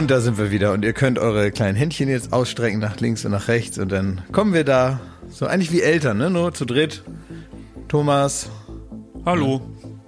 Und 0.00 0.10
da 0.10 0.22
sind 0.22 0.38
wir 0.38 0.50
wieder. 0.50 0.72
Und 0.72 0.82
ihr 0.82 0.94
könnt 0.94 1.18
eure 1.18 1.50
kleinen 1.50 1.76
Händchen 1.76 2.08
jetzt 2.08 2.32
ausstrecken 2.32 2.78
nach 2.80 2.98
links 3.00 3.26
und 3.26 3.32
nach 3.32 3.48
rechts. 3.48 3.76
Und 3.76 3.92
dann 3.92 4.22
kommen 4.32 4.54
wir 4.54 4.64
da. 4.64 4.98
So 5.28 5.46
eigentlich 5.46 5.72
wie 5.72 5.82
Eltern, 5.82 6.16
ne? 6.16 6.30
Nur 6.30 6.54
zu 6.54 6.64
dritt. 6.64 7.02
Thomas. 7.86 8.48
Hallo. 9.26 9.60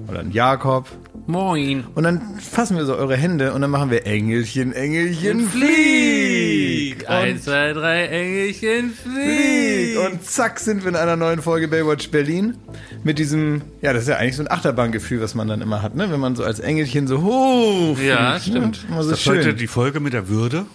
Oder 0.09 0.21
ein 0.21 0.31
Jakob. 0.31 0.89
Moin. 1.27 1.85
Und 1.95 2.03
dann 2.03 2.39
fassen 2.41 2.77
wir 2.77 2.85
so 2.85 2.97
eure 2.97 3.17
Hände 3.17 3.53
und 3.53 3.61
dann 3.63 3.71
machen 3.71 3.91
wir 3.91 4.07
Engelchen, 4.07 4.73
Engelchen, 4.73 5.49
flieg! 5.49 7.09
Eins, 7.09 7.45
zwei, 7.45 7.73
drei, 7.73 8.07
Engelchen, 8.07 8.91
flieg! 8.93 9.99
Und 9.99 10.25
zack 10.25 10.59
sind 10.59 10.83
wir 10.83 10.91
in 10.91 10.97
einer 10.97 11.17
neuen 11.17 11.41
Folge 11.41 11.69
Baywatch 11.69 12.11
Berlin. 12.11 12.57
Mit 13.05 13.19
diesem, 13.19 13.63
ja, 13.83 13.93
das 13.93 14.03
ist 14.05 14.09
ja 14.09 14.17
eigentlich 14.17 14.37
so 14.37 14.43
ein 14.43 14.51
Achterbahngefühl, 14.51 15.21
was 15.21 15.35
man 15.35 15.47
dann 15.49 15.61
immer 15.61 15.83
hat, 15.83 15.95
ne? 15.95 16.11
Wenn 16.11 16.21
man 16.21 16.35
so 16.35 16.45
als 16.45 16.61
Engelchen 16.61 17.07
so 17.07 17.23
hoch. 17.23 17.99
Ja, 17.99 18.39
fliegt, 18.39 18.55
ne? 18.55 18.61
stimmt. 18.61 18.87
Immer 18.89 19.03
so 19.05 19.11
Das 19.11 19.19
ist 19.19 19.25
schön. 19.25 19.39
heute 19.39 19.55
die 19.55 19.67
Folge 19.69 20.01
mit 20.01 20.13
der 20.13 20.29
Würde, 20.29 20.67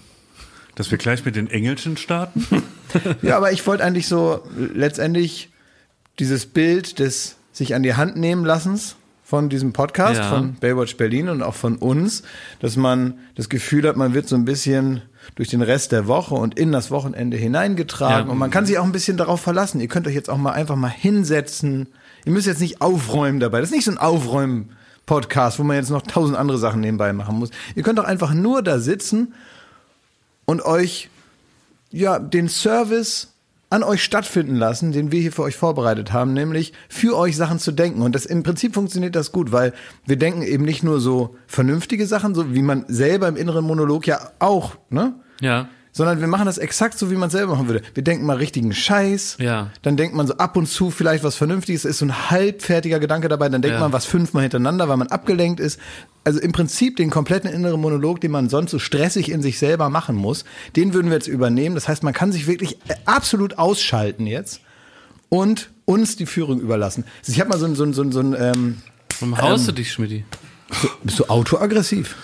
dass 0.76 0.92
wir 0.92 0.98
gleich 0.98 1.26
mit 1.26 1.36
den 1.36 1.50
Engelchen 1.50 1.98
starten. 1.98 2.46
Ja, 3.22 3.36
aber 3.36 3.52
ich 3.52 3.68
wollte 3.68 3.84
eigentlich 3.84 4.08
so 4.08 4.44
letztendlich 4.56 5.50
dieses 6.20 6.46
Bild 6.46 7.00
des 7.00 7.36
sich 7.52 7.76
an 7.76 7.84
die 7.84 7.96
Hand 7.96 8.16
nehmen 8.16 8.46
lassens 8.46 8.96
von 9.30 9.50
diesem 9.50 9.74
Podcast, 9.74 10.22
Ja. 10.22 10.30
von 10.30 10.54
Baywatch 10.54 10.96
Berlin 10.96 11.28
und 11.28 11.44
auch 11.44 11.54
von 11.54 11.76
uns, 11.76 12.24
dass 12.62 12.78
man 12.78 13.16
das 13.36 13.50
Gefühl 13.50 13.86
hat, 13.86 13.98
man 13.98 14.14
wird 14.14 14.26
so 14.30 14.38
ein 14.38 14.46
bisschen 14.46 15.02
durch 15.36 15.50
den 15.50 15.62
Rest 15.62 15.92
der 15.92 16.08
Woche 16.08 16.34
und 16.36 16.58
in 16.58 16.72
das 16.72 16.92
Wochenende 16.92 17.36
hineingetragen 17.36 18.28
Ja. 18.28 18.32
und 18.32 18.38
man 18.38 18.52
kann 18.52 18.66
sich 18.66 18.78
auch 18.78 18.86
ein 18.86 18.94
bisschen 18.94 19.18
darauf 19.18 19.42
verlassen. 19.42 19.82
Ihr 19.82 19.90
könnt 19.90 20.08
euch 20.08 20.16
jetzt 20.16 20.30
auch 20.30 20.38
mal 20.38 20.54
einfach 20.54 20.78
mal 20.78 20.88
hinsetzen. 20.88 21.88
Ihr 22.24 22.32
müsst 22.32 22.48
jetzt 22.48 22.62
nicht 22.62 22.80
aufräumen 22.82 23.42
dabei. 23.42 23.60
Das 23.60 23.70
ist 23.70 23.76
nicht 23.76 23.84
so 23.84 23.92
ein 23.92 23.98
Aufräumen-Podcast, 23.98 25.60
wo 25.60 25.64
man 25.64 25.76
jetzt 25.76 25.90
noch 25.90 26.04
tausend 26.04 26.38
andere 26.38 26.58
Sachen 26.58 26.80
nebenbei 26.80 27.12
machen 27.12 27.38
muss. 27.38 27.50
Ihr 27.76 27.84
könnt 27.84 28.00
doch 28.00 28.06
einfach 28.06 28.34
nur 28.34 28.62
da 28.64 28.80
sitzen 28.80 29.34
und 30.46 30.62
euch 30.62 31.10
ja, 31.92 32.18
den 32.20 32.48
Service 32.48 33.34
an 33.70 33.84
euch 33.84 34.04
stattfinden 34.04 34.56
lassen, 34.56 34.92
den 34.92 35.12
wir 35.12 35.20
hier 35.20 35.32
für 35.32 35.44
euch 35.44 35.58
vorbereitet 35.58 36.14
haben, 36.14 36.34
nämlich 36.34 36.74
für 36.90 37.18
euch 37.18 37.36
Sachen 37.36 37.60
zu 37.60 37.72
denken. 37.72 38.02
Und 38.02 38.16
das 38.16 38.26
im 38.26 38.44
Prinzip 38.44 38.74
funktioniert 38.74 39.16
das 39.16 39.32
gut, 39.32 39.52
weil 39.52 39.74
wir 40.06 40.16
denken 40.16 40.42
eben 40.42 40.64
nicht 40.64 40.84
nur 40.84 41.00
so 41.00 41.36
vernünftige 41.48 42.06
Sachen, 42.06 42.34
so 42.34 42.54
wie 42.54 42.62
man 42.62 42.86
selber 42.88 43.28
im 43.28 43.36
inneren 43.36 43.66
Monolog 43.66 44.08
ja 44.08 44.32
auch, 44.40 44.78
ne? 44.90 45.16
Ja. 45.42 45.70
Sondern 45.98 46.22
wir 46.22 46.28
machen 46.28 46.46
das 46.46 46.58
exakt 46.60 46.98
so, 46.98 47.10
wie 47.12 47.16
man 47.16 47.28
es 47.28 47.34
selber 47.34 47.54
machen 47.56 47.68
würde. 47.68 47.82
Wir 47.96 48.04
denken 48.04 48.26
mal 48.26 48.38
richtigen 48.38 48.72
Scheiß. 48.74 49.38
Ja. 49.40 49.72
Dann 49.82 49.98
denkt 49.98 50.16
man 50.16 50.28
so 50.28 50.36
ab 50.38 50.56
und 50.56 50.68
zu 50.68 50.92
vielleicht 50.92 51.24
was 51.24 51.36
Vernünftiges, 51.36 51.84
ist 51.86 51.98
so 51.98 52.06
ein 52.06 52.30
halbfertiger 52.30 53.00
Gedanke 53.00 53.28
dabei. 53.28 53.50
Dann 53.50 53.62
denkt 53.62 53.76
Ja. 53.76 53.82
man 53.82 53.92
was 53.92 54.06
fünfmal 54.06 54.44
hintereinander, 54.44 54.88
weil 54.88 54.98
man 54.98 55.08
abgelenkt 55.08 55.60
ist. 55.60 55.80
Also 56.24 56.40
im 56.40 56.52
Prinzip 56.52 56.98
den 56.98 57.10
kompletten 57.10 57.50
inneren 57.50 57.82
Monolog, 57.82 58.22
den 58.22 58.32
man 58.32 58.48
sonst 58.48 58.72
so 58.72 58.80
stressig 58.80 59.32
in 59.32 59.42
sich 59.42 59.58
selber 59.60 59.90
machen 59.90 60.16
muss, 60.16 60.46
den 60.76 60.94
würden 60.94 61.08
wir 61.08 61.16
jetzt 61.16 61.28
übernehmen. 61.28 61.74
Das 61.76 61.88
heißt, 61.88 62.04
man 62.04 62.14
kann 62.14 62.32
sich 62.32 62.48
wirklich 62.48 62.78
äh, 62.88 62.96
absolut 63.06 63.58
ausschalten 63.58 64.28
jetzt 64.28 64.62
und 65.30 65.72
uns 65.86 66.16
die 66.16 66.26
Führung 66.26 66.60
überlassen. 66.60 67.06
Also 67.22 67.32
ich 67.32 67.40
habe 67.40 67.50
mal 67.50 67.58
so 67.58 67.66
ein, 67.66 67.76
so 67.76 67.84
ein, 67.84 67.94
so 67.94 68.02
ein, 68.04 68.12
so 68.12 68.20
ein 68.20 68.36
ähm, 68.38 68.78
Warum 69.20 69.38
haust 69.42 69.68
du 69.68 69.72
dich, 69.72 69.92
Schmidti? 69.92 70.26
bist 71.04 71.18
du 71.18 71.26
autoaggressiv? 71.26 72.16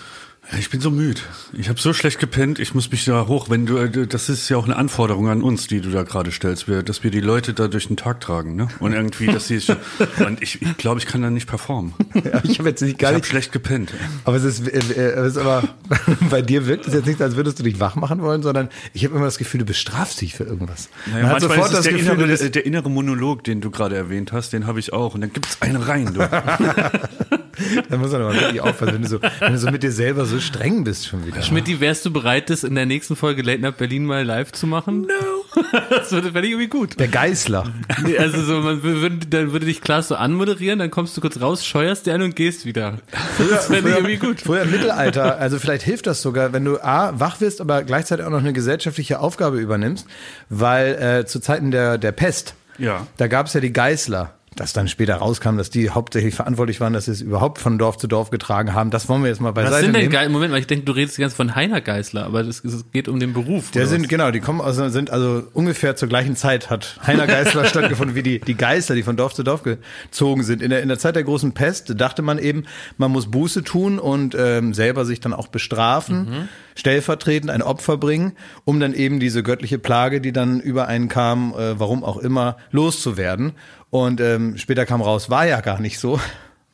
Ich 0.58 0.70
bin 0.70 0.80
so 0.80 0.90
müde. 0.90 1.20
Ich 1.52 1.68
habe 1.68 1.80
so 1.80 1.92
schlecht 1.92 2.18
gepennt. 2.18 2.58
Ich 2.58 2.74
muss 2.74 2.90
mich 2.90 3.04
da 3.06 3.26
hoch. 3.26 3.48
Wenn 3.48 3.64
du, 3.66 3.78
äh, 3.78 4.06
das 4.06 4.28
ist 4.28 4.48
ja 4.48 4.56
auch 4.56 4.66
eine 4.66 4.76
Anforderung 4.76 5.28
an 5.28 5.42
uns, 5.42 5.66
die 5.66 5.80
du 5.80 5.90
da 5.90 6.02
gerade 6.02 6.30
stellst, 6.32 6.66
dass 6.68 7.02
wir 7.02 7.10
die 7.10 7.20
Leute 7.20 7.54
da 7.54 7.66
durch 7.66 7.88
den 7.88 7.96
Tag 7.96 8.20
tragen, 8.20 8.54
ne? 8.54 8.68
Und 8.78 8.92
irgendwie, 8.92 9.26
dass 9.26 9.48
sie 9.48 9.60
und 10.26 10.42
ich, 10.42 10.60
ich 10.60 10.76
glaube, 10.76 11.00
ich 11.00 11.06
kann 11.06 11.22
da 11.22 11.30
nicht 11.30 11.46
performen. 11.46 11.94
Ja, 12.14 12.42
ich 12.44 12.58
habe 12.58 12.68
jetzt 12.68 12.82
nicht 12.82 12.92
Ich 12.92 12.98
gar 12.98 13.08
habe 13.08 13.18
nicht 13.18 13.26
schlecht 13.26 13.52
gepennt. 13.52 13.92
Aber 14.24 14.36
es 14.36 14.44
ist, 14.44 14.68
äh, 14.68 14.78
äh, 14.78 15.12
es 15.20 15.32
ist 15.32 15.38
aber, 15.38 15.64
bei 16.30 16.42
dir 16.42 16.66
wirkt 16.66 16.86
es 16.86 16.94
jetzt 16.94 17.06
nicht, 17.06 17.22
als 17.22 17.36
würdest 17.36 17.58
du 17.58 17.62
dich 17.62 17.80
wach 17.80 17.96
machen 17.96 18.20
wollen, 18.20 18.42
sondern 18.42 18.68
ich 18.92 19.04
habe 19.04 19.16
immer 19.16 19.24
das 19.24 19.38
Gefühl, 19.38 19.60
du 19.60 19.66
bestrafst 19.66 20.20
dich 20.20 20.34
für 20.34 20.44
irgendwas. 20.44 20.88
Naja, 21.06 21.22
Man 21.22 21.32
hat 21.32 21.42
manchmal 21.42 21.50
sofort 21.50 21.66
ist 21.66 21.70
es 21.70 21.76
das 21.76 21.84
der, 21.84 21.92
Gefühl, 21.94 22.30
innere, 22.30 22.50
der 22.50 22.66
innere 22.66 22.90
Monolog, 22.90 23.44
den 23.44 23.60
du 23.60 23.70
gerade 23.70 23.96
erwähnt 23.96 24.32
hast, 24.32 24.52
den 24.52 24.66
habe 24.66 24.78
ich 24.78 24.92
auch. 24.92 25.14
Und 25.14 25.22
dann 25.22 25.32
gibt's 25.32 25.62
einen 25.62 25.76
rein. 25.76 26.12
Du. 26.12 26.20
da 27.88 27.96
muss 27.96 28.12
man 28.12 28.22
aber 28.22 28.34
wirklich 28.34 28.60
aufpassen, 28.60 28.94
wenn 28.94 29.02
du, 29.02 29.08
so, 29.08 29.20
wenn 29.40 29.52
du 29.52 29.58
so 29.58 29.70
mit 29.70 29.82
dir 29.82 29.92
selber 29.92 30.26
so 30.26 30.33
streng 30.40 30.84
bist 30.84 31.06
schon 31.06 31.26
wieder. 31.26 31.42
Schmidti, 31.42 31.80
wärst 31.80 32.04
du 32.06 32.12
bereit, 32.12 32.50
das 32.50 32.64
in 32.64 32.74
der 32.74 32.86
nächsten 32.86 33.16
Folge 33.16 33.42
Late 33.42 33.60
Night 33.60 33.76
Berlin 33.76 34.04
mal 34.06 34.24
live 34.24 34.52
zu 34.52 34.66
machen? 34.66 35.02
No. 35.02 35.62
das 35.90 36.10
würde 36.10 36.32
fände 36.32 36.46
ich 36.46 36.52
irgendwie 36.52 36.68
gut. 36.68 36.98
Der 36.98 37.08
Geißler. 37.08 37.72
Nee, 38.04 38.18
also 38.18 38.42
so, 38.42 38.60
man 38.60 38.82
würde, 38.82 39.18
dann 39.26 39.52
würde 39.52 39.66
dich 39.66 39.80
Klaas 39.80 40.08
so 40.08 40.16
anmoderieren, 40.16 40.78
dann 40.80 40.90
kommst 40.90 41.16
du 41.16 41.20
kurz 41.20 41.40
raus, 41.40 41.64
scheuerst 41.64 42.06
dir 42.06 42.14
an 42.14 42.22
und 42.22 42.34
gehst 42.34 42.64
wieder. 42.66 42.98
Das 43.38 43.66
fände 43.66 43.90
ich 43.90 43.96
irgendwie 43.96 44.16
gut. 44.16 44.40
Früher 44.40 44.62
im 44.62 44.70
Mittelalter, 44.72 45.38
also 45.38 45.58
vielleicht 45.58 45.84
hilft 45.84 46.06
das 46.06 46.22
sogar, 46.22 46.52
wenn 46.52 46.64
du 46.64 46.78
A, 46.82 47.18
wach 47.20 47.40
wirst, 47.40 47.60
aber 47.60 47.82
gleichzeitig 47.84 48.26
auch 48.26 48.30
noch 48.30 48.38
eine 48.40 48.52
gesellschaftliche 48.52 49.20
Aufgabe 49.20 49.58
übernimmst, 49.60 50.06
weil 50.48 50.94
äh, 50.94 51.26
zu 51.26 51.40
Zeiten 51.40 51.70
der, 51.70 51.98
der 51.98 52.12
Pest, 52.12 52.54
Ja. 52.78 53.06
da 53.16 53.28
gab 53.28 53.46
es 53.46 53.52
ja 53.54 53.60
die 53.60 53.72
Geißler. 53.72 54.34
Dass 54.56 54.72
dann 54.72 54.88
später 54.88 55.16
rauskam, 55.16 55.56
dass 55.56 55.70
die 55.70 55.90
hauptsächlich 55.90 56.34
verantwortlich 56.34 56.80
waren, 56.80 56.92
dass 56.92 57.06
sie 57.06 57.12
es 57.12 57.20
überhaupt 57.20 57.58
von 57.58 57.78
Dorf 57.78 57.96
zu 57.96 58.06
Dorf 58.06 58.30
getragen 58.30 58.72
haben. 58.72 58.90
Das 58.90 59.08
wollen 59.08 59.22
wir 59.22 59.28
jetzt 59.28 59.40
mal 59.40 59.52
beiseite 59.52 59.74
Was 59.74 59.80
sind 59.80 59.96
denn 59.96 60.10
nehmen. 60.10 60.32
Moment 60.32 60.52
mal, 60.52 60.58
ich 60.58 60.66
denke, 60.66 60.84
du 60.84 60.92
redest 60.92 61.18
ganz 61.18 61.34
von 61.34 61.54
Heiner 61.54 61.80
Geißler, 61.80 62.24
aber 62.24 62.40
es 62.40 62.62
geht 62.92 63.08
um 63.08 63.18
den 63.18 63.32
Beruf. 63.32 63.70
Der 63.72 63.86
sind, 63.86 64.02
was? 64.02 64.08
genau, 64.08 64.30
die 64.30 64.40
kommen 64.40 64.60
aus, 64.60 64.76
sind 64.76 65.10
also 65.10 65.42
ungefähr 65.52 65.96
zur 65.96 66.08
gleichen 66.08 66.36
Zeit 66.36 66.70
hat 66.70 66.98
Heiner 67.06 67.26
Geißler 67.26 67.64
stattgefunden 67.66 68.14
wie 68.14 68.22
die, 68.22 68.40
die 68.40 68.54
Geißler, 68.54 68.94
die 68.94 69.02
von 69.02 69.16
Dorf 69.16 69.34
zu 69.34 69.42
Dorf 69.42 69.62
gezogen 69.62 70.42
sind. 70.42 70.62
In 70.62 70.70
der, 70.70 70.82
in 70.82 70.88
der 70.88 70.98
Zeit 70.98 71.16
der 71.16 71.24
großen 71.24 71.52
Pest 71.52 72.00
dachte 72.00 72.22
man 72.22 72.38
eben, 72.38 72.64
man 72.96 73.10
muss 73.10 73.30
Buße 73.30 73.64
tun 73.64 73.98
und 73.98 74.36
ähm, 74.38 74.74
selber 74.74 75.04
sich 75.04 75.20
dann 75.20 75.32
auch 75.32 75.48
bestrafen, 75.48 76.48
stellvertretend 76.74 77.50
ein 77.50 77.62
Opfer 77.62 77.96
bringen, 77.96 78.32
um 78.64 78.80
dann 78.80 78.94
eben 78.94 79.20
diese 79.20 79.42
göttliche 79.42 79.78
Plage, 79.78 80.20
die 80.20 80.32
dann 80.32 80.60
über 80.60 80.88
einen 80.88 81.08
kam, 81.08 81.54
äh, 81.54 81.78
warum 81.78 82.04
auch 82.04 82.16
immer, 82.16 82.56
loszuwerden. 82.70 83.52
Und 83.90 84.20
ähm, 84.20 84.58
später 84.58 84.86
kam 84.86 85.02
raus, 85.02 85.30
war 85.30 85.46
ja 85.46 85.60
gar 85.60 85.80
nicht 85.80 85.98
so. 85.98 86.20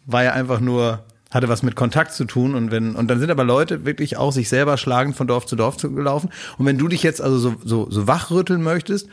War 0.06 0.24
ja 0.24 0.32
einfach 0.32 0.60
nur 0.60 1.04
hatte 1.30 1.48
was 1.48 1.62
mit 1.62 1.76
Kontakt 1.76 2.12
zu 2.12 2.24
tun 2.24 2.54
und 2.54 2.72
wenn 2.72 2.96
und 2.96 3.08
dann 3.08 3.20
sind 3.20 3.30
aber 3.30 3.44
Leute 3.44 3.84
wirklich 3.84 4.16
auch 4.16 4.32
sich 4.32 4.48
selber 4.48 4.76
schlagend 4.76 5.16
von 5.16 5.28
Dorf 5.28 5.46
zu 5.46 5.54
Dorf 5.54 5.76
zu 5.76 5.92
gelaufen 5.92 6.30
und 6.58 6.66
wenn 6.66 6.76
du 6.76 6.88
dich 6.88 7.02
jetzt 7.04 7.22
also 7.22 7.38
so 7.38 7.54
so, 7.64 7.88
so 7.88 8.08
wachrütteln 8.08 8.62
möchtest, 8.62 9.08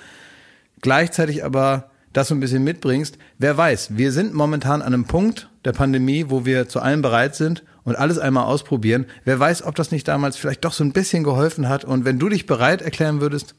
gleichzeitig 0.81 1.45
aber 1.45 1.91
das 2.17 2.29
so 2.29 2.35
ein 2.35 2.39
bisschen 2.39 2.63
mitbringst, 2.63 3.17
wer 3.37 3.55
weiß, 3.55 3.95
wir 3.95 4.11
sind 4.11 4.33
momentan 4.33 4.81
an 4.81 4.93
einem 4.93 5.05
Punkt 5.05 5.49
der 5.65 5.71
Pandemie, 5.71 6.25
wo 6.29 6.45
wir 6.45 6.67
zu 6.67 6.79
allem 6.79 7.03
bereit 7.03 7.35
sind 7.35 7.63
und 7.83 7.95
alles 7.95 8.17
einmal 8.17 8.45
ausprobieren. 8.45 9.05
Wer 9.23 9.39
weiß, 9.39 9.63
ob 9.63 9.75
das 9.75 9.91
nicht 9.91 10.07
damals 10.07 10.35
vielleicht 10.35 10.65
doch 10.65 10.73
so 10.73 10.83
ein 10.83 10.93
bisschen 10.93 11.23
geholfen 11.23 11.69
hat 11.69 11.85
und 11.85 12.05
wenn 12.05 12.17
du 12.17 12.27
dich 12.27 12.47
bereit 12.47 12.81
erklären 12.81 13.21
würdest, 13.21 13.53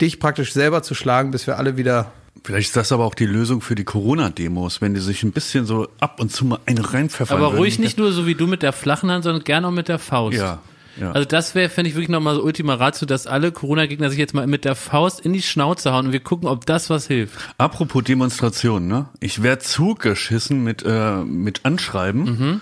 dich 0.00 0.20
praktisch 0.20 0.52
selber 0.52 0.84
zu 0.84 0.94
schlagen, 0.94 1.32
bis 1.32 1.46
wir 1.46 1.58
alle 1.58 1.76
wieder 1.76 2.12
Vielleicht 2.44 2.68
ist 2.68 2.76
das 2.76 2.92
aber 2.92 3.04
auch 3.04 3.14
die 3.14 3.26
Lösung 3.26 3.60
für 3.60 3.74
die 3.74 3.82
Corona-Demos, 3.82 4.80
wenn 4.80 4.94
die 4.94 5.00
sich 5.00 5.24
ein 5.24 5.32
bisschen 5.32 5.64
so 5.66 5.88
ab 5.98 6.20
und 6.20 6.30
zu 6.30 6.44
mal 6.44 6.60
eine 6.66 6.92
reinpfeffern 6.92 7.36
Aber 7.36 7.48
würden. 7.48 7.58
ruhig 7.58 7.78
nicht 7.80 7.98
nur 7.98 8.12
so 8.12 8.26
wie 8.26 8.34
du 8.36 8.46
mit 8.46 8.62
der 8.62 8.72
flachen 8.72 9.10
Hand, 9.10 9.24
sondern 9.24 9.42
gerne 9.42 9.66
auch 9.66 9.72
mit 9.72 9.88
der 9.88 9.98
Faust. 9.98 10.36
Ja, 10.36 10.60
ja. 11.00 11.12
Also 11.12 11.26
das 11.26 11.54
wäre, 11.54 11.68
fände 11.68 11.88
ich 11.90 11.94
wirklich 11.96 12.08
nochmal 12.08 12.34
so 12.34 12.42
Ultima 12.42 12.74
Ratio, 12.74 13.06
dass 13.06 13.26
alle 13.26 13.52
Corona-Gegner 13.52 14.10
sich 14.10 14.18
jetzt 14.18 14.34
mal 14.34 14.46
mit 14.46 14.64
der 14.64 14.74
Faust 14.74 15.20
in 15.20 15.32
die 15.32 15.42
Schnauze 15.42 15.92
hauen 15.92 16.06
und 16.06 16.12
wir 16.12 16.20
gucken, 16.20 16.48
ob 16.48 16.66
das 16.66 16.88
was 16.90 17.06
hilft. 17.06 17.34
Apropos 17.58 18.04
Demonstration, 18.04 18.86
ne? 18.88 19.06
Ich 19.20 19.42
werde 19.42 19.62
zugeschissen 19.62 20.62
mit, 20.64 20.82
äh, 20.86 21.16
mit 21.16 21.64
Anschreiben, 21.64 22.22
Mhm. 22.24 22.60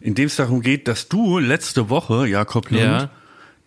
in 0.00 0.14
dem 0.14 0.26
es 0.26 0.36
darum 0.36 0.60
geht, 0.62 0.88
dass 0.88 1.08
du 1.08 1.38
letzte 1.38 1.88
Woche, 1.90 2.26
Jakob 2.26 2.70
Lund, 2.70 2.82
Ja. 2.82 3.10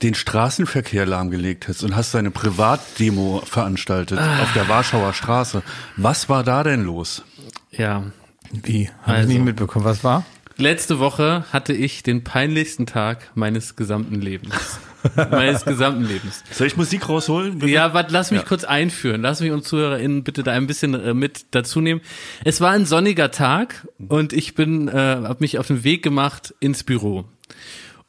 den 0.04 0.14
Straßenverkehr 0.14 1.06
lahmgelegt 1.08 1.68
hast 1.68 1.84
und 1.84 1.96
hast 1.96 2.14
deine 2.14 2.30
Privatdemo 2.32 3.42
veranstaltet 3.46 4.20
auf 4.20 4.54
der 4.54 4.68
Warschauer 4.70 5.14
Straße. 5.14 5.64
Was 5.96 6.30
war 6.30 6.44
da 6.44 6.64
denn 6.64 6.84
los? 6.84 7.24
Ja. 7.72 8.04
wie 8.52 8.90
habe 9.02 9.18
Also. 9.18 9.30
ich 9.30 9.38
nie 9.38 9.44
mitbekommen, 9.44 9.84
was 9.86 10.04
war? 10.04 10.24
Letzte 10.58 10.98
Woche 11.00 11.46
hatte 11.54 11.74
ich 11.74 12.02
den 12.04 12.24
peinlichsten 12.24 12.86
Tag 12.88 13.30
meines 13.36 13.76
gesamten 13.76 14.20
Lebens. 14.22 14.80
meines 15.16 15.66
gesamten 15.66 16.06
Lebens. 16.06 16.44
Soll 16.52 16.68
ich 16.68 16.76
Musik 16.78 17.08
rausholen? 17.08 17.66
Ja, 17.68 17.94
warte, 17.94 18.12
lass 18.12 18.32
mich 18.32 18.42
Ja. 18.42 18.48
kurz 18.48 18.64
einführen. 18.64 19.22
Lass 19.22 19.40
mich 19.40 19.52
uns 19.52 19.68
ZuhörerInnen 19.68 20.24
bitte 20.24 20.42
da 20.44 20.54
ein 20.54 20.66
bisschen 20.66 20.96
äh, 20.96 21.14
mit 21.14 21.46
dazu 21.52 21.80
nehmen. 21.80 22.02
Es 22.44 22.60
war 22.60 22.72
ein 22.72 22.86
sonniger 22.86 23.30
Tag 23.32 23.88
und 24.08 24.34
ich 24.34 24.56
bin, 24.56 24.88
äh, 24.88 24.94
habe 24.94 25.38
mich 25.40 25.60
auf 25.60 25.68
den 25.68 25.84
Weg 25.84 26.02
gemacht 26.04 26.56
ins 26.60 26.84
Büro. 26.84 27.26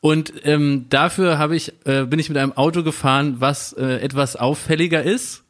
Und 0.01 0.33
ähm, 0.45 0.87
dafür 0.89 1.39
habe 1.39 1.55
ich, 1.57 1.73
äh, 1.85 2.05
bin 2.07 2.19
ich 2.19 2.29
mit 2.29 2.39
einem 2.39 2.53
Auto 2.53 2.83
gefahren, 2.83 3.37
was 3.41 3.73
äh, 3.75 3.97
etwas 4.01 4.37
auffälliger 4.37 5.03
ist. 5.03 5.45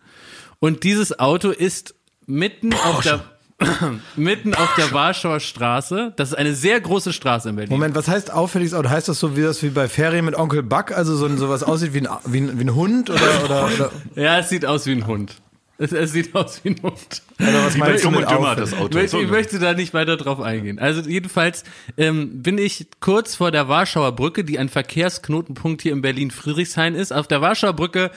Und 0.59 0.83
dieses 0.83 1.19
Auto 1.21 1.51
ist 1.51 1.94
mitten 2.27 2.73
auf 2.75 3.03
der 3.03 3.21
mitten 4.16 4.55
auf 4.55 4.75
der 4.76 4.93
Warschauer 4.93 5.40
Straße. 5.40 6.12
Das 6.16 6.31
ist 6.31 6.34
eine 6.34 6.55
sehr 6.55 6.81
große 6.81 7.12
Straße 7.12 7.49
in 7.49 7.56
Berlin. 7.56 7.72
Moment, 7.72 7.94
was 7.94 8.08
heißt 8.08 8.32
auffälliges 8.32 8.75
Auto? 8.75 8.88
Heißt 8.88 9.08
das 9.08 9.19
so 9.19 9.37
wie 9.37 9.43
das 9.43 9.62
wie 9.62 9.70
bei 9.70 9.88
Ferien 9.88 10.25
mit 10.25 10.37
Onkel 10.37 10.62
Buck, 10.62 10.93
also 10.93 11.16
so 11.16 11.26
ein, 11.26 11.38
sowas 11.38 11.62
aussieht 11.62 11.93
wie 11.94 12.06
ein, 12.06 12.08
wie 12.26 12.40
ein, 12.40 12.58
wie 12.58 12.64
ein 12.64 12.75
Hund 12.75 13.10
oder, 13.10 13.44
oder, 13.44 13.69
oder 13.75 13.90
Ja, 14.14 14.38
es 14.38 14.49
sieht 14.49 14.64
aus 14.64 14.87
wie 14.87 14.93
ein 14.93 15.06
Hund. 15.06 15.34
Es, 15.81 15.93
es 15.93 16.12
sieht 16.12 16.34
aus 16.34 16.60
wie 16.64 16.70
ein 16.70 16.82
Hund. 16.82 17.22
Oder 17.38 17.64
was 17.64 17.76
meinst 17.76 18.05
du 18.05 18.10
mit 18.10 18.28
dümmer, 18.28 18.56
das 18.56 18.75
Auto. 18.75 18.88
Ich 18.88 18.94
möchte, 18.94 19.08
So, 19.10 19.20
ich 19.20 19.31
möchte 19.31 19.58
da 19.60 19.75
nicht 19.75 19.94
weiter 19.94 20.16
drauf 20.16 20.40
eingehen. 20.40 20.81
Also 20.81 21.08
jedenfalls 21.08 21.62
ähm, 21.96 22.43
bin 22.43 22.58
ich 22.58 22.88
kurz 22.99 23.37
vor 23.37 23.52
der 23.52 23.69
Warschauer 23.69 24.12
Brücke, 24.12 24.43
die 24.43 24.58
ein 24.58 24.69
Verkehrsknotenpunkt 24.69 25.82
hier 25.82 25.93
in 25.93 26.02
Berlin-Friedrichshain 26.02 26.96
ist. 26.96 27.12
Auf 27.12 27.28
der 27.28 27.40
Warschauer 27.40 27.75
Brücke, 27.75 28.10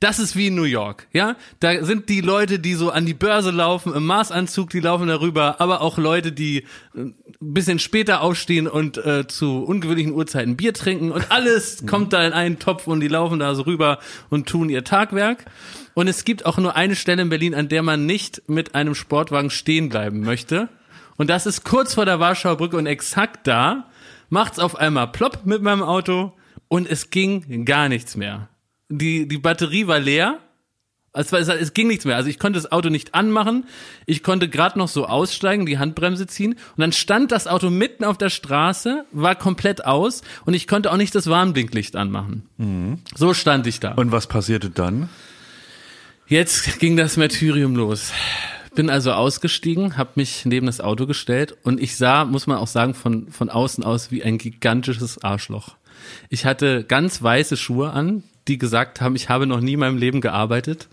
das 0.00 0.20
ist 0.20 0.36
wie 0.36 0.46
in 0.46 0.54
New 0.54 0.62
York, 0.62 1.08
ja. 1.12 1.34
Da 1.58 1.84
sind 1.84 2.08
die 2.08 2.20
Leute, 2.20 2.60
die 2.60 2.74
so 2.74 2.90
an 2.90 3.04
die 3.04 3.14
Börse 3.14 3.50
laufen, 3.50 3.92
im 3.94 4.06
Maßanzug, 4.06 4.70
die 4.70 4.78
laufen 4.78 5.08
darüber, 5.08 5.60
aber 5.60 5.80
auch 5.80 5.98
Leute, 5.98 6.30
die 6.30 6.58
äh, 6.94 7.00
ein 7.00 7.14
bisschen 7.40 7.80
später 7.80 8.20
aufstehen 8.20 8.68
und 8.68 8.96
äh, 8.98 9.26
zu 9.26 9.64
ungewöhnlichen 9.64 10.12
Uhrzeiten 10.12 10.56
Bier 10.56 10.72
trinken 10.72 11.10
und 11.10 11.32
alles 11.32 11.84
kommt 11.86 12.12
da 12.12 12.24
in 12.24 12.32
einen 12.32 12.60
Topf 12.60 12.86
und 12.86 13.00
die 13.00 13.08
laufen 13.08 13.40
da 13.40 13.54
so 13.56 13.62
rüber 13.62 13.98
und 14.30 14.48
tun 14.48 14.68
ihr 14.68 14.84
Tagwerk. 14.84 15.46
Und 15.94 16.06
es 16.06 16.24
gibt 16.24 16.46
auch 16.46 16.58
nur 16.58 16.76
eine 16.76 16.94
Stelle 16.94 17.22
in 17.22 17.28
Berlin, 17.28 17.56
an 17.56 17.68
der 17.68 17.82
man 17.82 18.06
nicht 18.06 18.42
mit 18.48 18.76
einem 18.76 18.94
Sportwagen 18.94 19.50
stehen 19.50 19.88
bleiben 19.88 20.20
möchte. 20.20 20.68
Und 21.16 21.28
das 21.28 21.44
ist 21.46 21.64
kurz 21.64 21.94
vor 21.94 22.04
der 22.04 22.20
Warschauer 22.20 22.56
Brücke 22.56 22.76
und 22.76 22.86
exakt 22.86 23.48
da 23.48 23.90
macht's 24.28 24.60
auf 24.60 24.76
einmal 24.76 25.08
plopp 25.08 25.44
mit 25.44 25.62
meinem 25.62 25.82
Auto 25.82 26.34
und 26.68 26.88
es 26.88 27.10
ging 27.10 27.64
gar 27.64 27.88
nichts 27.88 28.16
mehr. 28.16 28.48
Die, 28.88 29.28
die 29.28 29.38
Batterie 29.38 29.86
war 29.86 29.98
leer. 29.98 30.38
Es, 31.14 31.32
war, 31.32 31.40
es, 31.40 31.74
ging 31.74 31.88
nichts 31.88 32.04
mehr. 32.04 32.16
Also 32.16 32.28
ich 32.28 32.38
konnte 32.38 32.58
das 32.58 32.70
Auto 32.70 32.90
nicht 32.90 33.14
anmachen. 33.14 33.64
Ich 34.06 34.22
konnte 34.22 34.48
gerade 34.48 34.78
noch 34.78 34.88
so 34.88 35.06
aussteigen, 35.06 35.66
die 35.66 35.78
Handbremse 35.78 36.26
ziehen. 36.26 36.52
Und 36.52 36.80
dann 36.80 36.92
stand 36.92 37.32
das 37.32 37.46
Auto 37.46 37.70
mitten 37.70 38.04
auf 38.04 38.18
der 38.18 38.30
Straße, 38.30 39.04
war 39.10 39.34
komplett 39.34 39.84
aus 39.84 40.22
und 40.44 40.54
ich 40.54 40.68
konnte 40.68 40.92
auch 40.92 40.96
nicht 40.96 41.14
das 41.14 41.26
Warnblinklicht 41.26 41.96
anmachen. 41.96 42.48
So 43.16 43.34
stand 43.34 43.66
ich 43.66 43.80
da. 43.80 43.92
Und 43.92 44.12
was 44.12 44.26
passierte 44.26 44.70
dann? 44.70 45.08
Jetzt 46.26 46.78
ging 46.78 46.96
das 46.96 47.16
Martyrium 47.16 47.74
los. 47.74 48.12
Bin 48.74 48.90
also 48.90 49.12
ausgestiegen, 49.12 49.96
habe 49.96 50.10
mich 50.16 50.44
neben 50.44 50.66
das 50.66 50.80
Auto 50.80 51.06
gestellt 51.06 51.56
und 51.62 51.80
ich 51.80 51.96
sah, 51.96 52.26
muss 52.26 52.46
man 52.46 52.58
auch 52.58 52.66
sagen, 52.66 52.92
von, 52.94 53.32
von 53.32 53.48
außen 53.48 53.82
aus 53.82 54.10
wie 54.10 54.22
ein 54.22 54.36
gigantisches 54.36 55.24
Arschloch. 55.24 55.76
Ich 56.28 56.44
hatte 56.44 56.84
ganz 56.84 57.22
weiße 57.22 57.56
Schuhe 57.56 57.90
an, 57.90 58.22
die 58.48 58.58
gesagt 58.58 59.00
haben, 59.00 59.14
ich 59.14 59.28
habe 59.28 59.46
noch 59.46 59.60
nie 59.60 59.74
in 59.74 59.80
meinem 59.80 59.98
Leben 59.98 60.20
gearbeitet. 60.20 60.88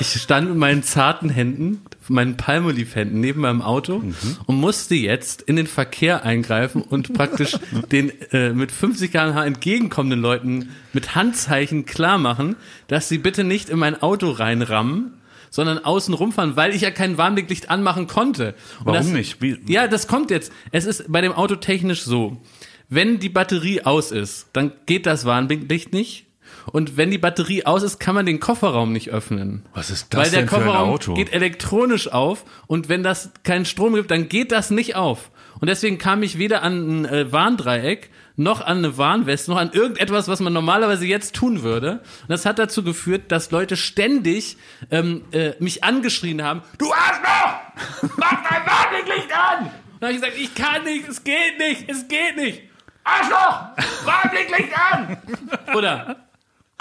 Ich 0.00 0.12
stand 0.20 0.48
mit 0.48 0.56
meinen 0.58 0.82
zarten 0.82 1.28
Händen, 1.28 1.82
meinen 2.08 2.36
Palmolive-Händen 2.36 3.20
neben 3.20 3.40
meinem 3.42 3.60
Auto 3.62 4.02
und 4.46 4.56
musste 4.56 4.94
jetzt 4.94 5.42
in 5.42 5.56
den 5.56 5.66
Verkehr 5.66 6.24
eingreifen 6.24 6.82
und 6.82 7.12
praktisch 7.12 7.56
den 7.92 8.12
äh, 8.32 8.50
mit 8.52 8.72
50 8.72 9.10
km/h 9.12 9.44
entgegenkommenden 9.44 10.20
Leuten 10.20 10.70
mit 10.92 11.14
Handzeichen 11.14 11.84
klar 11.84 12.18
machen, 12.18 12.56
dass 12.86 13.08
sie 13.08 13.18
bitte 13.18 13.44
nicht 13.44 13.68
in 13.68 13.78
mein 13.78 14.00
Auto 14.00 14.30
reinrammen, 14.30 15.12
sondern 15.50 15.78
außen 15.84 16.14
rumfahren, 16.14 16.56
weil 16.56 16.74
ich 16.74 16.80
ja 16.82 16.90
kein 16.90 17.18
Warnblinklicht 17.18 17.68
anmachen 17.70 18.06
konnte. 18.06 18.54
Und 18.80 18.86
Warum 18.86 18.94
das, 18.94 19.06
nicht? 19.08 19.42
Wie- 19.42 19.58
Ja, 19.66 19.86
das 19.86 20.06
kommt 20.06 20.30
jetzt. 20.30 20.50
Es 20.70 20.86
ist 20.86 21.04
bei 21.12 21.20
dem 21.20 21.32
Auto 21.32 21.56
technisch 21.56 22.02
so. 22.02 22.40
Wenn 22.88 23.18
die 23.20 23.28
Batterie 23.28 23.82
aus 23.82 24.10
ist, 24.12 24.48
dann 24.52 24.72
geht 24.86 25.06
das 25.06 25.24
Warnblinklicht 25.24 25.92
nicht. 25.92 26.26
Und 26.66 26.96
wenn 26.96 27.10
die 27.10 27.18
Batterie 27.18 27.66
aus 27.66 27.82
ist, 27.82 27.98
kann 27.98 28.14
man 28.14 28.26
den 28.26 28.40
Kofferraum 28.40 28.92
nicht 28.92 29.10
öffnen. 29.10 29.64
Was 29.74 29.90
ist 29.90 30.12
das 30.14 30.20
Weil 30.20 30.30
der 30.30 30.40
denn 30.40 30.48
für 30.48 30.56
ein 30.56 30.64
Kofferraum 30.64 31.14
geht 31.14 31.32
elektronisch 31.32 32.08
auf 32.08 32.44
und 32.66 32.88
wenn 32.88 33.02
das 33.02 33.30
keinen 33.42 33.64
Strom 33.64 33.94
gibt, 33.94 34.10
dann 34.10 34.28
geht 34.28 34.52
das 34.52 34.70
nicht 34.70 34.96
auf. 34.96 35.30
Und 35.60 35.68
deswegen 35.68 35.98
kam 35.98 36.22
ich 36.22 36.38
weder 36.38 36.62
an 36.62 37.02
ein 37.02 37.04
äh, 37.06 37.32
Warndreieck 37.32 38.10
noch 38.36 38.60
an 38.60 38.78
eine 38.78 38.96
Warnweste, 38.98 39.50
noch 39.50 39.58
an 39.58 39.72
irgendetwas, 39.72 40.28
was 40.28 40.40
man 40.40 40.52
normalerweise 40.52 41.06
jetzt 41.06 41.34
tun 41.34 41.62
würde. 41.62 42.00
Und 42.22 42.30
das 42.30 42.46
hat 42.46 42.58
dazu 42.58 42.82
geführt, 42.82 43.30
dass 43.30 43.50
Leute 43.50 43.76
ständig 43.76 44.56
ähm, 44.90 45.24
äh, 45.32 45.52
mich 45.58 45.84
angeschrien 45.84 46.42
haben, 46.42 46.62
du 46.78 46.92
Arschloch! 46.92 48.12
Mach 48.16 48.42
dein 48.48 48.66
Warnblinklicht 48.66 49.32
an! 49.32 49.66
Und 49.66 49.70
dann 50.00 50.08
habe 50.08 50.12
ich 50.12 50.20
gesagt, 50.20 50.38
ich 50.38 50.54
kann 50.54 50.84
nicht, 50.84 51.08
es 51.08 51.24
geht 51.24 51.58
nicht, 51.58 51.88
es 51.88 52.08
geht 52.08 52.36
nicht. 52.36 52.62
Arschloch! 53.04 53.66
Warnblinklicht 54.04 54.72
an! 54.92 55.16
Oder 55.74 56.16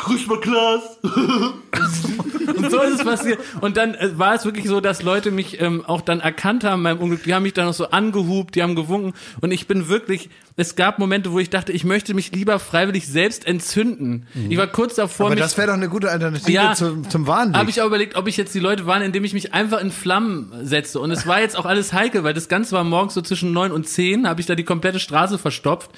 Grüß 0.02 0.26
mal 0.26 0.40
Klaas. 0.40 0.98
Und 1.04 2.72
so 2.72 2.82
ist 2.82 3.00
es 3.00 3.04
passiert. 3.04 3.40
Und 3.62 3.78
dann 3.78 3.94
äh, 3.94 4.18
war 4.18 4.34
es 4.34 4.46
wirklich 4.46 4.68
so, 4.68 4.82
dass 4.82 5.04
Leute 5.04 5.30
mich 5.30 5.62
ähm, 5.62 5.86
auch 5.86 6.02
dann 6.02 6.20
erkannt 6.20 6.64
haben 6.64 6.82
beim 6.82 6.98
Unglück. 6.98 7.24
Die 7.24 7.36
haben 7.36 7.44
mich 7.44 7.54
dann 7.54 7.66
noch 7.66 7.74
so 7.74 7.92
angehupt, 7.92 8.56
die 8.56 8.64
haben 8.64 8.76
gewunken. 8.76 9.14
Und 9.42 9.52
ich 9.52 9.68
bin 9.68 9.90
wirklich, 9.90 10.30
es 10.62 10.76
gab 10.76 11.00
Momente, 11.00 11.32
wo 11.32 11.40
ich 11.40 11.50
dachte, 11.50 11.72
ich 11.72 11.84
möchte 11.84 12.14
mich 12.14 12.32
lieber 12.32 12.60
freiwillig 12.60 13.08
selbst 13.08 13.46
entzünden. 13.48 14.28
Ich 14.50 14.58
war 14.58 14.68
kurz 14.68 14.96
davor, 14.96 15.26
Aber 15.26 15.36
mich 15.36 15.44
das 15.44 15.58
wäre 15.58 15.68
doch 15.68 15.74
eine 15.74 15.90
gute 15.90 16.10
Alternative 16.12 16.52
Ja. 16.52 16.74
zum, 16.76 17.10
zum 17.10 17.26
Warnblick. 17.28 17.60
habe 17.60 17.70
ich 17.70 17.82
auch 17.82 17.88
überlegt, 17.88 18.16
ob 18.16 18.28
ich 18.28 18.38
jetzt 18.38 18.54
die 18.54 18.60
Leute 18.60 18.86
warne, 18.86 19.06
indem 19.06 19.24
ich 19.24 19.34
mich 19.34 19.54
einfach 19.54 19.82
in 19.82 19.92
Flammen 19.92 20.52
setze. 20.64 21.00
Und 21.00 21.12
es 21.12 21.26
war 21.26 21.42
jetzt 21.42 21.58
auch 21.58 21.66
alles 21.66 21.94
heikel, 21.94 22.24
weil 22.24 22.34
das 22.34 22.48
Ganze 22.48 22.74
war 22.74 22.84
morgens 22.84 23.16
so 23.16 23.22
zwischen 23.22 23.52
neun 23.54 23.72
und 23.72 23.88
zehn, 23.88 24.28
habe 24.28 24.40
ich 24.40 24.46
da 24.48 24.56
die 24.56 24.64
komplette 24.64 25.00
Straße 25.00 25.38
verstopft. 25.38 25.90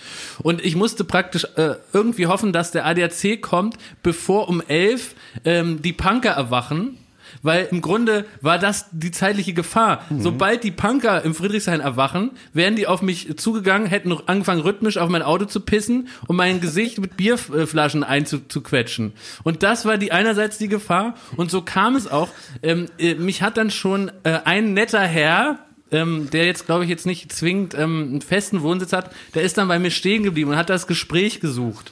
Und 0.42 0.64
ich 0.64 0.76
musste 0.76 1.04
praktisch 1.04 1.46
äh, 1.58 1.76
irgendwie 1.92 2.28
hoffen, 2.28 2.54
dass 2.54 2.72
der 2.72 2.86
ADAC 2.86 3.42
kommt, 3.42 3.76
bevor 4.02 4.48
um 4.48 4.62
elf 4.68 5.16
ähm, 5.46 5.82
die 5.82 5.94
Punker 5.94 6.32
erwachen. 6.32 6.98
Weil 7.44 7.68
im 7.70 7.82
Grunde 7.82 8.26
war 8.42 8.58
das 8.58 8.88
die 8.92 9.12
zeitliche 9.12 9.54
Gefahr. 9.54 10.06
Sobald 10.18 10.64
die 10.64 10.72
Punker 10.72 11.24
im 11.24 11.36
Friedrichshain 11.36 11.82
erwachen, 11.82 12.32
wären 12.54 12.76
die 12.76 12.88
auf 12.88 13.02
mich 13.02 13.38
zugegangen, 13.38 13.88
hätten 13.88 14.12
angefangen 14.26 14.62
rhythmisch 14.62 14.98
auf 14.98 15.10
mein 15.10 15.22
Auto 15.22 15.46
zu 15.46 15.60
pissen 15.60 16.08
und 16.28 16.38
mein 16.38 16.62
Gesicht 16.62 17.00
mit 17.00 17.18
Bierflaschen 17.18 18.04
einzuquetschen. 18.04 19.14
Und 19.44 19.62
das 19.62 19.86
war 19.86 19.98
die 19.98 20.12
einerseits 20.12 20.58
die 20.58 20.70
Gefahr. 20.70 21.16
Und 21.36 21.52
so 21.52 21.62
kam 21.62 21.96
es 21.96 22.08
auch. 22.08 22.30
Ähm, 22.64 22.88
äh, 22.98 23.16
mich 23.16 23.42
hat 23.42 23.58
dann 23.58 23.70
schon 23.70 24.10
äh, 24.24 24.40
ein 24.46 24.74
netter 24.74 25.02
Herr, 25.02 25.60
ähm, 25.94 26.30
der 26.32 26.46
jetzt, 26.46 26.66
glaube 26.66 26.84
ich, 26.84 26.90
jetzt 26.90 27.06
nicht 27.06 27.32
zwingend 27.32 27.74
ähm, 27.76 28.08
einen 28.12 28.22
festen 28.22 28.62
Wohnsitz 28.62 28.94
hat, 28.94 29.12
der 29.34 29.44
ist 29.44 29.58
dann 29.58 29.68
bei 29.68 29.80
mir 29.80 29.92
stehen 29.92 30.24
geblieben 30.24 30.52
und 30.52 30.58
hat 30.58 30.70
das 30.70 30.88
Gespräch 30.88 31.40
gesucht. 31.40 31.92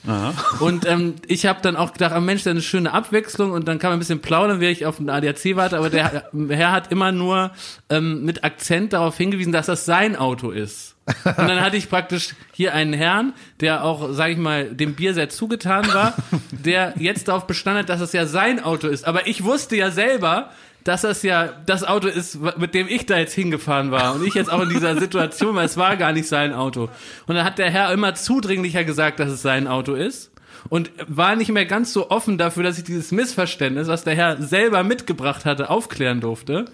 Und 0.59 0.85
ähm, 0.87 1.15
ich 1.27 1.45
habe 1.45 1.59
dann 1.61 1.75
auch 1.75 1.93
gedacht, 1.93 2.13
ah, 2.13 2.19
Mensch, 2.19 2.43
das 2.43 2.51
ist 2.51 2.55
eine 2.55 2.61
schöne 2.61 2.93
Abwechslung 2.93 3.51
und 3.51 3.67
dann 3.67 3.79
kann 3.79 3.89
man 3.89 3.97
ein 3.97 3.99
bisschen 3.99 4.21
plaudern, 4.21 4.59
während 4.59 4.77
ich 4.77 4.85
auf 4.85 4.97
den 4.97 5.09
ADAC 5.09 5.55
warte, 5.55 5.77
aber 5.77 5.89
der 5.89 6.29
Herr 6.49 6.71
hat 6.71 6.91
immer 6.91 7.11
nur 7.11 7.51
ähm, 7.89 8.25
mit 8.25 8.43
Akzent 8.43 8.93
darauf 8.93 9.17
hingewiesen, 9.17 9.51
dass 9.51 9.67
das 9.67 9.85
sein 9.85 10.15
Auto 10.15 10.51
ist. 10.51 10.95
Und 11.23 11.37
dann 11.37 11.61
hatte 11.61 11.77
ich 11.77 11.89
praktisch 11.89 12.35
hier 12.53 12.73
einen 12.73 12.93
Herrn, 12.93 13.33
der 13.59 13.83
auch, 13.83 14.09
sag 14.11 14.31
ich 14.31 14.37
mal, 14.37 14.65
dem 14.65 14.93
Bier 14.93 15.13
sehr 15.13 15.29
zugetan 15.29 15.87
war, 15.93 16.13
der 16.51 16.93
jetzt 16.97 17.27
darauf 17.27 17.47
bestand 17.47 17.79
hat, 17.79 17.89
dass 17.89 18.01
es 18.01 18.13
ja 18.13 18.25
sein 18.25 18.63
Auto 18.63 18.87
ist. 18.87 19.05
Aber 19.05 19.27
ich 19.27 19.43
wusste 19.43 19.75
ja 19.75 19.91
selber, 19.91 20.51
dass 20.83 21.01
das 21.01 21.23
ja 21.23 21.49
das 21.65 21.83
Auto 21.83 22.07
ist, 22.07 22.39
mit 22.57 22.73
dem 22.73 22.87
ich 22.87 23.05
da 23.05 23.17
jetzt 23.17 23.33
hingefahren 23.33 23.91
war. 23.91 24.15
Und 24.15 24.25
ich 24.25 24.33
jetzt 24.33 24.51
auch 24.51 24.61
in 24.61 24.69
dieser 24.69 24.99
Situation, 24.99 25.55
weil 25.55 25.65
es 25.65 25.77
war 25.77 25.95
gar 25.97 26.11
nicht 26.11 26.27
sein 26.27 26.53
Auto. 26.53 26.89
Und 27.27 27.35
dann 27.35 27.43
hat 27.45 27.57
der 27.57 27.69
Herr 27.69 27.91
immer 27.91 28.15
zudringlicher 28.15 28.83
gesagt, 28.83 29.19
dass 29.19 29.29
es 29.29 29.41
sein 29.41 29.67
Auto 29.67 29.93
ist. 29.93 30.31
Und 30.69 30.91
war 31.07 31.35
nicht 31.35 31.49
mehr 31.49 31.65
ganz 31.65 31.91
so 31.91 32.11
offen 32.11 32.37
dafür, 32.37 32.61
dass 32.61 32.77
ich 32.77 32.83
dieses 32.83 33.11
Missverständnis, 33.11 33.87
was 33.87 34.03
der 34.03 34.15
Herr 34.15 34.41
selber 34.41 34.83
mitgebracht 34.83 35.43
hatte, 35.43 35.71
aufklären 35.71 36.21
durfte. 36.21 36.65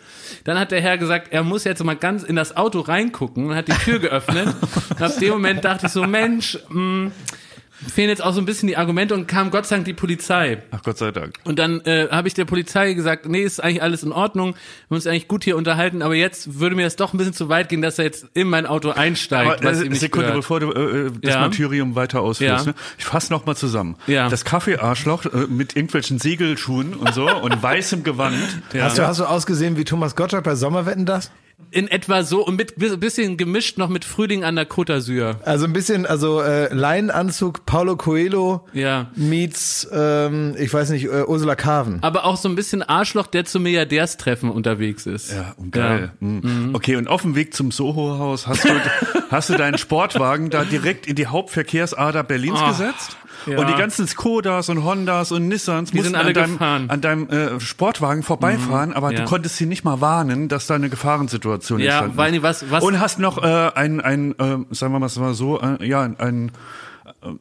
Dann 0.44 0.60
hat 0.60 0.72
der 0.72 0.82
Herr 0.82 0.98
gesagt, 0.98 1.30
er 1.32 1.44
muss 1.44 1.64
jetzt 1.64 1.82
mal 1.84 1.96
ganz 1.96 2.24
in 2.24 2.36
das 2.36 2.58
Auto 2.58 2.82
reingucken 2.82 3.48
und 3.48 3.56
hat 3.56 3.70
die 3.70 3.74
Tür 3.74 4.00
geöffnet. 4.00 4.54
und 4.90 5.02
ab 5.02 5.18
dem 5.20 5.30
Moment 5.30 5.64
dachte 5.64 5.86
ich 5.86 5.94
so, 5.94 6.04
Mensch, 6.04 6.60
mh, 6.70 7.12
fehlen 7.94 8.10
jetzt 8.10 8.24
auch 8.24 8.34
so 8.34 8.40
ein 8.42 8.46
bisschen 8.46 8.68
die 8.68 8.78
Argumente 8.78 9.14
und 9.14 9.28
kam 9.28 9.52
Gott 9.52 9.66
sei 9.66 9.76
Dank 9.78 9.86
die 9.86 9.94
Polizei. 9.94 10.64
Ach 10.72 10.82
Gott 10.84 10.98
sei 10.98 11.12
Dank. 11.12 11.36
Und 11.44 11.60
dann 11.60 11.82
äh, 11.82 12.08
habe 12.10 12.28
ich 12.28 12.34
der 12.34 12.46
Polizei 12.46 12.94
gesagt, 12.94 13.28
nee, 13.28 13.42
ist 13.42 13.64
eigentlich 13.64 13.82
alles 13.84 14.04
in 14.04 14.12
Ordnung, 14.12 14.54
wir 14.54 14.56
haben 14.90 14.96
uns 14.96 15.08
eigentlich 15.08 15.28
gut 15.28 15.44
hier 15.44 15.58
unterhalten, 15.58 16.02
aber 16.02 16.16
jetzt 16.16 16.60
würde 16.60 16.76
mir 16.76 16.84
das 16.84 16.96
doch 16.96 17.14
ein 17.14 17.18
bisschen 17.18 17.34
zu 17.34 17.50
weit 17.50 17.70
gehen, 17.70 17.82
dass 17.82 18.00
er 18.00 18.06
jetzt 18.06 18.26
in 18.34 18.50
mein 18.50 18.66
Auto 18.66 18.90
einsteigt, 18.92 19.62
Aber, 19.62 19.72
was 19.72 19.82
äh, 19.82 19.94
Sekunde, 19.94 20.28
gehört. 20.28 20.40
bevor 20.42 20.60
du 20.60 20.72
äh, 20.72 21.12
das 21.22 21.34
Ja. 21.36 21.42
Martyrium 21.42 21.96
weiter 21.96 22.22
ausführst. 22.22 22.66
Ja. 22.66 22.72
Ne? 22.72 22.78
Ich 22.98 23.06
fasse 23.06 23.32
noch 23.32 23.46
mal 23.46 23.56
zusammen. 23.56 23.96
Ja. 24.08 24.30
Das 24.30 24.44
Kaffeearschloch 24.46 25.26
äh, 25.26 25.48
mit 25.48 25.76
irgendwelchen 25.76 26.20
Segelschuhen 26.20 26.94
und 26.96 27.14
so 27.14 27.30
und 27.30 27.62
weißem 27.64 28.04
Gewand. 28.04 28.38
Hast, 28.80 28.98
du, 28.98 29.06
hast 29.08 29.20
du 29.20 29.26
ausgesehen 29.26 29.78
wie 29.78 29.84
Thomas 29.84 30.16
Gottschalk 30.16 30.44
bei 30.44 30.56
Sommerwetten 30.56 31.06
das? 31.06 31.32
In 31.70 31.88
etwa 31.90 32.24
so 32.24 32.46
und 32.46 32.56
mit 32.56 32.78
ein 32.82 33.00
bisschen 33.00 33.36
gemischt 33.36 33.78
noch 33.78 33.90
mit 33.90 34.06
Frühling 34.06 34.44
an 34.46 34.56
der 34.56 34.70
Côte 34.70 34.94
d'Azur. 34.94 35.36
Also 35.44 35.66
ein 35.66 35.74
bisschen, 35.74 36.06
also 36.06 36.40
äh, 36.42 36.74
Leinenanzug, 36.74 37.66
Paulo 37.66 37.98
Coelho 37.98 38.66
Ja. 38.74 39.12
meets, 39.16 39.86
ähm, 39.92 40.56
ich 40.58 40.72
weiß 40.74 40.92
nicht, 40.92 41.06
äh, 41.06 41.24
Ursula 41.28 41.56
Carven. 41.56 41.98
Aber 42.04 42.26
auch 42.26 42.38
so 42.38 42.48
ein 42.48 42.56
bisschen 42.56 42.84
Arschloch, 42.84 43.28
der 43.28 43.44
zum 43.46 43.64
Milliardärstreffen 43.64 44.50
unterwegs 44.50 45.06
ist. 45.08 45.34
Ja, 45.34 45.56
und 45.58 45.72
geil. 45.72 46.14
Mhm. 46.20 46.70
Okay, 46.74 46.96
und 46.96 47.08
auf 47.10 47.24
dem 47.24 47.36
Weg 47.36 47.54
zum 47.54 47.72
Soho-Haus 47.72 48.48
hast 48.48 48.64
du, 48.64 48.70
hast 49.32 49.50
du 49.50 49.56
deinen 49.56 49.78
Sportwagen 49.78 50.50
da 50.50 50.64
direkt 50.64 51.06
in 51.08 51.16
die 51.16 51.28
Hauptverkehrsader 51.28 52.24
Berlins 52.24 52.60
Ah, 52.62 52.70
gesetzt? 52.70 53.18
Ja. 53.48 53.58
Und 53.60 53.70
die 53.70 53.76
ganzen 53.76 54.08
Skodas 54.08 54.70
und 54.70 54.84
Hondas 54.84 55.32
und 55.32 55.48
Nissans 55.48 55.94
mussten 55.94 56.10
sind 56.10 56.16
alle 56.16 56.28
an 56.30 56.34
deinem. 56.34 56.84
Mhm. 56.84 56.90
an 56.90 57.02
deinem 57.02 57.30
äh, 57.30 57.60
Sportwagen 57.60 58.24
vorbeifahren, 58.24 58.94
aber 58.94 59.12
ja. 59.12 59.20
du 59.20 59.26
konntest 59.26 59.58
sie 59.58 59.66
nicht 59.66 59.84
mal 59.84 60.02
warnen, 60.02 60.48
dass 60.48 60.68
da 60.68 60.76
eine 60.76 60.90
Gefahrensituation 60.90 61.80
Ja, 61.80 62.06
entstanden 62.06 62.36
ist. 62.36 62.44
was- 62.44 62.72
was- 62.72 62.84
und 62.84 63.00
hast 63.00 63.20
noch 63.20 63.42
äh, 63.44 63.72
ein, 63.76 64.02
ein 64.02 64.32
äh, 64.40 64.58
sagen 64.72 64.94
wir 64.94 65.00
mal 65.00 65.10
so, 65.10 65.60
äh, 65.62 65.86
ja, 65.88 66.02
ein 66.18 66.52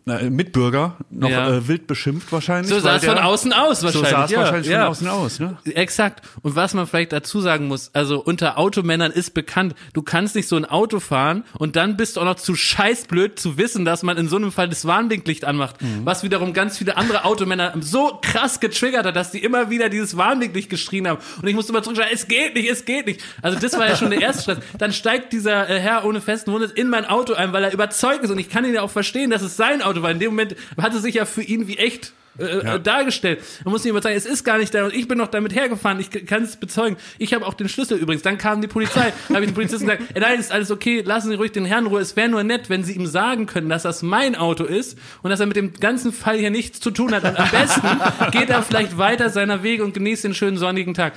äh, 0.06 0.30
Mitbürger 0.30 0.96
noch 1.10 1.28
Ja. 1.28 1.48
äh, 1.50 1.68
wild 1.68 1.86
beschimpft 1.86 2.32
wahrscheinlich. 2.32 2.72
So 2.72 2.80
sah 2.80 2.96
es 2.96 3.04
von 3.04 3.18
außen 3.18 3.52
aus 3.52 3.80
So 3.80 3.86
wahrscheinlich. 3.86 4.10
sah 4.10 4.24
es 4.24 4.30
ja, 4.30 4.38
wahrscheinlich 4.40 4.68
ja. 4.68 4.80
von 4.80 4.88
außen 4.90 5.08
aus, 5.08 5.38
ne? 5.40 5.56
Exakt. 5.66 6.26
Und 6.42 6.56
was 6.56 6.72
man 6.74 6.86
vielleicht 6.86 7.12
dazu 7.12 7.40
sagen 7.40 7.68
muss, 7.68 7.90
also 7.92 8.18
unter 8.20 8.58
Automännern 8.58 9.12
ist 9.12 9.34
bekannt, 9.34 9.74
du 9.92 10.02
kannst 10.02 10.34
nicht 10.34 10.48
so 10.48 10.56
ein 10.56 10.64
Auto 10.64 10.98
fahren 11.00 11.44
und 11.58 11.76
dann 11.76 11.96
bist 11.96 12.16
du 12.16 12.20
auch 12.20 12.24
noch 12.24 12.36
zu 12.36 12.54
scheißblöd 12.54 13.38
zu 13.38 13.58
wissen, 13.58 13.84
dass 13.84 14.02
man 14.02 14.16
in 14.16 14.28
so 14.28 14.36
einem 14.36 14.50
Fall 14.52 14.68
das 14.68 14.86
Warnblinklicht 14.86 15.44
anmacht, 15.44 15.76
was 16.04 16.22
wiederum 16.22 16.52
ganz 16.52 16.78
viele 16.78 16.96
andere 16.96 17.24
Automänner 17.24 17.74
so 17.80 18.18
krass 18.22 18.60
getriggert 18.60 19.06
hat, 19.06 19.14
dass 19.16 19.30
die 19.30 19.42
immer 19.42 19.70
wieder 19.70 19.88
dieses 19.88 20.16
Warnblinklicht 20.16 20.70
geschrien 20.70 21.06
haben. 21.08 21.18
Und 21.40 21.48
ich 21.48 21.54
musste 21.54 21.72
immer 21.72 21.82
zurückschreien, 21.82 22.10
es 22.12 22.28
geht 22.28 22.54
nicht, 22.54 22.70
es 22.70 22.84
geht 22.84 23.06
nicht. 23.06 23.20
Also 23.42 23.58
das 23.58 23.78
war 23.78 23.86
ja 23.88 23.96
schon 23.96 24.10
der 24.10 24.20
erste 24.22 24.42
Stress. 24.42 24.58
Dann 24.78 24.92
steigt 24.92 25.32
dieser 25.32 25.68
äh, 25.68 25.78
Herr 25.78 26.04
ohne 26.04 26.20
festen 26.20 26.52
Wohnsitz 26.52 26.72
in 26.72 26.88
mein 26.88 27.04
Auto 27.04 27.34
ein, 27.34 27.52
weil 27.52 27.64
er 27.64 27.72
überzeugt 27.72 28.24
ist 28.24 28.30
und 28.30 28.38
ich 28.38 28.48
kann 28.48 28.64
ihn 28.64 28.74
ja 28.74 28.82
auch 28.82 28.90
verstehen, 28.90 29.30
dass 29.30 29.42
es 29.42 29.56
sein 29.56 29.75
Auto 29.82 30.02
war. 30.02 30.10
In 30.10 30.18
dem 30.18 30.30
Moment 30.30 30.56
hat 30.80 30.94
es 30.94 31.02
sich 31.02 31.14
ja 31.14 31.24
für 31.24 31.42
ihn 31.42 31.68
wie 31.68 31.78
echt 31.78 32.12
äh, 32.38 32.80
dargestellt. 32.80 33.40
Man 33.64 33.72
muss 33.72 33.84
nicht 33.84 33.90
immer 33.90 34.02
sagen, 34.02 34.14
es 34.14 34.26
ist 34.26 34.44
gar 34.44 34.58
nicht 34.58 34.74
da 34.74 34.84
und 34.84 34.94
ich 34.94 35.08
bin 35.08 35.16
noch 35.16 35.28
damit 35.28 35.54
hergefahren, 35.54 35.98
ich 36.00 36.10
kann 36.26 36.42
es 36.42 36.56
bezeugen. 36.56 36.96
Ich 37.18 37.32
habe 37.32 37.46
auch 37.46 37.54
den 37.54 37.68
Schlüssel 37.68 37.98
übrigens. 37.98 38.22
Dann 38.22 38.36
kam 38.36 38.60
die 38.60 38.68
Polizei, 38.68 39.12
da 39.28 39.34
habe 39.36 39.44
ich 39.44 39.50
den 39.50 39.54
Polizisten 39.54 39.86
gesagt, 39.86 40.02
"Ey, 40.14 40.20
nein, 40.20 40.38
ist 40.38 40.52
alles 40.52 40.70
okay, 40.70 41.02
lassen 41.02 41.30
Sie 41.30 41.36
ruhig 41.36 41.52
den 41.52 41.64
Herrn 41.64 41.86
in 41.86 41.90
Ruhe. 41.90 42.00
Es 42.00 42.14
wäre 42.16 42.28
nur 42.28 42.44
nett, 42.44 42.68
wenn 42.68 42.84
Sie 42.84 42.92
ihm 42.92 43.06
sagen 43.06 43.46
können, 43.46 43.68
dass 43.68 43.84
das 43.84 44.02
mein 44.02 44.34
Auto 44.34 44.64
ist 44.64 44.98
und 45.22 45.30
dass 45.30 45.40
er 45.40 45.46
mit 45.46 45.56
dem 45.56 45.72
ganzen 45.74 46.12
Fall 46.12 46.36
hier 46.36 46.50
nichts 46.50 46.80
zu 46.80 46.90
tun 46.90 47.14
hat. 47.14 47.24
Und 47.24 47.38
am 47.38 47.50
besten 47.50 47.88
geht 48.32 48.50
er 48.50 48.62
vielleicht 48.62 48.98
weiter 48.98 49.30
seiner 49.30 49.62
Wege 49.62 49.82
und 49.84 49.94
genießt 49.94 50.24
den 50.24 50.34
schönen 50.34 50.58
sonnigen 50.58 50.94
Tag. 50.94 51.14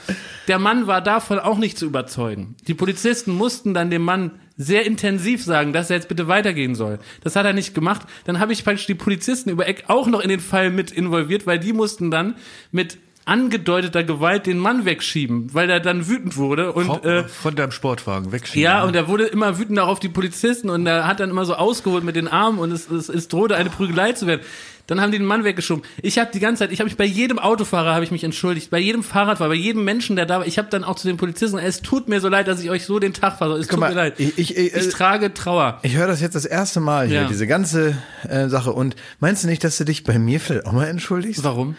Der 0.48 0.60
Mann 0.60 0.88
war 0.88 1.02
davon 1.02 1.40
auch 1.40 1.58
nicht 1.58 1.78
zu 1.78 1.86
überzeugen. 1.86 2.56
Die 2.68 2.74
Polizisten 2.74 3.34
mussten 3.34 3.74
dann 3.74 3.90
dem 3.90 4.04
Mann 4.04 4.32
sehr 4.60 4.86
intensiv 4.86 5.44
sagen, 5.44 5.72
dass 5.72 5.90
er 5.90 5.96
jetzt 5.96 6.10
bitte 6.10 6.28
weitergehen 6.28 6.76
soll. 6.76 7.00
Das 7.24 7.36
hat 7.38 7.46
er 7.46 7.54
nicht 7.54 7.74
gemacht. 7.74 8.02
Dann 8.26 8.40
habe 8.40 8.52
ich 8.52 8.64
praktisch 8.66 8.86
die 8.88 8.94
Polizisten 8.94 9.50
über 9.50 9.66
Eck 9.68 9.86
auch 9.88 10.06
noch 10.08 10.20
in 10.20 10.30
den 10.30 10.42
Fall 10.42 10.70
mit 10.70 10.92
involviert, 10.92 11.48
weil 11.48 11.60
die 11.60 11.72
mussten 11.72 12.12
dann 12.12 12.36
mit 12.72 12.98
angedeuteter 13.24 14.04
Gewalt 14.04 14.48
den 14.48 14.58
Mann 14.60 14.86
wegschieben, 14.86 15.54
weil 15.54 15.70
er 15.70 15.80
dann 15.80 16.08
wütend 16.08 16.36
wurde 16.36 16.74
und 16.74 16.88
Von, 16.88 17.04
äh, 17.04 17.24
von 17.28 17.56
deinem 17.56 17.72
Sportwagen 17.72 18.32
wegschieben. 18.32 18.62
ja, 18.62 18.84
und 18.84 18.96
er 18.96 19.08
wurde 19.08 19.26
immer 19.26 19.60
wütender 19.60 19.88
auf 19.88 20.00
die 20.00 20.10
Polizisten 20.10 20.70
und 20.70 20.86
er 20.86 21.08
hat 21.08 21.20
dann 21.20 21.30
immer 21.30 21.46
so 21.46 21.54
ausgeholt 21.54 22.04
mit 22.04 22.16
den 22.16 22.28
Armen 22.28 22.60
und 22.60 22.72
es, 22.72 22.90
es, 22.90 23.08
es 23.08 23.28
drohte 23.28 23.56
eine 23.56 23.70
Prügelei 23.70 24.14
zu 24.14 24.28
werden. 24.28 24.42
Dann 24.90 25.00
haben 25.02 25.12
die 25.12 25.18
den 25.20 25.28
Mann 25.28 25.44
weggeschoben. 25.44 25.84
Ich 26.02 26.18
habe 26.20 26.32
die 26.34 26.40
ganze 26.40 26.60
Zeit, 26.60 26.72
ich 26.72 26.80
habe 26.80 26.88
mich 26.90 26.98
bei 26.98 27.06
jedem 27.06 27.38
Autofahrer 27.40 27.94
habe 27.94 28.04
ich 28.04 28.12
mich 28.12 28.24
entschuldigt, 28.24 28.70
bei 28.72 28.80
jedem 28.80 29.04
Fahrradfahrer, 29.04 29.50
bei 29.50 29.56
jedem 29.56 29.84
Menschen, 29.84 30.16
der 30.16 30.26
da 30.26 30.40
war. 30.40 30.48
Ich 30.48 30.58
habe 30.58 30.68
dann 30.70 30.84
auch 30.84 30.96
zu 30.96 31.08
den 31.08 31.18
Polizisten, 31.18 31.58
es 31.60 31.82
tut 31.82 32.08
mir 32.10 32.20
so 32.22 32.28
leid, 32.28 32.48
dass 32.48 32.62
ich 32.62 32.70
euch 32.70 32.86
so 32.86 33.00
den 33.00 33.14
Tag 33.14 33.38
versorge. 33.38 33.62
Es 33.62 33.68
Guck 33.68 33.76
tut 33.76 33.80
mal, 33.82 33.90
mir 33.90 33.96
leid. 33.96 34.16
ich- 34.20 34.38
ich- 34.38 34.58
ich- 34.58 34.74
ich 34.76 34.90
trage 34.90 35.34
Trauer. 35.34 35.80
Ich 35.84 35.96
höre 35.96 36.08
das 36.08 36.22
jetzt 36.22 36.36
das 36.36 36.46
erste 36.46 36.80
Mal 36.80 37.08
hier, 37.08 37.22
Ja. 37.22 37.28
diese 37.28 37.46
ganze 37.48 37.98
äh, 38.28 38.48
Sache. 38.50 38.74
Und 38.74 38.96
meinst 39.20 39.44
du 39.44 39.48
nicht, 39.48 39.64
dass 39.64 39.78
du 39.78 39.86
dich 39.86 40.04
bei 40.04 40.18
mir 40.20 40.40
vielleicht 40.40 40.66
auch 40.66 40.72
mal 40.72 40.88
entschuldigst? 40.88 41.44
Warum? 41.44 41.76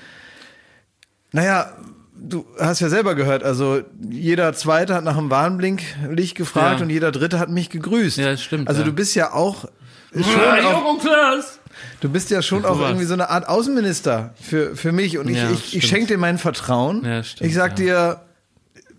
Naja, 1.32 1.72
du 2.16 2.44
hast 2.58 2.80
ja 2.80 2.88
selber 2.88 3.14
gehört, 3.14 3.42
also 3.44 3.80
jeder 4.10 4.52
Zweite 4.52 4.94
hat 4.94 5.04
nach 5.04 5.16
dem 5.16 5.30
Warnblinklicht 5.30 6.36
gefragt 6.36 6.78
Ja. 6.80 6.84
und 6.84 6.90
jeder 6.90 7.12
Dritte 7.12 7.38
hat 7.38 7.50
mich 7.50 7.70
gegrüßt. 7.70 8.18
Ja, 8.18 8.30
das 8.32 8.42
stimmt, 8.42 8.68
Also 8.68 8.80
ja. 8.80 8.86
du 8.86 8.92
bist 8.92 9.14
ja 9.14 9.32
auch 9.32 9.66
schon 10.12 10.24
Ah, 10.24 10.74
auch, 10.74 10.98
Klaas. 11.00 11.59
Du 12.00 12.08
bist 12.08 12.30
ja 12.30 12.42
schon 12.42 12.64
auch 12.64 12.80
irgendwie 12.80 13.04
so 13.06 13.14
eine 13.14 13.30
Art 13.30 13.48
Außenminister 13.48 14.34
für, 14.40 14.74
für 14.76 14.92
mich 14.92 15.18
und 15.18 15.28
ich, 15.28 15.36
Ja, 15.36 15.50
ich, 15.50 15.76
ich 15.76 15.86
schenke 15.86 16.06
dir 16.08 16.18
mein 16.18 16.38
Vertrauen. 16.38 17.04
Ja, 17.04 17.22
stimmt, 17.22 17.48
ich 17.48 17.54
sag 17.54 17.76
dir, 17.76 18.20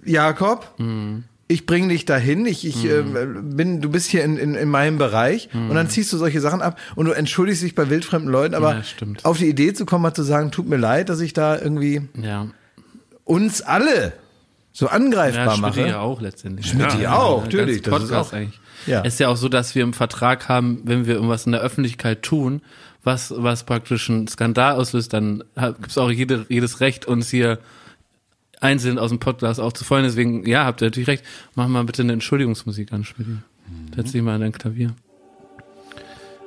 Jakob, 0.05 0.73
Mhm. 0.77 1.23
ich 1.47 1.65
bring 1.65 1.89
dich 1.89 2.05
dahin, 2.05 2.45
ich, 2.45 2.65
ich 2.65 2.85
äh, 2.85 3.03
bin, 3.03 3.81
du 3.81 3.89
bist 3.89 4.09
hier 4.09 4.23
in, 4.23 4.37
in, 4.37 4.55
in 4.55 4.69
meinem 4.69 4.97
Bereich 4.97 5.49
und 5.53 5.75
dann 5.75 5.89
ziehst 5.89 6.11
du 6.13 6.17
solche 6.17 6.41
Sachen 6.41 6.61
ab 6.61 6.79
und 6.95 7.05
du 7.05 7.11
entschuldigst 7.11 7.61
dich 7.61 7.75
bei 7.75 7.89
wildfremden 7.89 8.31
Leuten, 8.31 8.55
aber. 8.55 8.75
Ja, 8.75 8.81
auf 9.23 9.37
die 9.37 9.47
Idee 9.49 9.73
zu 9.73 9.85
kommen, 9.85 10.01
mal 10.03 10.13
zu 10.13 10.23
sagen, 10.23 10.51
tut 10.51 10.67
mir 10.67 10.77
leid, 10.77 11.09
dass 11.09 11.19
ich 11.19 11.33
da 11.33 11.57
irgendwie 11.59 12.01
Ja, 12.21 12.47
uns 13.25 13.61
alle 13.61 14.13
so 14.73 14.87
angreifbar 14.87 15.55
ja 15.55 15.61
mache. 15.61 15.87
ja 15.87 15.99
auch 15.99 16.21
letztendlich. 16.21 16.67
Schmidt 16.69 16.97
ja, 16.99 17.13
auch, 17.17 17.39
ja, 17.39 17.43
natürlich, 17.43 17.83
ganz 17.83 17.97
das 17.97 18.03
ist 18.05 18.15
auch- 18.15 18.33
eigentlich. 18.33 18.59
Ja. 18.87 19.01
Es 19.01 19.13
ist 19.13 19.19
ja 19.19 19.29
auch 19.29 19.37
so, 19.37 19.49
dass 19.49 19.75
wir 19.75 19.83
im 19.83 19.93
Vertrag 19.93 20.49
haben, 20.49 20.81
wenn 20.83 21.05
wir 21.05 21.15
irgendwas 21.15 21.45
in 21.45 21.51
der 21.51 21.61
Öffentlichkeit 21.61 22.23
tun, 22.23 22.61
was, 23.03 23.33
was 23.35 23.65
praktisch 23.65 24.09
einen 24.09 24.27
Skandal 24.27 24.75
auslöst, 24.75 25.13
dann 25.13 25.43
gibt 25.55 25.89
es 25.89 25.97
auch 25.97 26.11
jede, 26.11 26.45
jedes 26.49 26.79
Recht, 26.79 27.05
uns 27.05 27.29
hier 27.29 27.59
einzeln 28.59 28.99
aus 28.99 29.09
dem 29.09 29.19
Podcast 29.19 29.59
auch 29.59 29.73
zu 29.73 29.83
freuen. 29.83 30.03
Deswegen, 30.03 30.45
ja, 30.45 30.65
habt 30.65 30.81
ihr 30.81 30.85
natürlich 30.85 31.07
recht. 31.07 31.25
Mach 31.55 31.67
mal 31.67 31.83
bitte 31.83 32.03
eine 32.03 32.13
Entschuldigungsmusik 32.13 32.93
an, 32.93 33.03
Schmidt. 33.03 33.27
Setz 33.95 34.11
dich 34.11 34.21
mal 34.21 34.35
an 34.35 34.41
dein 34.41 34.51
Klavier. 34.51 34.93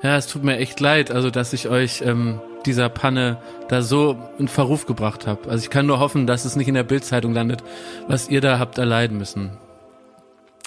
Ja, 0.03 0.17
es 0.17 0.27
tut 0.27 0.45
mir 0.45 0.59
echt 0.59 0.81
leid, 0.81 1.11
also 1.11 1.31
dass 1.31 1.55
ich 1.55 1.69
euch 1.69 2.03
ähm, 2.03 2.39
dieser 2.67 2.91
Panne 2.91 3.39
da 3.69 3.83
so 3.83 4.19
in 4.39 4.49
Verruf 4.49 4.87
gebracht 4.87 5.27
habe. 5.27 5.49
Also 5.49 5.65
ich 5.65 5.71
kann 5.71 5.87
nur 5.87 5.99
hoffen, 5.99 6.27
dass 6.27 6.45
es 6.45 6.57
nicht 6.57 6.69
in 6.69 6.75
der 6.75 6.83
Bildzeitung 6.83 7.33
landet, 7.33 7.65
was 8.07 8.29
ihr 8.29 8.43
da 8.43 8.59
habt 8.59 8.77
erleiden 8.79 9.17
müssen. 9.17 9.51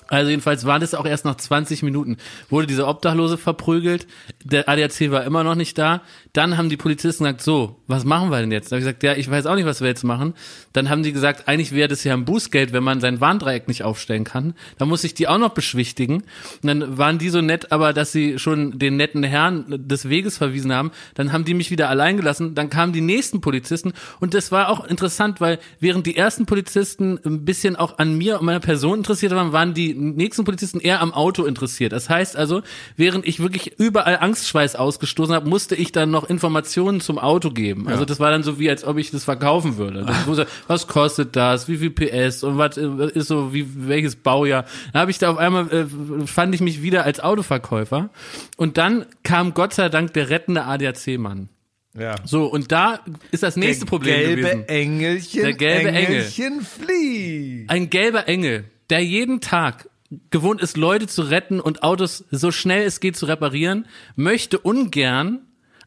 Also 0.08 0.30
jedenfalls 0.30 0.66
war 0.66 0.80
das 0.80 0.94
auch 0.94 1.06
erst 1.06 1.26
nach 1.26 1.36
20 1.36 1.84
Minuten. 1.84 2.18
Wurde 2.50 2.68
dieser 2.68 2.88
Obdachlose 2.88 3.38
verprügelt, 3.38 4.08
der 4.44 4.70
ADAC 4.70 5.12
war 5.12 5.24
immer 5.24 5.44
noch 5.44 5.56
nicht 5.56 5.78
da. 5.78 6.02
Dann 6.34 6.58
haben 6.58 6.70
die 6.70 6.78
Polizisten 6.78 7.24
gesagt, 7.24 7.42
so, 7.42 7.82
was 7.88 8.06
machen 8.06 8.30
wir 8.30 8.40
denn 8.40 8.52
jetzt? 8.52 8.72
Da 8.72 8.76
habe 8.76 8.80
ich 8.80 8.86
gesagt, 8.86 9.04
ja, 9.04 9.16
ich 9.16 9.30
weiß 9.30 9.46
auch 9.46 9.56
nicht, 9.56 9.66
was 9.66 9.82
wir 9.82 9.88
jetzt 9.88 10.04
machen. 10.04 10.34
Dann 10.74 10.90
haben 10.90 11.04
die 11.04 11.12
gesagt, 11.12 11.48
eigentlich 11.48 11.72
wäre 11.72 11.88
das 11.88 12.04
ja 12.04 12.14
ein 12.14 12.26
Bußgeld, 12.26 12.74
wenn 12.74 12.84
man 12.84 13.02
sein 13.02 13.20
Warndreieck 13.20 13.68
nicht 13.68 13.84
aufstellen 13.84 14.24
kann. 14.24 14.54
Da 14.78 14.86
muss 14.86 15.04
ich 15.04 15.14
die 15.14 15.28
auch 15.28 15.38
noch 15.38 15.50
beschwichtigen. 15.50 16.24
Und 16.62 16.68
dann 16.68 16.98
waren 16.98 17.18
die 17.18 17.30
so 17.30 17.42
nett, 17.42 17.72
aber 17.72 17.94
dass 17.94 18.12
sie 18.12 18.40
schon 18.40 18.80
den 18.80 18.98
netten 18.98 19.24
Herrn 19.24 19.66
des 19.88 20.10
Weges 20.10 20.38
verwiesen 20.38 20.74
haben. 20.74 20.92
Dann 21.16 21.34
haben 21.34 21.46
die 21.46 21.54
mich 21.54 21.72
wieder 21.72 21.90
allein 21.90 22.18
gelassen. 22.18 22.56
Dann 22.56 22.70
kamen 22.70 22.94
die 22.94 23.02
nächsten 23.02 23.42
Polizisten. 23.42 23.94
Und 24.20 24.34
das 24.34 24.52
war 24.52 24.70
auch 24.70 24.86
interessant, 24.86 25.42
weil 25.42 25.60
während 25.80 26.06
die 26.06 26.16
ersten 26.16 26.46
Polizisten 26.46 27.20
ein 27.26 27.46
bisschen 27.46 27.76
auch 27.76 27.98
an 27.98 28.18
mir 28.18 28.40
und 28.40 28.46
meiner 28.46 28.60
Person 28.60 29.00
interessiert 29.00 29.34
waren, 29.34 29.52
waren 29.52 29.74
die 29.74 29.97
nächsten 29.98 30.46
Polizisten 30.46 30.80
eher 30.80 31.02
am 31.02 31.14
Auto 31.14 31.46
interessiert. 31.46 31.92
Das 31.92 32.10
heißt 32.10 32.36
also, 32.36 32.62
während 32.96 33.28
ich 33.28 33.40
wirklich 33.40 33.80
überall 33.80 34.18
Angstschweiß 34.20 34.76
ausgestoßen 34.76 35.34
habe, 35.34 35.50
musste 35.50 35.76
ich 35.76 35.92
dann 35.92 36.12
noch 36.12 36.30
Informationen 36.30 37.02
zum 37.02 37.18
Auto 37.20 37.52
geben. 37.52 37.88
Also 37.88 38.06
das 38.06 38.20
war 38.20 38.32
dann 38.32 38.44
so 38.44 38.60
wie, 38.60 38.70
als 38.70 38.84
ob 38.84 38.98
ich 38.98 39.12
das 39.12 39.24
verkaufen 39.24 39.78
würde. 39.78 40.08
Wusste, 40.26 40.48
was 40.68 40.88
kostet 40.88 41.36
das, 41.36 41.68
wie 41.68 41.78
viel 41.78 41.90
PS 41.92 42.44
und 42.44 42.58
was 42.58 42.78
äh, 42.78 42.88
ist 43.14 43.28
so, 43.28 43.54
wie 43.54 43.66
welches 43.88 44.16
Baujahr. 44.16 44.66
Da 44.94 45.00
habe 45.00 45.12
ich 45.12 45.18
da 45.18 45.32
auf 45.32 45.38
einmal, 45.38 45.72
äh, 45.72 46.28
fand 46.28 46.56
ich 46.56 46.62
mich 46.62 46.82
wieder 46.82 47.04
als 47.04 47.20
Autoverkäufer. 47.20 48.10
Und 48.58 48.78
dann 48.78 49.06
kam 49.24 49.54
Gott 49.54 49.74
sei 49.74 49.90
Dank 49.90 50.14
der 50.14 50.30
rettende 50.30 50.66
ADAC-Mann. 50.66 51.50
Ja. 51.98 52.16
So, 52.26 52.46
und 52.46 52.72
da 52.72 53.00
ist 53.32 53.44
das 53.44 53.56
nächste 53.56 53.86
Der 53.86 53.90
Problem 53.90 54.16
gelbe 54.16 54.42
gewesen. 54.42 54.68
Engelchen, 54.68 55.42
Der 55.42 55.54
gelbe 55.54 55.90
Engel. 55.90 56.04
Engelchen 56.04 56.62
flieht. 56.62 57.70
Ein 57.70 57.90
gelber 57.90 58.28
Engel, 58.28 58.66
der 58.90 59.04
jeden 59.04 59.42
Tag 59.42 59.90
gewohnt 60.30 60.62
ist, 60.62 60.78
Leute 60.78 61.08
zu 61.08 61.24
retten 61.24 61.60
und 61.60 61.84
Autos 61.84 62.26
so 62.32 62.52
schnell 62.52 62.86
es 62.86 63.00
geht 63.00 63.18
zu 63.18 63.26
reparieren, 63.26 63.86
möchte 64.16 64.58
ungern 64.58 65.42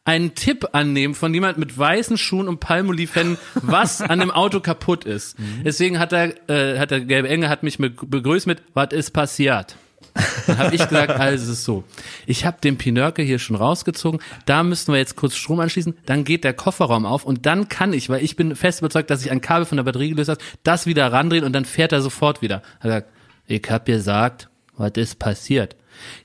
einen 0.04 0.34
Tipp 0.34 0.68
annehmen 0.72 1.14
von 1.14 1.32
jemand 1.32 1.58
mit 1.58 1.76
weißen 1.76 2.18
Schuhen 2.18 2.48
und 2.48 2.60
Palmoliven, 2.60 3.38
was 3.54 4.00
an 4.00 4.20
dem 4.20 4.30
Auto 4.30 4.60
kaputt 4.60 5.04
ist. 5.04 5.36
Deswegen 5.64 5.98
hat 5.98 6.12
er, 6.12 6.50
äh, 6.50 6.78
hat 6.78 6.90
der 6.90 7.00
gelbe 7.00 7.28
Engel 7.28 7.48
hat 7.48 7.62
mich 7.62 7.78
begrüßt 7.78 8.46
mit, 8.46 8.62
was 8.74 8.92
ist 8.92 9.10
passiert? 9.12 9.76
Dann 10.46 10.58
habe 10.58 10.74
ich 10.74 10.82
gesagt, 10.82 11.10
also 11.10 11.44
es 11.44 11.48
ist 11.50 11.64
so. 11.64 11.84
Ich 12.26 12.44
habe 12.44 12.58
den 12.62 12.78
Pinörke 12.78 13.22
hier 13.22 13.38
schon 13.38 13.56
rausgezogen. 13.56 14.20
Da 14.46 14.62
müssten 14.62 14.92
wir 14.92 14.98
jetzt 14.98 15.16
kurz 15.16 15.36
Strom 15.36 15.60
anschließen. 15.60 15.96
Dann 16.06 16.24
geht 16.24 16.44
der 16.44 16.52
Kofferraum 16.52 17.06
auf 17.06 17.24
und 17.24 17.46
dann 17.46 17.68
kann 17.68 17.92
ich, 17.92 18.08
weil 18.08 18.22
ich 18.24 18.36
bin 18.36 18.56
fest 18.56 18.80
überzeugt, 18.80 19.10
dass 19.10 19.24
ich 19.24 19.30
ein 19.30 19.40
Kabel 19.40 19.64
von 19.66 19.76
der 19.76 19.84
Batterie 19.84 20.10
gelöst 20.10 20.30
habe, 20.30 20.40
das 20.62 20.86
wieder 20.86 21.12
randrehen 21.12 21.44
und 21.44 21.52
dann 21.52 21.64
fährt 21.64 21.92
er 21.92 22.02
sofort 22.02 22.42
wieder. 22.42 22.62
Er 22.80 22.88
gesagt, 22.88 23.08
ich 23.46 23.62
hab 23.70 23.86
gesagt, 23.86 24.48
was 24.76 24.92
ist 24.96 25.18
passiert? 25.18 25.76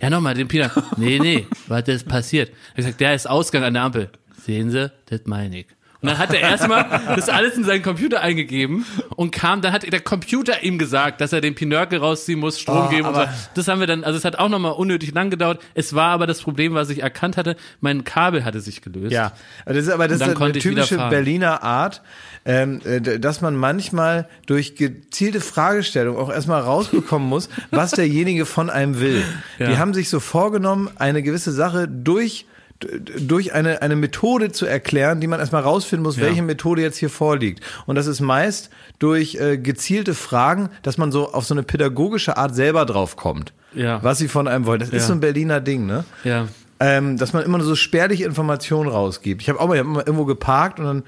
Ja, 0.01 0.09
nochmal, 0.09 0.35
den 0.35 0.47
Pinörke. 0.47 0.83
Nee, 0.97 1.19
nee, 1.19 1.47
was 1.67 1.87
ist 1.87 2.07
passiert? 2.07 2.51
Er 2.73 2.77
gesagt, 2.77 3.01
der 3.01 3.15
ist 3.15 3.29
Ausgang 3.29 3.63
an 3.63 3.73
der 3.73 3.83
Ampel. 3.83 4.09
Sehen 4.45 4.71
Sie, 4.71 4.91
das 5.07 5.21
meine 5.25 5.59
ich. 5.59 5.67
Und 6.05 6.11
dann 6.11 6.17
hat 6.19 6.33
er 6.33 6.41
erstmal 6.41 6.85
das 7.15 7.29
alles 7.29 7.55
in 7.57 7.63
seinen 7.63 7.81
Computer 7.81 8.21
eingegeben 8.21 8.85
und 9.15 9.31
kam, 9.31 9.61
dann 9.61 9.73
hat 9.73 9.91
der 9.91 9.99
Computer 10.01 10.63
ihm 10.63 10.77
gesagt, 10.77 11.19
dass 11.21 11.33
er 11.33 11.41
den 11.41 11.55
Pinörkel 11.55 11.99
rausziehen 11.99 12.39
muss, 12.39 12.59
Strom 12.59 12.85
Oh, 12.85 12.89
geben 12.89 13.07
und 13.07 13.15
so. 13.15 13.23
Das 13.55 13.67
haben 13.67 13.79
wir 13.79 13.87
dann, 13.87 14.03
also 14.03 14.17
es 14.17 14.25
hat 14.25 14.37
auch 14.37 14.49
nochmal 14.49 14.73
unnötig 14.73 15.13
lang 15.13 15.29
gedauert. 15.29 15.61
Es 15.73 15.95
war 15.95 16.11
aber 16.11 16.27
das 16.27 16.41
Problem, 16.41 16.73
was 16.73 16.89
ich 16.89 17.01
erkannt 17.01 17.37
hatte, 17.37 17.55
mein 17.81 18.03
Kabel 18.03 18.45
hatte 18.45 18.61
sich 18.61 18.81
gelöst. 18.81 19.11
Ja, 19.11 19.31
das 19.65 19.77
ist 19.77 19.89
aber 19.89 20.07
das 20.07 20.21
ist 20.21 20.39
eine 20.41 20.51
typische. 20.53 20.97
Berliner 21.09 21.63
Art, 21.63 22.01
ähm, 22.45 22.81
äh, 22.85 23.19
dass 23.19 23.41
man 23.41 23.55
manchmal 23.55 24.27
durch 24.45 24.75
gezielte 24.75 25.41
Fragestellung 25.41 26.17
auch 26.17 26.29
erstmal 26.31 26.61
rausbekommen 26.61 27.27
muss, 27.27 27.49
was 27.71 27.91
derjenige 27.91 28.45
von 28.45 28.69
einem 28.69 28.99
will. 28.99 29.23
Ja. 29.57 29.67
Die 29.69 29.77
haben 29.77 29.93
sich 29.93 30.09
so 30.09 30.19
vorgenommen, 30.19 30.89
eine 30.97 31.23
gewisse 31.23 31.51
Sache 31.51 31.87
durch 31.87 32.45
durch 32.79 33.53
eine, 33.53 33.81
eine 33.81 33.95
Methode 33.95 34.51
zu 34.51 34.65
erklären, 34.65 35.21
die 35.21 35.27
man 35.27 35.39
erstmal 35.39 35.61
rausfinden 35.61 36.03
muss, 36.03 36.19
welche 36.19 36.41
Methode 36.41 36.81
jetzt 36.81 36.97
hier 36.97 37.09
vorliegt. 37.09 37.61
Und 37.85 37.95
das 37.95 38.05
ist 38.05 38.19
meist 38.19 38.69
durch 38.99 39.35
äh, 39.35 39.57
gezielte 39.57 40.13
Fragen, 40.13 40.69
dass 40.83 40.97
man 40.97 41.11
so 41.11 41.31
auf 41.33 41.45
so 41.45 41.53
eine 41.53 41.63
pädagogische 41.63 42.35
Art 42.37 42.53
selber 42.53 42.85
drauf 42.85 43.15
kommt, 43.15 43.53
Ja. 43.73 44.03
was 44.03 44.17
sie 44.17 44.27
von 44.27 44.47
einem 44.49 44.65
wollen. 44.65 44.81
Das 44.81 44.89
ist 44.89 45.03
Ja. 45.03 45.07
so 45.07 45.13
ein 45.13 45.19
Berliner 45.21 45.61
Ding, 45.61 45.85
ne? 45.85 46.03
Ja. 46.25 46.47
ähm, 46.81 47.17
dass 47.17 47.31
man 47.31 47.43
immer 47.43 47.57
nur 47.57 47.65
so 47.65 47.75
spärliche 47.75 48.25
Informationen 48.25 48.89
rausgibt. 48.89 49.41
Ich 49.41 49.47
habe 49.49 49.59
auch 49.61 49.67
mal, 49.69 49.75
ich 49.75 49.79
hab 49.79 49.87
mal 49.87 49.99
irgendwo 50.05 50.25
geparkt 50.25 50.77
und 50.79 50.85
dann 50.85 51.03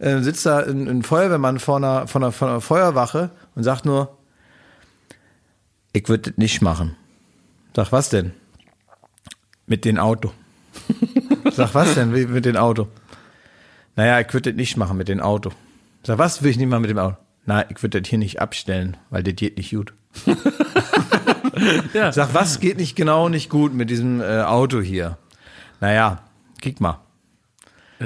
äh, 0.00 0.20
sitzt 0.22 0.44
da 0.44 0.58
ein, 0.58 0.88
ein 0.88 1.02
Feuerwehrmann 1.04 1.60
vor 1.60 1.76
einer, 1.76 2.08
vor, 2.08 2.20
einer, 2.20 2.32
vor 2.32 2.48
einer 2.48 2.60
Feuerwache 2.60 3.30
und 3.54 3.62
sagt 3.62 3.84
nur, 3.86 4.16
ich 5.92 6.08
würde 6.08 6.30
das 6.32 6.38
nicht 6.38 6.60
machen. 6.60 6.96
Sag, 7.76 7.92
was 7.92 8.08
denn? 8.08 8.32
Mit 9.68 9.84
dem 9.84 9.98
Auto. 9.98 10.32
Sag, 11.52 11.74
was 11.74 11.94
denn 11.94 12.10
mit 12.10 12.44
dem 12.44 12.56
Auto? 12.56 12.88
Naja, 13.96 14.20
ich 14.20 14.32
würde 14.32 14.52
das 14.52 14.56
nicht 14.56 14.76
machen 14.76 14.96
mit 14.96 15.08
dem 15.08 15.20
Auto. 15.20 15.50
Sag, 16.02 16.18
was 16.18 16.42
will 16.42 16.50
ich 16.50 16.56
nicht 16.56 16.68
machen 16.68 16.82
mit 16.82 16.90
dem 16.90 16.98
Auto? 16.98 17.16
Na, 17.46 17.68
ich 17.70 17.82
würde 17.82 18.00
das 18.00 18.08
hier 18.08 18.18
nicht 18.18 18.40
abstellen, 18.40 18.96
weil 19.10 19.22
das 19.22 19.34
geht 19.36 19.56
nicht 19.56 19.70
gut. 19.70 19.92
Ja. 21.92 22.12
Sag, 22.12 22.34
was 22.34 22.60
geht 22.60 22.78
nicht 22.78 22.96
genau 22.96 23.28
nicht 23.28 23.48
gut 23.48 23.74
mit 23.74 23.90
diesem 23.90 24.20
äh, 24.20 24.42
Auto 24.42 24.80
hier? 24.80 25.18
Naja, 25.80 26.22
kick 26.60 26.80
mal. 26.80 27.03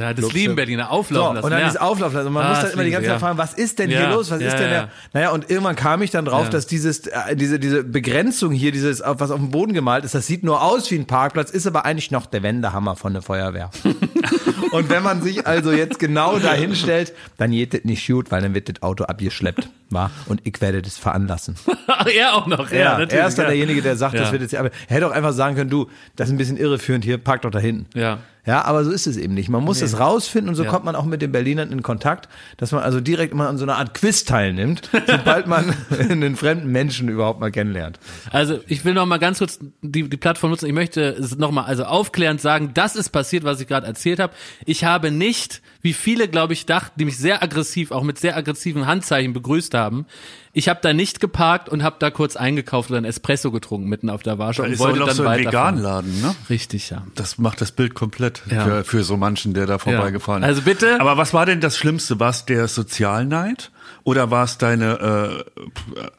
Ja, 0.00 0.12
das 0.14 0.22
Lobst 0.22 0.36
lieben 0.36 0.56
Berliner 0.56 0.84
So, 0.84 0.90
auflaufen 0.90 1.34
lassen. 1.36 1.44
und 1.44 1.50
dann 1.50 1.60
ja. 1.60 1.68
ist 1.68 1.80
Auflauf 1.80 2.12
lassen. 2.12 2.26
Und 2.28 2.32
man 2.34 2.46
Ah, 2.46 2.50
muss 2.50 2.60
dann 2.60 2.70
immer 2.72 2.84
die 2.84 2.90
ganze 2.90 3.06
Zeit 3.06 3.14
ja. 3.16 3.18
fragen, 3.18 3.38
was 3.38 3.54
ist 3.54 3.78
denn 3.78 3.90
Ja, 3.90 3.98
hier 4.00 4.08
los? 4.10 4.30
Was 4.30 4.40
ist 4.40 4.52
denn 4.58 4.70
der? 4.70 4.88
Naja, 5.12 5.30
und 5.30 5.50
irgendwann 5.50 5.76
kam 5.76 6.02
ich 6.02 6.10
dann 6.10 6.24
drauf, 6.24 6.48
dass 6.50 6.66
dieses, 6.66 7.06
äh, 7.06 7.36
diese, 7.36 7.58
diese 7.58 7.84
Begrenzung 7.84 8.52
hier, 8.52 8.72
dieses, 8.72 9.02
was 9.04 9.30
auf 9.30 9.38
dem 9.38 9.50
Boden 9.50 9.72
gemalt 9.72 10.04
ist, 10.04 10.14
das 10.14 10.26
sieht 10.26 10.42
nur 10.44 10.62
aus 10.62 10.90
wie 10.90 10.96
ein 10.96 11.06
Parkplatz, 11.06 11.50
ist 11.50 11.66
aber 11.66 11.84
eigentlich 11.84 12.10
noch 12.10 12.26
der 12.26 12.42
Wendehammer 12.42 12.96
von 12.96 13.12
der 13.12 13.22
Feuerwehr. 13.22 13.70
und 14.72 14.90
wenn 14.90 15.02
man 15.02 15.22
sich 15.22 15.46
also 15.46 15.72
jetzt 15.72 15.98
genau 15.98 16.38
dahin 16.38 16.74
stellt, 16.74 17.12
dann 17.36 17.50
geht 17.50 17.74
das 17.74 17.84
nicht 17.84 18.06
gut, 18.06 18.30
weil 18.30 18.42
dann 18.42 18.54
wird 18.54 18.68
das 18.68 18.82
Auto 18.82 19.04
abgeschleppt. 19.04 19.68
War? 19.90 20.10
Und 20.26 20.42
ich 20.44 20.60
werde 20.60 20.82
das 20.82 20.98
veranlassen. 20.98 21.54
Ach, 21.86 22.06
er 22.06 22.34
auch 22.34 22.46
noch. 22.46 22.70
Ja, 22.70 23.00
Ja, 23.00 23.04
er 23.06 23.26
ist 23.26 23.38
dann 23.38 23.46
derjenige, 23.46 23.80
der 23.80 23.96
sagt, 23.96 24.14
das 24.18 24.30
wird 24.32 24.42
jetzt, 24.42 24.54
aber 24.54 24.70
er 24.86 24.96
hätte 24.96 25.06
auch 25.06 25.12
einfach 25.12 25.32
sagen 25.32 25.56
können, 25.56 25.70
du, 25.70 25.88
das 26.16 26.28
ist 26.28 26.34
ein 26.34 26.38
bisschen 26.38 26.58
irreführend 26.58 27.04
hier, 27.04 27.16
park 27.16 27.42
doch 27.42 27.50
da 27.50 27.58
hinten. 27.58 27.86
Ja. 27.98 28.18
Ja, 28.48 28.64
aber 28.64 28.82
so 28.82 28.90
ist 28.90 29.06
es 29.06 29.18
eben 29.18 29.34
nicht. 29.34 29.50
Man 29.50 29.62
muss 29.62 29.82
es 29.82 30.00
rausfinden 30.00 30.48
und 30.48 30.54
so 30.54 30.64
Ja. 30.64 30.70
kommt 30.70 30.86
man 30.86 30.96
auch 30.96 31.04
mit 31.04 31.20
den 31.20 31.30
Berlinern 31.32 31.70
in 31.70 31.82
Kontakt, 31.82 32.30
dass 32.56 32.72
man 32.72 32.82
also 32.82 32.98
direkt 32.98 33.34
immer 33.34 33.46
an 33.46 33.58
so 33.58 33.64
einer 33.66 33.76
Art 33.76 33.92
Quiz 33.92 34.24
teilnimmt, 34.24 34.88
sobald 35.06 35.46
man 35.46 35.74
einen 35.90 36.34
fremden 36.34 36.72
Menschen 36.72 37.10
überhaupt 37.10 37.40
mal 37.40 37.50
kennenlernt. 37.50 37.98
Also 38.32 38.58
ich 38.66 38.86
will 38.86 38.94
noch 38.94 39.04
mal 39.04 39.18
ganz 39.18 39.36
kurz 39.38 39.58
die, 39.82 40.08
die 40.08 40.16
Plattform 40.16 40.48
nutzen. 40.50 40.64
Ich 40.64 40.72
möchte 40.72 41.02
es 41.10 41.36
noch 41.36 41.50
mal 41.50 41.64
also 41.64 41.84
aufklärend 41.84 42.40
sagen, 42.40 42.70
das 42.72 42.96
ist 42.96 43.10
passiert, 43.10 43.44
was 43.44 43.60
ich 43.60 43.66
gerade 43.68 43.86
erzählt 43.86 44.18
habe. 44.18 44.32
Ich 44.64 44.82
habe 44.82 45.10
nicht, 45.10 45.60
wie 45.80 45.92
viele 45.92 46.26
glaube 46.28 46.52
ich 46.54 46.66
dachten, 46.66 46.98
die 46.98 47.04
mich 47.04 47.18
sehr 47.18 47.42
aggressiv, 47.42 47.92
auch 47.92 48.02
mit 48.02 48.18
sehr 48.18 48.36
aggressiven 48.36 48.86
Handzeichen 48.86 49.32
begrüßt 49.32 49.74
haben. 49.74 50.06
Ich 50.52 50.68
habe 50.68 50.80
da 50.82 50.92
nicht 50.92 51.20
geparkt 51.20 51.68
und 51.68 51.84
habe 51.84 51.96
da 52.00 52.10
kurz 52.10 52.34
eingekauft 52.34 52.90
oder 52.90 52.98
ein 53.00 53.04
Espresso 53.04 53.52
getrunken 53.52 53.88
mitten 53.88 54.10
auf 54.10 54.22
der 54.24 54.38
Warschau 54.38 54.62
Da 54.62 54.66
und 54.68 54.74
ist 54.74 54.80
auch 54.80 54.86
wollte 54.86 54.98
noch 54.98 55.06
dann 55.08 55.16
so 55.16 55.26
ein. 55.26 55.38
Veganladen, 55.44 56.20
ne? 56.20 56.34
Richtig, 56.50 56.90
ja. 56.90 57.06
Das 57.14 57.38
macht 57.38 57.60
das 57.60 57.70
Bild 57.70 57.94
komplett 57.94 58.42
Ja. 58.50 58.64
für, 58.64 58.84
für 58.84 59.04
so 59.04 59.16
manchen, 59.16 59.54
der 59.54 59.66
da 59.66 59.78
vorbeigefahren 59.78 60.42
ist. 60.42 60.48
Also 60.48 60.62
bitte- 60.62 61.00
Aber 61.00 61.16
was 61.16 61.32
war 61.32 61.46
denn 61.46 61.60
das 61.60 61.76
Schlimmste? 61.76 62.18
War 62.18 62.30
es 62.30 62.44
der 62.44 62.66
Sozialneid 62.66 63.70
oder 64.02 64.30
war 64.32 64.44
es 64.44 64.58
deine 64.58 65.44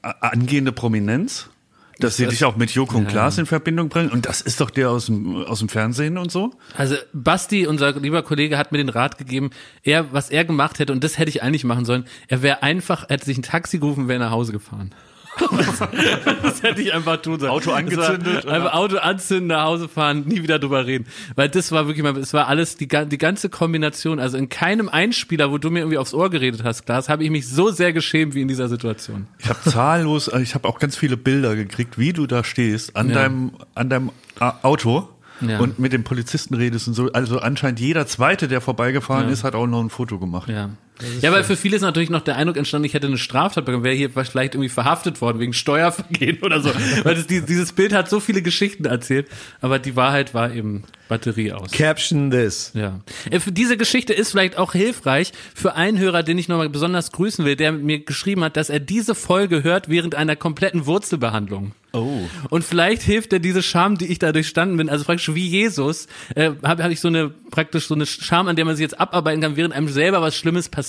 äh, 0.03 0.09
angehende 0.21 0.71
Prominenz? 0.71 1.49
Dass 1.99 2.15
sie 2.15 2.27
dich 2.27 2.45
auch 2.45 2.55
mit 2.55 2.71
Joko 2.71 2.97
und 2.97 3.07
Klaas 3.07 3.37
in 3.37 3.45
Verbindung 3.45 3.89
bringen. 3.89 4.09
Und 4.09 4.25
das 4.25 4.41
ist 4.41 4.61
doch 4.61 4.69
der 4.69 4.89
aus 4.89 5.07
dem, 5.07 5.43
aus 5.43 5.59
dem 5.59 5.67
Fernsehen 5.67 6.17
und 6.17 6.31
so. 6.31 6.51
Also 6.75 6.95
Basti, 7.11 7.67
unser 7.67 7.99
lieber 7.99 8.23
Kollege, 8.23 8.57
hat 8.57 8.71
mir 8.71 8.77
den 8.77 8.89
Rat 8.89 9.17
gegeben, 9.17 9.49
er, 9.83 10.13
was 10.13 10.29
er 10.29 10.45
gemacht 10.45 10.79
hätte, 10.79 10.93
und 10.93 11.03
das 11.03 11.17
hätte 11.17 11.29
ich 11.29 11.43
eigentlich 11.43 11.65
machen 11.65 11.85
sollen, 11.85 12.05
er 12.27 12.41
wäre 12.41 12.63
einfach, 12.63 13.03
er 13.09 13.15
hätte 13.15 13.25
sich 13.25 13.37
ein 13.37 13.43
Taxi 13.43 13.79
gerufen, 13.79 14.07
wäre 14.07 14.19
nach 14.19 14.31
Hause 14.31 14.53
gefahren. 14.53 14.93
Das 16.41 16.63
hätte 16.63 16.81
ich 16.81 16.93
einfach 16.93 17.17
tun 17.21 17.39
sollen. 17.39 17.51
Auto 17.51 17.71
angezündet, 17.71 18.45
Einfach 18.45 18.73
Auto 18.73 18.97
anzünden, 18.97 19.47
nach 19.47 19.63
Hause 19.65 19.87
fahren, 19.87 20.23
nie 20.25 20.41
wieder 20.43 20.59
drüber 20.59 20.85
reden. 20.85 21.05
Weil 21.35 21.49
das 21.49 21.71
war 21.71 21.87
wirklich 21.87 22.03
mal, 22.03 22.15
es 22.17 22.33
war 22.33 22.47
alles, 22.47 22.77
die, 22.77 22.87
die 22.87 23.17
ganze 23.17 23.49
Kombination, 23.49 24.19
also 24.19 24.37
in 24.37 24.49
keinem 24.49 24.89
Einspieler, 24.89 25.51
wo 25.51 25.57
du 25.57 25.69
mir 25.69 25.79
irgendwie 25.79 25.97
aufs 25.97 26.13
Ohr 26.13 26.29
geredet 26.29 26.63
hast, 26.63 26.85
Klaas, 26.85 27.09
habe 27.09 27.23
ich 27.23 27.29
mich 27.29 27.47
so 27.47 27.71
sehr 27.71 27.93
geschämt 27.93 28.33
wie 28.35 28.41
in 28.41 28.47
dieser 28.47 28.67
Situation. 28.69 29.27
Ich 29.39 29.49
habe 29.49 29.59
zahllos, 29.69 30.27
äh, 30.27 30.41
ich 30.41 30.55
habe 30.55 30.67
auch 30.67 30.79
ganz 30.79 30.95
viele 30.97 31.17
Bilder 31.17 31.55
gekriegt, 31.55 31.97
wie 31.97 32.13
du 32.13 32.27
da 32.27 32.43
stehst, 32.43 32.95
an 32.95 33.09
Ja. 33.09 33.15
deinem, 33.15 33.51
an 33.75 33.89
deinem 33.89 34.09
äh, 34.39 34.51
Auto. 34.63 35.09
Ja. 35.41 35.59
Und 35.59 35.79
mit 35.79 35.93
dem 35.93 36.03
Polizisten 36.03 36.53
redest 36.53 36.89
und 36.89 36.95
so. 36.95 37.09
Also 37.13 37.39
anscheinend 37.39 37.79
jeder 37.79 38.05
Zweite, 38.07 38.49
der 38.49 38.59
vorbeigefahren 38.59 39.29
ist, 39.29 39.45
hat 39.45 39.55
auch 39.55 39.67
noch 39.67 39.79
ein 39.81 39.89
Foto 39.89 40.19
gemacht. 40.19 40.49
Ja. 40.49 40.71
Ja, 41.21 41.31
weil 41.31 41.43
für 41.43 41.55
viele 41.55 41.75
ist 41.75 41.81
natürlich 41.81 42.09
noch 42.09 42.21
der 42.21 42.35
Eindruck 42.35 42.57
entstanden, 42.57 42.85
ich 42.85 42.93
hätte 42.93 43.07
eine 43.07 43.17
Straftat 43.17 43.65
bekommen, 43.65 43.83
wäre 43.83 43.95
hier 43.95 44.09
vielleicht 44.09 44.55
irgendwie 44.55 44.69
verhaftet 44.69 45.21
worden 45.21 45.39
wegen 45.39 45.53
Steuervergehen 45.53 46.39
oder 46.41 46.61
so. 46.61 46.71
weil 47.03 47.15
das, 47.15 47.27
die- 47.27 47.41
dieses 47.41 47.71
Bild 47.73 47.93
hat 47.93 48.09
so 48.09 48.19
viele 48.19 48.41
Geschichten 48.41 48.85
erzählt, 48.85 49.27
aber 49.61 49.79
die 49.79 49.95
Wahrheit 49.95 50.33
war 50.33 50.51
eben 50.53 50.83
Batterie 51.07 51.53
aus. 51.53 51.71
Caption 51.71 52.29
this. 52.31 52.71
Ja. 52.75 52.99
Äh, 53.31 53.39
Diese 53.47 53.77
Geschichte 53.77 54.13
ist 54.13 54.31
vielleicht 54.31 54.57
auch 54.57 54.73
hilfreich 54.73 55.31
für 55.55 55.75
einen 55.75 55.97
Hörer, 55.97 56.21
den 56.23 56.37
ich 56.37 56.47
nochmal 56.47 56.69
besonders 56.69 57.11
grüßen 57.11 57.45
will, 57.45 57.55
der 57.55 57.71
mir 57.71 57.99
geschrieben 57.99 58.43
hat, 58.43 58.57
dass 58.57 58.69
er 58.69 58.79
diese 58.79 59.15
Folge 59.15 59.63
hört 59.63 59.89
während 59.89 60.13
einer 60.15 60.35
kompletten 60.35 60.85
Wurzelbehandlung. 60.85 61.71
Oh. 61.91 62.19
Und 62.51 62.63
vielleicht 62.63 63.01
hilft 63.01 63.33
er 63.33 63.39
diese 63.39 63.63
Scham, 63.63 63.97
die 63.97 64.05
ich 64.05 64.19
da 64.19 64.31
durchstanden 64.31 64.77
bin, 64.77 64.89
also 64.89 65.03
praktisch 65.05 65.33
wie 65.33 65.47
Jesus, 65.47 66.05
äh, 66.35 66.51
habe 66.61 66.83
hab 66.83 66.91
ich 66.91 66.99
so 66.99 67.07
eine 67.07 67.29
praktisch 67.49 67.87
so 67.87 67.95
eine 67.95 68.05
Scham, 68.05 68.47
an 68.47 68.55
der 68.55 68.65
man 68.65 68.75
sich 68.75 68.83
jetzt 68.83 68.99
abarbeiten 68.99 69.41
kann, 69.41 69.55
während 69.57 69.73
einem 69.73 69.87
selber 69.87 70.21
was 70.21 70.35
Schlimmes 70.35 70.69
passiert. 70.69 70.88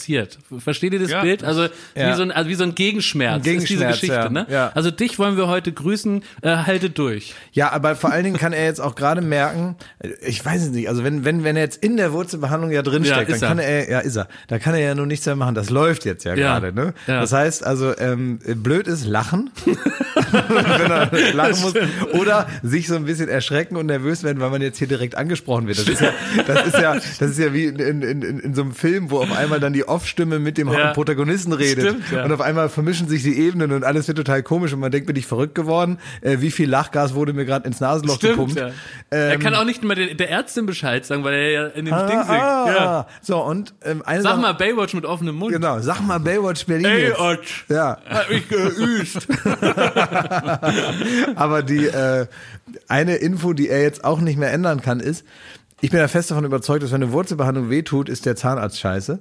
Versteht 0.58 0.92
ihr 0.92 0.98
das 1.00 1.10
Ja. 1.10 1.22
Bild? 1.22 1.44
Also, 1.44 1.68
Ja. 1.94 2.10
wie 2.10 2.16
so 2.16 2.22
ein 2.22 2.30
also 2.30 2.48
wie 2.48 2.54
so 2.54 2.64
ein 2.64 2.74
Gegenschmerz, 2.74 3.42
Gegenschmerz, 3.42 3.70
ist 3.70 3.70
diese 3.70 3.86
Geschichte, 3.86 4.14
ja. 4.14 4.28
ne? 4.28 4.70
Also 4.74 4.90
dich 4.90 5.18
wollen 5.18 5.36
wir 5.36 5.48
heute 5.48 5.72
grüßen, 5.72 6.22
äh, 6.42 6.48
haltet 6.56 6.98
durch. 6.98 7.34
Ja, 7.52 7.72
aber 7.72 7.96
vor 7.96 8.10
allen 8.12 8.24
Dingen 8.24 8.36
kann 8.36 8.52
er 8.52 8.64
jetzt 8.64 8.80
auch 8.80 8.94
gerade 8.94 9.20
merken, 9.20 9.76
ich 10.22 10.44
weiß 10.44 10.62
es 10.62 10.68
nicht, 10.70 10.88
also 10.88 11.04
wenn, 11.04 11.24
wenn, 11.24 11.44
wenn 11.44 11.56
er 11.56 11.62
jetzt 11.62 11.82
in 11.82 11.96
der 11.96 12.12
Wurzelbehandlung 12.12 12.70
ja 12.70 12.82
drin 12.82 13.04
Ja, 13.04 13.24
dann 13.24 13.40
kann 13.40 13.58
er. 13.58 13.88
er, 13.88 13.90
ja, 13.90 13.98
ist 14.00 14.16
er, 14.16 14.28
da 14.48 14.58
kann 14.58 14.74
er 14.74 14.80
ja 14.80 14.94
nur 14.94 15.06
nichts 15.06 15.26
mehr 15.26 15.36
machen. 15.36 15.54
Das 15.54 15.70
läuft 15.70 16.04
jetzt 16.04 16.24
ja, 16.24 16.34
gerade, 16.34 16.72
ne? 16.72 16.94
Das 17.06 17.32
heißt 17.32 17.64
also, 17.64 17.96
ähm, 17.98 18.38
blöd 18.56 18.86
ist 18.86 19.04
lachen, 19.06 19.50
wenn 20.30 20.90
er 20.90 21.34
lachen 21.34 21.60
muss, 21.62 21.74
oder 22.12 22.46
sich 22.62 22.88
so 22.88 22.96
ein 22.96 23.04
bisschen 23.04 23.28
erschrecken 23.28 23.76
und 23.76 23.86
nervös 23.86 24.22
werden, 24.22 24.40
weil 24.40 24.50
man 24.50 24.62
jetzt 24.62 24.78
hier 24.78 24.88
direkt 24.88 25.16
angesprochen 25.16 25.66
wird. 25.66 25.78
Das 25.78 25.88
ist 25.88 26.00
ja, 26.00 26.10
das 26.46 26.66
ist 26.66 26.78
ja, 26.78 26.94
das 26.94 27.20
ist 27.30 27.38
ja 27.38 27.52
wie 27.52 27.66
in, 27.66 27.78
in, 27.78 28.02
in, 28.22 28.38
in 28.40 28.54
so 28.54 28.62
einem 28.62 28.72
Film, 28.72 29.10
wo 29.10 29.18
auf 29.18 29.36
einmal 29.36 29.60
dann 29.60 29.72
die 29.72 29.86
Off-Stimme 29.90 30.38
mit 30.38 30.56
dem 30.56 30.72
Ja. 30.72 30.92
Protagonisten 30.92 31.52
redet 31.52 31.84
Stimmt, 31.88 32.04
ja. 32.12 32.24
und 32.24 32.32
auf 32.32 32.40
einmal 32.40 32.68
vermischen 32.68 33.08
sich 33.08 33.22
die 33.22 33.38
Ebenen 33.38 33.72
und 33.72 33.84
alles 33.84 34.08
wird 34.08 34.16
total 34.18 34.42
komisch 34.42 34.72
und 34.72 34.80
man 34.80 34.90
denkt, 34.90 35.06
bin 35.06 35.16
ich 35.16 35.26
verrückt 35.26 35.54
geworden? 35.54 35.98
Äh, 36.22 36.38
wie 36.40 36.50
viel 36.50 36.68
Lachgas 36.68 37.14
wurde 37.14 37.32
mir 37.32 37.44
gerade 37.44 37.66
ins 37.66 37.80
Nasenloch 37.80 38.18
gepumpt? 38.20 38.56
ja. 38.56 38.70
er 39.10 39.34
Ähm, 39.34 39.40
kann 39.40 39.54
auch 39.54 39.64
nicht 39.64 39.82
mal 39.84 39.94
der, 39.94 40.14
der 40.14 40.30
Ärztin 40.30 40.66
Bescheid 40.66 41.04
sagen, 41.04 41.24
weil 41.24 41.34
er 41.34 41.50
ja 41.50 41.66
in 41.66 41.84
dem 41.84 41.94
ah, 41.94 42.06
Ding 42.06 42.18
singt. 42.18 42.30
ah. 42.40 43.06
So, 43.22 43.42
und 43.44 43.74
ähm, 43.84 44.02
eine 44.06 44.22
Sag 44.22 44.32
Sache- 44.32 44.40
mal 44.42 44.52
Baywatch 44.54 44.94
mit 44.94 45.04
offenem 45.04 45.36
Mund. 45.36 45.52
Genau, 45.52 45.80
sag 45.80 46.00
mal 46.00 46.18
Baywatch 46.20 46.66
Berlin. 46.66 47.12
Otsch. 47.18 47.64
Ja, 47.68 47.98
Hab 48.08 48.30
ich 48.30 48.48
geüst. 48.48 49.26
aber 51.34 51.62
die 51.62 51.86
äh, 51.86 52.26
eine 52.88 53.16
Info, 53.16 53.52
die 53.52 53.68
er 53.68 53.82
jetzt 53.82 54.04
auch 54.04 54.20
nicht 54.20 54.38
mehr 54.38 54.52
ändern 54.52 54.80
kann, 54.80 55.00
ist, 55.00 55.24
ich 55.80 55.90
bin 55.90 56.00
ja 56.00 56.08
fest 56.08 56.30
davon 56.30 56.44
überzeugt, 56.44 56.82
dass 56.82 56.92
wenn 56.92 57.02
eine 57.02 57.12
Wurzelbehandlung 57.12 57.70
wehtut, 57.70 58.08
ist 58.08 58.26
der 58.26 58.36
Zahnarzt 58.36 58.78
scheiße. 58.78 59.20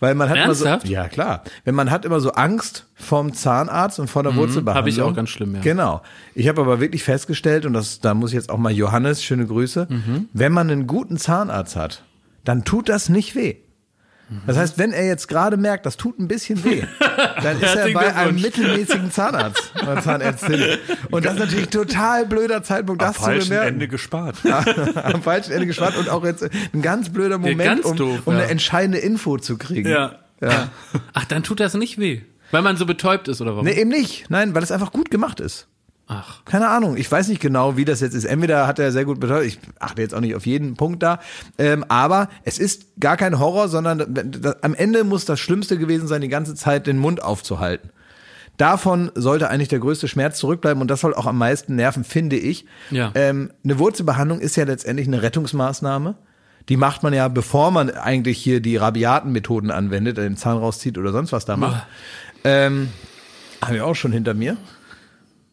Weil 0.00 0.14
man 0.14 0.28
hat 0.30 0.38
Ernsthaft? 0.38 0.84
immer 0.84 0.88
so, 0.88 0.92
ja 0.92 1.08
klar, 1.08 1.44
wenn 1.64 1.74
man 1.74 1.90
hat 1.90 2.04
immer 2.04 2.20
so 2.20 2.32
Angst 2.32 2.86
vom 2.94 3.32
Zahnarzt 3.34 4.00
und 4.00 4.08
vor 4.08 4.22
der 4.22 4.34
Wurzelbehandlung. 4.34 4.74
Mhm, 4.74 4.78
hab 4.78 4.86
ich 4.86 5.00
auch 5.02 5.14
ganz 5.14 5.28
schlimm, 5.30 5.54
ja. 5.54 5.60
Genau. 5.60 6.00
Ich 6.34 6.48
habe 6.48 6.60
aber 6.62 6.80
wirklich 6.80 7.04
festgestellt, 7.04 7.66
und 7.66 7.74
das, 7.74 8.00
da 8.00 8.14
muss 8.14 8.30
ich 8.30 8.34
jetzt 8.36 8.50
auch 8.50 8.58
mal 8.58 8.72
Johannes, 8.72 9.22
schöne 9.22 9.46
Grüße, 9.46 9.86
Mhm. 9.90 10.28
wenn 10.32 10.52
man 10.52 10.70
einen 10.70 10.86
guten 10.86 11.16
Zahnarzt 11.18 11.76
hat, 11.76 12.02
dann 12.44 12.64
tut 12.64 12.88
das 12.88 13.08
nicht 13.10 13.34
weh. 13.36 13.56
Das 14.46 14.56
heißt, 14.56 14.78
wenn 14.78 14.92
er 14.92 15.06
jetzt 15.06 15.26
gerade 15.26 15.56
merkt, 15.56 15.86
das 15.86 15.96
tut 15.96 16.18
ein 16.18 16.28
bisschen 16.28 16.64
weh, 16.64 16.84
dann 17.42 17.60
ist 17.60 17.74
er 17.74 17.92
bei 17.92 18.14
einem 18.14 18.40
mittelmäßigen 18.40 19.10
Zahnarzt 19.10 19.72
oder 19.82 20.00
Zahnärztin. 20.00 20.78
Und 21.10 21.24
das 21.24 21.34
ist 21.34 21.40
natürlich 21.40 21.68
total 21.68 22.26
blöder 22.26 22.62
Zeitpunkt, 22.62 23.02
das 23.02 23.08
Am 23.08 23.14
zu 23.14 23.20
falschen 23.22 23.48
bemerken. 23.48 23.68
Ende 23.74 23.88
gespart. 23.88 24.36
Am 24.94 25.22
falschen 25.22 25.52
Ende 25.52 25.66
gespart 25.66 25.96
und 25.96 26.08
auch 26.08 26.24
jetzt 26.24 26.48
ein 26.72 26.82
ganz 26.82 27.10
blöder 27.10 27.38
Moment, 27.38 27.62
ganz 27.62 27.84
um, 27.84 27.96
doof, 27.96 28.20
um 28.24 28.34
ja. 28.34 28.40
eine 28.40 28.50
entscheidende 28.50 28.98
Info 28.98 29.38
zu 29.38 29.58
kriegen. 29.58 29.88
Ja. 29.90 30.16
Ja. 30.40 30.68
Ach, 31.12 31.24
dann 31.24 31.42
tut 31.42 31.60
das 31.60 31.74
nicht 31.74 31.98
weh. 31.98 32.22
Weil 32.50 32.62
man 32.62 32.76
so 32.76 32.86
betäubt 32.86 33.28
ist 33.28 33.40
oder 33.40 33.52
warum? 33.52 33.64
Nee, 33.64 33.78
eben 33.80 33.90
nicht. 33.90 34.30
Nein, 34.30 34.54
weil 34.54 34.62
es 34.62 34.72
einfach 34.72 34.92
gut 34.92 35.10
gemacht 35.10 35.40
ist. 35.40 35.68
Ach. 36.12 36.44
Keine 36.44 36.68
Ahnung. 36.68 36.96
Ich 36.96 37.10
weiß 37.10 37.28
nicht 37.28 37.40
genau, 37.40 37.76
wie 37.76 37.84
das 37.84 38.00
jetzt 38.00 38.14
ist. 38.14 38.24
Entweder 38.24 38.66
hat 38.66 38.80
er 38.80 38.90
sehr 38.90 39.04
gut 39.04 39.20
betreut. 39.20 39.44
Ich 39.44 39.60
achte 39.78 40.02
jetzt 40.02 40.12
auch 40.12 40.20
nicht 40.20 40.34
auf 40.34 40.44
jeden 40.44 40.74
Punkt 40.74 41.04
da. 41.04 41.20
Ähm, 41.56 41.84
aber 41.88 42.28
es 42.42 42.58
ist 42.58 42.86
gar 42.98 43.16
kein 43.16 43.38
Horror, 43.38 43.68
sondern 43.68 43.98
da- 44.12 44.22
da- 44.24 44.56
am 44.62 44.74
Ende 44.74 45.04
muss 45.04 45.24
das 45.24 45.38
Schlimmste 45.38 45.78
gewesen 45.78 46.08
sein, 46.08 46.20
die 46.20 46.28
ganze 46.28 46.56
Zeit 46.56 46.88
den 46.88 46.98
Mund 46.98 47.22
aufzuhalten. 47.22 47.90
Davon 48.56 49.12
sollte 49.14 49.48
eigentlich 49.50 49.68
der 49.68 49.78
größte 49.78 50.08
Schmerz 50.08 50.36
zurückbleiben 50.38 50.82
und 50.82 50.88
das 50.90 51.00
soll 51.00 51.14
auch 51.14 51.26
am 51.26 51.38
meisten 51.38 51.76
nerven, 51.76 52.02
finde 52.02 52.36
ich. 52.36 52.66
Ja. 52.90 53.12
Ähm, 53.14 53.52
eine 53.64 53.78
Wurzelbehandlung 53.78 54.40
ist 54.40 54.56
ja 54.56 54.64
letztendlich 54.64 55.06
eine 55.06 55.22
Rettungsmaßnahme. 55.22 56.16
Die 56.68 56.76
macht 56.76 57.04
man 57.04 57.12
ja, 57.14 57.28
bevor 57.28 57.70
man 57.70 57.88
eigentlich 57.88 58.36
hier 58.38 58.60
die 58.60 58.76
rabiaten 58.76 59.30
Methoden 59.32 59.70
anwendet, 59.70 60.18
den 60.18 60.36
Zahn 60.36 60.58
rauszieht 60.58 60.98
oder 60.98 61.12
sonst 61.12 61.30
was 61.32 61.44
da 61.44 61.56
macht. 61.56 61.86
Ähm, 62.44 62.88
Habe 63.62 63.76
ich 63.76 63.82
auch 63.82 63.94
schon 63.94 64.12
hinter 64.12 64.34
mir. 64.34 64.56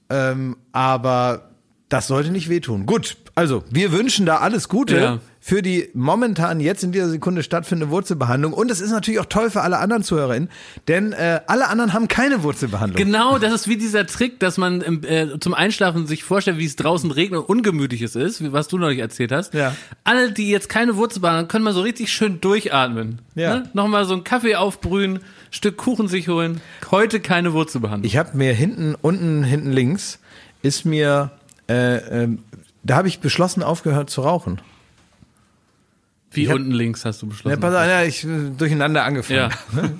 Ähm, 0.09 0.57
aber 0.71 1.51
das 1.89 2.07
sollte 2.07 2.31
nicht 2.31 2.49
wehtun. 2.49 2.85
Gut, 2.85 3.17
Also, 3.37 3.63
wir 3.69 3.91
wünschen 3.91 4.25
da 4.25 4.37
alles 4.37 4.67
Gute 4.67 4.97
Ja. 4.97 5.19
für 5.39 5.61
die 5.61 5.89
momentan 5.93 6.59
jetzt 6.59 6.83
in 6.83 6.91
dieser 6.91 7.07
Sekunde 7.07 7.43
stattfindende 7.43 7.91
Wurzelbehandlung. 7.91 8.51
Und 8.51 8.71
es 8.71 8.81
ist 8.81 8.89
natürlich 8.89 9.19
auch 9.19 9.27
toll 9.27 9.51
für 9.51 9.61
alle 9.61 9.77
anderen 9.77 10.01
ZuhörerInnen, 10.01 10.49
denn 10.87 11.13
äh, 11.13 11.41
alle 11.45 11.67
anderen 11.67 11.93
haben 11.93 12.07
keine 12.07 12.41
Wurzelbehandlung. 12.41 12.97
Genau, 12.97 13.37
das 13.37 13.53
ist 13.53 13.67
wie 13.67 13.77
dieser 13.77 14.07
Trick, 14.07 14.39
dass 14.39 14.57
man 14.57 14.81
im, 14.81 15.03
äh, 15.03 15.39
zum 15.39 15.53
Einschlafen 15.53 16.07
sich 16.07 16.23
vorstellt, 16.23 16.57
wie 16.57 16.65
es 16.65 16.75
draußen 16.77 17.11
regnet 17.11 17.41
und 17.41 17.45
ungemütlich 17.47 18.01
es 18.01 18.15
ist, 18.15 18.43
wie, 18.43 18.53
was 18.53 18.69
du 18.69 18.79
neulich 18.79 18.97
erzählt 18.97 19.31
hast. 19.31 19.53
Ja. 19.53 19.75
Alle, 20.03 20.31
die 20.31 20.49
jetzt 20.49 20.67
keine 20.67 20.95
Wurzelbahn 20.95 21.35
haben, 21.35 21.47
können 21.47 21.63
mal 21.63 21.73
so 21.73 21.81
richtig 21.81 22.11
schön 22.11 22.41
durchatmen. 22.41 23.19
Ja. 23.35 23.57
Ne? 23.57 23.69
Nochmal 23.73 24.05
so 24.05 24.13
einen 24.15 24.23
Kaffee 24.23 24.55
aufbrühen, 24.55 25.19
Stück 25.51 25.77
Kuchen 25.77 26.07
sich 26.07 26.27
holen. 26.27 26.59
Heute 26.89 27.19
keine 27.19 27.53
Wurzelbehandlung. 27.53 28.03
Ich 28.07 28.17
habe 28.17 28.35
mir 28.35 28.51
hinten, 28.53 28.95
unten, 28.99 29.43
hinten 29.43 29.71
links, 29.71 30.17
ist 30.63 30.85
mir, 30.85 31.29
äh, 31.69 31.97
ähm, 32.23 32.39
da 32.87 32.95
habe 32.97 33.07
ich 33.07 33.19
beschlossen, 33.19 33.61
aufgehört 33.63 34.09
zu 34.09 34.21
rauchen. 34.21 34.59
wie 36.31 36.47
hab- 36.49 36.55
unten 36.55 36.71
links 36.71 37.05
hast 37.05 37.21
du 37.21 37.25
Ja, 37.25 37.29
beschlossen. 37.31 37.59
pass 37.61 37.73
auf, 37.75 37.85
ja, 37.85 38.03
ich 38.03 38.23
äh, 38.23 38.49
durcheinander 38.57 39.03
angefangen. 39.03 39.39
Ja. 39.39 39.49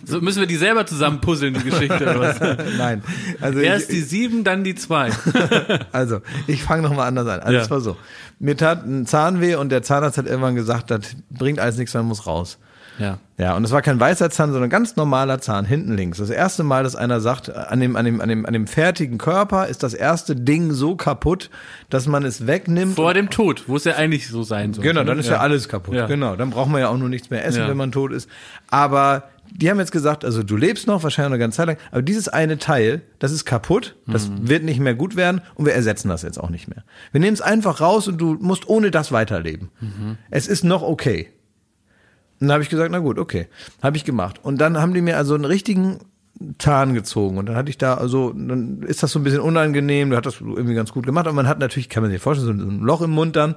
So 0.06 0.22
müssen 0.22 0.40
wir 0.40 0.48
die 0.48 0.56
selber 0.58 0.86
zusammen 0.86 1.20
puzzeln, 1.22 1.54
die 1.54 1.64
Geschichte. 1.64 2.02
Oder 2.04 2.20
was? 2.20 2.40
Nein. 2.78 3.02
Also 3.42 3.60
Erst 3.60 3.90
ich, 3.90 3.96
die 3.96 4.02
sieben, 4.02 4.44
dann 4.44 4.64
die 4.64 4.76
zwei. 4.76 5.10
Also, 5.92 6.22
ich 6.48 6.62
fange 6.64 6.84
nochmal 6.84 7.08
anders 7.08 7.28
an. 7.28 7.40
Also, 7.40 7.54
Ja. 7.54 7.62
es 7.62 7.70
war 7.72 7.82
so. 7.82 7.98
Mir 8.40 8.56
tat 8.58 8.86
ein 8.86 9.06
Zahn 9.08 9.42
weh 9.42 9.56
und 9.56 9.70
der 9.70 9.82
Zahnarzt 9.82 10.18
hat 10.18 10.28
irgendwann 10.28 10.56
gesagt, 10.56 10.92
das 10.92 11.02
bringt 11.32 11.60
alles 11.60 11.78
nichts, 11.78 11.94
man 11.96 12.06
muss 12.06 12.28
raus. 12.28 12.60
Ja. 13.00 13.20
Ja, 13.38 13.56
und 13.56 13.64
es 13.64 13.72
war 13.72 13.84
kein 13.84 14.00
weißer 14.00 14.32
Zahn, 14.32 14.50
sondern 14.52 14.64
ein 14.64 14.70
ganz 14.72 14.96
normaler 14.96 15.40
Zahn 15.40 15.66
hinten 15.66 15.96
links. 15.96 16.18
Das 16.18 16.32
erste 16.32 16.64
Mal, 16.64 16.84
dass 16.84 16.96
einer 16.96 17.20
sagt, 17.22 17.56
an 17.56 17.80
dem, 17.80 17.96
an 17.96 18.06
dem, 18.06 18.20
an 18.20 18.30
dem, 18.30 18.46
an 18.48 18.54
dem 18.54 18.66
fertigen 18.66 19.20
Körper 19.20 19.68
ist 19.68 19.84
das 19.84 19.94
erste 19.94 20.36
Ding 20.36 20.72
so 20.72 20.96
kaputt, 20.96 21.52
dass 21.92 22.08
man 22.08 22.26
es 22.26 22.48
wegnimmt. 22.48 22.96
Vor 22.96 23.14
dem 23.14 23.30
Tod, 23.30 23.66
wo 23.68 23.76
es 23.76 23.84
ja 23.84 23.94
eigentlich 23.96 24.28
so 24.30 24.42
sein 24.42 24.74
soll. 24.74 24.84
Genau, 24.84 25.04
dann 25.04 25.20
ist 25.20 25.30
ja, 25.30 25.38
alles 25.38 25.70
kaputt. 25.70 25.94
Ja. 25.94 26.08
Genau, 26.08 26.36
dann 26.36 26.50
braucht 26.50 26.70
man 26.70 26.82
ja 26.82 26.90
auch 26.90 26.98
nur 26.98 27.10
nichts 27.10 27.30
mehr 27.30 27.46
essen, 27.46 27.60
Ja. 27.62 27.68
wenn 27.70 27.78
man 27.78 27.92
tot 27.92 28.12
ist. 28.12 28.28
Aber 28.70 29.24
die 29.52 29.70
haben 29.70 29.80
jetzt 29.80 29.92
gesagt, 29.92 30.26
also 30.26 30.44
du 30.44 30.58
lebst 30.58 30.88
noch, 30.88 31.04
wahrscheinlich 31.04 31.30
noch 31.30 31.36
eine 31.36 31.40
ganze 31.40 31.58
Zeit 31.58 31.68
lang, 31.68 31.78
aber 31.92 32.02
dieses 32.02 32.28
eine 32.28 32.58
Teil, 32.58 33.02
das 33.20 33.32
ist 33.32 33.46
kaputt, 33.46 33.96
das 34.08 34.28
Mhm. 34.30 34.50
wird 34.50 34.64
nicht 34.64 34.80
mehr 34.80 34.94
gut 34.96 35.16
werden 35.16 35.42
und 35.56 35.66
wir 35.66 35.74
ersetzen 35.74 36.10
das 36.10 36.22
jetzt 36.24 36.38
auch 36.40 36.50
nicht 36.50 36.68
mehr. 36.68 36.84
Wir 37.12 37.22
nehmen 37.22 37.34
es 37.34 37.42
einfach 37.42 37.80
raus 37.80 38.08
und 38.08 38.18
du 38.20 38.34
musst 38.42 38.68
ohne 38.68 38.92
das 38.92 39.12
weiterleben. 39.12 39.70
Mhm. 39.80 40.18
Es 40.32 40.48
ist 40.48 40.64
noch 40.64 40.82
okay. 40.82 41.30
Und 42.40 42.48
dann 42.48 42.54
habe 42.54 42.64
ich 42.64 42.70
gesagt, 42.70 42.92
na 42.92 43.00
gut, 43.00 43.18
okay. 43.18 43.48
Habe 43.82 43.98
ich 43.98 44.06
gemacht. 44.06 44.40
Und 44.44 44.60
dann 44.60 44.78
haben 44.78 44.94
die 44.94 45.02
mir 45.02 45.18
also 45.18 45.36
einen 45.36 45.46
richtigen 45.46 46.00
Zahn 46.60 46.94
gezogen. 46.94 47.38
Und 47.38 47.48
dann 47.48 47.56
hatte 47.56 47.70
ich 47.70 47.78
da, 47.78 47.96
also, 47.96 48.32
dann 48.32 48.84
ist 48.84 49.02
das 49.02 49.12
so 49.12 49.20
ein 49.20 49.24
bisschen 49.24 49.42
unangenehm, 49.42 50.10
du 50.10 50.16
hast 50.16 50.26
das 50.26 50.42
irgendwie 50.42 50.76
ganz 50.76 50.92
gut 50.92 51.06
gemacht, 51.06 51.26
aber 51.26 51.36
man 51.36 51.48
hat 51.48 51.60
natürlich, 51.60 51.90
kann 51.90 52.04
man 52.04 52.12
sich 52.12 52.22
vorstellen, 52.22 52.60
so 52.60 52.68
ein 52.68 52.82
Loch 52.82 53.02
im 53.02 53.12
Mund 53.12 53.36
dann. 53.36 53.56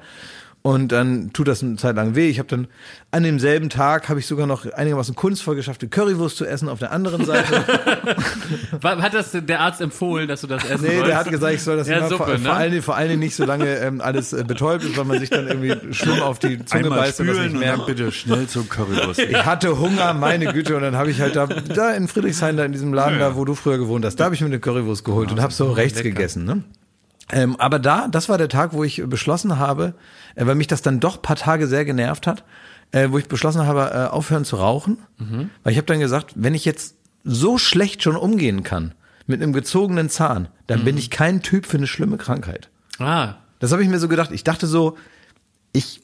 Und 0.63 0.93
dann 0.93 1.33
tut 1.33 1.49
das 1.49 1.63
eine 1.63 1.77
Zeit 1.77 1.97
lang 1.97 2.15
weh. 2.15 2.29
Ich 2.29 2.39
habe 2.39 2.47
dann 2.49 2.69
an 3.13 3.23
demselben 3.23 3.71
Tag 3.71 4.11
habe 4.11 4.21
ich 4.21 4.27
sogar 4.27 4.47
noch 4.47 4.71
einigermaßen 4.71 5.15
kunstvoll 5.15 5.57
geschafft, 5.57 5.81
die 5.81 5.89
Currywurst 5.89 6.37
zu 6.37 6.45
essen 6.45 6.69
auf 6.69 6.79
der 6.79 6.93
anderen 6.93 7.25
Seite. 7.25 7.65
Hat 8.83 9.15
das 9.15 9.31
der 9.33 9.61
Arzt 9.61 9.81
empfohlen, 9.81 10.29
dass 10.29 10.43
du 10.43 10.47
das 10.47 10.63
essen 10.65 10.85
Nee, 10.85 10.97
sollst? 10.97 11.09
der 11.09 11.17
hat 11.17 11.31
gesagt, 11.31 11.55
ich 11.55 11.63
soll 11.63 11.79
das 11.79 11.89
Ja, 11.89 11.99
immer, 11.99 12.09
Suppe, 12.09 12.25
vor, 12.25 12.33
ne? 12.35 12.39
vor, 12.41 12.53
allen 12.53 12.71
Dingen, 12.73 12.83
vor 12.83 12.95
allen 12.97 13.09
Dingen 13.09 13.21
nicht 13.21 13.37
so 13.37 13.47
lange 13.47 13.75
ähm, 13.79 14.03
alles 14.03 14.35
äh, 14.35 14.45
betäubt 14.47 14.85
ist, 14.85 14.99
weil 14.99 15.05
man 15.07 15.19
sich 15.19 15.31
dann 15.31 15.49
irgendwie 15.49 15.95
schlimm 15.95 16.21
auf 16.21 16.39
die 16.39 16.63
Zunge 16.65 16.85
Einmal 16.85 16.99
beißt 17.01 17.21
und 17.21 17.27
das 17.29 17.37
nicht 17.39 17.47
und 17.47 17.53
dann 17.55 17.61
merkt. 17.61 17.87
bitte 17.87 18.13
schnell 18.13 18.47
zum 18.47 18.69
Currywurst. 18.69 19.21
Ich 19.21 19.45
hatte 19.45 19.79
Hunger, 19.79 20.13
meine 20.13 20.53
Güte, 20.53 20.77
und 20.77 20.83
dann 20.83 20.95
habe 20.97 21.11
ich 21.11 21.23
halt 21.23 21.37
da, 21.37 21.47
da 21.47 21.93
in 21.93 22.07
Friedrichshain, 22.07 22.59
da 22.59 22.65
in 22.67 22.73
diesem 22.73 22.93
Laden 22.93 23.19
da, 23.19 23.35
wo 23.35 23.47
du 23.47 23.55
früher 23.55 23.79
gewohnt 23.79 24.05
hast, 24.05 24.17
da 24.17 24.25
habe 24.27 24.35
ich 24.35 24.41
mir 24.43 24.49
eine 24.49 24.61
Currywurst 24.61 25.05
geholt 25.05 25.33
und 25.33 25.41
habe 25.41 25.53
so 25.55 25.73
rechts 25.73 26.03
gegessen. 26.03 26.45
Ne? 26.45 26.65
Ähm, 27.33 27.57
aber 27.57 27.79
da, 27.79 28.09
das 28.09 28.29
war 28.29 28.39
der 28.39 28.49
Tag, 28.49 28.73
wo 28.73 28.85
ich 28.85 29.03
beschlossen 29.07 29.59
habe, 29.59 29.95
äh, 30.35 30.47
weil 30.47 30.55
mich 30.55 30.67
das 30.67 30.83
dann 30.83 31.01
doch 31.01 31.23
paar 31.23 31.37
Tage 31.37 31.67
sehr 31.67 31.85
genervt 31.85 32.27
hat, 32.27 32.45
äh, 32.93 33.09
wo 33.11 33.19
ich 33.19 33.27
beschlossen 33.29 33.67
habe, 33.67 33.91
äh, 33.95 34.11
aufhören 34.11 34.45
zu 34.45 34.57
rauchen. 34.57 34.99
Weil 35.63 35.73
ich 35.73 35.77
habe 35.79 35.87
dann 35.87 36.01
gesagt, 36.01 36.33
wenn 36.37 36.55
ich 36.55 36.65
jetzt 36.65 36.97
so 37.25 37.59
schlecht 37.59 38.03
schon 38.03 38.17
umgehen 38.17 38.63
kann 38.63 38.95
mit 39.27 39.43
einem 39.43 39.53
gezogenen 39.53 40.09
Zahn, 40.09 40.49
dann 40.67 40.85
bin 40.85 40.97
ich 40.97 41.11
kein 41.11 41.43
Typ 41.43 41.67
für 41.67 41.77
eine 41.77 41.87
schlimme 41.87 42.17
Krankheit. 42.17 42.69
Ah, 42.99 43.35
Das 43.61 43.73
habe 43.73 43.83
ich 43.83 43.89
mir 43.89 43.99
so 43.99 44.09
gedacht. 44.09 44.31
Ich 44.33 44.43
dachte 44.45 44.67
so, 44.67 44.97
ich 45.73 46.01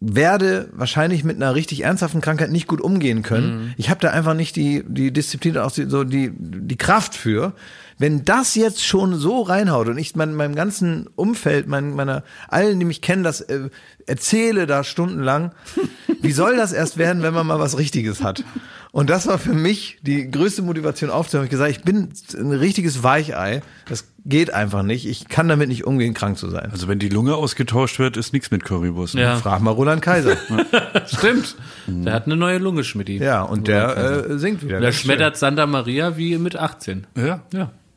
werde 0.00 0.68
wahrscheinlich 0.72 1.22
mit 1.22 1.36
einer 1.36 1.54
richtig 1.54 1.84
ernsthaften 1.84 2.20
Krankheit 2.20 2.50
nicht 2.50 2.66
gut 2.66 2.80
umgehen 2.80 3.22
können. 3.22 3.72
Ich 3.76 3.88
habe 3.88 4.00
da 4.00 4.10
einfach 4.10 4.34
nicht 4.34 4.56
die 4.56 4.82
die 4.86 5.12
Disziplin, 5.12 5.56
auch 5.58 5.70
die, 5.70 5.84
so 5.88 6.02
die 6.02 6.32
die 6.36 6.76
Kraft 6.76 7.14
für. 7.14 7.52
Wenn 7.98 8.24
das 8.24 8.54
jetzt 8.54 8.84
schon 8.84 9.14
so 9.16 9.42
reinhaut 9.42 9.88
und 9.88 9.98
ich 9.98 10.16
mein, 10.16 10.34
meinem 10.34 10.54
ganzen 10.54 11.08
Umfeld, 11.14 11.66
mein, 11.66 11.94
meiner 11.94 12.22
allen, 12.48 12.78
die 12.78 12.86
mich 12.86 13.00
kennen, 13.00 13.22
das 13.22 13.40
äh, 13.42 13.68
erzähle 14.06 14.66
da 14.66 14.84
stundenlang, 14.84 15.52
wie 16.20 16.32
soll 16.32 16.56
das 16.56 16.72
erst 16.72 16.98
werden, 16.98 17.22
wenn 17.22 17.34
man 17.34 17.46
mal 17.46 17.58
was 17.58 17.78
Richtiges 17.78 18.22
hat? 18.22 18.44
Und 18.92 19.08
das 19.08 19.26
war 19.26 19.38
für 19.38 19.54
mich 19.54 19.98
die 20.02 20.30
größte 20.30 20.60
Motivation 20.60 21.08
aufzuhören. 21.08 21.46
Ich 21.46 21.50
gesagt, 21.50 21.70
ich 21.70 21.82
bin 21.82 22.10
ein 22.36 22.52
richtiges 22.52 23.02
Weichei. 23.02 23.62
Das 23.88 24.04
geht 24.26 24.52
einfach 24.52 24.82
nicht. 24.82 25.06
Ich 25.06 25.28
kann 25.28 25.48
damit 25.48 25.68
nicht 25.68 25.84
umgehen, 25.84 26.12
krank 26.12 26.36
zu 26.36 26.50
sein. 26.50 26.68
Also 26.70 26.88
wenn 26.88 26.98
die 26.98 27.08
Lunge 27.08 27.34
ausgetauscht 27.34 27.98
wird, 27.98 28.18
ist 28.18 28.34
nichts 28.34 28.50
mit 28.50 28.64
Currywurst. 28.64 29.14
ne? 29.14 29.22
ja. 29.22 29.36
Frag 29.36 29.62
mal 29.62 29.70
Roland 29.70 30.02
Kaiser. 30.02 30.36
Stimmt. 31.06 31.56
Der 31.86 32.12
hat 32.12 32.26
eine 32.26 32.36
neue 32.36 32.58
Lunge, 32.58 32.84
Schmidti. 32.84 33.16
Ja, 33.16 33.42
und 33.42 33.66
der 33.66 33.96
äh, 34.28 34.38
singt 34.38 34.62
wieder. 34.62 34.78
Der 34.78 34.92
schmettert 34.92 35.38
Santa 35.38 35.66
Maria 35.66 36.18
wie 36.18 36.36
mit 36.36 36.56
18. 36.56 37.06
Ja? 37.16 37.40
Ja. 37.52 37.70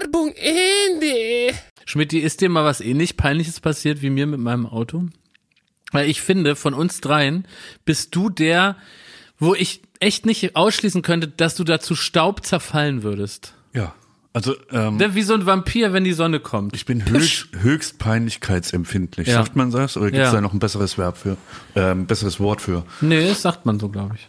Werbung 0.00 0.32
Ende. 0.36 1.54
Schmidti, 1.84 2.18
ist 2.18 2.40
dir 2.40 2.48
mal 2.48 2.64
was 2.64 2.80
ähnlich 2.80 3.16
Peinliches 3.16 3.60
passiert 3.60 4.02
wie 4.02 4.10
mir 4.10 4.26
mit 4.26 4.40
meinem 4.40 4.66
Auto? 4.66 5.06
Weil 5.90 6.08
ich 6.08 6.20
finde, 6.20 6.54
von 6.54 6.74
uns 6.74 7.00
dreien 7.00 7.46
bist 7.84 8.14
du 8.14 8.28
der, 8.28 8.76
wo 9.38 9.54
ich 9.54 9.82
echt 10.00 10.26
nicht 10.26 10.54
ausschließen 10.54 11.02
könnte, 11.02 11.28
dass 11.28 11.54
du 11.54 11.64
dazu 11.64 11.94
Staub 11.94 12.44
zerfallen 12.44 13.02
würdest. 13.02 13.54
Ja. 13.72 13.94
Also, 14.34 14.54
ähm, 14.70 15.00
Wie 15.14 15.22
so 15.22 15.34
ein 15.34 15.46
Vampir, 15.46 15.92
wenn 15.92 16.04
die 16.04 16.12
Sonne 16.12 16.38
kommt. 16.38 16.76
ich 16.76 16.84
bin 16.84 17.08
höchst, 17.08 17.48
höchst 17.58 17.98
peinlichkeitsempfindlich. 17.98 19.26
Ja. 19.26 19.34
Sagt 19.34 19.56
man 19.56 19.70
das? 19.70 19.96
Oder 19.96 20.10
gibt 20.10 20.18
es 20.22 20.28
Ja. 20.28 20.34
da 20.34 20.40
noch 20.42 20.52
ein 20.52 20.58
besseres 20.58 20.98
Verb 20.98 21.16
für, 21.16 21.36
ähm, 21.74 22.06
besseres 22.06 22.38
Wort 22.38 22.60
für? 22.60 22.84
Nee, 23.00 23.26
das 23.26 23.42
sagt 23.42 23.64
man 23.66 23.80
so, 23.80 23.88
glaube 23.88 24.14
ich. 24.16 24.28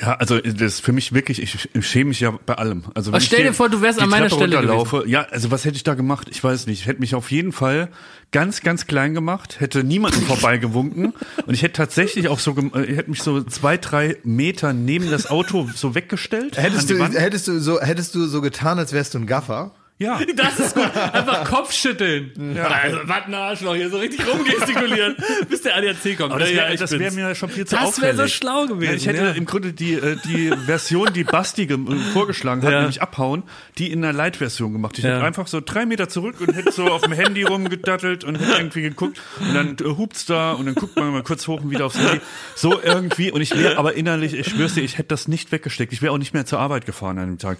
Ja, 0.00 0.14
also 0.14 0.38
das 0.40 0.60
ist 0.60 0.80
für 0.80 0.92
mich 0.92 1.12
wirklich, 1.12 1.40
ich, 1.40 1.68
ich 1.72 1.86
schäme 1.86 2.08
mich 2.08 2.20
ja 2.20 2.36
bei 2.46 2.54
allem. 2.54 2.84
Also 2.94 3.10
wenn 3.10 3.14
Aber 3.14 3.22
ich 3.22 3.26
stell 3.26 3.44
dir 3.44 3.52
vor, 3.52 3.68
du 3.68 3.80
wärst 3.80 4.00
die 4.00 4.02
an 4.02 4.10
meiner 4.10 4.28
Treppe 4.28 4.42
Stelle 4.42 4.56
runterlaufe, 4.56 5.04
Ja, 5.06 5.22
also 5.22 5.50
was 5.50 5.64
hätte 5.64 5.76
ich 5.76 5.84
da 5.84 5.94
gemacht? 5.94 6.28
Ich 6.30 6.42
weiß 6.42 6.66
nicht. 6.66 6.80
Ich 6.80 6.86
hätte 6.86 7.00
mich 7.00 7.14
auf 7.14 7.30
jeden 7.30 7.52
Fall 7.52 7.88
ganz, 8.32 8.62
ganz 8.62 8.86
klein 8.86 9.14
gemacht, 9.14 9.60
hätte 9.60 9.84
niemanden 9.84 10.22
vorbeigewunken 10.26 11.14
und 11.46 11.54
ich 11.54 11.62
hätte 11.62 11.74
tatsächlich 11.74 12.28
auch 12.28 12.40
so, 12.40 12.56
äh, 12.74 12.84
ich 12.84 12.96
hätte 12.96 13.10
mich 13.10 13.22
so 13.22 13.42
zwei, 13.42 13.76
drei 13.76 14.16
Meter 14.24 14.72
neben 14.72 15.10
das 15.10 15.30
Auto 15.30 15.68
so 15.74 15.94
weggestellt. 15.94 16.58
Hättest 16.58 16.90
du, 16.90 16.98
hättest, 16.98 17.46
du 17.46 17.60
so, 17.60 17.80
hättest 17.80 18.14
du 18.14 18.26
so 18.26 18.40
getan, 18.40 18.78
als 18.78 18.92
wärst 18.92 19.14
du 19.14 19.18
ein 19.18 19.26
Gaffer? 19.26 19.72
Ja. 19.98 20.18
Das 20.36 20.58
ist 20.58 20.74
gut. 20.74 20.90
Einfach 20.96 21.44
Kopfschütteln. 21.44 22.54
Ja. 22.56 22.64
Also, 22.66 22.98
was 23.04 23.24
ein 23.26 23.34
Arschloch 23.34 23.74
hier, 23.76 23.88
so 23.90 23.98
richtig 23.98 24.26
rumgestikulieren, 24.26 25.14
bis 25.48 25.62
der 25.62 25.76
ADAC 25.76 26.16
kommt. 26.18 26.32
Aber 26.32 26.40
das 26.40 26.50
Ja, 26.50 26.56
wäre 26.68 26.76
das 26.76 26.90
bin's. 26.90 27.16
wär 27.16 27.28
mir 27.28 27.34
schon 27.36 27.48
viel 27.48 27.64
zu 27.64 27.76
Das 27.76 28.00
wäre 28.00 28.10
auffällig. 28.12 28.16
so 28.32 28.36
schlau 28.38 28.66
gewesen. 28.66 28.84
Ja, 28.90 28.96
ich 28.96 29.06
hätte 29.06 29.22
ja. 29.24 29.30
im 29.30 29.44
Grunde 29.44 29.72
die, 29.72 29.94
äh, 29.94 30.16
die 30.24 30.52
Version, 30.66 31.12
die 31.12 31.22
Basti 31.24 31.66
ge- 31.66 31.78
vorgeschlagen 32.12 32.62
hat, 32.62 32.72
Ja. 32.72 32.80
nämlich 32.80 33.00
abhauen, 33.02 33.44
die 33.78 33.92
in 33.92 34.02
der 34.02 34.12
Light-Version 34.12 34.72
gemacht. 34.72 34.98
Ich 34.98 35.04
Ja. 35.04 35.14
hätte 35.14 35.24
einfach 35.24 35.46
so 35.46 35.60
drei 35.64 35.86
Meter 35.86 36.08
zurück 36.08 36.40
und 36.40 36.52
hätte 36.54 36.72
so 36.72 36.86
auf 36.86 37.02
dem 37.02 37.12
Handy 37.12 37.44
rumgedattelt 37.44 38.24
und 38.24 38.34
hätte 38.40 38.52
irgendwie 38.58 38.82
geguckt 38.82 39.20
und 39.40 39.54
dann 39.54 39.76
äh, 39.80 39.96
hupt's 39.96 40.26
da 40.26 40.52
und 40.52 40.66
dann 40.66 40.74
guckt 40.74 40.96
man 40.96 41.12
mal 41.12 41.22
kurz 41.22 41.46
hoch 41.46 41.62
und 41.62 41.70
wieder 41.70 41.86
aufs 41.86 41.98
Handy. 41.98 42.20
So 42.56 42.80
irgendwie 42.82 43.30
und 43.30 43.40
ich 43.40 43.56
wäre 43.56 43.78
aber 43.78 43.94
innerlich, 43.94 44.34
ich 44.34 44.48
schwör's 44.48 44.74
dir, 44.74 44.82
ich 44.82 44.98
hätte 44.98 45.08
das 45.08 45.28
nicht 45.28 45.52
weggesteckt. 45.52 45.92
Ich 45.92 46.02
wäre 46.02 46.12
auch 46.12 46.18
nicht 46.18 46.34
mehr 46.34 46.46
zur 46.46 46.58
Arbeit 46.58 46.84
gefahren 46.84 47.18
an 47.18 47.26
dem 47.28 47.38
Tag. 47.38 47.58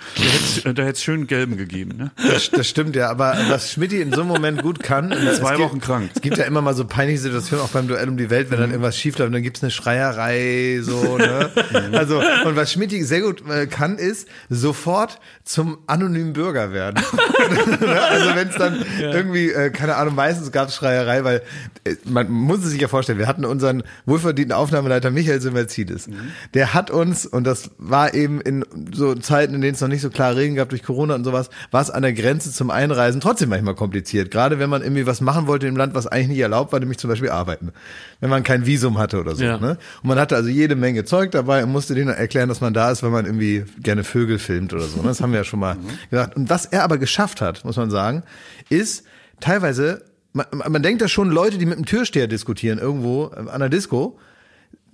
Äh, 0.65 0.75
da 0.75 0.83
hätte 0.83 0.93
es 0.93 1.03
schön 1.05 1.27
gelben 1.29 1.57
gegeben. 1.57 1.97
Ne? 1.97 2.11
Das, 2.27 2.51
das 2.51 2.69
stimmt 2.69 2.97
ja, 2.97 3.11
aber 3.11 3.37
was 3.49 3.73
Schmidti 3.73 4.01
in 4.01 4.13
so 4.13 4.21
einem 4.21 4.29
Moment 4.29 4.63
gut 4.63 4.83
kann, 4.83 5.13
in 5.13 5.35
Zwei 5.35 5.59
Wochen 5.59 5.81
krank. 5.81 6.11
Es 6.15 6.21
gibt 6.21 6.37
ja 6.37 6.45
immer 6.45 6.63
mal 6.63 6.75
so 6.75 6.85
peinliche 6.85 7.21
Situationen, 7.21 7.65
auch 7.65 7.71
beim 7.71 7.89
Duell 7.89 8.09
um 8.09 8.17
die 8.17 8.31
Welt, 8.31 8.51
wenn 8.51 8.59
dann 8.59 8.71
irgendwas 8.71 8.99
schief 8.99 9.19
läuft, 9.19 9.35
dann 9.35 9.43
gibt's 9.43 9.63
eine 9.63 9.71
Schreierei, 9.71 10.81
so, 10.83 11.19
ne? 11.19 11.51
Also, 11.93 12.21
und 12.45 12.57
was 12.57 12.73
Schmidti 12.73 13.03
sehr 13.05 13.21
gut 13.21 13.43
äh, 13.49 13.67
kann, 13.67 13.99
ist 13.99 14.29
sofort 14.49 15.21
zum 15.45 15.79
anonymen 15.87 16.33
Bürger 16.33 16.73
werden. 16.73 17.03
Ne? 17.45 18.01
also 18.01 18.35
wenn 18.35 18.49
es 18.49 18.57
dann 18.57 18.85
irgendwie, 18.99 19.51
äh, 19.51 19.71
keine 19.71 19.97
Ahnung, 19.97 20.15
meistens 20.15 20.53
gab's 20.53 20.75
Schreierei, 20.75 21.25
weil 21.25 21.43
äh, 21.85 21.95
man 22.05 22.31
muss 22.31 22.61
es 22.61 22.71
sich 22.71 22.81
ja 22.81 22.89
vorstellen, 22.89 23.19
wir 23.19 23.27
hatten 23.27 23.45
unseren 23.45 23.83
wohlverdienten 24.07 24.53
Aufnahmeleiter 24.53 25.11
Michael 25.11 25.41
Mercedes. 25.51 26.09
Der 26.55 26.75
hat 26.75 26.91
uns, 26.91 27.27
und 27.27 27.45
das 27.45 27.71
war 27.79 28.15
eben 28.15 28.41
in 28.41 28.65
so 28.93 29.15
Zeiten, 29.15 29.55
in 29.55 29.61
denen 29.61 29.75
es 29.75 29.81
noch 29.81 29.89
nicht 29.89 30.03
so 30.03 30.11
klar 30.11 30.37
Regeln 30.37 30.57
gab 30.57 30.69
durch 30.71 30.83
Corona 30.83 31.15
und 31.15 31.25
sowas, 31.25 31.51
war 31.71 31.83
es 31.83 31.91
an 31.91 32.03
der 32.03 32.13
Grenze 32.15 32.53
zum 32.53 32.71
Einreisen 32.71 33.21
trotzdem 33.21 33.49
manchmal 33.51 33.75
kompliziert. 33.75 34.31
Gerade 34.31 34.59
wenn 34.59 34.71
man 34.71 34.83
irgendwie 34.83 35.07
was 35.07 35.21
machen 35.21 35.47
wollte 35.47 35.67
im 35.67 35.77
Land, 35.77 35.95
was 35.95 36.07
eigentlich 36.07 36.29
nicht 36.29 36.41
erlaubt 36.41 36.73
war, 36.73 36.81
nämlich 36.81 36.99
zum 36.99 37.11
Beispiel 37.11 37.31
arbeiten. 37.31 37.73
Wenn 38.21 38.31
man 38.31 38.43
kein 38.43 38.67
Visum 38.67 38.99
hatte 38.99 39.21
oder 39.21 39.35
so. 39.35 39.45
Ja. 39.45 39.59
Ne? 39.59 39.79
Und 40.03 40.09
man 40.09 40.19
hatte 40.19 40.37
also 40.37 40.49
jede 40.49 40.77
Menge 40.77 41.05
Zeug 41.05 41.31
dabei 41.31 41.63
und 41.63 41.73
musste 41.73 41.95
denen 41.95 42.15
erklären, 42.15 42.49
dass 42.49 42.61
man 42.61 42.75
da 42.75 42.91
ist, 42.91 43.03
weil 43.03 43.11
man 43.11 43.27
irgendwie 43.27 43.65
gerne 43.83 44.05
Vögel 44.05 44.39
filmt 44.39 44.73
oder 44.73 44.85
so. 44.85 45.01
Ne? 45.01 45.09
Das 45.09 45.21
haben 45.21 45.33
wir 45.33 45.39
ja 45.41 45.45
schon 45.45 45.61
mal 45.61 45.77
gesagt. 46.11 46.37
Und 46.37 46.51
was 46.51 46.67
er 46.67 46.85
aber 46.85 46.99
geschafft 46.99 47.41
hat, 47.41 47.65
muss 47.65 47.77
man 47.77 47.91
sagen, 47.91 48.23
ist 48.69 49.05
teilweise, 49.41 50.05
man, 50.33 50.47
man 50.69 50.83
denkt 50.83 51.03
da 51.03 51.09
schon, 51.09 51.31
Leute, 51.31 51.59
die 51.59 51.67
mit 51.67 51.79
dem 51.79 51.87
Türsteher 51.87 52.27
diskutieren 52.27 52.79
irgendwo 52.79 53.33
äh, 53.35 53.51
an 53.51 53.61
der 53.61 53.69
Disco, 53.69 54.19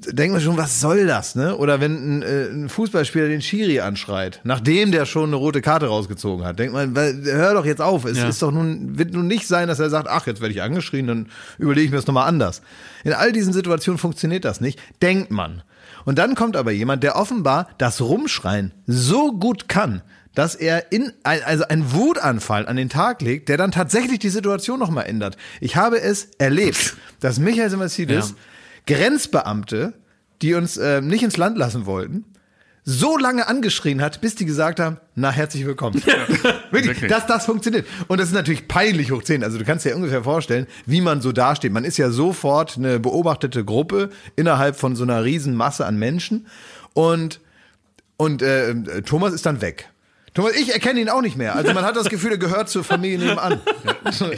denkt 0.06 0.32
man 0.32 0.40
schon, 0.42 0.56
was 0.56 0.80
soll 0.80 1.06
das, 1.06 1.34
ne? 1.34 1.56
Oder 1.56 1.80
wenn 1.80 2.18
ein, 2.18 2.22
äh, 2.22 2.44
ein 2.46 2.68
Fußballspieler 2.68 3.28
den 3.28 3.42
Schiri 3.42 3.80
anschreit, 3.80 4.40
nachdem 4.44 4.92
der 4.92 5.04
schon 5.06 5.30
eine 5.30 5.36
rote 5.36 5.60
Karte 5.60 5.86
rausgezogen 5.86 6.44
hat, 6.44 6.58
denkt 6.58 6.72
man, 6.72 6.94
weil, 6.96 7.22
hör 7.24 7.54
doch 7.54 7.64
jetzt 7.66 7.80
auf. 7.82 8.04
Es 8.04 8.18
Ja. 8.18 8.28
ist 8.28 8.40
doch 8.42 8.50
nun, 8.52 8.98
wird 8.98 9.12
nun 9.12 9.26
nicht 9.26 9.46
sein, 9.46 9.68
dass 9.68 9.78
er 9.78 9.90
sagt, 9.90 10.08
ach, 10.08 10.26
jetzt 10.26 10.40
werde 10.40 10.54
ich 10.54 10.62
angeschrien, 10.62 11.06
dann 11.06 11.28
überlege 11.58 11.84
ich 11.86 11.90
mir 11.90 11.98
das 11.98 12.06
nochmal 12.06 12.28
anders. 12.28 12.62
In 13.04 13.12
all 13.12 13.32
diesen 13.32 13.52
Situationen 13.52 13.98
funktioniert 13.98 14.44
das 14.44 14.60
nicht, 14.60 14.78
denkt 15.02 15.30
man. 15.30 15.62
Und 16.04 16.18
dann 16.18 16.34
kommt 16.34 16.56
aber 16.56 16.70
jemand, 16.70 17.02
der 17.02 17.16
offenbar 17.16 17.68
das 17.78 18.00
Rumschreien 18.00 18.72
so 18.86 19.32
gut 19.32 19.68
kann, 19.68 20.02
dass 20.34 20.54
er 20.54 20.92
in 20.92 21.12
ein, 21.24 21.40
also 21.44 21.64
einen 21.66 21.92
Wutanfall 21.92 22.66
an 22.68 22.76
den 22.76 22.88
Tag 22.88 23.20
legt, 23.20 23.48
der 23.48 23.56
dann 23.56 23.72
tatsächlich 23.72 24.20
die 24.20 24.28
Situation 24.30 24.78
nochmal 24.78 25.06
ändert. 25.06 25.36
Ich 25.60 25.74
habe 25.76 26.00
es 26.00 26.28
erlebt, 26.38 26.96
dass 27.18 27.38
Michael 27.40 27.68
Simasides 27.68 28.30
Ja. 28.30 28.34
Grenzbeamte, 28.86 29.94
die 30.42 30.54
uns 30.54 30.76
äh, 30.76 31.00
nicht 31.00 31.22
ins 31.22 31.36
Land 31.36 31.58
lassen 31.58 31.86
wollten, 31.86 32.24
so 32.84 33.18
lange 33.18 33.46
angeschrien 33.46 34.00
hat, 34.00 34.20
bis 34.20 34.34
die 34.34 34.46
gesagt 34.46 34.80
haben, 34.80 34.98
na, 35.14 35.30
herzlich 35.30 35.66
willkommen. 35.66 36.02
Wirklich, 36.70 37.00
wirklich. 37.00 37.10
das, 37.10 37.26
das 37.26 37.46
funktioniert. 37.46 37.86
Und 38.08 38.20
das 38.20 38.28
ist 38.28 38.34
natürlich 38.34 38.68
peinlich 38.68 39.10
hoch 39.10 39.22
10. 39.22 39.44
Also 39.44 39.58
du 39.58 39.64
kannst 39.64 39.84
dir 39.84 39.94
ungefähr 39.94 40.22
vorstellen, 40.24 40.66
wie 40.86 41.00
man 41.00 41.20
so 41.20 41.32
dasteht. 41.32 41.72
Man 41.72 41.84
ist 41.84 41.98
ja 41.98 42.10
sofort 42.10 42.76
eine 42.76 42.98
beobachtete 43.00 43.64
Gruppe 43.64 44.10
innerhalb 44.36 44.76
von 44.76 44.96
so 44.96 45.02
einer 45.02 45.24
riesen 45.24 45.54
Masse 45.54 45.84
an 45.84 45.98
Menschen. 45.98 46.46
Und, 46.94 47.40
und 48.16 48.40
äh, 48.40 49.02
Thomas 49.02 49.34
ist 49.34 49.46
dann 49.46 49.60
weg. 49.60 49.90
Thomas, 50.32 50.54
ich 50.54 50.72
erkenne 50.72 51.00
ihn 51.00 51.08
auch 51.08 51.22
nicht 51.22 51.36
mehr. 51.36 51.56
Also 51.56 51.72
man 51.74 51.84
hat 51.84 51.96
das 51.96 52.08
Gefühl, 52.08 52.32
er 52.32 52.38
gehört 52.38 52.68
zur 52.68 52.84
Familie 52.84 53.18
nebenan. 53.18 53.60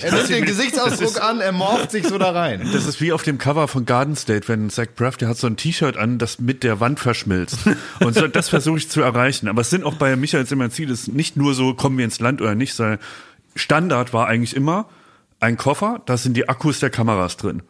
Er 0.01 0.13
nimmt 0.13 0.29
den 0.31 0.45
Gesichtsausdruck 0.47 1.23
an, 1.23 1.41
er 1.41 1.53
morpht 1.53 1.91
sich 1.91 2.07
so 2.07 2.17
da 2.17 2.31
rein. 2.31 2.67
Das 2.73 2.87
ist 2.87 3.01
wie 3.03 3.13
auf 3.13 3.23
dem 3.23 3.37
Cover 3.37 3.69
von 3.69 3.85
Garden 3.85 4.17
State, 4.17 4.49
wenn 4.49 4.71
Zach 4.71 4.87
Braff, 4.97 5.19
der 5.19 5.29
hat 5.29 5.37
so 5.37 5.47
ein 5.47 5.57
T-Shirt 5.57 5.99
an, 5.99 6.19
das 6.19 6.39
mit 6.39 6.63
der 6.63 6.81
Wand 6.81 6.99
verschmilzt. 6.99 7.59
Und 8.01 8.15
so, 8.15 8.27
das 8.27 8.49
versuche 8.49 8.79
ich 8.79 8.89
zu 8.89 9.03
erreichen. 9.03 9.49
Aber 9.49 9.61
es 9.61 9.71
sind 9.71 9.85
auch 9.85 9.95
bei 9.95 10.17
Michael 10.17 10.47
Simmerzides 10.47 11.09
nicht 11.09 11.37
nur 11.37 11.55
so, 11.55 11.75
kommen 11.75 11.99
wir 11.99 12.07
ins 12.07 12.21
Land 12.21 12.41
oder 12.41 12.55
nicht, 12.55 12.75
sondern 12.75 12.99
Standard 13.55 14.15
war 14.15 14.29
eigentlich 14.29 14.57
immer 14.57 14.87
ein 15.41 15.57
Koffer, 15.59 16.01
da 16.07 16.17
sind 16.17 16.37
die 16.37 16.49
Akkus 16.49 16.81
der 16.81 16.89
Kameras 16.89 17.37
drin. 17.37 17.63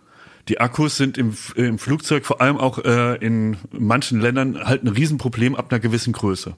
Die 0.49 0.61
Akkus 0.61 0.97
sind 0.97 1.19
im, 1.19 1.37
im 1.55 1.79
Flugzeug, 1.79 2.27
vor 2.27 2.41
allem 2.41 2.57
auch 2.57 2.79
äh, 2.85 3.17
in 3.25 3.57
manchen 3.71 4.21
Ländern, 4.21 4.59
halt 4.65 4.83
ein 4.83 4.89
Riesenproblem 4.89 5.55
ab 5.55 5.71
einer 5.71 5.79
gewissen 5.79 6.13
Größe. 6.13 6.55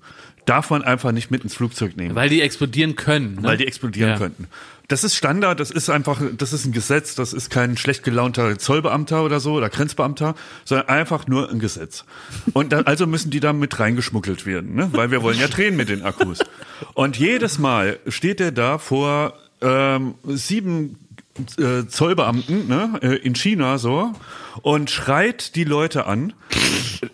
Darf 0.47 0.71
man 0.71 0.83
einfach 0.83 1.13
nicht 1.13 1.31
mit 1.31 1.43
ins 1.43 1.55
Flugzeug 1.55 1.97
nehmen 1.97 2.15
Weil 2.15 2.29
die 2.29 2.41
explodieren 2.43 2.97
können. 2.97 3.37
Ne? 3.37 3.43
weil 3.43 3.57
die 3.57 3.67
explodieren 3.67 4.11
Ja. 4.11 4.19
könnten. 4.19 4.47
Das 4.89 5.03
ist 5.03 5.15
Standard, 5.17 5.61
das 5.61 5.71
ist 5.71 5.89
einfach, 5.89 6.21
das 6.37 6.53
ist 6.53 6.67
ein 6.67 6.73
Gesetz, 6.73 7.15
das 7.15 7.33
ist 7.33 7.49
kein 7.49 7.79
schlecht 7.79 8.03
gelaunter 8.05 8.59
Zollbeamter 8.59 9.25
oder 9.25 9.41
so 9.41 9.55
oder 9.55 9.71
Grenzbeamter, 9.71 10.35
sondern 10.67 10.89
einfach 10.89 11.27
nur 11.27 11.51
ein 11.51 11.59
Gesetz. 11.59 12.05
Und 12.53 12.73
da, 12.73 12.81
also 12.81 13.07
müssen 13.07 13.31
die 13.31 13.41
da 13.41 13.55
mit 13.55 13.79
reingeschmuggelt 13.81 14.45
werden, 14.45 14.75
ne? 14.75 14.91
weil 14.93 15.11
wir 15.11 15.23
wollen 15.23 15.39
ja 15.39 15.49
drehen 15.49 15.77
mit 15.77 15.89
den 15.89 16.03
Akkus. 16.03 16.41
Und 16.93 17.17
jedes 17.19 17.59
Mal 17.59 17.99
steht 18.09 18.41
er 18.43 18.53
da 18.53 18.77
vor 18.77 19.33
ähm, 19.63 20.15
sieben 20.25 20.99
äh, 21.59 21.87
Zollbeamten 21.87 22.69
ne, 22.69 22.99
äh, 23.03 23.17
in 23.17 23.35
China 23.35 23.79
so 23.79 24.13
und 24.63 24.91
schreit 24.91 25.57
die 25.57 25.65
Leute 25.65 26.07
an 26.07 26.33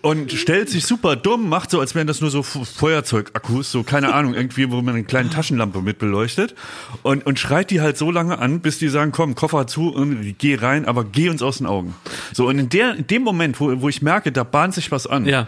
und 0.02 0.32
stellt 0.32 0.68
sich 0.68 0.84
super 0.84 1.16
dumm, 1.16 1.48
macht 1.48 1.70
so, 1.70 1.80
als 1.80 1.94
wären 1.94 2.06
das 2.06 2.20
nur 2.20 2.30
so 2.30 2.42
Feuerzeugakkus, 2.42 3.72
so 3.72 3.82
keine 3.82 4.14
Ahnung, 4.14 4.34
irgendwie, 4.34 4.70
wo 4.70 4.82
man 4.82 4.94
eine 4.94 5.04
kleine 5.04 5.30
Taschenlampe 5.30 5.80
mit 5.80 5.98
beleuchtet 5.98 6.54
und, 7.02 7.24
und 7.26 7.38
schreit 7.38 7.70
die 7.70 7.80
halt 7.80 7.96
so 7.96 8.10
lange 8.10 8.38
an, 8.38 8.60
bis 8.60 8.78
die 8.78 8.88
sagen, 8.88 9.12
komm, 9.12 9.34
Koffer 9.34 9.66
zu 9.66 9.92
und 9.92 10.36
geh 10.38 10.54
rein, 10.54 10.84
aber 10.84 11.04
geh 11.04 11.30
uns 11.30 11.42
aus 11.42 11.58
den 11.58 11.66
Augen. 11.66 11.94
So, 12.32 12.46
und 12.46 12.58
in, 12.58 12.68
der, 12.68 12.96
in 12.96 13.06
dem 13.06 13.22
Moment, 13.22 13.60
wo, 13.60 13.80
wo 13.80 13.88
ich 13.88 14.02
merke, 14.02 14.32
da 14.32 14.44
bahnt 14.44 14.74
sich 14.74 14.90
was 14.90 15.06
an, 15.06 15.26
Ja. 15.26 15.46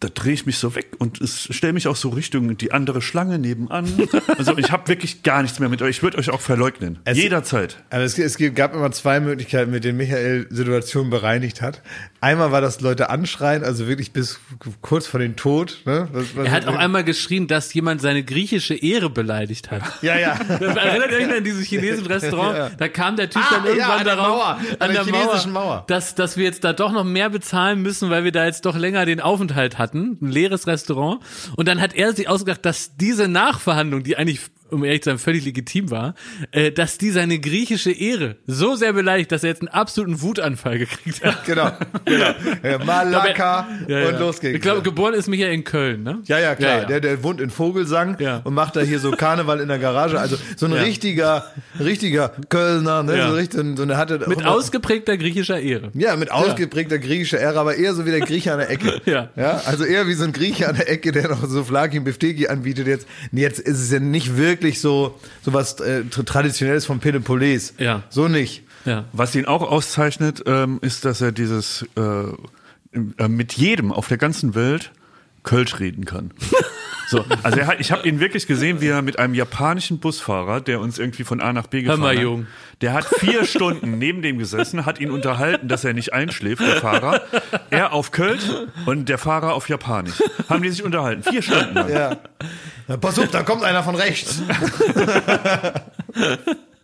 Da 0.00 0.08
drehe 0.08 0.34
ich 0.34 0.44
mich 0.44 0.58
so 0.58 0.74
weg 0.74 0.88
und 0.98 1.22
es 1.22 1.48
stelle 1.54 1.72
mich 1.72 1.88
auch 1.88 1.96
so 1.96 2.10
Richtung 2.10 2.56
die 2.58 2.70
andere 2.72 3.00
Schlange 3.00 3.38
nebenan. 3.38 3.86
Also 4.38 4.58
ich 4.58 4.70
habe 4.70 4.86
wirklich 4.88 5.22
gar 5.22 5.40
nichts 5.42 5.58
mehr 5.60 5.68
mit 5.70 5.80
euch. 5.80 5.96
Ich 5.96 6.02
würde 6.02 6.18
euch 6.18 6.28
auch 6.30 6.40
verleugnen. 6.42 6.98
Es- 7.04 7.16
Jederzeit. 7.16 7.78
Aber 7.90 8.02
es, 8.02 8.18
es 8.18 8.36
gab 8.54 8.74
immer 8.74 8.92
zwei 8.92 9.18
Möglichkeiten, 9.20 9.70
mit 9.70 9.84
denen 9.84 9.96
Michael 9.96 10.46
Situationen 10.50 11.08
bereinigt 11.10 11.62
hat. 11.62 11.80
Einmal 12.20 12.52
war 12.52 12.60
das 12.60 12.80
Leute 12.82 13.08
anschreien, 13.08 13.64
also 13.64 13.88
wirklich 13.88 14.12
bis 14.12 14.38
kurz 14.82 15.06
vor 15.06 15.20
den 15.20 15.36
Tod. 15.36 15.80
Ne? 15.86 16.08
Das, 16.12 16.36
was- 16.36 16.46
Er 16.46 16.52
hat 16.52 16.66
auch 16.66 16.74
einmal 16.76 17.02
geschrien, 17.04 17.46
dass 17.46 17.72
jemand 17.72 18.02
seine 18.02 18.22
griechische 18.22 18.74
Ehre 18.74 19.08
beleidigt 19.08 19.70
hat. 19.70 19.82
Ja, 20.02 20.18
ja. 20.18 20.32
Erinnert 20.48 21.12
ihr 21.12 21.16
euch 21.18 21.36
an 21.38 21.44
dieses 21.44 21.64
chinesische 21.66 22.10
Restaurant? 22.10 22.58
Ja. 22.58 22.70
Da 22.76 22.88
kam 22.88 23.16
der 23.16 23.30
Typ 23.30 23.42
Ah, 23.42 23.54
dann 23.54 23.64
ja, 23.64 23.70
irgendwann 23.70 23.98
an 24.00 24.04
der 24.04 24.16
darauf, 24.16 24.28
Mauer, 24.36 24.58
an 24.80 24.92
der 24.92 25.04
chinesischen 25.04 25.52
Mauer. 25.52 25.84
Dass, 25.86 26.14
dass 26.14 26.36
wir 26.36 26.44
jetzt 26.44 26.64
da 26.64 26.72
doch 26.74 26.92
noch 26.92 27.04
mehr 27.04 27.30
bezahlen 27.30 27.80
müssen, 27.80 28.10
weil 28.10 28.24
wir 28.24 28.32
da 28.32 28.44
jetzt 28.44 28.66
doch 28.66 28.76
länger 28.76 29.06
den 29.06 29.20
Aufenthalt 29.20 29.78
hatten. 29.78 29.85
Ein 29.94 30.18
leeres 30.20 30.66
Restaurant. 30.66 31.20
Und 31.56 31.68
dann 31.68 31.80
hat 31.80 31.94
er 31.94 32.12
sich 32.14 32.28
ausgedacht, 32.28 32.64
dass 32.64 32.96
diese 32.96 33.28
Nachverhandlung, 33.28 34.02
die 34.02 34.16
eigentlich 34.16 34.40
um 34.70 34.84
ehrlich 34.84 35.02
zu 35.02 35.10
sein, 35.10 35.18
völlig 35.18 35.44
legitim 35.44 35.90
war, 35.90 36.14
äh, 36.50 36.70
dass 36.72 36.98
die 36.98 37.10
seine 37.10 37.38
griechische 37.38 37.90
Ehre 37.92 38.36
so 38.46 38.74
sehr 38.74 38.92
beleidigt, 38.92 39.32
dass 39.32 39.42
er 39.42 39.50
jetzt 39.50 39.62
einen 39.62 39.68
absoluten 39.68 40.20
Wutanfall 40.22 40.78
gekriegt 40.78 41.24
hat. 41.24 41.36
Genau, 41.46 41.70
genau. 42.04 42.34
Ja, 42.62 42.78
Malaka 42.84 43.68
Ja, 43.86 44.00
ja. 44.00 44.08
und 44.08 44.18
los 44.18 44.40
geht's. 44.40 44.56
Ich 44.56 44.62
glaube, 44.62 44.82
geboren 44.82 45.14
ist 45.14 45.28
Michael 45.28 45.52
in 45.52 45.64
Köln, 45.64 46.02
ne? 46.02 46.18
Ja, 46.24 46.38
ja, 46.38 46.54
klar. 46.54 46.86
Der, 46.86 47.00
der 47.00 47.22
wohnt 47.22 47.40
in 47.40 47.50
Vogelsang 47.50 48.16
und 48.44 48.54
macht 48.54 48.74
da 48.76 48.80
hier 48.80 48.98
so 48.98 49.12
Karneval 49.12 49.60
in 49.60 49.68
der 49.68 49.78
Garage. 49.78 50.18
Also 50.18 50.36
so 50.56 50.66
ein 50.66 50.72
richtiger, 50.72 51.46
richtiger 51.78 52.32
Kölner, 52.48 53.02
ne? 53.02 53.16
Ja. 53.18 53.28
So 53.28 53.34
richtig, 53.34 53.60
so 53.76 53.82
eine 53.82 53.96
hatte 53.96 54.24
Mit 54.26 54.44
ausgeprägter 54.44 55.16
griechischer 55.16 55.60
Ehre. 55.60 55.90
Ja, 55.94 56.16
mit 56.16 56.30
ausgeprägter 56.32 56.98
griechischer 56.98 57.38
Ära, 57.38 57.60
aber 57.60 57.76
eher 57.76 57.94
so 57.94 58.06
wie 58.06 58.10
der 58.10 58.20
Grieche 58.20 58.52
an 58.52 58.58
der 58.58 58.70
Ecke. 58.70 59.00
Ja. 59.06 59.28
ja. 59.36 59.62
Also 59.66 59.84
eher 59.84 60.08
wie 60.08 60.14
so 60.14 60.24
ein 60.24 60.32
Grieche 60.32 60.68
an 60.68 60.74
der 60.74 60.90
Ecke, 60.90 61.12
der 61.12 61.28
noch 61.28 61.44
so 61.46 61.62
Flaki 61.62 61.98
und 61.98 62.04
Bifteki 62.04 62.48
anbietet. 62.48 62.86
Jetzt, 62.88 63.06
jetzt 63.30 63.60
ist 63.60 63.80
es 63.80 63.92
ja 63.92 64.00
nicht 64.00 64.36
wirklich 64.36 64.55
so, 64.80 65.18
so 65.42 65.52
was 65.52 65.80
äh, 65.80 66.04
Traditionelles 66.04 66.86
vom 66.86 67.00
Peloponnes. 67.00 67.74
Ja. 67.78 68.02
So 68.10 68.28
nicht. 68.28 68.62
Ja. 68.84 69.04
Was 69.12 69.34
ihn 69.34 69.46
auch 69.46 69.62
auszeichnet, 69.62 70.42
ähm, 70.46 70.78
ist, 70.80 71.04
dass 71.04 71.20
er 71.20 71.32
dieses 71.32 71.84
äh, 71.96 72.02
äh, 73.18 73.28
mit 73.28 73.54
jedem 73.54 73.92
auf 73.92 74.08
der 74.08 74.18
ganzen 74.18 74.54
Welt 74.54 74.92
Kölsch 75.46 75.80
reden 75.80 76.04
kann. 76.04 76.32
So, 77.08 77.24
also 77.44 77.60
er 77.60 77.68
hat, 77.68 77.78
ich 77.78 77.92
habe 77.92 78.08
ihn 78.08 78.18
wirklich 78.18 78.48
gesehen, 78.48 78.80
wie 78.80 78.88
er 78.88 79.00
mit 79.00 79.20
einem 79.20 79.32
japanischen 79.32 80.00
Busfahrer, 80.00 80.60
der 80.60 80.80
uns 80.80 80.98
irgendwie 80.98 81.22
von 81.22 81.40
A 81.40 81.52
nach 81.52 81.68
B 81.68 81.82
gefahren 81.82 82.00
mal, 82.00 82.16
hat, 82.16 82.22
Jung. 82.22 82.48
der 82.80 82.94
hat 82.94 83.04
vier 83.04 83.44
Stunden 83.46 83.98
neben 83.98 84.22
dem 84.22 84.38
gesessen, 84.38 84.86
hat 84.86 84.98
ihn 84.98 85.12
unterhalten, 85.12 85.68
dass 85.68 85.84
er 85.84 85.92
nicht 85.92 86.12
einschläft, 86.12 86.62
der 86.62 86.80
Fahrer. 86.80 87.20
Er 87.70 87.92
auf 87.92 88.10
Kölsch 88.10 88.42
und 88.86 89.08
der 89.08 89.18
Fahrer 89.18 89.54
auf 89.54 89.68
Japanisch. 89.68 90.20
Haben 90.48 90.64
die 90.64 90.70
sich 90.70 90.82
unterhalten. 90.82 91.22
Vier 91.22 91.42
Stunden 91.42 91.74
lang. 91.74 91.88
Ja. 91.88 92.16
Na, 92.88 92.96
pass 92.96 93.16
auf, 93.20 93.30
da 93.30 93.44
kommt 93.44 93.62
einer 93.62 93.84
von 93.84 93.94
rechts. 93.94 94.42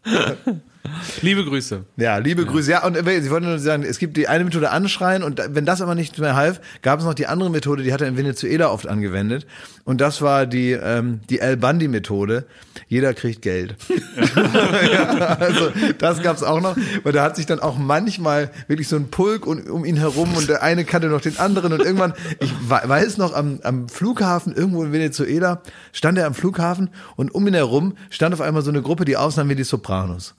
Liebe 1.20 1.44
Grüße. 1.44 1.84
Ja, 1.96 2.18
liebe 2.18 2.44
Grüße. 2.44 2.70
Ja, 2.70 2.84
und 2.84 2.96
äh, 2.96 3.20
Sie 3.22 3.30
wollten 3.30 3.46
nur 3.46 3.58
sagen, 3.58 3.84
es 3.84 3.98
gibt 3.98 4.16
die 4.16 4.26
eine 4.28 4.44
Methode 4.44 4.70
anschreien 4.70 5.22
und 5.22 5.40
wenn 5.50 5.64
das 5.64 5.80
aber 5.80 5.94
nicht 5.94 6.18
mehr 6.18 6.34
half, 6.34 6.60
gab 6.82 6.98
es 6.98 7.04
noch 7.04 7.14
die 7.14 7.26
andere 7.26 7.50
Methode, 7.50 7.82
die 7.82 7.92
hat 7.92 8.00
er 8.00 8.08
in 8.08 8.16
Venezuela 8.16 8.70
oft 8.70 8.86
angewendet. 8.88 9.46
Und 9.84 10.00
das 10.00 10.22
war 10.22 10.46
die, 10.46 10.72
ähm, 10.72 11.20
die 11.30 11.40
El 11.40 11.56
Bandi-Methode. 11.56 12.46
Jeder 12.88 13.14
kriegt 13.14 13.42
Geld. 13.42 13.76
ja, 14.92 15.04
also 15.38 15.70
das 15.98 16.22
gab's 16.22 16.42
auch 16.42 16.60
noch, 16.60 16.76
weil 17.02 17.12
da 17.12 17.22
hat 17.22 17.36
sich 17.36 17.46
dann 17.46 17.60
auch 17.60 17.78
manchmal 17.78 18.50
wirklich 18.68 18.88
so 18.88 18.96
ein 18.96 19.08
Pulk 19.10 19.46
und, 19.46 19.68
um 19.68 19.84
ihn 19.84 19.96
herum 19.96 20.34
und 20.36 20.48
der 20.48 20.62
eine 20.62 20.84
kannte 20.84 21.08
noch 21.08 21.20
den 21.20 21.38
anderen 21.38 21.72
und 21.72 21.80
irgendwann, 21.82 22.14
ich 22.40 22.52
we- 22.68 22.80
weiß 22.88 23.18
noch, 23.18 23.34
am, 23.34 23.60
am 23.62 23.88
Flughafen 23.88 24.54
irgendwo 24.54 24.82
in 24.84 24.92
Venezuela 24.92 25.62
stand 25.92 26.18
er 26.18 26.26
am 26.26 26.34
Flughafen 26.34 26.90
und 27.16 27.34
um 27.34 27.46
ihn 27.46 27.54
herum 27.54 27.96
stand 28.10 28.34
auf 28.34 28.40
einmal 28.40 28.62
so 28.62 28.70
eine 28.70 28.82
Gruppe, 28.82 29.04
die 29.04 29.16
ausnahm 29.16 29.48
wie 29.48 29.54
die 29.56 29.64
Sopranos. 29.64 30.34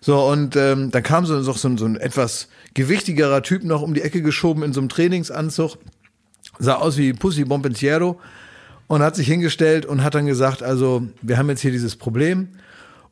So, 0.00 0.20
und 0.26 0.56
ähm, 0.56 0.90
dann 0.90 1.02
kam 1.02 1.26
so, 1.26 1.40
so, 1.42 1.52
so, 1.52 1.68
ein- 1.86 1.96
etwas 1.96 2.48
gewichtigerer 2.74 3.42
Typ 3.42 3.64
noch 3.64 3.82
um 3.82 3.94
die 3.94 4.02
Ecke 4.02 4.20
geschoben 4.22 4.62
in 4.62 4.72
so 4.72 4.80
einem 4.80 4.88
Trainingsanzug, 4.88 5.78
sah 6.58 6.74
aus 6.76 6.96
wie 6.96 7.12
Pussy 7.12 7.44
Bompensiero 7.44 8.20
und 8.86 9.02
hat 9.02 9.16
sich 9.16 9.26
hingestellt 9.26 9.86
und 9.86 10.02
hat 10.04 10.14
dann 10.14 10.26
gesagt, 10.26 10.62
also 10.62 11.02
wir 11.22 11.38
haben 11.38 11.48
jetzt 11.48 11.60
hier 11.62 11.70
dieses 11.72 11.96
Problem 11.96 12.48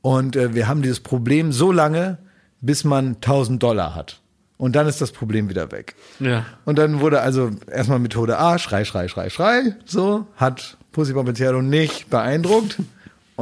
und 0.02 0.36
äh, 0.36 0.54
wir 0.54 0.68
haben 0.68 0.82
dieses 0.82 1.00
Problem 1.00 1.52
so 1.52 1.72
lange, 1.72 2.18
bis 2.60 2.84
man 2.84 3.14
1000 3.16 3.62
Dollar 3.62 3.94
hat. 3.94 4.20
Und 4.58 4.76
dann 4.76 4.86
ist 4.86 5.00
das 5.00 5.10
Problem 5.10 5.48
wieder 5.48 5.72
weg. 5.72 5.96
Ja. 6.20 6.46
Und 6.64 6.78
dann 6.78 7.00
wurde 7.00 7.20
also 7.20 7.50
erstmal 7.68 7.98
Methode 7.98 8.38
A, 8.38 8.58
Schrei, 8.58 8.84
Schrei, 8.84 9.08
Schrei, 9.08 9.28
Schrei, 9.28 9.74
so, 9.86 10.26
hat 10.36 10.76
Pussy 10.92 11.14
Bompensiero 11.14 11.62
nicht 11.62 12.10
beeindruckt. 12.10 12.76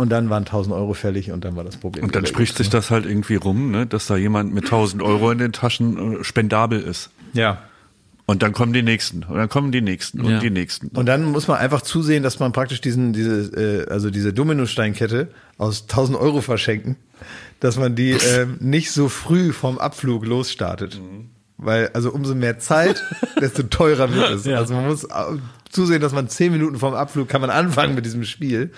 Und 0.00 0.08
dann 0.08 0.30
waren 0.30 0.44
1000 0.44 0.74
Euro 0.74 0.94
fällig 0.94 1.30
und 1.30 1.44
dann 1.44 1.56
war 1.56 1.64
das 1.64 1.76
Problem. 1.76 2.04
Und 2.04 2.14
dann 2.14 2.24
spricht 2.24 2.56
sich 2.56 2.70
das 2.70 2.90
halt 2.90 3.04
irgendwie 3.04 3.34
rum, 3.34 3.70
ne, 3.70 3.86
dass 3.86 4.06
da 4.06 4.16
jemand 4.16 4.54
mit 4.54 4.64
1000 4.64 5.02
Euro 5.02 5.30
in 5.30 5.36
den 5.36 5.52
Taschen 5.52 6.20
äh, 6.20 6.24
spendabel 6.24 6.80
ist. 6.80 7.10
Ja. 7.34 7.58
Und 8.24 8.42
dann 8.42 8.52
kommen 8.52 8.72
die 8.72 8.82
nächsten 8.82 9.24
und 9.24 9.36
dann 9.36 9.48
kommen 9.50 9.72
die 9.72 9.82
nächsten 9.82 10.20
und 10.20 10.30
Ja. 10.30 10.38
die 10.38 10.48
nächsten. 10.50 10.86
Und 10.96 11.04
dann 11.06 11.24
muss 11.24 11.48
man 11.48 11.58
einfach 11.58 11.82
zusehen, 11.82 12.22
dass 12.22 12.38
man 12.38 12.52
praktisch 12.52 12.80
diesen, 12.80 13.12
diese, 13.12 13.86
äh, 13.86 13.90
also 13.90 14.08
diese 14.10 14.32
Dominosteinkette 14.32 15.28
aus 15.58 15.82
1000 15.82 16.16
Euro 16.16 16.40
verschenken, 16.40 16.96
dass 17.58 17.76
man 17.76 17.94
die 17.94 18.12
ähm, 18.36 18.56
nicht 18.60 18.92
so 18.92 19.08
früh 19.10 19.52
vom 19.52 19.78
Abflug 19.78 20.24
losstartet. 20.24 20.98
Weil, 21.58 21.90
also 21.92 22.10
umso 22.10 22.34
mehr 22.34 22.58
Zeit, 22.58 23.02
desto 23.40 23.64
teurer 23.64 24.14
wird 24.14 24.30
es. 24.30 24.46
Ja. 24.46 24.56
Also 24.56 24.72
man 24.72 24.86
muss 24.86 25.04
äh, 25.04 25.08
zusehen, 25.70 26.00
dass 26.00 26.12
man 26.12 26.28
zehn 26.28 26.52
Minuten 26.52 26.78
vorm 26.78 26.94
Abflug 26.94 27.28
kann 27.28 27.40
man 27.40 27.50
anfangen 27.50 27.94
mit 27.94 28.04
diesem 28.04 28.24
Spiel, 28.24 28.72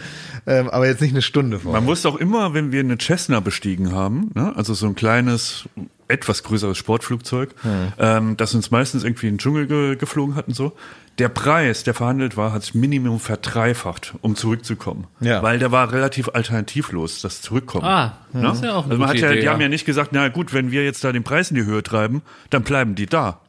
ähm, 0.46 0.68
aber 0.70 0.86
jetzt 0.86 1.00
nicht 1.00 1.12
eine 1.12 1.22
Stunde 1.22 1.58
vor. 1.58 1.72
Man 1.72 1.86
wusste 1.86 2.08
auch 2.08 2.16
immer, 2.16 2.54
wenn 2.54 2.70
wir 2.72 2.80
eine 2.80 2.98
Cessna 2.98 3.40
bestiegen 3.40 3.92
haben, 3.92 4.30
ne, 4.34 4.52
also 4.56 4.74
so 4.74 4.86
ein 4.86 4.94
kleines, 4.94 5.64
etwas 6.08 6.42
größeres 6.42 6.76
Sportflugzeug, 6.76 7.54
ähm, 7.98 8.36
das 8.36 8.54
uns 8.54 8.70
meistens 8.70 9.04
irgendwie 9.04 9.28
in 9.28 9.34
den 9.34 9.38
Dschungel 9.38 9.66
ge 9.66 9.96
geflogen 9.96 10.34
hat 10.34 10.48
und 10.48 10.54
so. 10.54 10.72
Der 11.18 11.28
Preis, 11.28 11.84
der 11.84 11.92
verhandelt 11.92 12.38
war, 12.38 12.52
hat 12.52 12.62
sich 12.62 12.74
Minimum 12.74 13.20
verdreifacht, 13.20 14.14
um 14.22 14.34
zurückzukommen. 14.34 15.06
Ja. 15.20 15.42
Weil 15.42 15.58
der 15.58 15.70
war 15.70 15.92
relativ 15.92 16.30
alternativlos, 16.32 17.20
das 17.20 17.42
Zurückkommen. 17.42 17.84
Ah, 17.84 18.18
Ne? 18.32 18.42
das 18.44 18.56
ist 18.58 18.64
ja 18.64 18.72
auch 18.72 18.84
eine 18.84 18.92
also 18.92 18.98
man 18.98 19.08
hat 19.10 19.16
ja, 19.16 19.30
Idee, 19.30 19.42
Die 19.42 19.48
haben 19.50 19.60
ja. 19.60 19.66
ja 19.66 19.68
nicht 19.68 19.84
gesagt, 19.84 20.12
na 20.12 20.28
gut, 20.28 20.54
wenn 20.54 20.70
wir 20.70 20.84
jetzt 20.84 21.04
da 21.04 21.12
den 21.12 21.22
Preis 21.22 21.50
in 21.50 21.56
die 21.56 21.64
Höhe 21.66 21.82
treiben, 21.82 22.22
dann 22.48 22.62
bleiben 22.62 22.94
die 22.94 23.04
da. 23.04 23.41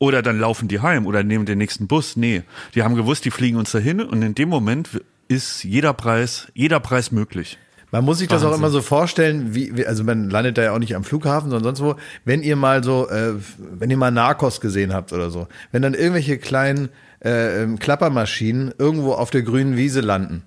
Oder 0.00 0.22
dann 0.22 0.40
laufen 0.40 0.66
die 0.66 0.80
heim 0.80 1.06
oder 1.06 1.22
nehmen 1.22 1.44
den 1.44 1.58
nächsten 1.58 1.86
Bus. 1.86 2.16
Nee, 2.16 2.42
die 2.74 2.82
haben 2.82 2.96
gewusst, 2.96 3.26
die 3.26 3.30
fliegen 3.30 3.58
uns 3.58 3.70
dahin 3.70 4.00
und 4.00 4.22
in 4.22 4.34
dem 4.34 4.48
Moment 4.48 5.00
ist 5.28 5.62
jeder 5.62 5.92
Preis, 5.92 6.48
jeder 6.54 6.80
Preis 6.80 7.12
möglich. 7.12 7.58
Man 7.92 8.04
muss 8.04 8.18
sich 8.18 8.28
das 8.28 8.44
auch 8.44 8.54
immer 8.54 8.70
so 8.70 8.82
vorstellen, 8.82 9.54
wie, 9.54 9.84
also 9.84 10.02
man 10.04 10.30
landet 10.30 10.58
da 10.58 10.62
ja 10.62 10.72
auch 10.72 10.78
nicht 10.78 10.94
am 10.96 11.04
Flughafen, 11.04 11.50
sondern 11.50 11.76
sonst 11.76 11.82
wo, 11.86 12.00
wenn 12.24 12.42
ihr 12.42 12.56
mal 12.56 12.82
so, 12.82 13.08
äh, 13.08 13.34
wenn 13.58 13.90
ihr 13.90 13.96
mal 13.96 14.10
Narcos 14.10 14.60
gesehen 14.60 14.94
habt 14.94 15.12
oder 15.12 15.30
so, 15.30 15.48
wenn 15.72 15.82
dann 15.82 15.94
irgendwelche 15.94 16.38
kleinen 16.38 16.88
äh, 17.22 17.62
ähm, 17.62 17.78
Klappermaschinen 17.78 18.72
irgendwo 18.78 19.12
auf 19.12 19.30
der 19.30 19.42
grünen 19.42 19.76
Wiese 19.76 20.00
landen. 20.00 20.44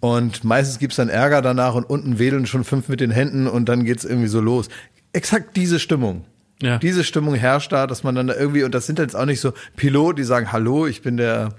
Und 0.00 0.44
meistens 0.44 0.78
gibt's 0.78 0.96
dann 0.96 1.08
Ärger 1.08 1.40
danach 1.40 1.74
und 1.74 1.84
unten 1.84 2.18
wedeln 2.18 2.44
schon 2.44 2.64
fünf 2.64 2.88
mit 2.88 3.00
den 3.00 3.10
Händen 3.10 3.46
und 3.46 3.68
dann 3.68 3.84
geht's 3.84 4.04
irgendwie 4.04 4.28
so 4.28 4.40
los. 4.40 4.68
Exakt 5.14 5.56
diese 5.56 5.78
Stimmung. 5.78 6.26
Ja. 6.62 6.78
Diese 6.78 7.04
Stimmung 7.04 7.34
herrscht 7.34 7.72
da, 7.72 7.86
dass 7.86 8.04
man 8.04 8.14
dann 8.14 8.28
da 8.28 8.34
irgendwie, 8.34 8.62
und 8.62 8.74
das 8.74 8.86
sind 8.86 8.98
jetzt 8.98 9.16
auch 9.16 9.26
nicht 9.26 9.40
so 9.40 9.52
Pilot, 9.76 10.18
die 10.18 10.24
sagen, 10.24 10.52
hallo, 10.52 10.86
ich 10.86 11.02
bin 11.02 11.16
der, 11.16 11.50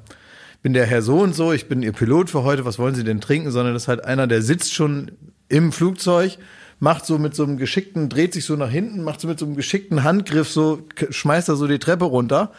bin 0.64 0.74
der 0.74 0.86
Herr 0.86 1.02
so 1.02 1.20
und 1.20 1.36
so, 1.36 1.52
ich 1.52 1.68
bin 1.68 1.84
Ihr 1.84 1.92
Pilot 1.92 2.30
für 2.30 2.44
heute, 2.44 2.66
was 2.66 2.80
wollen 2.80 2.96
Sie 2.96 3.04
denn 3.04 3.22
trinken? 3.22 3.52
Sondern 3.52 3.74
das 3.74 3.84
ist 3.84 3.88
halt 3.88 4.04
einer, 4.04 4.28
der 4.28 4.42
sitzt 4.42 4.74
schon 4.74 5.12
im 5.50 5.72
Flugzeug, 5.72 6.38
macht 6.80 7.06
so 7.06 7.18
mit 7.18 7.36
so 7.36 7.44
einem 7.44 7.58
geschickten, 7.58 8.10
dreht 8.10 8.34
sich 8.34 8.46
so 8.46 8.56
nach 8.56 8.70
hinten, 8.70 9.04
macht 9.04 9.22
so 9.22 9.28
mit 9.28 9.38
so 9.38 9.46
einem 9.46 9.56
geschickten 9.56 10.04
Handgriff 10.04 10.50
so, 10.50 10.82
schmeißt 11.10 11.50
er 11.50 11.56
so 11.56 11.68
die 11.68 11.80
Treppe 11.80 12.06
runter. 12.06 12.52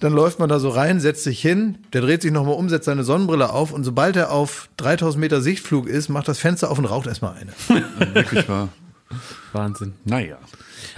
Dann 0.00 0.14
läuft 0.14 0.38
man 0.38 0.48
da 0.48 0.58
so 0.58 0.70
rein, 0.70 0.98
setzt 0.98 1.24
sich 1.24 1.42
hin, 1.42 1.78
der 1.92 2.00
dreht 2.00 2.22
sich 2.22 2.32
nochmal 2.32 2.54
um, 2.54 2.70
setzt 2.70 2.86
seine 2.86 3.04
Sonnenbrille 3.04 3.50
auf 3.50 3.72
und 3.72 3.84
sobald 3.84 4.16
er 4.16 4.32
auf 4.32 4.70
3000 4.78 5.20
Meter 5.20 5.42
Sichtflug 5.42 5.86
ist, 5.86 6.08
macht 6.08 6.26
das 6.26 6.38
Fenster 6.38 6.70
auf 6.70 6.78
und 6.78 6.86
raucht 6.86 7.06
erstmal 7.06 7.34
eine. 7.34 7.52
Wirklich 8.14 8.48
wahr. 8.48 8.70
Wahnsinn. 9.52 9.92
Naja. 10.04 10.38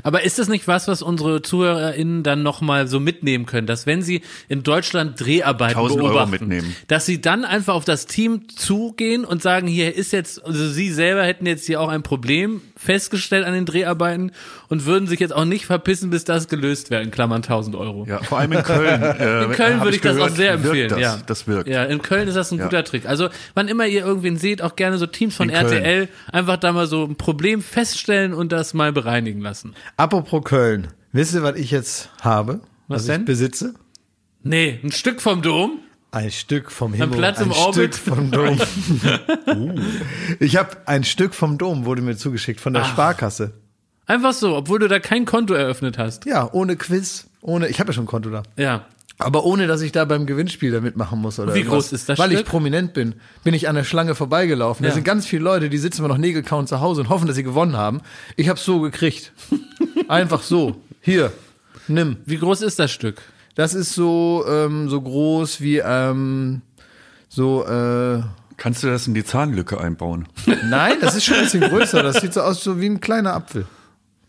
Aber 0.03 0.23
ist 0.23 0.39
das 0.39 0.49
nicht 0.49 0.69
was, 0.69 0.89
was 0.89 1.03
unsere 1.03 1.43
ZuhörerInnen 1.43 2.23
dann 2.23 2.43
nochmal 2.43 2.89
so 2.89 3.01
mitnehmen 3.01 3.47
können, 3.47 3.67
dass 3.67 3.87
wenn 3.87 4.03
sie 4.03 4.23
in 4.49 4.63
Deutschland 4.63 5.21
Dreharbeiten 5.21 5.77
1000 5.79 6.01
Euro 6.01 6.09
beobachten, 6.13 6.31
mitnehmen. 6.49 6.77
dass 6.89 7.07
sie 7.07 7.21
dann 7.21 7.45
einfach 7.45 7.75
auf 7.75 7.85
das 7.85 8.07
Team 8.07 8.49
zugehen 8.49 9.25
und 9.25 9.43
sagen, 9.43 9.67
hier 9.67 9.95
ist 9.95 10.13
jetzt, 10.13 10.45
also 10.45 10.69
sie 10.69 10.91
selber 10.91 11.25
hätten 11.25 11.47
jetzt 11.47 11.67
hier 11.67 11.81
auch 11.81 11.89
ein 11.89 12.03
Problem 12.03 12.61
festgestellt 12.77 13.45
an 13.47 13.55
den 13.55 13.65
Dreharbeiten 13.67 14.33
und 14.69 14.87
würden 14.87 15.07
sich 15.07 15.21
jetzt 15.21 15.35
auch 15.35 15.45
nicht 15.45 15.67
verpissen, 15.67 16.11
bis 16.11 16.25
das 16.25 16.49
gelöst 16.49 16.91
wäre, 16.91 17.03
in 17.03 17.11
Klammern 17.11 17.43
1000 17.43 17.77
Euro. 17.77 18.05
Ja, 18.09 18.23
vor 18.23 18.39
allem 18.39 18.53
in 18.53 18.63
Köln. 18.63 19.03
Äh, 19.23 19.45
In 19.45 19.53
Köln 19.53 19.81
würde 19.83 19.97
ich 19.97 20.01
das 20.03 20.17
gehört, 20.17 20.33
auch 20.33 20.37
sehr 20.37 20.53
empfehlen. 20.53 20.89
Das, 20.89 20.99
ja. 21.01 21.19
das 21.27 21.47
wirkt. 21.47 21.69
Ja, 21.69 21.85
in 21.85 22.03
Köln 22.03 22.27
ist 22.29 22.35
das 22.35 22.51
ein 22.51 22.59
Ja. 22.59 22.65
guter 22.65 22.83
Trick. 22.85 23.07
Also, 23.07 23.29
wann 23.55 23.69
immer 23.69 23.87
ihr 23.87 24.05
irgendwen 24.05 24.37
seht, 24.37 24.63
auch 24.63 24.75
gerne 24.75 24.99
so 24.99 25.07
Teams 25.07 25.37
von 25.37 25.49
In 25.49 25.55
Köln. 25.55 25.73
RTL, 25.73 26.09
einfach 26.33 26.57
da 26.57 26.73
mal 26.73 26.87
so 26.87 27.05
ein 27.05 27.17
Problem 27.17 27.63
feststellen 27.63 28.33
und 28.35 28.53
das 28.53 28.75
mal 28.75 28.93
bereinigen 28.93 29.41
lassen. 29.41 29.72
Apropos 29.97 30.43
Köln. 30.45 30.89
Wisst 31.13 31.35
ihr, 31.35 31.43
was 31.43 31.57
ich 31.57 31.71
jetzt 31.71 32.11
habe? 32.21 32.61
Was 32.89 33.03
ich 33.03 33.09
denn? 33.09 33.25
besitze? 33.25 33.75
Nee, 34.43 34.81
ein 34.83 34.93
Stück 34.93 35.21
vom 35.21 35.43
Dom. 35.43 35.79
Ein 36.11 36.31
Stück 36.31 36.71
vom 36.71 36.93
Himmel. 36.93 37.17
Platz 37.19 37.41
im 37.41 37.53
ein 37.53 37.57
Orbit. 37.57 37.95
Stück 37.95 38.15
vom 38.15 38.31
Dom. 38.31 38.59
Ich 40.41 40.57
habe 40.57 40.77
ein 40.87 41.05
Stück 41.05 41.35
vom 41.35 41.59
Dom, 41.59 41.85
wurde 41.85 42.03
mir 42.03 42.17
zugeschickt 42.17 42.61
von 42.61 42.75
der 42.75 42.85
Sparkasse. 42.85 43.53
Einfach 44.07 44.33
so, 44.33 44.57
obwohl 44.57 44.79
du 44.79 44.89
da 44.89 44.99
kein 44.99 45.25
Konto 45.25 45.55
eröffnet 45.55 45.97
hast. 45.99 46.27
Ja, 46.27 46.53
ohne 46.53 46.77
Quiz, 46.77 47.29
ohne. 47.41 47.69
Ich 47.69 47.81
habe 47.81 47.91
ja 47.91 47.95
schon 47.95 48.05
ein 48.05 48.09
Konto 48.09 48.31
da. 48.31 48.43
Ja. 48.57 48.87
Aber 49.25 49.45
ohne, 49.45 49.67
dass 49.67 49.81
ich 49.83 49.93
da 49.93 50.05
beim 50.05 50.27
Gewinnspiel 50.27 50.71
da 50.71 50.81
mitmachen 50.81 51.21
muss 51.21 51.39
oder 51.39 51.55
Wie 51.55 51.59
irgendwas. 51.61 51.85
groß 51.87 51.93
ist 51.93 52.09
das 52.09 52.19
Weil 52.19 52.33
ich 52.33 52.39
Stück? 52.39 52.49
prominent 52.51 52.95
bin, 52.95 53.15
bin 53.45 53.55
ich 53.55 53.69
an 53.69 53.75
der 53.75 53.85
Schlange 53.85 54.15
vorbeigelaufen. 54.15 54.85
Ja. 54.85 54.91
Da 54.91 54.95
sind 54.95 55.05
ganz 55.05 55.27
viele 55.27 55.43
Leute, 55.43 55.69
die 55.69 55.79
sitzen 55.79 56.01
immer 56.01 56.09
noch 56.09 56.19
nägelkauen 56.19 56.67
zu 56.67 56.81
Hause 56.81 57.03
und 57.03 57.09
hoffen, 57.09 57.27
dass 57.27 57.37
sie 57.37 57.43
gewonnen 57.43 57.77
haben. 57.77 58.01
Ich 58.37 58.49
habe 58.49 58.59
so 58.59 58.81
gekriegt. 58.81 59.33
Einfach 60.09 60.43
so. 60.43 60.77
Hier, 61.01 61.33
nimm. 61.89 62.19
Wie 62.27 62.39
groß 62.39 62.63
ist 62.63 62.79
das 62.79 62.91
Stück? 62.91 63.23
Das 63.55 63.75
ist 63.75 63.95
so 63.95 64.45
ähm, 64.49 64.89
so 64.89 65.01
groß 65.01 65.61
wie 65.61 65.79
ähm, 65.79 66.63
so 67.29 67.65
äh, 67.67 68.23
Kannst 68.63 68.85
du 68.85 68.87
das 68.87 69.09
in 69.09 69.15
die 69.15 69.25
Zahnlücke 69.25 69.81
einbauen? 69.81 70.29
Nein, 70.71 70.99
das 71.01 71.17
ist 71.17 71.25
schon 71.25 71.37
ein 71.37 71.43
bisschen 71.45 71.63
größer. 71.63 72.01
Das 72.03 72.21
sieht 72.21 72.33
so 72.33 72.43
aus 72.43 72.63
so 72.63 72.81
wie 72.81 72.87
ein 72.87 73.01
kleiner 73.01 73.35
Apfel. 73.35 73.67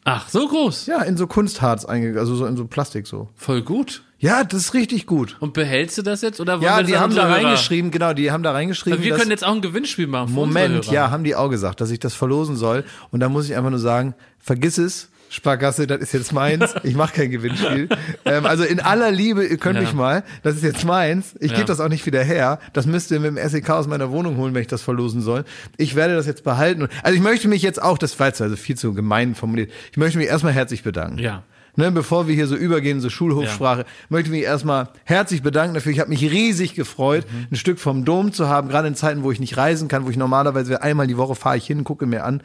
Ach, 0.06 0.28
so 0.28 0.48
groß. 0.48 0.88
Ja, 0.88 1.04
in 1.04 1.18
so 1.18 1.28
Kunstharz 1.28 1.86
eingegangen, 1.86 2.20
also 2.20 2.36
so 2.36 2.46
in 2.46 2.58
so 2.58 2.66
Plastik 2.66 3.08
so. 3.08 3.30
Voll 3.36 3.62
gut. 3.62 4.04
Ja, 4.24 4.44
das 4.46 4.62
ist 4.62 4.74
richtig 4.74 5.06
gut. 5.06 5.36
Und 5.42 5.54
behältst 5.54 5.98
du 5.98 6.02
das 6.02 6.22
jetzt 6.22 6.40
oder 6.40 6.54
wollen 6.54 6.64
Ja, 6.64 6.78
wir 6.78 6.84
die 6.86 6.98
haben 6.98 7.14
da 7.14 7.28
reingeschrieben, 7.28 7.92
genau, 7.92 8.14
die 8.14 8.32
haben 8.32 8.42
da 8.42 8.52
reingeschrieben. 8.54 9.02
Wir 9.04 9.10
dass- 9.12 9.20
können 9.20 9.32
jetzt 9.32 9.44
auch 9.46 9.54
ein 9.54 9.62
Gewinnspiel 9.62 10.08
machen. 10.08 10.34
Moment, 10.34 10.86
ja, 10.90 11.12
haben 11.12 11.24
die 11.26 11.36
auch 11.36 11.50
gesagt, 11.50 11.82
dass 11.82 11.92
ich 11.92 12.00
das 12.00 12.14
verlosen 12.14 12.56
soll. 12.56 12.86
Und 13.12 13.20
da 13.20 13.28
muss 13.28 13.50
ich 13.50 13.56
einfach 13.58 13.70
nur 13.70 13.80
sagen, 13.80 14.16
vergiss 14.40 14.78
es. 14.78 15.10
Sparkasse, 15.30 15.88
das 15.88 16.00
ist 16.00 16.14
jetzt 16.14 16.32
meins. 16.32 16.74
Ich 16.84 16.96
mache 16.96 17.16
kein 17.16 17.32
Gewinnspiel. 17.32 17.90
ähm, 18.24 18.46
also 18.46 18.64
in 18.64 18.80
aller 18.80 19.10
Liebe, 19.12 19.44
ihr 19.46 19.58
könnt 19.58 19.76
Ja. 19.76 19.82
mich 19.82 19.94
mal. 19.94 20.24
Das 20.44 20.56
ist 20.56 20.64
jetzt 20.64 20.86
meins. 20.86 21.34
Ich 21.40 21.50
Ja. 21.52 21.58
gebe 21.58 21.68
das 21.68 21.80
auch 21.80 21.90
nicht 21.90 22.06
wieder 22.06 22.24
her. 22.24 22.60
Das 22.74 22.86
müsst 22.86 23.10
ihr 23.12 23.20
mit 23.20 23.36
dem 23.36 23.38
SEK 23.50 23.72
aus 23.72 23.88
meiner 23.88 24.12
Wohnung 24.12 24.38
holen, 24.38 24.54
wenn 24.54 24.62
ich 24.62 24.68
das 24.68 24.84
verlosen 24.84 25.22
soll. 25.22 25.44
Ich 25.78 25.96
werde 25.96 26.16
das 26.16 26.28
jetzt 26.28 26.44
behalten. 26.44 26.88
Also 27.02 27.16
ich 27.18 27.22
möchte 27.24 27.48
mich 27.48 27.62
jetzt 27.64 27.82
auch, 27.82 27.98
das 27.98 28.20
war 28.20 28.28
jetzt 28.28 28.42
also 28.42 28.56
viel 28.56 28.78
zu 28.78 28.94
gemein 28.94 29.34
formuliert. 29.36 29.72
Ich 29.92 29.98
möchte 29.98 30.20
mich 30.20 30.28
erstmal 30.28 30.54
herzlich 30.54 30.84
bedanken. 30.84 31.18
Ja. 31.18 31.42
Ne, 31.76 31.92
bevor 31.92 32.28
wir 32.28 32.36
hier 32.36 32.46
so 32.46 32.56
übergehen, 32.56 33.00
so 33.02 33.10
Schulhofsprache, 33.10 33.86
möchte 34.10 34.28
ich 34.30 34.32
mich 34.38 34.44
erstmal 34.44 34.90
herzlich 35.06 35.42
bedanken 35.42 35.74
dafür. 35.74 35.92
Ich 35.92 36.00
habe 36.00 36.10
mich 36.12 36.22
riesig 36.22 36.76
gefreut, 36.76 37.26
Mhm. 37.32 37.48
ein 37.52 37.56
Stück 37.56 37.80
vom 37.80 38.06
Dom 38.06 38.32
zu 38.32 38.48
haben, 38.48 38.68
gerade 38.70 38.88
in 38.88 38.96
Zeiten, 38.96 39.24
wo 39.24 39.32
ich 39.32 39.40
nicht 39.40 39.58
reisen 39.58 39.88
kann, 39.88 40.06
wo 40.06 40.10
ich 40.12 40.18
normalerweise 40.18 40.84
einmal 40.84 41.08
die 41.08 41.18
Woche 41.18 41.34
fahre 41.34 41.58
ich 41.58 41.66
hin, 41.66 41.84
gucke 41.84 42.06
mir 42.06 42.26
an. 42.26 42.42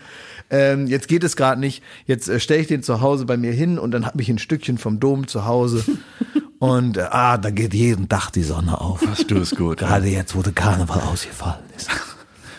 Ähm, 0.51 0.87
jetzt 0.87 1.09
geht 1.09 1.24
es 1.24 1.37
gerade 1.37 1.61
nicht. 1.61 1.83
Jetzt 2.07 2.29
äh, 2.29 2.41
stelle 2.41 2.62
ich 2.62 2.68
den 2.68 2.83
zu 2.83 3.03
Hause 3.03 3.26
bei 3.26 3.37
mir 3.37 3.53
hin 3.53 3.79
und 3.79 3.91
dann 3.91 4.07
habe 4.07 4.22
ich 4.22 4.31
ein 4.31 4.39
Stückchen 4.39 4.79
vom 4.79 4.99
Dom 4.99 5.26
zu 5.29 5.45
Hause. 5.45 5.85
und 6.59 6.97
äh, 6.97 7.03
ah, 7.11 7.37
da 7.37 7.51
geht 7.51 7.74
jeden 7.74 8.09
Tag 8.09 8.31
die 8.31 8.43
Sonne 8.43 8.81
auf. 8.81 9.03
Hast 9.07 9.31
du 9.31 9.37
es 9.37 9.55
gut. 9.55 9.79
Gerade 9.81 10.07
jetzt, 10.09 10.35
wo 10.37 10.41
der 10.43 10.53
Karneval 10.55 11.01
ausgefallen 11.01 11.64
ist. 11.76 11.91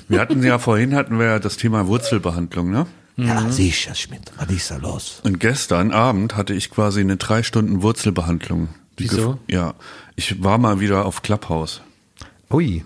Wir 0.08 0.20
hatten 0.20 0.44
ja 0.44 0.60
vorhin 0.60 0.94
hatten 0.96 1.18
wir 1.18 1.26
ja 1.26 1.40
das 1.40 1.58
Thema 1.58 1.88
Wurzelbehandlung, 1.88 2.70
ne? 2.70 2.86
Ja, 3.26 3.50
sicher, 3.50 3.96
Schmidt. 3.96 4.32
Was 4.38 4.50
ist 4.50 4.72
da 4.72 4.78
los? 4.78 5.22
Und 5.24 5.40
gestern 5.40 5.92
Abend 5.92 6.36
hatte 6.36 6.54
ich 6.54 6.70
quasi 6.70 7.02
eine 7.02 7.18
drei 7.18 7.44
Stunden 7.44 7.82
Wurzelbehandlung. 7.82 8.70
Die 8.98 9.06
Wieso? 9.06 9.40
Ja, 9.50 9.76
ich 10.16 10.44
war 10.44 10.58
mal 10.58 10.80
wieder 10.80 11.06
auf 11.06 11.22
Clubhouse. 11.22 11.82
Ui. 12.52 12.84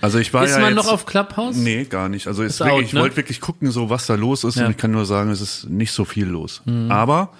Also 0.00 0.18
ich 0.18 0.32
war 0.32 0.44
Ist 0.44 0.52
ja 0.52 0.60
man 0.60 0.74
jetzt, 0.74 0.84
noch 0.84 0.92
auf 0.92 1.06
Clubhouse? 1.06 1.56
Nee, 1.56 1.84
gar 1.84 2.08
nicht. 2.08 2.26
Also 2.26 2.42
ist 2.42 2.54
Ist 2.54 2.60
wirklich, 2.60 2.74
out, 2.74 2.84
ich 2.84 2.92
ne? 2.92 3.00
wollte 3.00 3.16
wirklich 3.16 3.40
gucken, 3.40 3.70
so 3.70 3.90
was 3.90 4.06
da 4.06 4.14
los 4.14 4.44
ist. 4.44 4.56
Ja. 4.56 4.62
Mhm. 4.62 4.66
Und 4.66 4.70
ich 4.72 4.76
kann 4.78 4.90
nur 4.90 5.06
sagen, 5.06 5.30
es 5.30 5.40
ist 5.40 5.68
nicht 5.68 5.92
so 5.92 6.04
viel 6.04 6.26
los. 6.26 6.62
Aber 6.88 7.32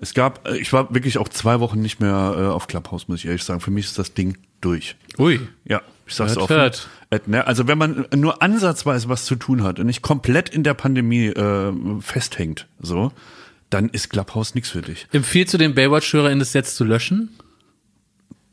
es 0.00 0.14
gab, 0.14 0.46
äh, 0.46 0.56
ich 0.58 0.72
war 0.72 0.92
wirklich 0.94 1.18
auch 1.18 1.28
zwei 1.28 1.60
Wochen 1.60 1.80
nicht 1.80 2.00
mehr 2.00 2.34
äh, 2.36 2.46
auf 2.46 2.66
Clubhouse, 2.66 3.08
muss 3.08 3.20
ich 3.20 3.26
ehrlich 3.26 3.44
sagen. 3.44 3.60
Für 3.60 3.70
mich 3.70 3.86
ist 3.86 3.98
das 3.98 4.14
Ding 4.14 4.38
durch. 4.60 4.96
Ui. 5.18 5.40
Ja, 5.64 5.82
ich 6.08 6.14
sag's 6.14 6.32
Hört, 6.32 6.42
offen. 6.42 6.56
hört. 6.56 6.88
Äh, 7.10 7.20
ne, 7.26 7.46
Also 7.46 7.68
wenn 7.68 7.78
man 7.78 8.06
nur 8.14 8.42
ansatzweise 8.42 9.08
was 9.08 9.24
zu 9.24 9.36
tun 9.36 9.62
hat 9.62 9.78
und 9.78 9.86
nicht 9.86 10.02
komplett 10.02 10.48
in 10.48 10.62
der 10.64 10.74
Pandemie 10.74 11.26
äh, 11.26 11.72
festhängt, 12.00 12.66
so, 12.80 13.12
dann 13.70 13.88
ist 13.90 14.08
Clubhouse 14.10 14.54
nichts 14.54 14.70
für 14.70 14.82
dich. 14.82 15.06
Empfiehlst 15.12 15.54
du 15.54 15.58
den 15.58 15.74
Baywatch-HörerInnen 15.74 16.38
das 16.40 16.52
jetzt 16.54 16.76
zu 16.76 16.84
löschen? 16.84 17.30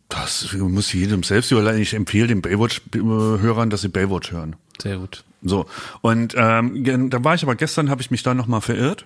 Das 0.10 0.54
muss 0.54 0.94
jedem 0.94 1.24
selbst 1.24 1.52
überlegen. 1.52 1.82
Ich 1.82 1.94
empfehle 1.94 2.28
den 2.28 2.42
Baywatch-Hörern, 2.42 3.70
dass 3.70 3.82
sie 3.82 3.90
Baywatch 3.90 4.32
hören. 4.32 4.56
Sehr 4.82 4.98
gut. 4.98 5.24
So, 5.42 5.66
und 6.02 6.34
ähm, 6.38 7.10
da 7.10 7.24
war 7.24 7.36
ich 7.36 7.44
aber 7.44 7.56
gestern, 7.56 7.90
habe 7.90 8.02
ich 8.02 8.12
mich 8.12 8.24
da 8.24 8.34
nochmal 8.34 8.62
verirrt. 8.62 9.06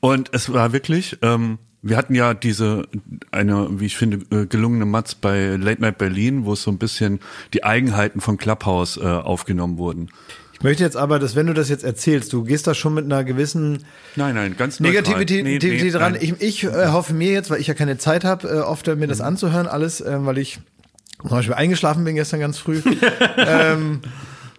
Und 0.00 0.30
es 0.32 0.52
war 0.52 0.72
wirklich, 0.72 1.18
ähm, 1.22 1.58
wir 1.88 1.96
hatten 1.96 2.14
ja 2.14 2.34
diese, 2.34 2.86
eine, 3.30 3.68
wie 3.80 3.86
ich 3.86 3.96
finde, 3.96 4.18
äh, 4.36 4.46
gelungene 4.46 4.86
Matz 4.86 5.14
bei 5.14 5.56
Late 5.56 5.80
Night 5.80 5.98
Berlin, 5.98 6.44
wo 6.44 6.54
es 6.54 6.62
so 6.62 6.70
ein 6.70 6.78
bisschen 6.78 7.20
die 7.54 7.64
Eigenheiten 7.64 8.20
von 8.20 8.36
Clubhouse 8.36 8.96
äh, 8.96 9.04
aufgenommen 9.04 9.78
wurden. 9.78 10.08
Ich 10.52 10.62
möchte 10.62 10.82
jetzt 10.82 10.96
aber, 10.96 11.18
dass 11.18 11.36
wenn 11.36 11.46
du 11.46 11.52
das 11.52 11.68
jetzt 11.68 11.84
erzählst, 11.84 12.32
du 12.32 12.42
gehst 12.42 12.66
da 12.66 12.74
schon 12.74 12.94
mit 12.94 13.04
einer 13.04 13.24
gewissen 13.24 13.84
Nein, 14.16 14.34
nein, 14.34 14.56
ganz. 14.56 14.80
Negativität 14.80 15.44
Nee, 15.44 15.58
nee, 15.58 15.90
dran. 15.90 16.12
nein. 16.12 16.22
Ich, 16.22 16.40
ich 16.40 16.64
äh, 16.64 16.88
hoffe 16.88 17.12
mir 17.12 17.30
jetzt, 17.30 17.50
weil 17.50 17.60
ich 17.60 17.66
ja 17.66 17.74
keine 17.74 17.98
Zeit 17.98 18.24
habe, 18.24 18.48
äh, 18.48 18.58
oft 18.60 18.88
äh, 18.88 18.96
mir 18.96 19.06
das 19.06 19.20
anzuhören, 19.20 19.66
alles, 19.66 20.00
äh, 20.00 20.16
weil 20.20 20.38
ich 20.38 20.58
zum 21.20 21.30
Beispiel 21.30 21.54
eingeschlafen 21.54 22.04
bin 22.04 22.14
gestern 22.14 22.40
ganz 22.40 22.58
früh. 22.58 22.80
ähm, 23.36 24.00
äh, 24.02 24.08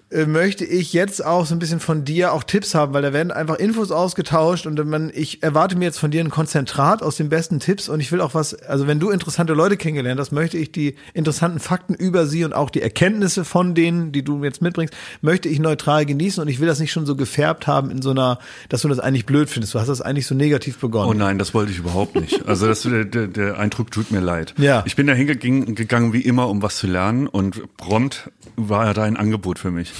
möchte 0.09 0.63
ich 0.63 0.93
jetzt 0.93 1.23
auch 1.25 1.45
so 1.45 1.53
ein 1.53 1.59
bisschen 1.59 1.79
von 1.79 2.05
dir 2.05 2.31
auch 2.31 2.43
Tipps 2.43 2.73
haben, 2.75 2.93
weil 2.93 3.01
da 3.01 3.11
werden 3.11 3.31
einfach 3.31 3.55
Infos 3.55 3.91
ausgetauscht 3.91 4.65
und 4.65 4.83
man, 4.85 5.11
ich 5.13 5.43
erwarte 5.43 5.75
mir 5.75 5.85
jetzt 5.85 5.99
von 5.99 6.11
dir 6.11 6.21
ein 6.23 6.29
Konzentrat 6.29 7.03
aus 7.03 7.17
den 7.17 7.27
besten 7.27 7.59
Tipps 7.59 7.89
und 7.89 7.99
ich 7.99 8.11
will 8.11 8.21
auch 8.21 8.33
was, 8.33 8.53
also 8.53 8.87
wenn 8.87 8.99
du 8.99 9.09
interessante 9.09 9.53
Leute 9.53 9.75
kennengelernt 9.75 10.19
hast, 10.19 10.31
möchte 10.31 10.57
ich 10.57 10.71
die 10.71 10.95
interessanten 11.13 11.59
Fakten 11.59 11.93
über 11.93 12.25
sie 12.25 12.45
und 12.45 12.53
auch 12.53 12.69
die 12.69 12.81
Erkenntnisse 12.81 13.43
von 13.43 13.75
denen, 13.75 14.13
die 14.13 14.23
du 14.23 14.43
jetzt 14.43 14.61
mitbringst, 14.61 14.95
möchte 15.21 15.49
ich 15.49 15.59
neutral 15.59 16.05
genießen 16.05 16.41
und 16.41 16.47
ich 16.47 16.61
will 16.61 16.67
das 16.67 16.79
nicht 16.79 16.91
schon 16.93 17.05
so 17.05 17.17
gefärbt 17.17 17.67
haben 17.67 17.91
in 17.91 18.01
so 18.01 18.11
einer, 18.11 18.39
dass 18.69 18.83
du 18.83 18.87
das 18.87 18.99
eigentlich 18.99 19.25
blöd 19.25 19.49
findest. 19.49 19.73
Du 19.73 19.79
hast 19.79 19.87
das 19.87 20.01
eigentlich 20.01 20.27
so 20.27 20.35
negativ 20.35 20.77
begonnen. 20.77 21.09
Oh 21.09 21.13
nein, 21.13 21.37
das 21.37 21.53
wollte 21.53 21.71
ich 21.71 21.79
überhaupt 21.79 22.15
nicht. 22.15 22.47
Also 22.47 22.67
das, 22.67 22.83
der, 22.83 23.03
der, 23.03 23.27
der 23.27 23.59
Eindruck 23.59 23.91
tut 23.91 24.11
mir 24.11 24.21
leid. 24.21 24.53
Ja. 24.57 24.83
Ich 24.85 24.95
bin 24.95 25.07
da 25.07 25.13
hingegangen 25.13 25.75
gegangen 25.75 26.13
wie 26.13 26.21
immer, 26.21 26.47
um 26.47 26.61
was 26.61 26.77
zu 26.77 26.87
lernen 26.87 27.27
und 27.27 27.75
prompt 27.75 28.31
war 28.55 28.85
ja 28.85 28.93
da 28.93 29.03
ein 29.03 29.17
Angebot 29.17 29.59
für 29.59 29.71
mich. 29.71 29.91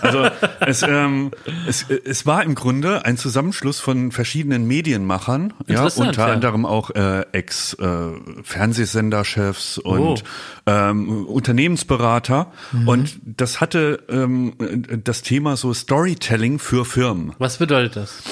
Also 0.00 0.28
es, 0.60 0.82
ähm, 0.82 1.30
es, 1.66 1.86
es 1.88 2.26
war 2.26 2.42
im 2.42 2.54
Grunde 2.54 3.04
ein 3.04 3.16
Zusammenschluss 3.16 3.80
von 3.80 4.12
verschiedenen 4.12 4.66
Medienmachern, 4.66 5.52
ja, 5.66 5.84
unter 5.84 6.28
ja. 6.28 6.32
anderem 6.32 6.66
auch 6.66 6.90
äh, 6.90 7.24
Ex-Fernsehsenderchefs 7.32 9.78
und 9.78 10.04
Oh. 10.04 10.16
ähm, 10.66 11.26
Unternehmensberater. 11.26 12.52
Mhm. 12.72 12.88
Und 12.88 13.18
das 13.24 13.60
hatte 13.60 14.02
ähm, 14.08 14.54
das 15.04 15.22
Thema 15.22 15.56
so 15.56 15.72
Storytelling 15.72 16.58
für 16.58 16.84
Firmen. 16.84 17.32
Was 17.38 17.58
bedeutet 17.58 17.96
das? 17.96 18.22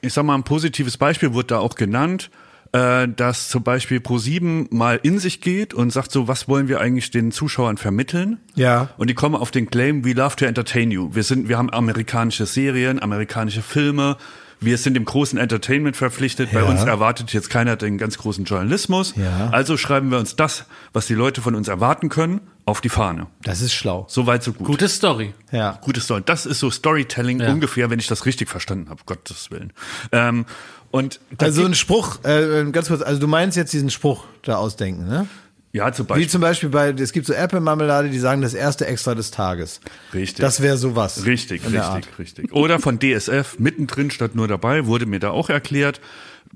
Ich 0.00 0.12
sag 0.12 0.24
mal, 0.24 0.36
ein 0.36 0.44
positives 0.44 0.96
Beispiel 0.96 1.34
wurde 1.34 1.48
da 1.48 1.58
auch 1.58 1.74
genannt, 1.74 2.30
äh, 2.72 3.08
dass 3.08 3.48
zum 3.48 3.62
Beispiel 3.62 3.98
Pro7 3.98 4.72
mal 4.74 5.00
in 5.02 5.18
sich 5.18 5.40
geht 5.40 5.74
und 5.74 5.90
sagt 5.92 6.12
so, 6.12 6.28
was 6.28 6.46
wollen 6.48 6.68
wir 6.68 6.80
eigentlich 6.80 7.10
den 7.10 7.32
Zuschauern 7.32 7.76
vermitteln? 7.78 8.38
Ja. 8.54 8.90
Und 8.96 9.10
die 9.10 9.14
kommen 9.14 9.34
auf 9.34 9.50
den 9.50 9.70
Claim, 9.70 10.04
we 10.04 10.12
love 10.12 10.36
to 10.36 10.44
entertain 10.44 10.90
you. 10.90 11.10
Wir 11.14 11.22
sind, 11.24 11.48
wir 11.48 11.58
haben 11.58 11.70
amerikanische 11.72 12.46
Serien, 12.46 13.00
amerikanische 13.02 13.62
Filme. 13.62 14.16
Wir 14.62 14.76
sind 14.76 14.92
dem 14.92 15.06
großen 15.06 15.38
Entertainment 15.38 15.96
verpflichtet. 15.96 16.52
Bei 16.52 16.60
Ja. 16.60 16.66
uns 16.66 16.82
erwartet 16.84 17.32
jetzt 17.32 17.48
keiner 17.48 17.76
den 17.76 17.96
ganz 17.96 18.18
großen 18.18 18.44
Journalismus. 18.44 19.14
Ja. 19.16 19.48
Also 19.50 19.78
schreiben 19.78 20.10
wir 20.10 20.18
uns 20.18 20.36
das, 20.36 20.66
was 20.92 21.06
die 21.06 21.14
Leute 21.14 21.40
von 21.40 21.54
uns 21.54 21.66
erwarten 21.68 22.10
können, 22.10 22.42
auf 22.66 22.82
die 22.82 22.90
Fahne. 22.90 23.26
Das 23.42 23.62
ist 23.62 23.72
schlau. 23.72 24.04
So 24.10 24.26
weit, 24.26 24.42
so 24.42 24.52
gut. 24.52 24.66
Gute 24.66 24.86
Story. 24.88 25.32
Ja. 25.50 25.78
Gutes 25.82 26.04
Story. 26.04 26.20
Das 26.26 26.44
ist 26.44 26.60
so 26.60 26.70
Storytelling 26.70 27.40
Ja. 27.40 27.50
ungefähr, 27.50 27.88
wenn 27.88 27.98
ich 28.00 28.06
das 28.06 28.26
richtig 28.26 28.50
verstanden 28.50 28.90
habe, 28.90 29.00
Gottes 29.06 29.50
Willen. 29.50 29.72
Ähm, 30.12 30.44
und 30.90 31.20
Also 31.38 31.64
ein 31.64 31.74
Spruch, 31.74 32.24
äh, 32.24 32.64
ganz 32.72 32.88
kurz, 32.88 33.02
also 33.02 33.20
du 33.20 33.26
meinst 33.26 33.56
jetzt 33.56 33.72
diesen 33.72 33.90
Spruch 33.90 34.24
da 34.42 34.56
ausdenken, 34.56 35.06
ne? 35.06 35.26
Ja, 35.72 35.92
zum 35.92 36.06
Wie 36.06 36.08
Beispiel. 36.08 36.28
zum 36.28 36.40
Beispiel 36.40 36.68
bei, 36.68 36.88
es 36.90 37.12
gibt 37.12 37.26
so 37.26 37.32
Apple-Marmelade, 37.32 38.10
die 38.10 38.18
sagen 38.18 38.42
das 38.42 38.54
erste 38.54 38.86
Extra 38.88 39.14
des 39.14 39.30
Tages. 39.30 39.80
Richtig. 40.12 40.40
Das 40.42 40.60
wäre 40.62 40.76
sowas. 40.76 41.24
Richtig, 41.26 41.62
richtig, 41.64 42.18
richtig. 42.18 42.52
Oder 42.52 42.80
von 42.80 42.98
DSF, 42.98 43.60
mittendrin 43.60 44.10
statt 44.10 44.34
nur 44.34 44.48
dabei, 44.48 44.86
wurde 44.86 45.06
mir 45.06 45.20
da 45.20 45.30
auch 45.30 45.48
erklärt, 45.48 46.00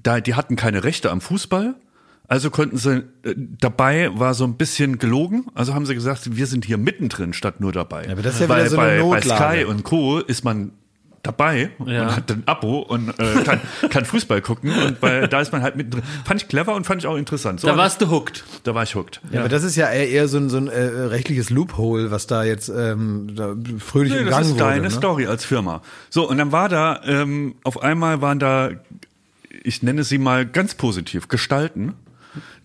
da, 0.03 0.20
die 0.20 0.35
hatten 0.35 0.57
keine 0.57 0.82
Rechte 0.82 1.12
am 1.12 1.20
Fußball. 1.20 1.76
Also 2.26 2.51
konnten 2.51 2.76
sie, 2.76 3.05
äh, 3.22 3.35
dabei 3.37 4.11
war 4.14 4.35
so 4.35 4.43
ein 4.45 4.57
bisschen 4.57 4.99
gelogen. 4.99 5.47
Also 5.55 5.74
haben 5.74 5.87
sie 5.87 5.95
gesagt, 5.95 6.37
wir 6.37 6.47
sind 6.49 6.64
hier 6.64 6.78
mittendrin 6.78 7.35
statt 7.35 7.61
nur 7.61 7.70
dabei. 7.70 8.11
aber 8.11 8.22
das 8.22 8.35
ist 8.35 8.41
ja 8.41 8.49
Weil 8.49 8.62
wieder 8.64 8.70
so 8.70 8.78
eine 8.78 9.01
bei, 9.03 9.09
bei 9.11 9.20
Notlage. 9.20 9.59
Sky 9.61 9.64
und 9.66 9.85
Co. 9.85 10.18
ist 10.18 10.43
man 10.43 10.72
dabei 11.25 11.70
Ja. 11.87 12.03
und 12.03 12.16
hat 12.16 12.31
ein 12.31 12.43
Abo 12.47 12.79
und 12.81 13.09
äh, 13.18 13.43
kann, 13.45 13.61
kann 13.91 14.05
Fußball 14.05 14.41
gucken 14.43 14.70
und 14.70 15.01
bei, 15.01 15.27
da 15.27 15.41
ist 15.41 15.51
man 15.53 15.62
halt 15.62 15.75
mittendrin. 15.77 16.03
Fand 16.25 16.43
ich 16.43 16.49
clever 16.49 16.75
und 16.75 16.85
fand 16.87 17.03
ich 17.03 17.07
auch 17.09 17.16
interessant. 17.16 17.61
So 17.61 17.66
Da 17.66 17.77
warst 17.77 18.01
du 18.01 18.11
hooked. 18.11 18.45
da 18.62 18.75
war 18.75 18.83
ich 18.85 18.95
hooked. 18.95 19.20
Ja, 19.33 19.41
aber 19.41 19.49
das 19.49 19.64
ist 19.64 19.75
ja 19.77 19.91
eher, 19.91 20.29
so 20.29 20.37
ein, 20.39 20.49
so 20.51 20.59
ein 20.59 20.68
äh, 20.68 20.81
rechtliches 20.81 21.51
Loophole, 21.51 22.11
was 22.11 22.27
da 22.27 22.45
jetzt 22.45 22.68
ähm, 22.68 23.33
da 23.35 23.55
fröhlich 23.79 24.12
Nee, 24.12 24.20
umgangen 24.20 24.31
das 24.39 24.47
ist 24.49 24.55
wurde. 24.55 24.64
deine 24.64 24.83
ne? 24.83 24.91
Story 24.91 25.27
als 25.27 25.45
Firma. 25.45 25.83
So, 26.11 26.29
und 26.29 26.39
dann 26.39 26.53
war 26.53 26.68
da, 26.68 27.01
ähm, 27.05 27.55
auf 27.64 27.83
einmal 27.83 28.20
waren 28.20 28.39
da, 28.39 28.70
ich 29.62 29.83
nenne 29.83 30.05
sie 30.05 30.18
mal 30.18 30.45
ganz 30.47 30.75
positiv, 30.75 31.29
Gestalten, 31.29 31.95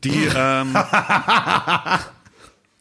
die, 0.03 0.28
ähm, 0.36 0.76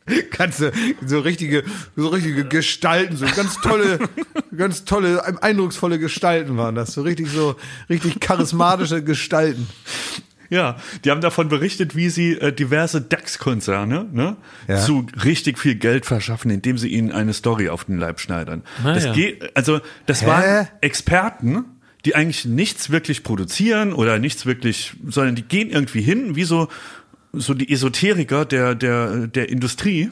Kannst 0.31 0.61
du 0.61 0.73
so 1.05 1.21
richtige, 1.21 1.65
so 1.97 2.09
richtige 2.09 2.45
Gestalten, 2.45 3.17
so 3.17 3.27
ganz 3.35 3.57
tolle, 3.61 3.99
ganz 4.57 4.85
tolle, 4.85 5.43
eindrucksvolle 5.43 5.99
Gestalten 5.99 6.57
waren 6.57 6.75
das. 6.75 6.93
So 6.93 7.03
richtig 7.03 7.29
so, 7.31 7.57
richtig 7.89 8.21
charismatische 8.21 9.03
Gestalten. 9.03 9.69
ja, 10.51 10.77
die 11.05 11.11
haben 11.11 11.21
davon 11.21 11.49
berichtet, 11.49 11.95
wie 11.95 12.09
sie 12.09 12.33
äh, 12.33 12.53
diverse 12.53 13.01
DAX-Konzerne 13.03 14.09
ne, 14.13 14.37
Ja. 14.67 14.79
zu 14.79 15.07
richtig 15.25 15.59
viel 15.59 15.75
Geld 15.75 16.07
verschaffen, 16.07 16.51
indem 16.51 16.79
sie 16.79 16.89
ihnen 16.89 17.13
eine 17.13 17.33
Story 17.35 17.69
auf 17.69 17.85
den 17.85 17.99
Leib 17.99 18.21
schneidern. 18.21 18.63
Ah, 18.83 18.95
das 18.95 19.05
ja. 19.05 19.13
geht, 19.13 19.57
also 19.57 19.81
das 20.07 20.23
Hä? 20.23 20.27
waren 20.27 20.69
Experten, 20.81 21.65
die 22.05 22.15
eigentlich 22.15 22.45
nichts 22.45 22.91
wirklich 22.91 23.25
produzieren 23.25 23.93
oder 23.93 24.19
nichts 24.19 24.47
wirklich, 24.47 24.93
sondern 25.07 25.35
die 25.35 25.43
gehen 25.43 25.69
irgendwie 25.69 26.01
hin, 26.01 26.37
wie 26.37 26.45
so, 26.45 26.69
so 27.33 27.55
die 27.55 27.72
Esoteriker 27.72 28.45
der, 28.45 28.74
der, 28.74 29.26
der 29.26 29.49
Industrie 29.49 30.11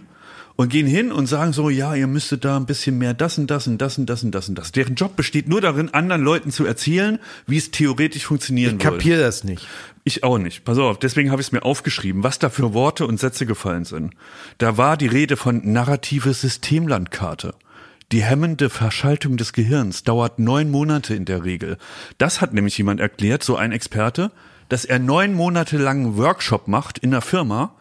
und 0.57 0.71
gehen 0.71 0.87
hin 0.87 1.13
und 1.13 1.27
sagen 1.27 1.53
so, 1.53 1.69
ja, 1.69 1.95
ihr 1.95 2.07
müsstet 2.07 2.45
da 2.45 2.57
ein 2.57 2.67
bisschen 2.67 2.97
mehr 2.99 3.15
das 3.15 3.39
und 3.39 3.51
das 3.51 3.67
und 3.67 3.79
das 3.79 3.99
und 3.99 4.07
das 4.07 4.23
und 4.25 4.33
das 4.33 4.49
und 4.49 4.55
das. 4.59 4.73
Deren 4.73 4.95
Job 4.95 5.15
besteht 5.15 5.49
nur 5.49 5.61
darin, 5.61 5.91
anderen 5.93 6.23
Leuten 6.23 6.51
zu 6.51 6.65
erzählen, 6.65 7.19
wie 7.47 7.59
es 7.59 7.71
theoretisch 7.71 8.25
funktionieren 8.27 8.77
Ich 8.79 8.85
würde. 8.85 8.97
kapier 8.97 9.19
das 9.19 9.45
nicht. 9.45 9.67
Ich 10.05 10.25
auch 10.25 10.39
nicht. 10.39 10.65
Pass 10.65 10.79
auf, 10.79 10.99
deswegen 10.99 11.31
habe 11.31 11.43
ich 11.43 11.49
es 11.49 11.53
mir 11.53 11.65
aufgeschrieben, 11.65 12.23
was 12.23 12.39
da 12.39 12.49
für 12.49 12.73
Worte 12.73 13.07
und 13.07 13.21
Sätze 13.21 13.45
gefallen 13.45 13.85
sind. 13.85 14.15
Da 14.59 14.77
war 14.77 14.97
die 14.97 15.09
Rede 15.09 15.37
von 15.37 15.61
narrative 15.65 16.33
Systemlandkarte. 16.33 17.55
Die 18.13 18.23
hemmende 18.23 18.71
Verschaltung 18.71 19.37
des 19.37 19.53
Gehirns 19.53 20.05
dauert 20.05 20.39
neun 20.39 20.71
Monate 20.71 21.15
in 21.15 21.25
der 21.25 21.45
Regel. 21.45 21.77
Das 22.19 22.41
hat 22.41 22.55
nämlich 22.55 22.79
jemand 22.79 23.01
erklärt, 23.01 23.43
so 23.43 23.57
ein 23.57 23.73
Experte, 23.73 24.31
dass 24.69 24.85
er 24.85 24.99
neun 24.99 25.35
Monate 25.35 25.79
lang 25.79 26.01
einen 26.05 26.17
Workshop 26.17 26.69
macht 26.69 26.99
in 26.99 27.11
der 27.11 27.21
Firma 27.21 27.73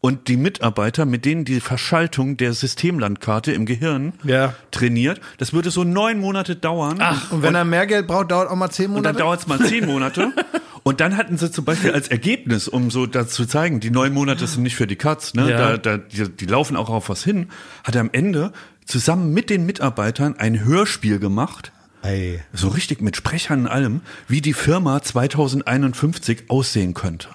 und 0.00 0.28
die 0.28 0.36
Mitarbeiter, 0.36 1.06
mit 1.06 1.24
denen 1.24 1.44
die 1.44 1.58
Verschaltung 1.60 2.36
der 2.36 2.52
Systemlandkarte 2.52 3.50
im 3.52 3.66
Gehirn 3.66 4.12
Ja. 4.22 4.54
trainiert. 4.70 5.20
Das 5.38 5.52
würde 5.52 5.70
so 5.70 5.82
neun 5.82 6.20
Monate 6.20 6.54
dauern. 6.54 6.98
Ach, 7.00 7.32
Und 7.32 7.42
wenn 7.42 7.56
er 7.56 7.64
mehr 7.64 7.86
Geld 7.88 8.06
braucht, 8.06 8.30
dauert 8.30 8.48
auch 8.48 8.54
mal 8.56 8.70
zehn 8.70 8.86
und 8.90 9.02
dann 9.02 9.14
Monate. 9.14 9.18
dauert 9.18 9.40
es 9.40 9.46
mal 9.48 9.58
zehn 9.60 9.86
Monate. 9.86 10.32
Und 10.84 11.00
dann 11.00 11.18
hatten 11.18 11.36
sie 11.36 11.50
zum 11.50 11.66
Beispiel 11.66 11.90
als 11.92 12.08
Ergebnis, 12.08 12.66
um 12.66 12.90
so 12.90 13.04
dazu 13.04 13.42
zu 13.42 13.46
zeigen, 13.46 13.78
die 13.78 13.90
neun 13.90 14.14
Monate 14.14 14.46
sind 14.46 14.62
nicht 14.62 14.76
für 14.76 14.86
die 14.86 14.96
Katz, 14.96 15.34
ne? 15.34 15.50
Ja. 15.50 15.76
Da, 15.76 15.76
da, 15.76 15.98
die, 15.98 16.30
die 16.30 16.46
laufen 16.46 16.76
auch 16.76 16.88
auf 16.88 17.10
was 17.10 17.22
hin, 17.22 17.48
hat 17.84 17.94
er 17.94 18.00
am 18.00 18.08
Ende 18.12 18.52
zusammen 18.86 19.34
mit 19.34 19.50
den 19.50 19.66
Mitarbeitern 19.66 20.36
ein 20.38 20.64
Hörspiel 20.64 21.18
gemacht, 21.18 21.72
Ey. 22.08 22.40
so 22.52 22.68
richtig 22.68 23.00
mit 23.00 23.16
Sprechern 23.16 23.60
und 23.60 23.66
allem, 23.68 24.00
wie 24.26 24.40
die 24.40 24.54
Firma 24.54 25.02
2051 25.02 26.44
aussehen 26.48 26.94
könnte. 26.94 27.28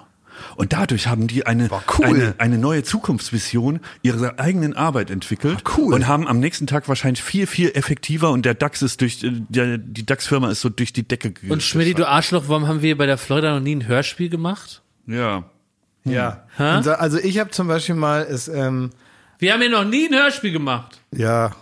Und 0.56 0.72
dadurch 0.72 1.06
haben 1.06 1.26
die 1.26 1.46
eine, 1.46 1.68
cool. 1.98 2.06
eine, 2.06 2.34
eine 2.38 2.58
neue 2.58 2.82
Zukunftsvision 2.82 3.80
ihrer 4.02 4.38
eigenen 4.38 4.74
Arbeit 4.74 5.10
entwickelt 5.10 5.62
cool. 5.76 5.94
und 5.94 6.06
haben 6.06 6.26
am 6.26 6.38
nächsten 6.40 6.66
Tag 6.66 6.88
wahrscheinlich 6.88 7.22
viel, 7.22 7.46
viel 7.46 7.70
effektiver 7.70 8.30
und 8.30 8.44
der 8.44 8.54
DAX 8.54 8.82
ist 8.82 9.00
durch, 9.00 9.20
der, 9.22 9.78
die 9.78 10.04
DAX-Firma 10.04 10.50
ist 10.50 10.60
so 10.60 10.68
durch 10.68 10.92
die 10.92 11.06
Decke 11.06 11.30
gegangen. 11.30 11.52
Und 11.52 11.62
Schmidti, 11.62 11.94
du 11.94 12.06
Arschloch, 12.08 12.44
warum 12.48 12.68
haben 12.68 12.82
wir 12.82 12.96
bei 12.96 13.06
der 13.06 13.18
Florida 13.18 13.54
noch 13.54 13.60
nie 13.60 13.76
ein 13.76 13.86
Hörspiel 13.86 14.28
gemacht? 14.28 14.82
Ja. 15.06 15.44
Ja. 16.04 16.44
Unser, 16.58 17.00
also 17.00 17.18
ich 17.18 17.38
habe 17.38 17.50
zum 17.50 17.66
Beispiel 17.66 17.94
mal, 17.94 18.22
ist, 18.22 18.48
ähm, 18.48 18.90
Wir 19.38 19.52
haben 19.52 19.60
hier 19.60 19.70
noch 19.70 19.84
nie 19.84 20.08
ein 20.08 20.14
Hörspiel 20.14 20.52
gemacht. 20.52 21.00
Ja, 21.12 21.52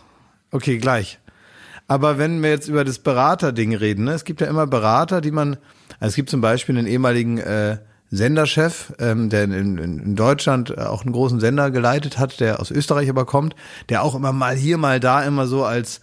okay, 0.51 0.79
gleich. 0.79 1.19
Aber 1.89 2.19
wenn 2.19 2.43
wir 2.43 2.51
jetzt 2.51 2.69
über 2.69 2.85
das 2.85 2.99
Beraterding 2.99 3.75
reden, 3.75 4.05
ne, 4.05 4.13
es 4.13 4.25
gibt 4.25 4.41
ja 4.41 4.47
immer 4.47 4.67
Berater, 4.67 5.21
die 5.21 5.31
man, 5.31 5.57
also 6.01 6.11
es 6.11 6.15
gibt 6.15 6.31
zum 6.31 6.41
Beispiel 6.41 6.77
einen 6.77 6.87
ehemaligen 6.87 7.39
äh, 7.39 7.79
Senderchef, 8.11 8.93
ähm, 8.99 9.31
der 9.31 9.45
in, 9.45 9.79
in, 9.79 10.17
Deutschland 10.17 10.71
äh, 10.71 10.83
auch 10.83 11.03
einen 11.03 11.13
großen 11.13 11.41
Sender 11.41 11.71
geleitet 11.71 12.19
hat, 12.19 12.41
der 12.41 12.61
aus 12.61 12.71
Österreich 12.71 13.09
aber 13.09 13.25
kommt, 13.25 13.57
der 13.89 14.03
auch 14.03 14.15
immer 14.15 14.33
mal 14.33 14.55
hier, 14.55 14.77
mal 14.77 15.01
da 15.01 15.23
immer 15.23 15.47
so 15.47 15.65
als 15.65 16.03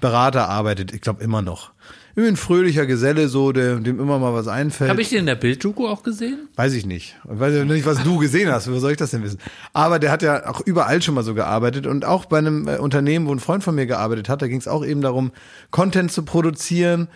Berater 0.00 0.48
arbeitet. 0.48 0.92
Ich 0.92 1.02
glaube 1.02 1.22
immer 1.22 1.42
noch. 1.42 1.72
Irgendwie 2.16 2.32
ein 2.32 2.36
fröhlicher 2.36 2.86
Geselle, 2.86 3.28
so, 3.28 3.52
der, 3.52 3.76
dem 3.76 4.00
immer 4.00 4.18
mal 4.18 4.34
was 4.34 4.48
einfällt. 4.48 4.90
Habe 4.90 5.02
ich 5.02 5.10
den 5.10 5.20
in 5.20 5.26
der 5.26 5.36
Bilddoku 5.36 5.86
auch 5.86 6.02
gesehen? 6.02 6.48
Weiß 6.56 6.72
ich 6.74 6.86
nicht. 6.86 7.16
Ich 7.24 7.40
weiß 7.40 7.54
ja 7.54 7.64
nicht, 7.64 7.86
was 7.86 8.02
du 8.02 8.18
gesehen 8.18 8.50
hast. 8.50 8.70
Wo 8.70 8.78
soll 8.78 8.92
ich 8.92 8.96
das 8.96 9.10
denn 9.10 9.22
wissen? 9.22 9.38
Aber 9.72 9.98
der 9.98 10.10
hat 10.10 10.22
ja 10.22 10.48
auch 10.48 10.60
überall 10.60 11.00
schon 11.02 11.14
mal 11.14 11.22
so 11.22 11.34
gearbeitet 11.34 11.86
und 11.86 12.04
auch 12.04 12.24
bei 12.24 12.38
einem 12.38 12.68
äh, 12.68 12.76
Unternehmen, 12.78 13.26
wo 13.26 13.32
ein 13.32 13.40
Freund 13.40 13.62
von 13.62 13.74
mir 13.74 13.86
gearbeitet 13.86 14.28
hat, 14.28 14.42
da 14.42 14.48
ging 14.48 14.58
es 14.58 14.68
auch 14.68 14.84
eben 14.84 15.00
darum, 15.00 15.32
Content 15.70 16.10
zu 16.10 16.24
produzieren 16.24 17.08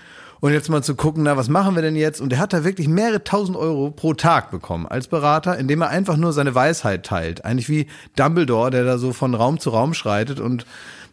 und 0.45 0.53
jetzt 0.53 0.69
mal 0.69 0.83
zu 0.83 0.95
gucken, 0.95 1.23
na, 1.23 1.39
was 1.39 1.49
machen 1.49 1.75
wir 1.75 1.81
denn 1.81 1.97
jetzt? 1.97 2.21
Und 2.21 2.29
der 2.29 2.39
hat 2.39 2.53
da 2.53 2.65
wirklich 2.65 2.87
mehrere 2.87 3.25
tausend 3.25 3.57
Euro 3.57 3.91
pro 3.91 4.13
Tag 4.13 4.51
bekommen 4.51 4.87
als 4.87 5.09
Berater, 5.09 5.57
indem 5.57 5.81
er 5.81 5.89
einfach 5.89 6.19
nur 6.19 6.35
seine 6.35 6.55
Weisheit 6.55 7.07
teilt. 7.07 7.47
Eigentlich 7.47 7.71
wie 7.71 7.87
Dumbledore, 8.15 8.71
der 8.71 8.85
da 8.85 8.99
so 8.99 9.15
von 9.15 9.35
Raum 9.35 9.59
zu 9.59 9.71
Raum 9.71 9.95
schreitet 9.95 10.41
und 10.41 10.67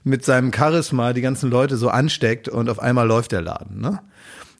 mit 0.03 0.25
seinem 0.25 0.51
Charisma 0.53 1.13
die 1.13 1.21
ganzen 1.21 1.49
Leute 1.49 1.77
so 1.77 1.89
ansteckt 1.89 2.49
und 2.49 2.69
auf 2.69 2.79
einmal 2.79 3.07
läuft 3.07 3.31
der 3.31 3.41
Laden. 3.41 3.81
Ne? 3.81 3.99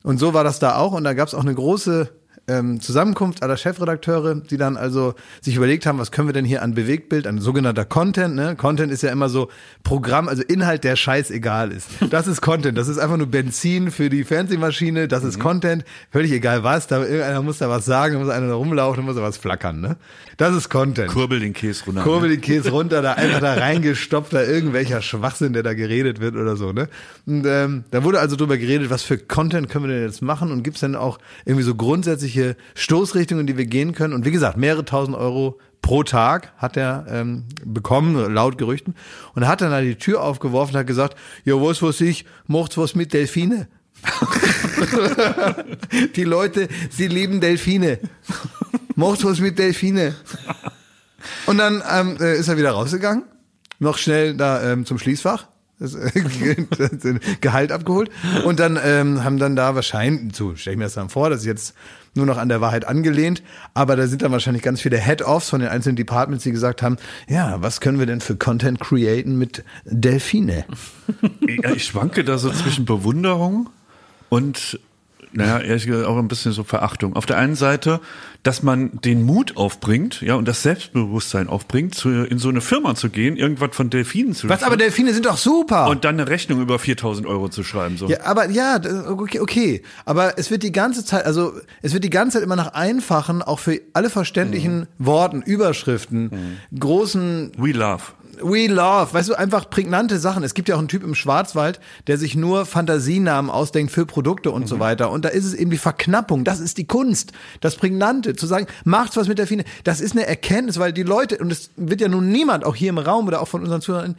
Und 0.03 0.17
so 0.17 0.33
war 0.33 0.43
das 0.43 0.59
da 0.59 0.75
auch. 0.75 0.93
Und 0.93 1.03
da 1.03 1.13
gab 1.13 1.27
es 1.27 1.33
auch 1.33 1.43
eine 1.43 1.55
große 1.55 2.09
ähm, 2.47 2.81
Zusammenkunft 2.81 3.43
aller 3.43 3.57
Chefredakteure, 3.57 4.35
die 4.35 4.57
dann 4.57 4.77
also 4.77 5.13
sich 5.41 5.55
überlegt 5.55 5.85
haben, 5.85 5.99
was 5.99 6.11
können 6.11 6.27
wir 6.27 6.33
denn 6.33 6.45
hier 6.45 6.63
an 6.63 6.73
Bewegtbild, 6.73 7.27
an 7.27 7.39
sogenannter 7.39 7.85
Content, 7.85 8.35
ne? 8.35 8.55
Content 8.55 8.91
ist 8.91 9.03
ja 9.03 9.11
immer 9.11 9.29
so 9.29 9.49
Programm, 9.83 10.27
also 10.27 10.43
Inhalt, 10.43 10.83
der 10.83 10.95
scheißegal 10.95 11.71
ist. 11.71 11.87
Das 12.09 12.27
ist 12.27 12.41
Content, 12.41 12.77
das 12.77 12.87
ist 12.87 12.97
einfach 12.97 13.17
nur 13.17 13.27
Benzin 13.27 13.91
für 13.91 14.09
die 14.09 14.23
Fernsehmaschine, 14.23 15.07
das 15.07 15.23
ist 15.23 15.39
Content, 15.39 15.85
völlig 16.11 16.31
egal 16.31 16.63
was, 16.63 16.87
da 16.87 16.99
irgendeiner 16.99 17.41
muss 17.41 17.59
da 17.59 17.69
was 17.69 17.85
sagen, 17.85 18.15
da 18.15 18.19
muss 18.19 18.29
einer 18.29 18.47
da 18.47 18.55
rumlaufen, 18.55 19.01
da 19.01 19.05
muss 19.05 19.15
da 19.15 19.21
was 19.21 19.37
flackern, 19.37 19.79
ne? 19.79 19.97
Das 20.41 20.55
ist 20.55 20.69
Content. 20.69 21.11
Kurbel 21.11 21.39
den 21.39 21.53
Käse 21.53 21.85
runter. 21.85 22.01
Kurbel 22.01 22.29
den 22.29 22.41
Käse 22.41 22.71
runter, 22.71 23.03
da 23.03 23.13
einfach 23.13 23.41
da 23.41 23.53
reingestopft, 23.53 24.33
da 24.33 24.41
irgendwelcher 24.41 25.03
Schwachsinn, 25.03 25.53
der 25.53 25.61
da 25.61 25.75
geredet 25.75 26.19
wird 26.19 26.35
oder 26.35 26.55
so, 26.55 26.71
ne? 26.71 26.89
Und 27.27 27.45
ähm, 27.45 27.83
da 27.91 28.03
wurde 28.03 28.19
also 28.19 28.35
drüber 28.35 28.57
geredet, 28.57 28.89
was 28.89 29.03
für 29.03 29.19
Content 29.19 29.69
können 29.69 29.85
wir 29.85 29.93
denn 29.93 30.03
jetzt 30.03 30.23
machen 30.23 30.51
und 30.51 30.63
gibt's 30.63 30.79
denn 30.79 30.95
auch 30.95 31.19
irgendwie 31.45 31.63
so 31.63 31.75
grundsätzliche 31.75 32.55
Stoßrichtungen, 32.73 33.45
die 33.45 33.55
wir 33.55 33.67
gehen 33.67 33.93
können? 33.93 34.15
Und 34.15 34.25
wie 34.25 34.31
gesagt, 34.31 34.57
mehrere 34.57 34.83
tausend 34.83 35.15
Euro 35.15 35.59
pro 35.83 36.01
Tag 36.01 36.53
hat 36.57 36.75
er 36.75 37.05
ähm, 37.07 37.43
bekommen, 37.63 38.33
laut 38.33 38.57
Gerüchten. 38.57 38.95
Und 39.35 39.47
hat 39.47 39.61
dann 39.61 39.69
da 39.69 39.81
die 39.81 39.93
Tür 39.93 40.23
aufgeworfen 40.23 40.73
und 40.73 40.79
hat 40.79 40.87
gesagt, 40.87 41.19
ja, 41.45 41.53
was 41.53 41.83
weiß 41.83 42.01
ich, 42.01 42.25
macht's 42.47 42.79
was 42.79 42.95
mit 42.95 43.13
Delfine. 43.13 43.67
die 46.15 46.23
Leute, 46.23 46.67
sie 46.89 47.07
lieben 47.07 47.41
Delfine. 47.41 47.99
Was 48.95 49.39
mit 49.39 49.57
Delfine. 49.57 50.15
Und 51.45 51.57
dann 51.57 51.83
ähm, 51.89 52.17
äh, 52.19 52.37
ist 52.37 52.47
er 52.47 52.57
wieder 52.57 52.71
rausgegangen, 52.71 53.23
noch 53.79 53.97
schnell 53.97 54.35
da 54.35 54.61
ähm, 54.63 54.85
zum 54.85 54.99
Schließfach, 54.99 55.47
das, 55.79 55.95
äh, 55.95 56.11
das 56.77 56.91
Gehalt 57.41 57.71
abgeholt 57.71 58.09
und 58.45 58.59
dann 58.59 58.79
ähm, 58.83 59.23
haben 59.23 59.37
dann 59.37 59.55
da 59.55 59.75
wahrscheinlich, 59.75 60.35
so 60.35 60.55
stelle 60.55 60.73
ich 60.73 60.77
mir 60.77 60.85
das 60.85 60.93
dann 60.93 61.09
vor, 61.09 61.29
das 61.29 61.41
ist 61.41 61.45
jetzt 61.45 61.75
nur 62.13 62.25
noch 62.25 62.37
an 62.37 62.49
der 62.49 62.59
Wahrheit 62.59 62.85
angelehnt, 62.85 63.41
aber 63.73 63.95
da 63.95 64.07
sind 64.07 64.21
dann 64.21 64.31
wahrscheinlich 64.31 64.63
ganz 64.63 64.81
viele 64.81 64.97
Head-Offs 64.97 65.49
von 65.49 65.61
den 65.61 65.69
einzelnen 65.69 65.95
Departments, 65.95 66.43
die 66.43 66.51
gesagt 66.51 66.81
haben, 66.81 66.97
ja, 67.27 67.61
was 67.61 67.81
können 67.81 67.99
wir 67.99 68.05
denn 68.05 68.21
für 68.21 68.35
Content 68.35 68.79
createn 68.79 69.37
mit 69.37 69.63
Delfine? 69.85 70.65
Ja, 71.63 71.71
ich 71.71 71.85
schwanke 71.85 72.23
da 72.23 72.37
so 72.37 72.51
zwischen 72.51 72.85
Bewunderung 72.85 73.69
und 74.31 74.79
naja, 75.33 75.59
ehrlich 75.59 75.85
gesagt 75.85 76.05
auch 76.05 76.17
ein 76.17 76.27
bisschen 76.27 76.51
so 76.51 76.63
Verachtung. 76.63 77.15
Auf 77.15 77.25
der 77.25 77.37
einen 77.37 77.55
Seite, 77.55 77.99
dass 78.43 78.63
man 78.63 78.99
den 79.01 79.23
Mut 79.23 79.55
aufbringt, 79.55 80.21
ja, 80.21 80.35
und 80.35 80.47
das 80.47 80.63
Selbstbewusstsein 80.63 81.47
aufbringt, 81.47 81.95
zu, 81.95 82.09
in 82.09 82.37
so 82.37 82.49
eine 82.49 82.61
Firma 82.61 82.95
zu 82.95 83.09
gehen, 83.09 83.37
irgendwas 83.37 83.75
von 83.75 83.89
Delfinen 83.89 84.33
zu 84.33 84.49
Was, 84.49 84.63
aber 84.63 84.77
Delfine 84.77 85.13
sind 85.13 85.25
doch 85.25 85.37
super. 85.37 85.87
und 85.87 86.05
dann 86.05 86.19
eine 86.19 86.29
Rechnung 86.29 86.61
über 86.61 86.79
4000 86.79 87.27
Euro 87.27 87.49
zu 87.49 87.63
schreiben, 87.63 87.97
so. 87.97 88.07
Ja, 88.07 88.25
aber 88.25 88.49
ja, 88.49 88.79
okay, 89.07 89.39
okay. 89.39 89.83
Aber 90.05 90.37
es 90.37 90.49
wird 90.51 90.63
die 90.63 90.71
ganze 90.71 91.05
Zeit, 91.05 91.25
also 91.25 91.53
es 91.81 91.93
wird 91.93 92.03
die 92.03 92.09
ganze 92.09 92.37
Zeit 92.37 92.43
immer 92.43 92.55
nach 92.55 92.73
einfachen, 92.73 93.41
auch 93.41 93.59
für 93.59 93.79
alle 93.93 94.09
verständlichen 94.09 94.87
Worten, 94.97 95.41
Überschriften, 95.41 96.59
großen 96.77 97.51
We 97.57 97.71
love. 97.71 98.03
We 98.41 98.67
love, 98.67 99.13
weißt 99.13 99.29
du, 99.29 99.35
einfach 99.35 99.69
prägnante 99.69 100.19
Sachen. 100.19 100.43
Es 100.43 100.53
gibt 100.53 100.69
ja 100.69 100.75
auch 100.75 100.79
einen 100.79 100.87
Typ 100.87 101.03
im 101.03 101.15
Schwarzwald, 101.15 101.79
der 102.07 102.17
sich 102.17 102.35
nur 102.35 102.65
Fantasienamen 102.65 103.51
ausdenkt 103.51 103.91
für 103.91 104.05
Produkte 104.05 104.51
und 104.51 104.67
so 104.67 104.79
weiter. 104.79 105.11
Und 105.11 105.25
da 105.25 105.29
ist 105.29 105.45
es 105.45 105.53
eben 105.53 105.71
die 105.71 105.77
Verknappung. 105.77 106.43
Das 106.43 106.59
ist 106.59 106.77
die 106.77 106.87
Kunst. 106.87 107.33
Das 107.59 107.75
Prägnante. 107.75 108.35
Zu 108.35 108.47
sagen, 108.47 108.67
macht 108.83 109.17
was 109.17 109.27
mit 109.27 109.37
der 109.37 109.47
Fine. 109.47 109.65
Das 109.83 110.01
ist 110.01 110.13
eine 110.13 110.25
Erkenntnis, 110.25 110.79
weil 110.79 110.93
die 110.93 111.03
Leute, 111.03 111.37
und 111.37 111.51
es 111.51 111.71
wird 111.75 112.01
ja 112.01 112.07
nun 112.07 112.31
niemand, 112.31 112.63
auch 112.63 112.75
hier 112.75 112.89
im 112.89 112.97
Raum 112.97 113.27
oder 113.27 113.41
auch 113.41 113.47
von 113.47 113.61
unseren 113.61 113.81
Zuhörern, 113.81 114.15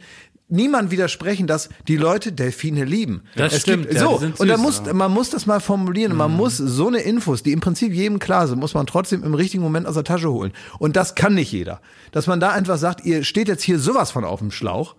niemand 0.53 0.91
widersprechen, 0.91 1.47
dass 1.47 1.69
die 1.87 1.97
Leute 1.97 2.31
Delfine 2.31 2.85
lieben. 2.85 3.23
Das 3.35 3.53
es 3.53 3.61
stimmt, 3.61 3.89
Gibt, 3.89 3.95
ja, 3.95 4.01
so, 4.03 4.21
und 4.37 4.47
da 4.47 4.57
muss, 4.57 4.81
man 4.93 5.11
muss 5.11 5.29
das 5.29 5.45
mal 5.45 5.59
formulieren. 5.59 6.13
Und 6.13 6.17
Man 6.17 6.31
Mhm. 6.31 6.37
muss 6.37 6.57
so 6.57 6.87
eine 6.87 6.99
Infos, 6.99 7.43
die 7.43 7.51
im 7.51 7.59
Prinzip 7.59 7.91
jedem 7.93 8.19
klar 8.19 8.47
sind, 8.47 8.59
muss 8.59 8.73
man 8.73 8.85
trotzdem 8.85 9.23
im 9.23 9.33
richtigen 9.33 9.63
Moment 9.63 9.87
aus 9.87 9.95
der 9.95 10.03
Tasche 10.03 10.31
holen. 10.31 10.53
Und 10.79 10.95
das 10.95 11.15
kann 11.15 11.33
nicht 11.33 11.51
jeder. 11.51 11.81
Dass 12.11 12.27
man 12.27 12.39
da 12.39 12.51
einfach 12.51 12.77
sagt, 12.77 13.03
ihr 13.05 13.23
steht 13.23 13.47
jetzt 13.47 13.63
hier 13.63 13.79
sowas 13.79 14.11
von 14.11 14.23
auf 14.23 14.39
dem 14.39 14.51
Schlauch. 14.51 14.95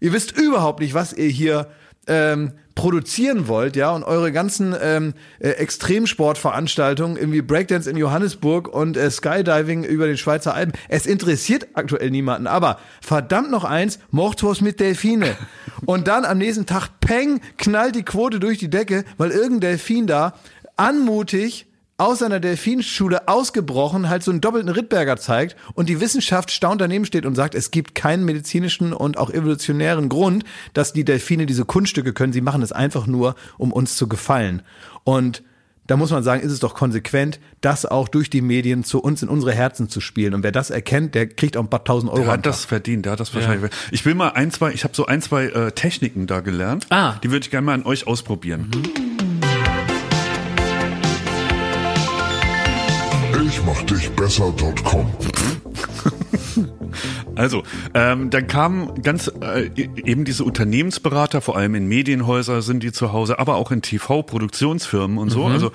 Ihr 0.00 0.12
wisst 0.12 0.36
überhaupt 0.36 0.80
nicht, 0.80 0.92
was 0.92 1.12
ihr 1.14 1.28
hier 1.28 1.68
ähm, 2.06 2.52
produzieren 2.76 3.48
wollt, 3.48 3.74
ja, 3.74 3.90
und 3.90 4.04
eure 4.04 4.30
ganzen 4.32 4.76
ähm, 4.80 5.14
äh, 5.38 5.48
Extremsportveranstaltungen, 5.48 7.16
irgendwie 7.16 7.40
Breakdance 7.40 7.90
in 7.90 7.96
Johannesburg 7.96 8.68
und 8.68 8.96
äh, 8.96 9.10
Skydiving 9.10 9.82
über 9.82 10.06
den 10.06 10.18
Schweizer 10.18 10.54
Alpen. 10.54 10.74
Es 10.88 11.06
interessiert 11.06 11.68
aktuell 11.72 12.10
niemanden, 12.10 12.46
aber 12.46 12.78
verdammt 13.00 13.50
noch 13.50 13.64
eins, 13.64 13.98
Mordwurst 14.10 14.62
mit 14.62 14.78
Delfine. 14.78 15.36
Und 15.84 16.08
dann 16.08 16.24
am 16.24 16.38
nächsten 16.38 16.64
Tag, 16.64 16.88
peng, 17.00 17.40
knallt 17.58 17.96
die 17.96 18.02
Quote 18.02 18.40
durch 18.40 18.58
die 18.58 18.70
Decke, 18.70 19.04
weil 19.18 19.30
irgendein 19.30 19.60
Delfin 19.60 20.06
da 20.06 20.34
anmutig 20.76 21.66
aus 21.98 22.18
seiner 22.18 22.40
Delfinschule 22.40 23.26
ausgebrochen 23.26 24.08
halt 24.08 24.22
so 24.22 24.30
einen 24.30 24.42
doppelten 24.42 24.70
Rittberger 24.70 25.16
zeigt 25.16 25.56
und 25.74 25.88
die 25.88 26.00
Wissenschaft 26.00 26.50
staunt 26.50 26.80
daneben 26.80 27.06
steht 27.06 27.24
und 27.24 27.34
sagt, 27.34 27.54
es 27.54 27.70
gibt 27.70 27.94
keinen 27.94 28.24
medizinischen 28.24 28.92
und 28.92 29.16
auch 29.16 29.30
evolutionären 29.30 30.08
Grund, 30.08 30.44
dass 30.74 30.92
die 30.92 31.04
Delfine 31.04 31.46
diese 31.46 31.64
Kunststücke 31.64 32.12
können. 32.12 32.34
Sie 32.34 32.42
machen 32.42 32.62
es 32.62 32.72
einfach 32.72 33.06
nur, 33.06 33.34
um 33.56 33.72
uns 33.72 33.96
zu 33.96 34.08
gefallen. 34.08 34.62
Und 35.04 35.42
da 35.86 35.96
muss 35.96 36.10
man 36.10 36.22
sagen, 36.22 36.42
ist 36.42 36.52
es 36.52 36.58
doch 36.58 36.74
konsequent, 36.74 37.38
das 37.60 37.86
auch 37.86 38.08
durch 38.08 38.28
die 38.28 38.42
Medien 38.42 38.84
zu 38.84 39.00
uns 39.00 39.22
in 39.22 39.28
unsere 39.28 39.52
Herzen 39.52 39.88
zu 39.88 40.00
spielen. 40.00 40.34
Und 40.34 40.42
wer 40.42 40.52
das 40.52 40.70
erkennt, 40.70 41.14
der 41.14 41.28
kriegt 41.28 41.56
auch 41.56 41.62
ein 41.62 41.70
paar 41.70 41.84
tausend 41.84 42.12
Euro. 42.12 42.24
Der 42.24 42.32
hat 42.32 42.44
das 42.44 42.64
verdient, 42.64 43.06
der 43.06 43.12
hat 43.12 43.20
das 43.20 43.32
wahrscheinlich. 43.34 43.70
Ich 43.92 44.04
will 44.04 44.14
mal 44.14 44.30
ein, 44.30 44.50
zwei, 44.50 44.72
ich 44.72 44.84
habe 44.84 44.94
so 44.94 45.06
ein, 45.06 45.22
zwei 45.22 45.46
äh, 45.46 45.72
Techniken 45.72 46.26
da 46.26 46.40
gelernt. 46.40 46.86
Ah. 46.90 47.14
Die 47.22 47.30
würde 47.30 47.44
ich 47.44 47.50
gerne 47.50 47.64
mal 47.64 47.74
an 47.74 47.86
euch 47.86 48.06
ausprobieren. 48.06 48.68
Ich 53.46 53.62
mach 53.64 53.80
dich 53.82 54.10
besser.com. 54.10 55.06
Also, 57.34 57.64
ähm, 57.92 58.30
dann 58.30 58.46
kamen 58.46 59.02
ganz 59.02 59.30
äh, 59.42 59.70
eben 59.76 60.24
diese 60.24 60.42
Unternehmensberater, 60.42 61.42
vor 61.42 61.54
allem 61.54 61.74
in 61.74 61.86
Medienhäuser 61.86 62.62
sind 62.62 62.82
die 62.82 62.92
zu 62.92 63.12
Hause, 63.12 63.38
aber 63.38 63.56
auch 63.56 63.70
in 63.70 63.82
TV-Produktionsfirmen 63.82 65.18
und 65.18 65.28
so. 65.28 65.44
Also 65.44 65.70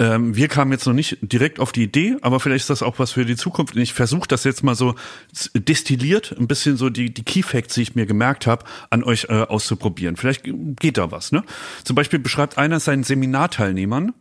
ähm, 0.00 0.34
wir 0.34 0.48
kamen 0.48 0.72
jetzt 0.72 0.86
noch 0.86 0.92
nicht 0.92 1.18
direkt 1.20 1.60
auf 1.60 1.70
die 1.70 1.84
Idee, 1.84 2.16
aber 2.22 2.40
vielleicht 2.40 2.62
ist 2.62 2.70
das 2.70 2.82
auch 2.82 2.98
was 2.98 3.12
für 3.12 3.24
die 3.24 3.36
Zukunft. 3.36 3.76
Und 3.76 3.82
ich 3.82 3.94
versuche 3.94 4.26
das 4.26 4.42
jetzt 4.42 4.64
mal 4.64 4.74
so 4.74 4.96
destilliert, 5.54 6.34
ein 6.36 6.48
bisschen 6.48 6.76
so 6.76 6.90
die, 6.90 7.14
die 7.14 7.22
Key 7.22 7.42
Facts, 7.42 7.74
die 7.74 7.82
ich 7.82 7.94
mir 7.94 8.06
gemerkt 8.06 8.48
habe, 8.48 8.64
an 8.90 9.04
euch 9.04 9.26
äh, 9.28 9.42
auszuprobieren. 9.42 10.16
Vielleicht 10.16 10.42
geht 10.44 10.98
da 10.98 11.12
was. 11.12 11.30
Ne? 11.30 11.44
Zum 11.84 11.94
Beispiel 11.94 12.18
beschreibt 12.18 12.58
einer 12.58 12.80
seinen 12.80 13.04
Seminarteilnehmern, 13.04 14.12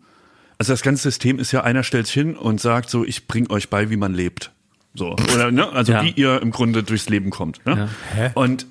also 0.64 0.74
das 0.74 0.82
ganze 0.82 1.03
System 1.03 1.39
ist 1.39 1.51
ja, 1.51 1.61
einer 1.64 1.84
stellt 1.84 2.07
sich 2.07 2.14
hin 2.14 2.36
und 2.36 2.61
sagt 2.61 2.89
so, 2.89 3.03
ich 3.05 3.28
bring 3.28 3.49
euch 3.51 3.70
bei, 3.70 3.89
wie 3.89 3.97
man 3.97 4.14
lebt. 4.14 4.51
So, 4.95 5.11
oder, 5.34 5.51
ne? 5.51 5.70
Also 5.72 5.91
Ja. 5.91 6.03
wie 6.03 6.11
ihr 6.11 6.41
im 6.41 6.51
Grunde 6.51 6.84
durchs 6.84 7.09
Leben 7.09 7.30
kommt. 7.32 7.66
Ne? 7.66 7.89
Hä? 8.14 8.32
Und 8.36 8.68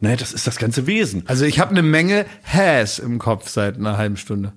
naja, 0.00 0.16
das 0.16 0.32
ist 0.32 0.46
das 0.46 0.56
ganze 0.56 0.86
Wesen. 0.86 1.22
Also 1.26 1.44
ich 1.44 1.60
habe 1.60 1.70
eine 1.70 1.82
Menge 1.82 2.26
Has 2.44 2.98
im 2.98 3.18
Kopf 3.18 3.48
seit 3.48 3.76
einer 3.76 3.96
halben 3.96 4.16
Stunde. 4.16 4.52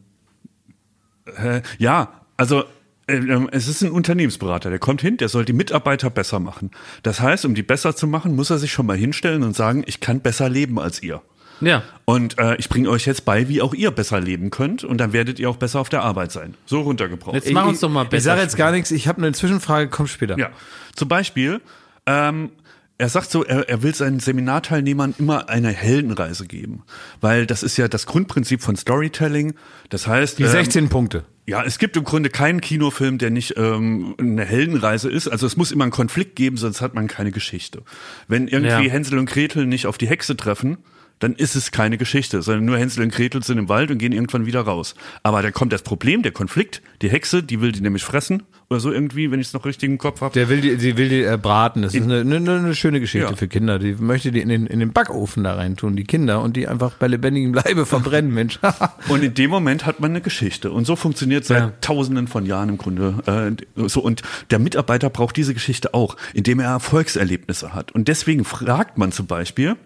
Äh, 1.37 1.61
ja, 1.77 2.11
also 2.35 2.63
äh, 3.07 3.15
ähm, 3.15 3.47
es 3.51 3.67
ist 3.67 3.81
ein 3.81 3.91
Unternehmensberater, 3.91 4.69
der 4.69 4.79
kommt 4.79 5.01
hin, 5.01 5.17
der 5.17 5.29
soll 5.29 5.45
die 5.45 5.53
Mitarbeiter 5.53 6.09
besser 6.09 6.39
machen. 6.39 6.71
Das 7.03 7.21
heißt, 7.21 7.45
um 7.45 7.55
die 7.55 7.63
besser 7.63 7.95
zu 7.95 8.07
machen, 8.07 8.35
muss 8.35 8.49
er 8.49 8.57
sich 8.57 8.71
schon 8.71 8.85
mal 8.85 8.97
hinstellen 8.97 9.43
und 9.43 9.55
sagen, 9.55 9.83
ich 9.85 9.99
kann 9.99 10.19
besser 10.21 10.49
leben 10.49 10.79
als 10.79 11.01
ihr. 11.03 11.21
Ja. 11.61 11.83
Und 12.05 12.37
äh, 12.39 12.55
ich 12.57 12.69
bringe 12.69 12.89
euch 12.89 13.05
jetzt 13.05 13.25
bei, 13.25 13.49
wie 13.49 13.61
auch 13.61 13.73
ihr 13.73 13.91
besser 13.91 14.19
leben 14.19 14.49
könnt 14.49 14.83
und 14.83 14.97
dann 14.99 15.13
werdet 15.13 15.39
ihr 15.39 15.49
auch 15.49 15.57
besser 15.57 15.79
auf 15.79 15.89
der 15.89 16.03
Arbeit 16.03 16.31
sein. 16.31 16.53
So 16.65 16.81
runtergebrochen. 16.81 17.35
Jetzt 17.39 17.51
mach 17.51 17.65
uns 17.67 17.79
doch 17.79 17.89
mal 17.89 18.03
besser. 18.03 18.17
Ich 18.17 18.23
sage 18.23 18.41
jetzt 18.41 18.55
gar 18.57 18.71
nichts, 18.71 18.91
ich 18.91 19.07
habe 19.07 19.17
eine 19.21 19.31
Zwischenfrage, 19.33 19.89
kommt 19.89 20.09
später. 20.09 20.37
Ja, 20.37 20.49
zum 20.95 21.07
Beispiel, 21.07 21.61
ähm, 22.05 22.51
er 22.99 23.09
sagt 23.09 23.29
so, 23.29 23.43
er, 23.43 23.69
er 23.69 23.83
will 23.83 23.93
seinen 23.93 24.19
Seminarteilnehmern 24.19 25.13
immer 25.19 25.49
eine 25.49 25.69
Heldenreise 25.69 26.47
geben, 26.47 26.83
weil 27.21 27.45
das 27.45 27.61
ist 27.61 27.77
ja 27.77 27.87
das 27.87 28.05
Grundprinzip 28.07 28.61
von 28.61 28.75
Storytelling. 28.75 29.53
Das 29.89 30.07
heißt, 30.07 30.39
Die 30.39 30.43
ähm, 30.43 30.49
16 30.49 30.89
Punkte. 30.89 31.23
ja, 31.45 31.63
es 31.63 31.77
gibt 31.77 31.95
im 31.95 32.03
Grunde 32.05 32.29
keinen 32.31 32.59
Kinofilm, 32.59 33.19
der 33.19 33.29
nicht 33.29 33.53
ähm, 33.57 34.15
eine 34.17 34.45
Heldenreise 34.45 35.11
ist. 35.11 35.27
Also 35.27 35.45
es 35.45 35.57
muss 35.57 35.71
immer 35.71 35.83
einen 35.83 35.91
Konflikt 35.91 36.35
geben, 36.35 36.57
sonst 36.57 36.81
hat 36.81 36.95
man 36.95 37.07
keine 37.07 37.31
Geschichte. 37.31 37.83
Wenn 38.27 38.47
irgendwie 38.47 38.85
Ja. 38.87 38.91
Hänsel 38.91 39.19
und 39.19 39.29
Gretel 39.29 39.67
nicht 39.67 39.85
auf 39.85 39.99
die 39.99 40.07
Hexe 40.07 40.35
treffen, 40.35 40.77
dann 41.19 41.33
ist 41.33 41.55
es 41.55 41.71
keine 41.71 41.97
Geschichte, 41.97 42.41
sondern 42.41 42.65
nur 42.65 42.77
Hänsel 42.77 43.03
und 43.03 43.11
Gretel 43.13 43.41
sind 43.43 43.57
im 43.57 43.69
Wald 43.69 43.89
und 43.91 43.97
gehen 43.97 44.11
irgendwann 44.13 44.45
wieder 44.45 44.61
raus. 44.61 44.95
Aber 45.23 45.41
da 45.41 45.51
kommt 45.51 45.73
das 45.73 45.81
Problem, 45.81 46.21
der 46.21 46.31
Konflikt, 46.31 46.81
die 47.01 47.09
Hexe, 47.09 47.41
die 47.43 47.59
will 47.61 47.71
die 47.71 47.81
nämlich 47.81 48.03
fressen 48.03 48.43
oder 48.69 48.79
so 48.79 48.91
irgendwie, 48.91 49.31
wenn 49.31 49.39
ich 49.39 49.47
es 49.47 49.53
noch 49.53 49.65
richtig 49.65 49.89
im 49.89 49.97
Kopf 49.97 50.21
habe. 50.21 50.33
Der 50.33 50.49
will 50.49 50.61
die, 50.61 50.75
sie 50.75 50.97
will 50.97 51.09
die 51.09 51.23
äh, 51.23 51.37
braten. 51.41 51.81
Das 51.81 51.93
ist 51.95 52.03
eine, 52.03 52.19
eine, 52.21 52.35
eine 52.37 52.75
schöne 52.75 52.99
Geschichte 52.99 53.29
Ja. 53.29 53.35
für 53.35 53.47
Kinder. 53.47 53.79
Die 53.79 53.93
möchte 53.93 54.31
die 54.31 54.41
in 54.41 54.49
den, 54.49 54.67
in 54.67 54.79
den 54.79 54.91
Backofen 54.93 55.43
da 55.43 55.55
reintun, 55.55 55.95
die 55.95 56.03
Kinder, 56.03 56.41
und 56.41 56.55
die 56.57 56.67
einfach 56.67 56.93
bei 56.95 57.07
lebendigem 57.07 57.53
Leibe 57.53 57.85
verbrennen, 57.87 58.33
Mensch. 58.33 58.59
Und 59.07 59.23
in 59.23 59.33
dem 59.33 59.49
Moment 59.49 59.85
hat 59.85 59.99
man 60.01 60.11
eine 60.11 60.21
Geschichte. 60.21 60.71
Und 60.71 60.85
so 60.85 60.95
funktioniert 60.97 61.45
seit 61.45 61.59
Ja. 61.61 61.73
Tausenden 61.81 62.27
von 62.27 62.45
Jahren 62.45 62.69
im 62.69 62.77
Grunde. 62.77 63.55
Äh, 63.77 63.87
so 63.87 64.01
und 64.01 64.21
der 64.51 64.59
Mitarbeiter 64.59 65.09
braucht 65.09 65.37
diese 65.37 65.53
Geschichte 65.53 65.93
auch, 65.93 66.17
indem 66.33 66.59
er 66.59 66.69
Erfolgserlebnisse 66.71 67.73
hat. 67.73 67.91
Und 67.93 68.07
deswegen 68.09 68.43
fragt 68.43 68.97
man 68.97 69.11
zum 69.13 69.27
Beispiel 69.27 69.77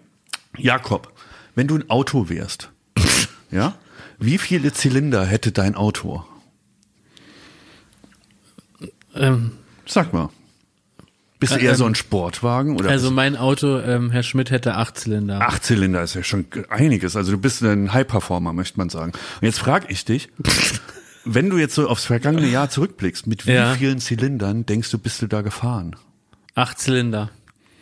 Jakob, 0.58 1.11
wenn 1.54 1.66
du 1.68 1.76
ein 1.76 1.88
Auto 1.90 2.28
wärst, 2.28 2.70
ja, 3.50 3.74
wie 4.18 4.38
viele 4.38 4.72
Zylinder 4.72 5.24
hätte 5.26 5.52
dein 5.52 5.74
Auto? 5.74 6.24
Ähm, 9.14 9.52
Sag 9.86 10.12
mal. 10.12 10.30
Bist 11.38 11.54
du 11.54 11.58
Äh, 11.58 11.64
eher 11.64 11.70
ähm, 11.72 11.76
so 11.76 11.84
ein 11.86 11.94
Sportwagen 11.96 12.76
oder 12.76 12.88
also 12.88 13.10
mein 13.10 13.36
Auto, 13.36 13.78
ähm, 13.80 14.10
Herr 14.10 14.22
Schmidt 14.22 14.50
hätte 14.50 14.76
acht 14.76 14.96
Zylinder. 14.98 15.40
acht 15.40 15.64
Zylinder 15.64 16.02
ist 16.02 16.14
ja 16.14 16.22
schon 16.22 16.46
einiges. 16.70 17.16
Also 17.16 17.32
du 17.32 17.38
bist 17.38 17.62
ein 17.62 17.92
High-Performer, 17.92 18.52
möchte 18.52 18.78
man 18.78 18.88
sagen. 18.90 19.12
Und 19.40 19.42
jetzt 19.46 19.58
frage 19.58 19.86
ich 19.90 20.04
dich, 20.04 20.30
wenn 21.24 21.50
du 21.50 21.58
jetzt 21.58 21.74
so 21.74 21.88
aufs 21.88 22.04
vergangene 22.04 22.46
Jahr 22.48 22.70
zurückblickst, 22.70 23.26
mit 23.26 23.46
wie 23.46 23.52
Ja. 23.52 23.74
vielen 23.74 23.98
Zylindern 23.98 24.64
denkst 24.66 24.90
du, 24.92 24.98
bist 24.98 25.20
du 25.20 25.26
da 25.26 25.42
gefahren? 25.42 25.96
Acht 26.54 26.78
Zylinder. 26.78 27.30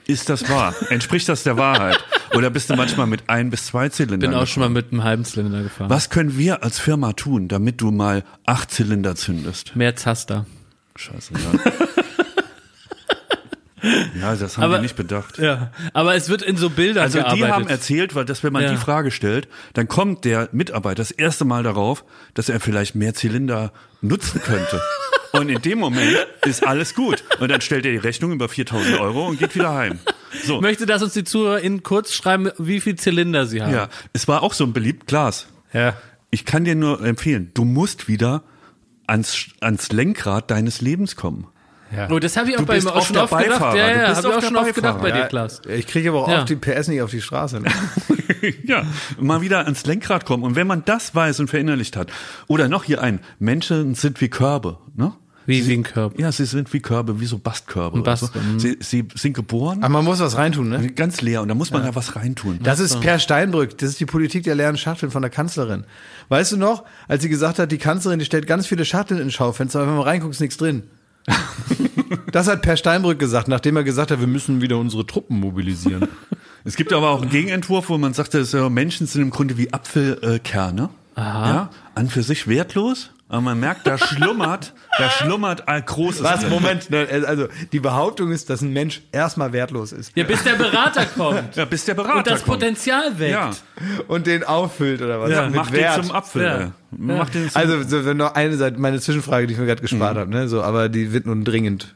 Ist 0.07 0.31
das 0.31 0.49
wahr? 0.49 0.75
Entspricht 0.89 1.29
das 1.29 1.43
der 1.43 1.57
Wahrheit? 1.59 2.03
Oder 2.35 2.51
bist 2.51 2.71
du 2.71 2.77
manchmal 2.77 3.07
mit 3.07 3.29
ein 3.29 3.51
bis 3.51 3.67
zwei 3.67 3.89
Zylindern? 3.89 4.31
Bin 4.31 4.35
auch 4.35 4.47
schon 4.47 4.61
mal 4.61 4.69
gefahren? 4.69 4.73
mit 4.85 4.93
einem 4.93 5.05
halben 5.05 5.25
Zylinder 5.25 5.63
gefahren. 5.63 5.91
Was 5.91 6.11
können 6.11 6.37
wir 6.39 6.63
als 6.63 6.79
Firma 6.79 7.13
tun, 7.13 7.49
damit 7.49 7.81
du 7.81 7.91
mal 7.91 8.25
acht 8.47 8.71
Zylinder 8.71 9.17
zündest? 9.17 9.75
Mehr 9.77 9.97
Zaster. 9.97 10.47
Scheiße, 10.97 11.33
ja. 11.35 11.61
ja, 14.21 14.37
das 14.37 14.57
haben 14.59 14.65
Aber- 14.65 14.75
wir 14.75 14.83
nicht 14.83 14.97
bedacht. 14.97 15.39
Ja. 15.39 15.71
Aber 15.95 16.15
es 16.15 16.29
wird 16.29 16.43
in 16.43 16.57
so 16.57 16.69
Bildern 16.71 17.03
Also 17.05 17.19
die 17.19 17.25
gearbeitet. 17.25 17.51
haben 17.53 17.67
erzählt, 17.69 18.15
weil 18.15 18.25
dass 18.27 18.43
wenn 18.45 18.53
man 18.53 18.63
Ja. 18.63 18.71
die 18.71 18.77
Frage 18.77 19.11
stellt, 19.11 19.49
dann 19.73 19.89
kommt 19.89 20.25
der 20.25 20.49
Mitarbeiter 20.53 20.97
das 20.97 21.11
erste 21.11 21.45
Mal 21.45 21.63
darauf, 21.63 22.05
dass 22.35 22.49
er 22.49 22.61
vielleicht 22.61 22.95
mehr 22.95 23.15
Zylinder 23.15 23.73
nutzen 24.03 24.41
könnte. 24.43 24.81
Und 25.33 25.49
in 25.49 25.63
dem 25.63 25.79
Moment 25.79 26.17
ist 26.45 26.67
alles 26.67 26.95
gut. 26.95 27.23
Und 27.39 27.51
dann 27.51 27.61
stellt 27.61 27.87
er 27.87 27.93
die 27.93 27.99
Rechnung 27.99 28.33
über 28.33 28.49
4000 28.49 28.99
Euro 29.01 29.29
und 29.29 29.39
geht 29.39 29.55
wieder 29.55 29.73
heim. 29.75 29.99
So. 30.45 30.61
Möchte, 30.61 30.87
dass 30.87 31.03
uns 31.03 31.13
die 31.13 31.25
ZuhörerInnen 31.25 31.83
kurz 31.83 32.13
schreiben, 32.15 32.51
wie 32.59 32.81
viel 32.81 32.97
Zylinder 32.97 33.47
sie 33.47 33.63
haben. 33.63 33.73
Ja, 33.73 33.89
es 34.13 34.27
war 34.29 34.43
auch 34.43 34.53
so 34.55 34.65
ein 34.65 34.73
beliebt 34.73 35.07
Glas. 35.07 35.47
ja. 35.73 35.95
Ich 36.33 36.45
kann 36.45 36.65
dir 36.65 36.77
nur 36.77 37.05
empfehlen, 37.05 37.51
du 37.55 37.65
musst 37.65 38.07
wieder 38.07 38.45
ans, 39.09 39.47
ans 39.61 39.91
Lenkrad 39.91 40.49
deines 40.53 40.81
Lebens 40.81 41.17
kommen. 41.17 41.49
Oh, 42.09 42.21
das 42.21 42.37
habe 42.37 42.51
ich 42.51 42.55
auch 42.55 42.61
Du 42.61 42.67
bei 42.67 42.81
mir 42.81 42.95
auch 42.95 43.05
schon 43.05 43.17
oft 43.17 43.37
gedacht. 43.37 43.61
Ja, 43.61 43.71
Du 43.73 43.79
ja, 43.99 44.09
bist 44.11 44.17
habe 44.25 44.29
ich 44.29 44.35
auch 44.37 44.43
schon 44.43 44.57
oft 44.57 44.75
gedacht 44.77 45.01
bei 45.03 45.11
dir, 45.11 45.25
Klaas. 45.25 45.61
Ich 45.69 45.89
kriege 45.89 46.11
aber 46.11 46.23
auch 46.23 46.29
Ja. 46.29 46.39
oft 46.43 46.49
die 46.49 46.55
PS 46.55 46.87
nicht 46.87 47.03
auf 47.03 47.11
die 47.11 47.21
Straße. 47.21 47.59
Ne? 47.61 47.69
ja, 48.65 48.85
mal 49.19 49.41
wieder 49.41 49.65
ans 49.65 49.87
Lenkrad 49.87 50.25
kommen. 50.25 50.45
Und 50.45 50.57
wenn 50.57 50.67
man 50.67 50.85
das 50.85 51.15
weiß 51.15 51.41
und 51.41 51.49
verinnerlicht 51.49 51.97
hat, 51.97 52.11
oder 52.47 52.69
noch 52.69 52.85
hier 52.85 53.03
ein, 53.03 53.21
Menschen 53.39 53.95
sind 53.95 54.21
wie 54.21 54.29
Körbe, 54.29 54.79
ne? 54.97 55.13
Wie, 55.47 55.67
wie 55.67 55.73
ein 55.73 55.83
Körper. 55.83 56.21
Ja, 56.21 56.31
sie 56.31 56.45
sind 56.45 56.73
wie 56.73 56.81
Körbe, 56.81 57.19
wie 57.19 57.27
so 57.27 57.39
Bastkörbe. 57.39 58.03
Bast- 58.03 58.33
so. 58.33 58.59
Sie, 58.59 58.77
sie 58.81 59.09
sind 59.15 59.33
geboren, 59.33 59.83
Aber 59.83 59.95
man 59.95 60.05
muss 60.05 60.21
was 60.21 60.37
reintun, 60.37 60.69
ne? 60.69 60.93
ganz 60.93 61.23
leer, 61.23 61.43
und 61.43 61.49
da 61.49 61.55
muss 61.55 61.73
man 61.73 61.83
da 61.83 61.95
was 61.95 62.15
reintun. 62.15 62.61
Das 62.63 62.79
ist 62.79 63.01
Per 63.01 63.19
Steinbrück. 63.19 63.77
Das 63.79 63.89
ist 63.89 64.01
die 64.01 64.07
Politik 64.07 64.45
der 64.45 64.55
leeren 64.55 64.77
Schachteln 64.77 65.11
von 65.11 65.23
der 65.23 65.31
Kanzlerin. 65.31 65.85
Weißt 66.29 66.53
du 66.53 66.57
noch, 66.57 66.85
als 67.09 67.23
sie 67.23 67.29
gesagt 67.29 67.59
hat, 67.59 67.73
die 67.73 67.79
Kanzlerin, 67.79 68.19
die 68.19 68.27
stellt 68.27 68.47
ganz 68.47 68.67
viele 68.67 68.85
Schachteln 68.85 69.21
ins 69.21 69.33
Schaufenster, 69.35 69.81
aber 69.81 69.89
wenn 69.89 69.97
man 69.97 70.05
reinguckt, 70.05 70.35
ist 70.35 70.41
nichts 70.41 70.57
drin. 70.57 70.85
das 72.33 72.47
hat 72.47 72.63
Per 72.63 72.77
Steinbrück 72.77 73.19
gesagt, 73.19 73.49
nachdem 73.49 73.77
er 73.77 73.85
gesagt 73.85 74.11
hat, 74.11 74.21
wir 74.21 74.27
müssen 74.27 74.61
wieder 74.61 74.79
unsere 74.79 75.07
Truppen 75.07 75.41
mobilisieren. 75.41 76.07
Es 76.65 76.77
gibt 76.77 76.93
aber 76.93 77.11
auch 77.11 77.23
einen 77.23 77.31
Gegenentwurf, 77.31 77.89
wo 77.89 77.99
man 77.99 78.13
sagt, 78.15 78.35
dass, 78.35 78.53
äh, 78.55 78.69
Menschen 78.71 79.07
sind 79.07 79.23
im 79.23 79.31
Grunde 79.31 79.57
wie 79.57 79.73
Apfelkerne. 79.73 80.91
Ja, 81.17 81.69
an 81.95 82.09
für 82.09 82.23
sich 82.23 82.47
wertlos, 82.49 83.11
aber 83.29 83.43
man 83.43 83.61
merkt, 83.61 83.87
da 83.87 83.99
schlummert, 83.99 84.73
da 84.97 85.11
schlummert 85.11 85.69
ein 85.69 85.85
großes. 85.85 86.23
Was? 86.23 86.49
Moment. 86.49 86.89
ne, 86.89 87.07
Also 87.27 87.49
die 87.73 87.81
Behauptung 87.81 88.33
ist, 88.33 88.49
dass 88.49 88.63
ein 88.63 88.73
Mensch 88.73 89.03
erstmal 89.13 89.53
wertlos 89.53 89.93
ist 89.93 90.13
Ja, 90.17 90.25
bis 90.25 90.43
der 90.45 90.55
Berater 90.55 91.05
kommt. 91.07 91.57
Ja, 91.57 91.67
bis 91.67 91.85
der 91.85 91.95
Berater 91.95 92.19
Und 92.19 92.27
das 92.27 92.45
kommt. 92.45 92.61
Potenzial 92.61 93.19
weckt. 93.19 93.33
Ja, 93.33 93.51
und 94.09 94.27
den 94.27 94.45
auffüllt 94.45 95.03
oder 95.03 95.21
was? 95.21 95.31
Ja, 95.31 95.47
Mit 95.47 95.57
macht 95.57 95.73
Wert. 95.73 95.99
den 95.99 96.05
zum 96.05 96.15
Apfel. 96.15 96.43
Ja. 96.43 96.59
ey. 96.59 96.69
Macht 96.93 97.35
den 97.35 97.51
zum 97.51 97.61
Also 97.61 97.83
so, 97.83 98.05
wenn 98.07 98.17
noch 98.17 98.35
eine 98.35 98.57
Seite, 98.57 98.79
meine 98.81 98.99
Zwischenfrage, 99.01 99.47
die 99.47 99.53
ich 99.53 99.59
mir 99.61 99.67
gerade 99.67 99.83
gespart 99.83 100.17
habe, 100.17 100.31
ne? 100.31 100.49
So, 100.49 100.63
aber 100.63 100.89
die 100.89 101.13
wird 101.13 101.27
nun 101.27 101.45
dringend. 101.45 101.95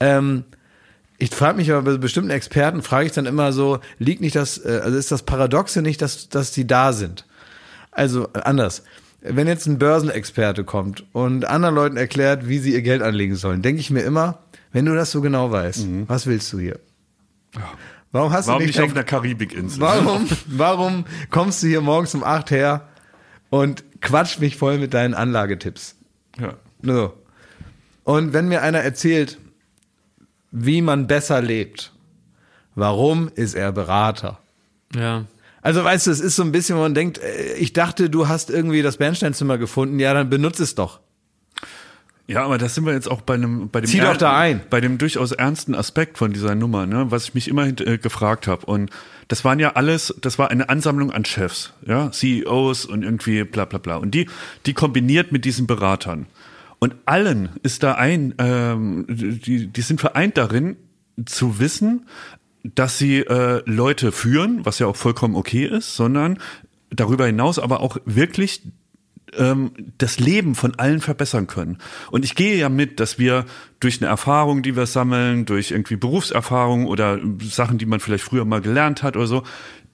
Ähm, 0.00 0.42
ich 1.22 1.30
frage 1.30 1.56
mich 1.56 1.70
aber 1.70 1.82
bei 1.82 1.98
bestimmten 1.98 2.30
Experten, 2.30 2.82
frage 2.82 3.06
ich 3.06 3.12
dann 3.12 3.26
immer 3.26 3.52
so, 3.52 3.78
liegt 3.98 4.20
nicht 4.20 4.34
das, 4.34 4.58
äh, 4.58 4.80
also 4.82 4.98
ist 4.98 5.12
das 5.12 5.22
Paradoxe 5.22 5.80
nicht, 5.80 6.02
dass, 6.02 6.28
dass 6.28 6.50
die 6.50 6.66
da 6.66 6.92
sind? 6.92 7.26
Also 7.92 8.24
äh, 8.34 8.40
anders. 8.40 8.82
Wenn 9.20 9.46
jetzt 9.46 9.66
ein 9.66 9.78
Börsenexperte 9.78 10.64
kommt 10.64 11.04
und 11.12 11.44
anderen 11.44 11.76
Leuten 11.76 11.96
erklärt, 11.96 12.48
wie 12.48 12.58
sie 12.58 12.72
ihr 12.72 12.82
Geld 12.82 13.02
anlegen 13.02 13.36
sollen, 13.36 13.62
denke 13.62 13.80
ich 13.80 13.90
mir 13.90 14.02
immer, 14.02 14.40
wenn 14.72 14.84
du 14.84 14.96
das 14.96 15.12
so 15.12 15.20
genau 15.20 15.52
weißt, 15.52 15.86
was 16.08 16.26
willst 16.26 16.52
du 16.52 16.58
hier? 16.58 16.80
Warum 18.10 18.32
hast 18.32 18.48
Warum 18.48 18.58
du 18.58 18.66
nicht 18.66 18.76
nicht 18.76 18.84
auf 18.84 18.90
einer 18.90 19.04
Karibikinsel? 19.04 19.80
Warum, 19.80 20.26
warum 20.46 21.04
kommst 21.30 21.62
du 21.62 21.68
hier 21.68 21.82
morgens 21.82 22.16
um 22.16 22.24
8 22.24 22.50
her 22.50 22.88
und 23.48 23.84
quatscht 24.00 24.40
mich 24.40 24.56
voll 24.56 24.78
mit 24.78 24.92
deinen 24.92 25.14
Anlagetipps? 25.14 25.94
Ja. 26.40 26.54
So. 26.82 27.12
Und 28.02 28.32
wenn 28.32 28.48
mir 28.48 28.62
einer 28.62 28.80
erzählt, 28.80 29.38
wie 30.52 30.82
man 30.82 31.06
besser 31.06 31.42
lebt, 31.42 31.92
warum 32.74 33.30
ist 33.34 33.54
er 33.54 33.72
Berater? 33.72 34.38
Ja. 34.94 35.24
Also 35.62 35.82
weißt 35.82 36.06
du, 36.06 36.10
es 36.10 36.20
ist 36.20 36.36
so 36.36 36.42
ein 36.42 36.52
bisschen, 36.52 36.76
wo 36.76 36.82
man 36.82 36.94
denkt, 36.94 37.18
äh, 37.18 37.54
ich 37.54 37.72
dachte, 37.72 38.10
du 38.10 38.28
hast 38.28 38.50
irgendwie 38.50 38.82
das 38.82 38.98
Bernsteinzimmer 38.98 39.58
gefunden, 39.58 39.98
ja, 39.98 40.12
dann 40.12 40.28
benutze 40.28 40.62
es 40.62 40.74
doch. 40.74 41.00
Ja, 42.28 42.44
aber 42.44 42.56
da 42.56 42.68
sind 42.68 42.86
wir 42.86 42.92
jetzt 42.92 43.10
auch 43.10 43.20
bei 43.20 43.34
einem, 43.34 43.68
bei 43.68 43.80
dem, 43.80 43.88
Zieh 43.88 44.00
doch 44.00 44.16
da 44.16 44.36
ein. 44.36 44.62
bei 44.70 44.80
dem 44.80 44.96
durchaus 44.96 45.32
ernsten 45.32 45.74
Aspekt 45.74 46.18
von 46.18 46.32
dieser 46.32 46.54
Nummer, 46.54 46.86
ne, 46.86 47.10
was 47.10 47.24
ich 47.24 47.34
mich 47.34 47.48
immer 47.48 47.66
äh, 47.66 47.98
gefragt 47.98 48.46
habe. 48.46 48.64
Und 48.66 48.90
das 49.28 49.44
waren 49.44 49.58
ja 49.58 49.72
alles, 49.72 50.14
das 50.20 50.38
war 50.38 50.50
eine 50.50 50.68
Ansammlung 50.68 51.10
an 51.10 51.24
Chefs, 51.24 51.72
ja, 51.84 52.10
CEOs 52.10 52.86
und 52.86 53.02
irgendwie 53.02 53.44
bla 53.44 53.64
bla 53.64 53.78
bla. 53.78 53.96
Und 53.96 54.12
die, 54.14 54.28
die 54.66 54.72
kombiniert 54.72 55.32
mit 55.32 55.44
diesen 55.44 55.66
Beratern. 55.66 56.26
Und 56.82 56.96
allen 57.04 57.50
ist 57.62 57.84
da 57.84 57.92
ein, 57.92 58.34
ähm, 58.38 59.06
die, 59.08 59.68
die 59.68 59.80
sind 59.82 60.00
vereint 60.00 60.36
darin, 60.36 60.76
zu 61.26 61.60
wissen, 61.60 62.08
dass 62.64 62.98
sie 62.98 63.18
äh, 63.18 63.62
Leute 63.66 64.10
führen, 64.10 64.66
was 64.66 64.80
ja 64.80 64.88
auch 64.88 64.96
vollkommen 64.96 65.36
okay 65.36 65.64
ist, 65.64 65.94
sondern 65.94 66.38
darüber 66.90 67.24
hinaus 67.24 67.60
aber 67.60 67.82
auch 67.82 67.98
wirklich 68.04 68.62
ähm, 69.38 69.70
das 69.98 70.18
Leben 70.18 70.56
von 70.56 70.74
allen 70.74 71.00
verbessern 71.00 71.46
können. 71.46 71.78
Und 72.10 72.24
ich 72.24 72.34
gehe 72.34 72.56
ja 72.56 72.68
mit, 72.68 72.98
dass 72.98 73.16
wir 73.16 73.44
durch 73.78 74.00
eine 74.02 74.10
Erfahrung, 74.10 74.64
die 74.64 74.74
wir 74.74 74.86
sammeln, 74.86 75.44
durch 75.44 75.70
irgendwie 75.70 75.94
Berufserfahrung 75.94 76.86
oder 76.86 77.20
Sachen, 77.42 77.78
die 77.78 77.86
man 77.86 78.00
vielleicht 78.00 78.24
früher 78.24 78.44
mal 78.44 78.60
gelernt 78.60 79.04
hat 79.04 79.16
oder 79.16 79.28
so, 79.28 79.44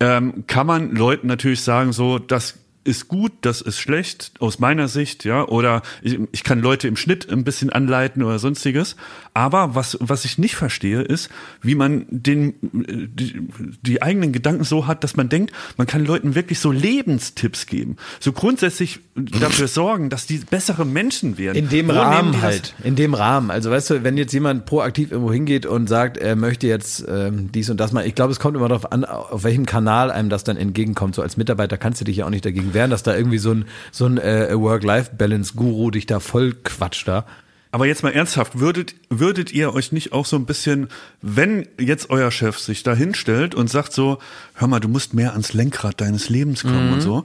ähm, 0.00 0.44
kann 0.46 0.66
man 0.66 0.96
Leuten 0.96 1.26
natürlich 1.26 1.60
sagen, 1.60 1.92
so, 1.92 2.18
das 2.18 2.54
ist 2.88 3.08
gut, 3.08 3.32
das 3.42 3.60
ist 3.60 3.78
schlecht, 3.78 4.32
aus 4.40 4.58
meiner 4.58 4.88
Sicht, 4.88 5.24
ja, 5.24 5.46
oder 5.46 5.82
ich, 6.00 6.18
ich 6.32 6.42
kann 6.42 6.60
Leute 6.60 6.88
im 6.88 6.96
Schnitt 6.96 7.30
ein 7.30 7.44
bisschen 7.44 7.70
anleiten 7.70 8.22
oder 8.22 8.38
sonstiges. 8.38 8.96
Aber 9.38 9.76
was, 9.76 9.96
was 10.00 10.24
ich 10.24 10.36
nicht 10.36 10.56
verstehe, 10.56 11.00
ist, 11.00 11.28
wie 11.62 11.76
man 11.76 12.06
den, 12.10 12.54
die, 12.60 13.40
die 13.82 14.02
eigenen 14.02 14.32
Gedanken 14.32 14.64
so 14.64 14.88
hat, 14.88 15.04
dass 15.04 15.14
man 15.14 15.28
denkt, 15.28 15.52
man 15.76 15.86
kann 15.86 16.04
Leuten 16.04 16.34
wirklich 16.34 16.58
so 16.58 16.72
Lebenstipps 16.72 17.66
geben. 17.66 17.98
So 18.18 18.32
grundsätzlich 18.32 18.98
dafür 19.14 19.68
sorgen, 19.68 20.10
dass 20.10 20.26
die 20.26 20.38
bessere 20.38 20.84
Menschen 20.84 21.38
werden. 21.38 21.56
In 21.56 21.68
dem 21.68 21.86
Wo 21.86 21.92
Rahmen 21.92 22.42
halt. 22.42 22.74
In 22.82 22.96
dem 22.96 23.14
Rahmen. 23.14 23.52
Also 23.52 23.70
weißt 23.70 23.90
du, 23.90 24.02
wenn 24.02 24.16
jetzt 24.16 24.32
jemand 24.32 24.66
proaktiv 24.66 25.12
irgendwo 25.12 25.32
hingeht 25.32 25.66
und 25.66 25.88
sagt, 25.88 26.16
er 26.16 26.34
möchte 26.34 26.66
jetzt 26.66 27.04
ähm, 27.08 27.52
dies 27.52 27.70
und 27.70 27.78
das 27.78 27.92
mal, 27.92 28.04
ich 28.04 28.16
glaube, 28.16 28.32
es 28.32 28.40
kommt 28.40 28.56
immer 28.56 28.68
darauf 28.68 28.90
an, 28.90 29.04
auf 29.04 29.44
welchem 29.44 29.66
Kanal 29.66 30.10
einem 30.10 30.30
das 30.30 30.42
dann 30.42 30.56
entgegenkommt. 30.56 31.14
So 31.14 31.22
als 31.22 31.36
Mitarbeiter 31.36 31.78
kannst 31.78 32.00
du 32.00 32.04
dich 32.04 32.16
ja 32.16 32.26
auch 32.26 32.30
nicht 32.30 32.44
dagegen 32.44 32.74
wehren, 32.74 32.90
dass 32.90 33.04
da 33.04 33.14
irgendwie 33.14 33.38
so 33.38 33.52
ein, 33.52 33.66
so 33.92 34.04
ein 34.04 34.18
äh, 34.18 34.48
Work-Life-Balance-Guru 34.52 35.92
dich 35.92 36.06
da 36.06 36.18
voll 36.18 36.54
quatscht 36.64 37.06
da. 37.06 37.24
Aber 37.70 37.86
jetzt 37.86 38.02
mal 38.02 38.10
ernsthaft, 38.12 38.58
würdet, 38.58 38.94
würdet 39.10 39.52
ihr 39.52 39.74
euch 39.74 39.92
nicht 39.92 40.12
auch 40.12 40.24
so 40.24 40.36
ein 40.36 40.46
bisschen, 40.46 40.88
wenn 41.20 41.68
jetzt 41.78 42.08
euer 42.10 42.30
Chef 42.30 42.58
sich 42.58 42.82
da 42.82 42.94
hinstellt 42.94 43.54
und 43.54 43.68
sagt 43.68 43.92
so, 43.92 44.18
hör 44.54 44.68
mal, 44.68 44.80
du 44.80 44.88
musst 44.88 45.12
mehr 45.12 45.32
ans 45.32 45.52
Lenkrad 45.52 46.00
deines 46.00 46.28
Lebens 46.30 46.62
kommen 46.62 46.86
Mhm. 46.88 46.92
und 46.94 47.00
so, 47.02 47.24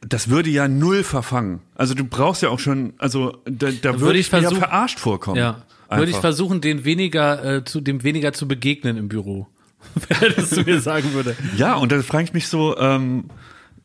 das 0.00 0.28
würde 0.28 0.50
ja 0.50 0.68
null 0.68 1.02
verfangen. 1.04 1.60
Also 1.74 1.94
du 1.94 2.04
brauchst 2.04 2.42
ja 2.42 2.48
auch 2.50 2.58
schon, 2.58 2.94
also 2.98 3.38
da, 3.44 3.70
da 3.70 3.92
würde 3.94 4.00
würde 4.00 4.18
ich 4.18 4.30
mir 4.32 4.38
ja 4.38 4.48
versuchen- 4.48 4.58
verarscht 4.58 4.98
vorkommen. 4.98 5.36
Ja. 5.38 5.62
Würde 5.88 6.02
ich 6.04 6.08
Einfach. 6.16 6.20
versuchen, 6.22 6.60
den 6.60 6.84
weniger, 6.84 7.44
äh, 7.58 7.64
zu, 7.64 7.80
dem 7.80 8.02
weniger 8.02 8.32
zu 8.32 8.48
begegnen 8.48 8.96
im 8.96 9.08
Büro. 9.08 9.46
Wenn 10.20 10.32
das 10.34 10.50
zu 10.50 10.62
mir 10.62 10.80
sagen 10.80 11.12
würde. 11.14 11.36
Ja, 11.56 11.74
und 11.76 11.92
da 11.92 12.02
frage 12.02 12.24
ich 12.24 12.32
mich 12.32 12.48
so, 12.48 12.76
ähm, 12.76 13.26
äh, 13.26 13.32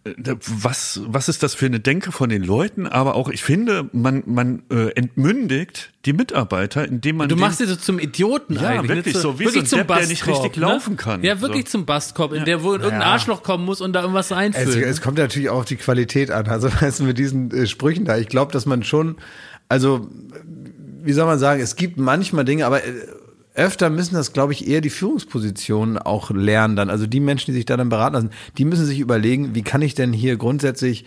was, 0.04 0.99
was 1.06 1.30
ist 1.30 1.43
das 1.43 1.54
für 1.54 1.68
eine 1.68 1.80
Denke 1.80 2.12
von 2.12 2.30
den 2.30 2.43
Leuten? 2.43 2.88
Aber 2.88 3.14
auch, 3.14 3.30
ich 3.30 3.43
finde, 3.43 3.88
man, 3.93 4.24
man 4.26 4.64
äh, 4.72 4.89
entmündigt 4.95 5.91
die 6.06 6.14
Mitarbeiter, 6.14 6.88
indem 6.88 7.18
man 7.18 7.30
Du 7.30 7.36
machst 7.36 7.60
dir 7.60 7.68
so 7.68 7.76
zum 7.76 7.99
Idioten 7.99 8.56
Ja, 8.56 8.62
eigentlich. 8.70 8.89
wirklich 8.95 9.16
ne? 9.16 9.22
so, 9.22 9.39
wie 9.39 9.47
so 9.47 9.60
ein 9.60 9.66
Depp, 9.66 9.88
der 9.88 10.08
nicht 10.08 10.26
richtig 10.26 10.56
ne? 10.56 10.62
laufen 10.62 10.97
kann. 10.97 11.24
Ja, 11.24 11.39
wirklich 11.41 11.66
So. 11.68 11.78
zum 11.78 11.86
Bastkorb, 11.86 12.34
in 12.34 12.45
der 12.45 12.64
wo 12.64 12.72
irgendein 12.72 13.04
Arschloch 13.04 13.43
kommen 13.43 13.64
muss 13.64 13.80
und 13.80 13.93
da 13.93 14.02
irgendwas 14.02 14.32
Es, 14.32 14.38
reinfüllen. 14.38 14.84
es 14.84 15.02
kommt 15.02 15.20
natürlich 15.20 15.49
auch 15.49 15.60
auf 15.60 15.66
die 15.66 15.76
Qualität 15.76 16.32
an. 16.32 16.47
Also 16.47 16.70
weißt 16.82 17.02
du, 17.02 17.04
mit 17.04 17.20
diesen 17.20 17.52
äh, 17.52 17.68
Sprüchen 17.68 18.06
da, 18.06 18.18
ich 18.18 18.28
glaube, 18.28 18.52
dass 18.52 18.66
man 18.66 18.84
schon, 18.84 19.18
also 19.70 20.10
wie 21.04 21.14
soll 21.14 21.26
man 21.28 21.38
sagen, 21.38 21.62
es 21.62 21.76
gibt 21.76 21.97
manchmal 21.97 22.43
Dinge, 22.45 22.66
aber 22.66 22.84
äh, 22.84 22.91
öfter 23.62 23.89
müssen 23.89 24.16
das, 24.16 24.34
glaube 24.34 24.53
ich, 24.53 24.68
eher 24.68 24.82
die 24.82 24.89
Führungspositionen 24.89 25.97
auch 25.97 26.32
lernen 26.32 26.76
dann. 26.76 26.89
Also 26.89 27.07
die 27.07 27.20
Menschen, 27.20 27.51
die 27.51 27.57
sich 27.57 27.66
da 27.66 27.78
dann 27.78 27.89
beraten 27.89 28.16
lassen, 28.16 28.32
die 28.57 28.66
müssen 28.66 28.86
sich 28.86 28.99
überlegen, 28.99 29.55
wie 29.55 29.62
kann 29.62 29.82
ich 29.82 29.95
denn 29.95 30.14
hier 30.14 30.38
grundsätzlich 30.38 31.05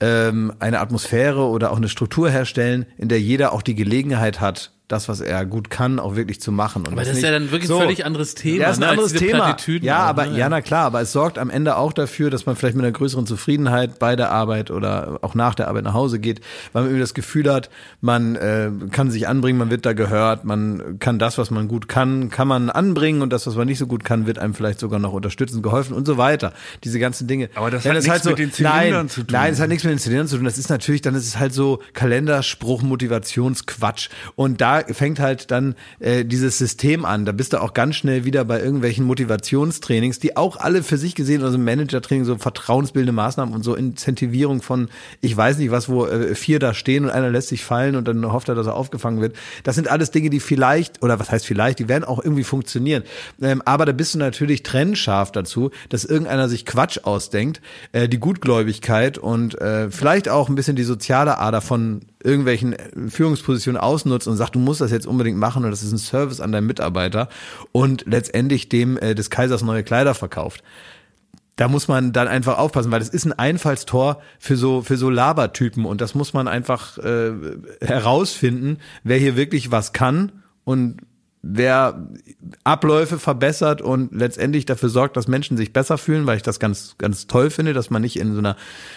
ähm, 0.00 0.52
eine 0.60 0.80
Atmosphäre 0.80 1.46
oder 1.46 1.72
auch 1.72 1.76
eine 1.76 1.88
Struktur 1.88 2.30
herstellen, 2.30 2.86
in 2.96 3.08
der 3.08 3.20
jeder 3.20 3.52
auch 3.52 3.62
die 3.62 3.74
Gelegenheit 3.74 4.40
hat, 4.40 4.72
das, 4.90 5.08
was 5.08 5.20
er 5.20 5.44
gut 5.46 5.70
kann, 5.70 5.98
auch 5.98 6.16
wirklich 6.16 6.40
zu 6.40 6.52
machen. 6.52 6.82
Und 6.86 6.92
Aber 6.92 7.02
das 7.02 7.16
ist 7.16 7.22
ja 7.22 7.30
dann 7.30 7.50
wirklich 7.50 7.70
ein 7.70 7.78
völlig 7.78 8.04
anderes 8.04 8.34
Thema, 8.34 8.62
Ja, 8.62 8.70
ist 8.70 8.78
ein 8.78 8.80
ne, 8.80 8.88
anderes 8.88 9.12
Thema. 9.12 9.44
Plattitüden 9.44 9.86
Ja, 9.86 9.98
aber 9.98 10.26
ne? 10.26 10.38
ja, 10.38 10.48
na 10.48 10.60
klar, 10.60 10.86
aber 10.86 11.00
es 11.00 11.12
sorgt 11.12 11.38
am 11.38 11.50
Ende 11.50 11.76
auch 11.76 11.92
dafür, 11.92 12.30
dass 12.30 12.46
man 12.46 12.56
vielleicht 12.56 12.76
mit 12.76 12.84
einer 12.84 12.92
größeren 12.92 13.26
Zufriedenheit 13.26 13.98
bei 13.98 14.16
der 14.16 14.30
Arbeit 14.30 14.70
oder 14.70 15.18
auch 15.22 15.34
nach 15.34 15.54
der 15.54 15.68
Arbeit 15.68 15.84
nach 15.84 15.94
Hause 15.94 16.18
geht, 16.18 16.40
weil 16.72 16.82
man 16.82 16.90
irgendwie 16.90 17.00
das 17.02 17.14
Gefühl 17.14 17.52
hat, 17.52 17.70
man 18.00 18.36
äh, 18.36 18.70
kann 18.90 19.10
sich 19.10 19.28
anbringen, 19.28 19.58
man 19.58 19.70
wird 19.70 19.86
da 19.86 19.92
gehört, 19.92 20.44
man 20.44 20.98
kann 20.98 21.18
das, 21.18 21.38
was 21.38 21.50
man 21.50 21.68
gut 21.68 21.88
kann, 21.88 22.30
kann 22.30 22.48
man 22.48 22.70
anbringen 22.70 23.22
und 23.22 23.32
das, 23.32 23.46
was 23.46 23.54
man 23.54 23.66
nicht 23.66 23.78
so 23.78 23.86
gut 23.86 24.04
kann, 24.04 24.26
wird 24.26 24.38
einem 24.38 24.54
vielleicht 24.54 24.80
sogar 24.80 24.98
noch 24.98 25.12
unterstützen, 25.12 25.62
geholfen 25.62 25.94
und 25.94 26.06
so 26.06 26.16
weiter. 26.16 26.52
Diese 26.84 26.98
ganzen 26.98 27.26
Dinge. 27.26 27.48
Aber 27.54 27.70
das 27.70 27.84
Wenn 27.84 27.92
hat 27.92 27.98
es 27.98 28.06
nichts 28.06 28.22
so, 28.24 28.30
mit 28.30 28.38
den 28.38 28.52
Zylindern 28.52 28.90
nein, 28.90 29.08
zu 29.08 29.22
tun. 29.22 29.28
Nein, 29.32 29.52
es 29.52 29.60
hat 29.60 29.68
nichts 29.68 29.84
mit 29.84 29.92
den 29.92 29.98
Zylindern 29.98 30.26
zu 30.26 30.36
tun. 30.36 30.44
Das 30.44 30.58
ist 30.58 30.68
natürlich, 30.68 31.02
dann 31.02 31.14
ist 31.14 31.26
es 31.26 31.38
halt 31.38 31.52
so 31.52 31.80
Kalenderspruch, 31.92 32.82
Motivationsquatsch. 32.82 34.08
Und 34.34 34.60
da 34.60 34.79
fängt 34.88 35.20
halt 35.20 35.50
dann 35.50 35.74
äh, 35.98 36.24
dieses 36.24 36.58
System 36.58 37.04
an. 37.04 37.24
Da 37.24 37.32
bist 37.32 37.52
du 37.52 37.60
auch 37.60 37.74
ganz 37.74 37.96
schnell 37.96 38.24
wieder 38.24 38.44
bei 38.44 38.60
irgendwelchen 38.60 39.04
Motivationstrainings, 39.04 40.18
die 40.18 40.36
auch 40.36 40.56
alle 40.56 40.82
für 40.82 40.98
sich 40.98 41.14
gesehen, 41.14 41.42
also 41.42 41.58
Managertraining, 41.58 42.24
so 42.24 42.36
vertrauensbildende 42.38 43.12
Maßnahmen 43.12 43.54
und 43.54 43.62
so 43.62 43.74
Incentivierung 43.74 44.62
von, 44.62 44.88
ich 45.20 45.36
weiß 45.36 45.58
nicht 45.58 45.70
was, 45.70 45.88
wo 45.88 46.06
äh, 46.06 46.34
vier 46.34 46.58
da 46.58 46.74
stehen 46.74 47.04
und 47.04 47.10
einer 47.10 47.30
lässt 47.30 47.48
sich 47.48 47.64
fallen 47.64 47.96
und 47.96 48.06
dann 48.06 48.32
hofft 48.32 48.48
er, 48.48 48.54
dass 48.54 48.66
er 48.66 48.74
aufgefangen 48.74 49.20
wird. 49.20 49.36
Das 49.64 49.74
sind 49.74 49.88
alles 49.88 50.10
Dinge, 50.10 50.30
die 50.30 50.40
vielleicht, 50.40 51.02
oder 51.02 51.18
was 51.18 51.30
heißt 51.30 51.46
vielleicht, 51.46 51.78
die 51.78 51.88
werden 51.88 52.04
auch 52.04 52.22
irgendwie 52.22 52.44
funktionieren. 52.44 53.02
Ähm, 53.40 53.62
aber 53.64 53.84
da 53.84 53.92
bist 53.92 54.14
du 54.14 54.18
natürlich 54.18 54.62
trennscharf 54.62 55.32
dazu, 55.32 55.70
dass 55.88 56.04
irgendeiner 56.04 56.48
sich 56.48 56.66
Quatsch 56.66 56.98
ausdenkt, 57.04 57.60
äh, 57.92 58.08
die 58.08 58.18
Gutgläubigkeit 58.18 59.18
und 59.18 59.60
äh, 59.60 59.90
vielleicht 59.90 60.28
auch 60.28 60.48
ein 60.48 60.54
bisschen 60.54 60.76
die 60.76 60.84
soziale 60.84 61.38
Ader 61.38 61.60
von 61.60 62.02
irgendwelchen 62.22 62.76
Führungspositionen 63.08 63.80
ausnutzt 63.80 64.28
und 64.28 64.36
sagt, 64.36 64.54
du 64.54 64.58
musst 64.58 64.80
das 64.80 64.90
jetzt 64.90 65.06
unbedingt 65.06 65.38
machen 65.38 65.64
und 65.64 65.70
das 65.70 65.82
ist 65.82 65.92
ein 65.92 65.98
Service 65.98 66.40
an 66.40 66.52
deinen 66.52 66.66
Mitarbeiter 66.66 67.28
und 67.72 68.04
letztendlich 68.06 68.68
dem 68.68 68.98
äh, 68.98 69.14
des 69.14 69.30
Kaisers 69.30 69.62
neue 69.62 69.82
Kleider 69.82 70.14
verkauft. 70.14 70.62
Da 71.56 71.68
muss 71.68 71.88
man 71.88 72.12
dann 72.12 72.28
einfach 72.28 72.58
aufpassen, 72.58 72.90
weil 72.90 73.00
das 73.00 73.10
ist 73.10 73.26
ein 73.26 73.32
Einfallstor 73.32 74.22
für 74.38 74.56
so 74.56 74.82
für 74.82 74.96
so 74.96 75.10
Labertypen 75.10 75.84
und 75.84 76.00
das 76.00 76.14
muss 76.14 76.32
man 76.32 76.48
einfach 76.48 76.98
äh, 76.98 77.32
herausfinden, 77.80 78.78
wer 79.04 79.18
hier 79.18 79.36
wirklich 79.36 79.70
was 79.70 79.92
kann 79.92 80.32
und 80.64 80.98
wer 81.42 82.06
Abläufe 82.64 83.18
verbessert 83.18 83.80
und 83.80 84.14
letztendlich 84.14 84.66
dafür 84.66 84.90
sorgt, 84.90 85.16
dass 85.16 85.26
Menschen 85.26 85.56
sich 85.56 85.72
besser 85.72 85.96
fühlen, 85.96 86.26
weil 86.26 86.36
ich 86.36 86.42
das 86.42 86.60
ganz 86.60 86.96
ganz 86.98 87.26
toll 87.26 87.50
finde, 87.50 87.72
dass 87.72 87.90
man 87.90 88.02
nicht 88.02 88.18
in 88.18 88.32
so 88.32 88.38
einer 88.38 88.56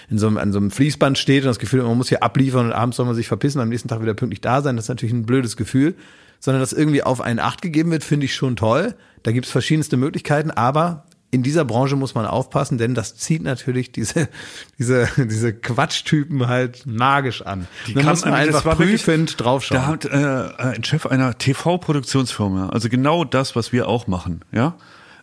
in 0.10 0.18
so 0.18 0.28
einem 0.28 0.38
an 0.38 0.52
so 0.52 0.60
einem 0.60 0.72
Fließband 0.72 1.18
steht 1.18 1.44
und 1.44 1.48
das 1.48 1.60
Gefühl, 1.60 1.84
man 1.84 1.98
muss 1.98 2.10
hier 2.10 2.24
abliefern 2.24 2.66
und 2.66 2.74
abends 2.74 2.98
soll 2.98 3.06
man 3.06 3.16
sich 3.16 3.28
verpissen, 3.28 3.62
am 3.62 3.70
nächsten 3.70 3.88
Tag 3.88 4.02
wieder 4.02 4.14
pünktlich 4.14 4.42
da 4.42 4.62
sein. 4.62 4.76
Das 4.76 4.86
ist 4.86 4.90
natürlich 4.90 5.14
ein 5.14 5.26
blödes 5.26 5.56
Gefühl, 5.56 5.96
sondern 6.40 6.62
dass 6.62 6.74
irgendwie 6.74 7.04
auf 7.04 7.22
einen 7.22 7.40
Acht 7.40 7.62
gegeben 7.62 7.92
wird, 7.92 8.04
finde 8.04 8.26
ich 8.26 8.36
schon 8.36 8.58
toll. 8.58 8.96
Da 9.24 9.32
gibt's 9.32 9.50
verschiedenste 9.50 9.96
Möglichkeiten, 9.96 10.52
aber 10.52 11.06
in 11.34 11.42
dieser 11.42 11.66
Branche 11.66 11.96
muss 11.96 12.14
man 12.14 12.26
aufpassen, 12.26 12.78
denn 12.78 12.94
das 12.94 13.16
zieht 13.16 13.42
natürlich 13.42 13.92
diese, 13.92 14.30
diese, 14.80 15.10
diese 15.18 15.54
Quatschtypen 15.54 16.48
halt 16.48 16.86
magisch 16.86 17.42
an. 17.42 17.68
Die 17.88 17.96
da 17.96 18.02
kam- 18.02 18.10
muss 18.12 18.24
man 18.24 18.36
einfach 18.36 18.78
prüfend 18.78 19.40
draufschauen. 19.40 19.82
Da 19.82 19.88
hat 19.88 20.06
äh, 20.06 20.76
ein 20.76 20.84
Chef 20.84 21.08
einer 21.08 21.38
TV-Produktionsfirma, 21.38 22.70
also 22.70 22.88
genau 22.90 23.24
das, 23.24 23.56
was 23.56 23.74
wir 23.74 23.88
auch 23.88 24.08
machen, 24.08 24.42
ja, 24.52 24.76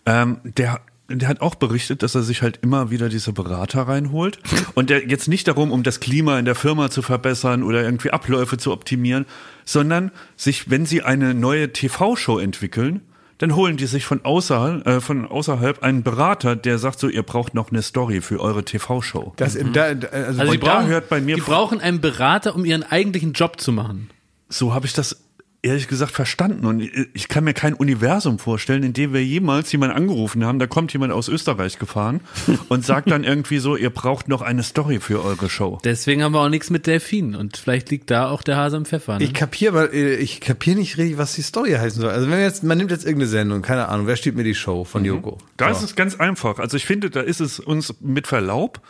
ähm, 0.05 0.39
der 0.45 0.81
der 1.13 1.27
hat 1.27 1.41
auch 1.41 1.57
berichtet, 1.57 2.05
dass 2.05 2.15
er 2.15 2.23
sich 2.23 2.41
halt 2.41 2.61
immer 2.63 2.93
wieder 2.93 3.09
diese 3.09 3.33
Berater 3.33 3.83
reinholt 3.83 4.39
und 4.75 4.91
der 4.91 5.09
jetzt 5.09 5.27
nicht 5.27 5.49
darum, 5.49 5.73
um 5.73 5.83
das 5.83 5.99
Klima 5.99 6.39
in 6.39 6.45
der 6.45 6.55
Firma 6.55 6.89
zu 6.89 7.03
verbessern 7.03 7.65
oder 7.65 7.83
irgendwie 7.83 8.13
Abläufe 8.13 8.59
zu 8.59 8.71
optimieren, 8.73 9.27
sondern 9.65 10.13
sich, 10.37 10.71
wenn 10.71 10.87
sie 10.87 11.03
eine 11.03 11.35
neue 11.35 11.73
TV-Show 11.73 12.39
entwickeln, 12.39 13.01
dann 13.41 13.57
holen 13.57 13.79
die 13.79 13.87
sich 13.87 14.05
von 14.05 14.23
außerhalb, 14.23 14.87
äh, 14.87 15.01
von 15.01 15.27
außerhalb 15.27 15.83
einen 15.83 16.03
Berater, 16.03 16.57
der 16.57 16.77
sagt 16.77 17.01
so, 17.01 17.09
ihr 17.09 17.23
braucht 17.23 17.55
noch 17.55 17.71
eine 17.71 17.81
Story 17.81 18.21
für 18.21 18.39
eure 18.39 18.67
TV-Show. 18.67 19.33
das, 19.37 19.57
da, 19.73 19.95
da, 19.95 20.09
also, 20.09 20.41
Also 20.41 20.53
die 20.53 20.59
Und 20.59 20.67
da 20.67 20.75
brauchen, 20.75 20.87
hört 20.89 21.09
bei 21.09 21.21
mir 21.23 21.37
die 21.37 21.41
brauchen 21.41 21.81
einen 21.81 22.03
Berater, 22.03 22.55
um 22.55 22.67
ihren 22.67 22.83
eigentlichen 22.83 23.33
Job 23.33 23.59
zu 23.59 23.73
machen. 23.73 24.11
So 24.51 24.75
habe 24.75 24.85
ich 24.85 24.93
das 24.93 25.23
ehrlich 25.63 25.89
gesagt 25.89 26.13
verstanden. 26.13 26.65
Und 26.67 26.81
ich 26.81 27.29
kann 27.29 27.45
mir 27.45 27.53
kein 27.55 27.75
Universum 27.75 28.39
vorstellen, 28.39 28.83
in 28.83 28.93
dem 28.93 29.13
wir 29.13 29.25
jemals 29.25 29.71
jemanden 29.73 29.97
angerufen 29.97 30.45
haben, 30.45 30.59
da 30.59 30.67
kommt 30.67 30.93
jemand 30.93 31.13
aus 31.13 31.29
Österreich 31.29 31.79
gefahren 31.79 32.21
und 32.69 32.85
sagt 32.85 33.11
dann 33.11 33.25
irgendwie 33.25 33.59
so, 33.59 33.77
ihr 33.77 33.91
braucht 33.91 34.29
noch 34.29 34.43
eine 34.43 34.63
Story 34.63 35.01
für 35.01 35.23
eure 35.25 35.51
Show. 35.51 35.79
Deswegen 35.85 36.23
haben 36.23 36.33
wir 36.33 36.41
auch 36.41 36.49
nichts 36.49 36.71
mit 36.71 36.87
Delfinen. 36.87 37.35
Und 37.35 37.57
vielleicht 37.57 37.91
liegt 37.91 38.11
da 38.11 38.29
auch 38.31 38.43
der 38.43 38.57
Hase 38.57 38.77
im 38.79 38.85
Pfeffer. 38.85 39.19
Ne? 39.19 39.25
ich 39.25 39.35
kapiere, 39.35 39.71
aber 39.77 39.93
äh, 39.93 40.17
ich 40.17 40.41
kapiere 40.41 40.79
nicht 40.79 40.97
richtig, 40.99 41.19
was 41.19 41.35
die 41.35 41.43
Story 41.43 41.73
heißen 41.73 42.01
soll. 42.01 42.11
Also 42.11 42.31
wenn 42.31 42.41
jetzt, 42.41 42.63
man 42.65 42.79
nimmt 42.79 42.91
jetzt 42.91 43.05
irgendeine 43.05 43.29
Sendung, 43.31 43.63
keine 43.63 43.89
Ahnung, 43.89 44.07
wer 44.07 44.17
steht 44.17 44.37
mir 44.37 44.45
die 44.45 44.55
Show 44.55 44.85
von 44.85 45.05
Joko? 45.05 45.39
Da 45.57 45.73
So. 45.75 45.81
ist 45.81 45.91
es 45.91 45.97
ganz 45.97 46.17
einfach. 46.17 46.59
Also 46.59 46.77
ich 46.77 46.87
finde, 46.87 47.11
da 47.11 47.21
ist 47.21 47.41
es 47.41 47.61
uns 47.61 47.95
mit 48.01 48.27
Verlaub 48.27 48.81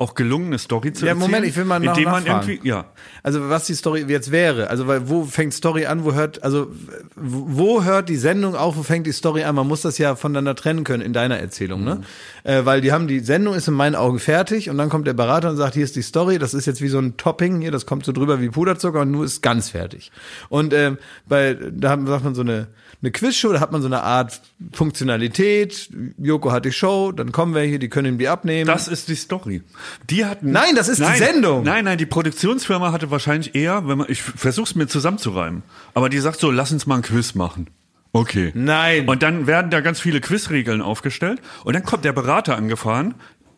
auch 0.00 0.14
gelungen, 0.14 0.46
eine 0.46 0.58
Story 0.58 0.92
zu 0.94 1.04
Ja, 1.04 1.12
erzählen. 1.12 1.30
Moment, 1.30 1.46
ich 1.46 1.54
will 1.56 1.66
mal 1.66 1.78
nach- 1.78 1.94
indem 1.96 2.10
man 2.10 2.24
irgendwie, 2.24 2.58
ja. 2.62 2.86
Also 3.22 3.50
was 3.50 3.66
die 3.66 3.74
Story 3.74 4.04
jetzt 4.08 4.30
wäre, 4.32 4.70
also 4.70 4.86
weil 4.86 5.08
wo 5.10 5.24
fängt 5.24 5.52
Story 5.52 5.84
an, 5.84 6.04
wo 6.04 6.14
hört, 6.14 6.42
also 6.42 6.68
wo 7.16 7.84
hört 7.84 8.08
die 8.08 8.16
Sendung 8.16 8.56
auf, 8.56 8.76
wo 8.78 8.82
fängt 8.82 9.06
die 9.06 9.12
Story 9.12 9.44
an? 9.44 9.54
Man 9.54 9.68
muss 9.68 9.82
das 9.82 9.98
ja 9.98 10.16
voneinander 10.16 10.54
trennen 10.54 10.84
können 10.84 11.02
in 11.02 11.12
deiner 11.12 11.38
Erzählung, 11.38 11.84
ne? 11.84 12.00
Äh, 12.44 12.64
weil 12.64 12.80
die 12.80 12.92
haben 12.92 13.08
die 13.08 13.20
Sendung 13.20 13.54
ist 13.54 13.68
in 13.68 13.74
meinen 13.74 13.94
Augen 13.94 14.18
fertig 14.18 14.70
und 14.70 14.78
dann 14.78 14.88
kommt 14.88 15.06
der 15.06 15.12
Berater 15.12 15.50
und 15.50 15.56
sagt, 15.58 15.74
hier 15.74 15.84
ist 15.84 15.96
die 15.96 16.02
Story, 16.02 16.38
das 16.38 16.54
ist 16.54 16.64
jetzt 16.66 16.80
wie 16.80 16.88
so 16.88 16.98
ein 16.98 17.18
Topping 17.18 17.60
hier, 17.60 17.70
das 17.70 17.84
kommt 17.84 18.06
so 18.06 18.12
drüber 18.12 18.40
wie 18.40 18.48
Puderzucker 18.48 19.00
und 19.02 19.10
nur 19.10 19.24
ist 19.26 19.42
ganz 19.42 19.68
fertig. 19.68 20.10
Und 20.48 20.72
ähm, 20.72 20.96
bei 21.28 21.54
da 21.54 21.90
haben- 21.90 22.06
sagt 22.06 22.24
man 22.24 22.34
so 22.34 22.40
eine 22.40 22.68
eine 23.02 23.10
Quizshow, 23.12 23.52
da 23.52 23.60
hat 23.60 23.72
man 23.72 23.80
so 23.80 23.88
eine 23.88 24.02
Art 24.02 24.40
Funktionalität. 24.72 25.88
Joko 26.18 26.52
hat 26.52 26.64
die 26.66 26.72
Show, 26.72 27.12
dann 27.12 27.32
kommen 27.32 27.54
wir 27.54 27.62
hier, 27.62 27.78
die 27.78 27.88
können 27.88 28.18
die 28.18 28.28
abnehmen. 28.28 28.66
Das 28.66 28.88
ist 28.88 29.08
die 29.08 29.14
Story. 29.14 29.62
Die 30.10 30.26
hatten. 30.26 30.50
Nein, 30.50 30.74
das 30.74 30.88
ist 30.88 31.00
die 31.00 31.18
Sendung. 31.18 31.64
Nein, 31.64 31.84
nein, 31.84 31.96
die 31.96 32.06
Produktionsfirma 32.06 32.92
hatte 32.92 33.10
wahrscheinlich 33.10 33.54
eher, 33.54 33.88
wenn 33.88 33.98
man, 33.98 34.06
ich 34.10 34.22
versuch's 34.22 34.74
mir 34.74 34.86
zusammenzureimen, 34.86 35.62
aber 35.94 36.08
die 36.08 36.18
sagt 36.18 36.40
so, 36.40 36.50
lass 36.50 36.72
uns 36.72 36.86
mal 36.86 36.96
ein 36.96 37.02
Quiz 37.02 37.34
machen. 37.34 37.68
Okay. 38.12 38.50
Nein. 38.54 39.08
Und 39.08 39.22
dann 39.22 39.46
werden 39.46 39.70
da 39.70 39.80
ganz 39.80 40.00
viele 40.00 40.20
Quizregeln 40.20 40.82
aufgestellt 40.82 41.40
und 41.64 41.74
dann 41.74 41.84
kommt 41.84 42.04
der 42.04 42.12
Berater 42.12 42.56
angefahren, 42.56 43.14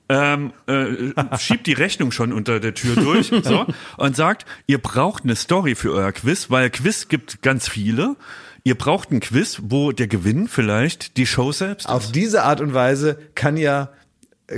ähm, 0.09 0.53
äh, 0.67 1.39
schiebt 1.39 1.67
die 1.67 1.73
Rechnung 1.73 2.13
schon 2.13 2.33
unter 2.33 2.61
der 2.61 2.75
Tür 2.75 2.97
durch 2.97 3.33
so, 3.43 3.67
und 3.97 4.15
sagt, 4.15 4.45
ihr 4.67 4.79
braucht 4.79 5.25
eine 5.25 5.37
Story 5.37 5.75
für 5.75 5.93
euer 5.93 6.13
Quiz, 6.13 6.51
weil 6.51 6.71
Quiz 6.71 7.09
gibt 7.09 7.43
ganz 7.43 7.69
viele. 7.69 8.17
Ihr 8.65 8.77
braucht 8.77 9.11
ein 9.11 9.21
Quiz, 9.21 9.61
wo 9.65 9.93
der 9.93 10.07
Gewinn 10.07 10.47
vielleicht 10.47 11.17
die 11.17 11.27
Show 11.27 11.51
selbst 11.53 11.89
Auf 11.89 12.13
diese 12.13 12.45
Art 12.45 12.61
und 12.61 12.75
Weise 12.75 13.19
kann 13.35 13.57
ja 13.57 13.91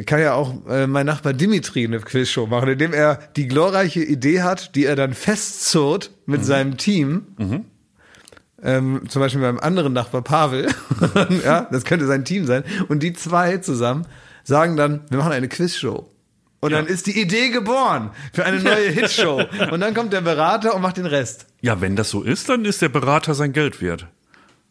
kann 0.06 0.20
ja 0.20 0.34
auch 0.34 0.66
äh, 0.66 0.86
mein 0.86 1.06
Nachbar 1.06 1.32
Dimitri 1.32 1.84
eine 1.84 2.00
Quizshow 2.00 2.46
machen, 2.46 2.68
indem 2.68 2.92
er 2.92 3.18
die 3.36 3.46
glorreiche 3.46 4.02
Idee 4.02 4.42
hat, 4.42 4.74
die 4.74 4.86
er 4.86 4.96
dann 4.96 5.14
festzurrt 5.14 6.10
mit 6.26 6.44
seinem 6.44 6.76
Team. 6.76 7.26
Ähm, 8.62 9.02
zum 9.08 9.20
Beispiel 9.20 9.42
beim 9.42 9.60
anderen 9.60 9.92
Nachbar 9.92 10.22
Pavel. 10.22 10.68
ja, 11.44 11.68
das 11.70 11.84
könnte 11.84 12.06
sein 12.06 12.24
Team 12.24 12.46
sein. 12.46 12.64
Und 12.88 13.02
die 13.02 13.12
zwei 13.12 13.58
zusammen 13.58 14.06
sagen 14.42 14.76
dann, 14.76 15.02
wir 15.10 15.18
machen 15.18 15.32
eine 15.32 15.48
Quizshow. 15.48 16.10
Und 16.60 16.72
dann 16.72 16.86
ist 16.86 17.06
die 17.06 17.20
Idee 17.20 17.50
geboren 17.50 18.10
für 18.32 18.46
eine 18.46 18.58
neue 18.58 18.88
Hitshow. 18.90 19.42
Und 19.70 19.80
dann 19.80 19.92
kommt 19.92 20.14
der 20.14 20.22
Berater 20.22 20.74
und 20.74 20.80
macht 20.80 20.96
den 20.96 21.04
Rest. 21.04 21.44
Ja, 21.64 21.80
wenn 21.80 21.96
das 21.96 22.10
so 22.10 22.22
ist, 22.22 22.50
dann 22.50 22.66
ist 22.66 22.82
der 22.82 22.90
Berater 22.90 23.32
sein 23.32 23.54
Geld 23.54 23.80
wert. 23.80 24.06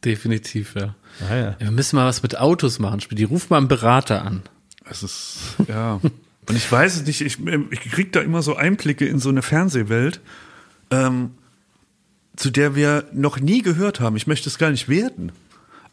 Definitiv, 0.06 0.76
ja. 0.76 0.94
Ah, 1.28 1.36
ja. 1.36 1.42
Ja, 1.42 1.56
Wir 1.60 1.72
müssen 1.72 1.96
mal 1.96 2.06
was 2.06 2.22
mit 2.22 2.38
Autos 2.38 2.78
machen. 2.78 3.02
Die 3.10 3.24
rufen 3.24 3.48
mal 3.50 3.58
einen 3.58 3.68
Berater 3.68 4.24
an. 4.24 4.44
Es 4.88 5.02
ist, 5.02 5.38
ja. 5.68 6.00
Und 6.04 6.56
ich 6.56 6.72
weiß 6.72 6.98
es 6.98 7.08
nicht, 7.08 7.22
ich, 7.22 7.40
ich 7.72 7.80
krieg 7.80 8.12
da 8.12 8.22
immer 8.22 8.44
so 8.44 8.56
Einblicke 8.56 9.08
in 9.08 9.18
so 9.18 9.30
eine 9.30 9.42
Fernsehwelt, 9.42 10.22
ähm, 10.92 11.32
zu 12.36 12.52
der 12.52 12.76
wir 12.76 13.06
noch 13.12 13.40
nie 13.40 13.64
gehört 13.64 14.00
haben. 14.00 14.16
Ich 14.16 14.28
möchte 14.28 14.48
es 14.48 14.60
gar 14.60 14.70
nicht 14.70 14.88
werden. 14.88 15.32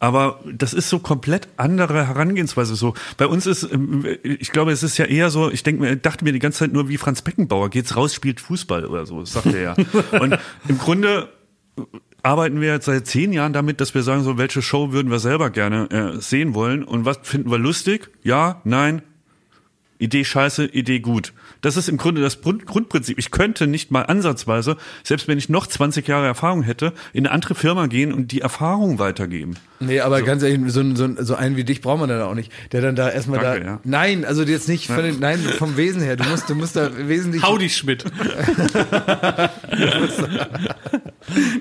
Aber 0.01 0.41
das 0.51 0.73
ist 0.73 0.89
so 0.89 0.99
komplett 0.99 1.47
andere 1.59 2.09
Herangehensweise. 2.09 2.75
So 2.75 2.95
bei 3.19 3.27
uns 3.27 3.47
ist, 3.47 3.63
ähm, 3.65 4.05
ich 4.23 4.51
glaube, 4.51 4.73
es 4.73 4.83
ist 4.83 4.97
ja 4.97 5.05
eher 5.05 5.31
so. 5.31 5.51
Ich 5.51 5.63
denke 5.63 5.83
mir, 5.83 5.95
dachte 5.95 6.25
mir 6.25 6.33
die 6.33 6.39
ganze 6.39 6.61
Zeit 6.61 6.73
nur 6.73 6.89
wie 6.89 6.97
Franz 6.97 7.23
Beckenbauer 7.23 7.69
geht's 7.69 7.97
raus, 7.97 8.15
spielt 8.15 8.41
Fußball 8.41 8.87
oder 8.87 9.05
so. 9.05 9.21
Das 9.21 9.35
sagt 9.35 9.47
er 9.47 9.61
ja. 9.61 9.77
Und 10.21 10.39
im 10.69 10.79
Grunde 10.79 11.29
arbeiten 12.23 12.61
wir 12.61 12.73
jetzt 12.73 12.87
seit 12.87 13.07
zehn 13.07 13.33
Jahren 13.33 13.53
damit, 13.53 13.81
dass 13.81 13.95
wir 13.95 14.03
sagen, 14.03 14.23
so 14.25 14.39
welche 14.39 14.63
Show 14.63 14.93
würden 14.93 15.11
wir 15.11 15.19
selber 15.19 15.51
gerne 15.51 15.91
äh, 15.91 16.21
sehen 16.21 16.55
wollen 16.55 16.83
und 16.83 17.05
was 17.05 17.19
finden 17.23 17.51
wir 17.51 17.59
lustig? 17.59 18.11
Ja, 18.23 18.61
nein, 18.65 19.03
Idee 19.99 20.25
scheiße, 20.25 20.67
Idee 20.67 21.01
gut. 21.01 21.33
Das 21.61 21.77
ist 21.77 21.89
im 21.89 21.97
Grunde 21.97 22.21
das 22.21 22.41
Grund 22.41 22.67
Grundprinzip. 22.67 23.19
Ich 23.19 23.31
könnte 23.31 23.67
nicht 23.67 23.91
mal 23.91 24.03
ansatzweise, 24.03 24.77
selbst 25.05 25.29
wenn 25.29 25.39
ich 25.39 25.49
noch 25.49 25.67
20 25.67 26.07
Jahre 26.09 26.27
Erfahrung 26.27 26.63
hätte, 26.63 26.93
in 27.13 27.27
eine 27.27 27.35
andere 27.35 27.55
Firma 27.55 27.87
gehen 27.87 28.13
und 28.13 28.33
die 28.33 28.41
Erfahrung 28.41 28.99
weitergeben. 28.99 29.55
Nee, 29.83 30.01
aber 30.01 30.21
ganz 30.23 30.43
ehrlich, 30.43 30.61
so, 30.73 30.95
so, 30.95 31.09
so 31.19 31.35
einen 31.35 31.57
wie 31.57 31.65
dich 31.65 31.81
braucht 31.81 32.01
man 32.01 32.09
dann 32.11 32.21
auch 32.21 32.35
nicht, 32.35 32.53
der 32.73 32.83
dann 32.83 32.97
da 32.97 33.09
erstmal 33.09 33.41
Danke, 33.41 33.61
da. 33.65 33.67
ja. 33.67 33.81
Nein, 33.85 34.27
also 34.27 34.43
jetzt 34.43 34.69
nicht 34.69 34.87
von 34.89 35.03
den, 35.03 35.21
nein, 35.21 35.39
vom 35.39 35.77
Wesen 35.79 36.03
her. 36.03 36.17
Du 36.17 36.25
musst, 36.25 36.51
du 36.51 36.55
musst 36.55 36.77
da 36.77 36.91
wesentlich. 37.09 37.43
Howdy 37.43 37.71
Schmidt. 37.71 38.05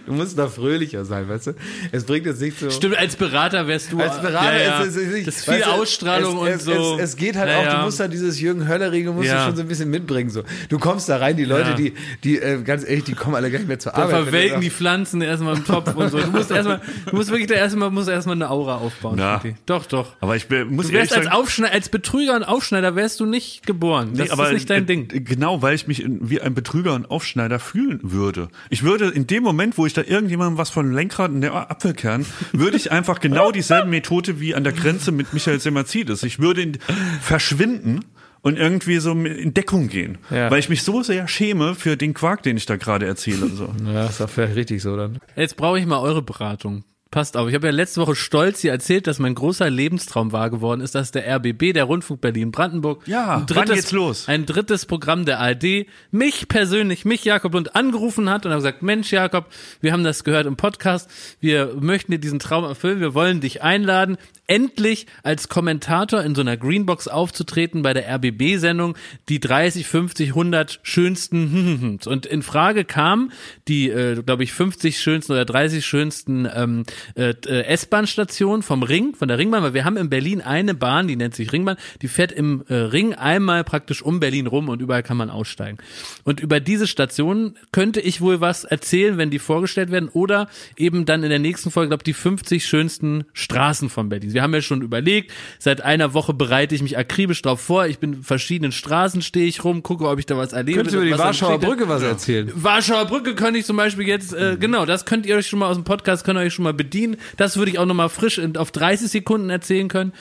Du 0.05 0.13
musst 0.13 0.37
da 0.37 0.47
fröhlicher 0.47 1.05
sein, 1.05 1.29
weißt 1.29 1.47
du? 1.47 1.51
Es 1.91 2.03
bringt 2.05 2.25
jetzt 2.25 2.41
nicht 2.41 2.57
so. 2.59 2.69
Stimmt, 2.71 2.97
als 2.97 3.15
Berater 3.15 3.67
wärst 3.67 3.91
du. 3.91 3.99
Als 3.99 4.19
Berater 4.19 4.57
ja, 4.57 4.63
ja. 4.63 4.81
ist 4.81 4.95
es 4.95 5.13
nicht. 5.13 5.27
Das 5.27 5.35
ist 5.37 5.45
viel 5.45 5.55
weißt 5.55 5.65
du, 5.67 5.69
Ausstrahlung 5.71 6.35
es, 6.37 6.41
und 6.41 6.47
es, 6.47 6.63
so. 6.63 6.95
Es, 6.95 7.11
es 7.11 7.15
geht 7.17 7.35
halt 7.35 7.49
Ja, 7.49 7.59
auch, 7.59 7.79
du 7.79 7.85
musst 7.85 7.99
da 7.99 8.07
dieses 8.07 8.39
Jürgen 8.39 8.67
Höllerige 8.67 9.11
musst 9.11 9.27
Ja. 9.27 9.41
du 9.41 9.45
schon 9.47 9.55
so 9.57 9.61
ein 9.61 9.67
bisschen 9.67 9.88
mitbringen. 9.89 10.29
So. 10.29 10.43
Du 10.69 10.79
kommst 10.79 11.09
da 11.09 11.17
rein, 11.17 11.37
die 11.37 11.45
Leute, 11.45 11.71
Ja. 11.71 11.75
die, 11.75 11.93
die, 12.23 12.37
äh, 12.39 12.61
ganz 12.63 12.83
ehrlich, 12.87 13.03
die 13.05 13.13
kommen 13.13 13.35
alle 13.35 13.51
gar 13.51 13.59
nicht 13.59 13.67
mehr 13.67 13.79
zur 13.79 13.91
Da 13.91 14.03
Arbeit. 14.03 14.23
verwelken 14.23 14.61
die 14.61 14.69
Pflanzen 14.69 15.21
erstmal 15.21 15.55
im 15.57 15.65
Topf 15.65 15.93
und 15.95 16.09
so. 16.09 16.19
Du 16.19 16.27
musst 16.31 16.51
erstmal, 16.51 16.81
du 17.09 17.15
musst 17.15 17.29
wirklich 17.29 17.47
da 17.47 17.55
erstmal, 17.55 17.89
musst 17.91 18.09
erstmal 18.09 18.35
eine 18.35 18.49
Aura 18.49 18.75
aufbauen. 18.77 19.15
Na. 19.17 19.39
Schmidt. 19.41 19.55
Doch, 19.65 19.85
doch. 19.85 20.15
Aber 20.21 20.35
ich 20.35 20.47
be- 20.47 20.65
muss 20.65 20.87
Du 20.87 20.93
wärst 20.93 21.13
als 21.13 21.25
sagen, 21.25 21.35
Aufschneider, 21.35 21.73
als 21.73 21.89
Betrüger 21.89 22.35
und 22.35 22.43
Aufschneider 22.43 22.95
wärst 22.95 23.19
du 23.19 23.25
nicht 23.25 23.65
geboren. 23.65 24.11
Das 24.15 24.29
Nee, 24.35 24.43
ist 24.43 24.51
nicht 24.53 24.69
dein 24.69 24.83
äh, 24.83 24.85
Ding. 24.85 25.07
Genau, 25.25 25.61
weil 25.61 25.75
ich 25.75 25.87
mich 25.87 26.03
in, 26.03 26.29
wie 26.29 26.41
ein 26.41 26.53
Betrüger 26.53 26.93
und 26.93 27.09
Aufschneider 27.09 27.59
fühlen 27.59 27.99
würde. 28.03 28.49
Ich 28.69 28.83
würde 28.83 29.09
in 29.09 29.27
dem 29.27 29.43
Moment, 29.43 29.77
wo 29.77 29.85
ich 29.85 29.93
da 29.93 30.01
irgendjemandem 30.01 30.57
was 30.57 30.69
von 30.69 30.91
Lenkrad 30.93 31.31
und 31.31 31.41
der 31.41 31.53
Apfelkern, 31.71 32.25
würde 32.51 32.77
ich 32.77 32.91
einfach 32.91 33.19
genau 33.19 33.51
dieselbe 33.51 33.87
Methode 33.89 34.39
wie 34.39 34.55
an 34.55 34.63
der 34.63 34.73
Grenze 34.73 35.11
mit 35.11 35.33
Michael 35.33 35.59
Semazidis. 35.59 36.23
Ich 36.23 36.39
würde 36.39 36.61
in, 36.61 36.77
verschwinden 37.21 37.99
und 38.41 38.57
irgendwie 38.57 38.97
so 38.97 39.11
in 39.11 39.53
Deckung 39.53 39.87
gehen. 39.87 40.17
Ja. 40.29 40.49
Weil 40.51 40.59
ich 40.59 40.69
mich 40.69 40.83
so 40.83 41.03
sehr 41.03 41.27
schäme 41.27 41.75
für 41.75 41.97
den 41.97 42.13
Quark, 42.13 42.43
den 42.43 42.57
ich 42.57 42.65
da 42.65 42.77
gerade 42.77 43.05
erzähle. 43.05 43.47
So. 43.47 43.73
Ja, 43.85 44.05
ist 44.05 44.19
doch 44.19 44.29
vielleicht 44.29 44.55
richtig 44.55 44.81
so 44.81 44.95
dann. 44.95 45.19
Jetzt 45.35 45.57
brauche 45.57 45.79
ich 45.79 45.85
mal 45.85 45.99
eure 45.99 46.21
Beratung. 46.21 46.83
Passt 47.11 47.37
auf, 47.37 47.49
ich 47.49 47.55
habe 47.55 47.65
ja 47.65 47.73
letzte 47.73 48.01
Woche 48.01 48.15
stolz 48.15 48.59
hier 48.59 48.69
erzählt, 48.71 49.07
dass 49.07 49.17
mein 49.17 49.33
großer 49.33 49.67
Lebenstraum 49.67 50.31
wahr 50.31 50.51
geworden 50.51 50.79
ist, 50.81 50.93
dass 50.93 51.09
der 51.09 51.25
RBB, 51.37 51.73
der 51.73 51.85
Rundfunk 51.85 52.21
Berlin-Brandenburg, 52.21 53.07
Ja, 53.07 53.37
ein 53.37 53.47
drittes, 53.47 53.91
los? 53.91 54.27
ein 54.27 54.45
drittes 54.45 54.85
Programm 54.85 55.25
der 55.25 55.39
ARD, 55.39 55.87
mich 56.11 56.47
persönlich, 56.47 57.05
mich 57.05 57.23
Jakob 57.25 57.55
Lund 57.55 57.75
angerufen 57.75 58.29
hat 58.29 58.45
und 58.45 58.51
hat 58.51 58.59
gesagt, 58.59 58.83
Mensch 58.83 59.11
Jakob, 59.11 59.47
wir 59.81 59.91
haben 59.91 60.03
das 60.03 60.23
gehört 60.23 60.45
im 60.45 60.55
Podcast, 60.55 61.09
wir 61.39 61.75
möchten 61.79 62.11
dir 62.11 62.19
diesen 62.19 62.37
Traum 62.37 62.63
erfüllen, 62.63 62.99
wir 62.99 63.15
wollen 63.15 63.41
dich 63.41 63.63
einladen, 63.63 64.17
endlich 64.45 65.07
als 65.23 65.49
Kommentator 65.49 66.21
in 66.21 66.35
so 66.35 66.41
einer 66.41 66.57
Greenbox 66.57 67.07
aufzutreten 67.07 67.81
bei 67.81 67.93
der 67.93 68.07
RBB-Sendung, 68.07 68.95
die 69.29 69.39
30, 69.39 69.87
50, 69.87 70.29
100 70.29 70.79
schönsten 70.83 71.99
und 72.05 72.27
in 72.27 72.43
Frage 72.43 72.85
kam 72.85 73.31
die, 73.67 73.89
äh, 73.89 74.21
glaube 74.21 74.43
ich, 74.43 74.53
50 74.53 74.99
schönsten 74.99 75.31
oder 75.31 75.45
30 75.45 75.83
schönsten 75.83 76.47
ähm, 76.53 76.83
äh, 77.15 77.33
äh, 77.45 77.63
S-Bahn-Stationen 77.63 78.63
vom 78.63 78.83
Ring, 78.83 79.15
von 79.15 79.27
der 79.27 79.37
Ringbahn, 79.37 79.63
weil 79.63 79.73
wir 79.73 79.85
haben 79.85 79.97
in 79.97 80.09
Berlin 80.09 80.41
eine 80.41 80.73
Bahn, 80.73 81.07
die 81.07 81.15
nennt 81.15 81.35
sich 81.35 81.51
Ringbahn, 81.51 81.77
die 82.01 82.07
fährt 82.07 82.31
im 82.31 82.63
äh, 82.67 82.73
Ring 82.73 83.13
einmal 83.13 83.63
praktisch 83.63 84.01
um 84.01 84.19
Berlin 84.19 84.47
rum 84.47 84.69
und 84.69 84.81
überall 84.81 85.03
kann 85.03 85.17
man 85.17 85.29
aussteigen. 85.29 85.77
Und 86.23 86.39
über 86.39 86.59
diese 86.59 86.87
Stationen 86.87 87.55
könnte 87.71 87.99
ich 88.01 88.21
wohl 88.21 88.41
was 88.41 88.63
erzählen, 88.63 89.17
wenn 89.17 89.29
die 89.29 89.39
vorgestellt 89.39 89.91
werden 89.91 90.09
oder 90.09 90.47
eben 90.77 91.05
dann 91.05 91.23
in 91.23 91.29
der 91.29 91.39
nächsten 91.39 91.71
Folge, 91.71 91.89
glaube 91.89 92.03
die 92.03 92.13
50 92.13 92.65
schönsten 92.65 93.25
Straßen 93.33 93.89
von 93.89 94.09
Berlin. 94.09 94.33
Wir 94.33 94.41
haben 94.41 94.53
ja 94.53 94.61
schon 94.61 94.81
überlegt, 94.81 95.31
seit 95.59 95.81
einer 95.81 96.13
Woche 96.13 96.33
bereite 96.33 96.75
ich 96.75 96.81
mich 96.81 96.97
akribisch 96.97 97.41
drauf 97.41 97.61
vor, 97.61 97.87
ich 97.87 97.99
bin 97.99 98.13
in 98.13 98.23
verschiedenen 98.23 98.71
Straßen, 98.71 99.21
stehe 99.21 99.47
ich 99.47 99.63
rum, 99.63 99.83
gucke, 99.83 100.07
ob 100.07 100.19
ich 100.19 100.25
da 100.25 100.37
was 100.37 100.53
erlebe. 100.53 100.77
Könntest 100.77 100.95
du 100.95 101.01
über 101.01 101.15
die 101.15 101.17
Warschauer. 101.19 101.59
Brücke 101.59 101.87
was 101.87 102.03
erzählen? 102.03 102.51
Warschauer 102.53 103.05
Brücke 103.05 103.35
könnte 103.35 103.59
ich 103.59 103.65
zum 103.65 103.77
Beispiel 103.77 104.07
jetzt, 104.07 104.33
äh, 104.33 104.57
genau, 104.59 104.85
das 104.85 105.05
könnt 105.05 105.25
ihr 105.25 105.35
euch 105.35 105.47
schon 105.47 105.59
mal 105.59 105.67
aus 105.67 105.77
dem 105.77 105.83
Podcast, 105.83 106.23
könnt 106.23 106.39
ihr 106.39 106.43
euch 106.43 106.53
schon 106.53 106.63
mal 106.63 106.73
bedienen. 106.73 106.88
Das 107.37 107.57
würde 107.57 107.71
ich 107.71 107.79
auch 107.79 107.85
nochmal 107.85 108.09
frisch 108.09 108.37
in, 108.37 108.57
auf 108.57 108.71
30 108.71 109.09
Sekunden 109.09 109.49
erzählen 109.49 109.87
können. 109.87 110.13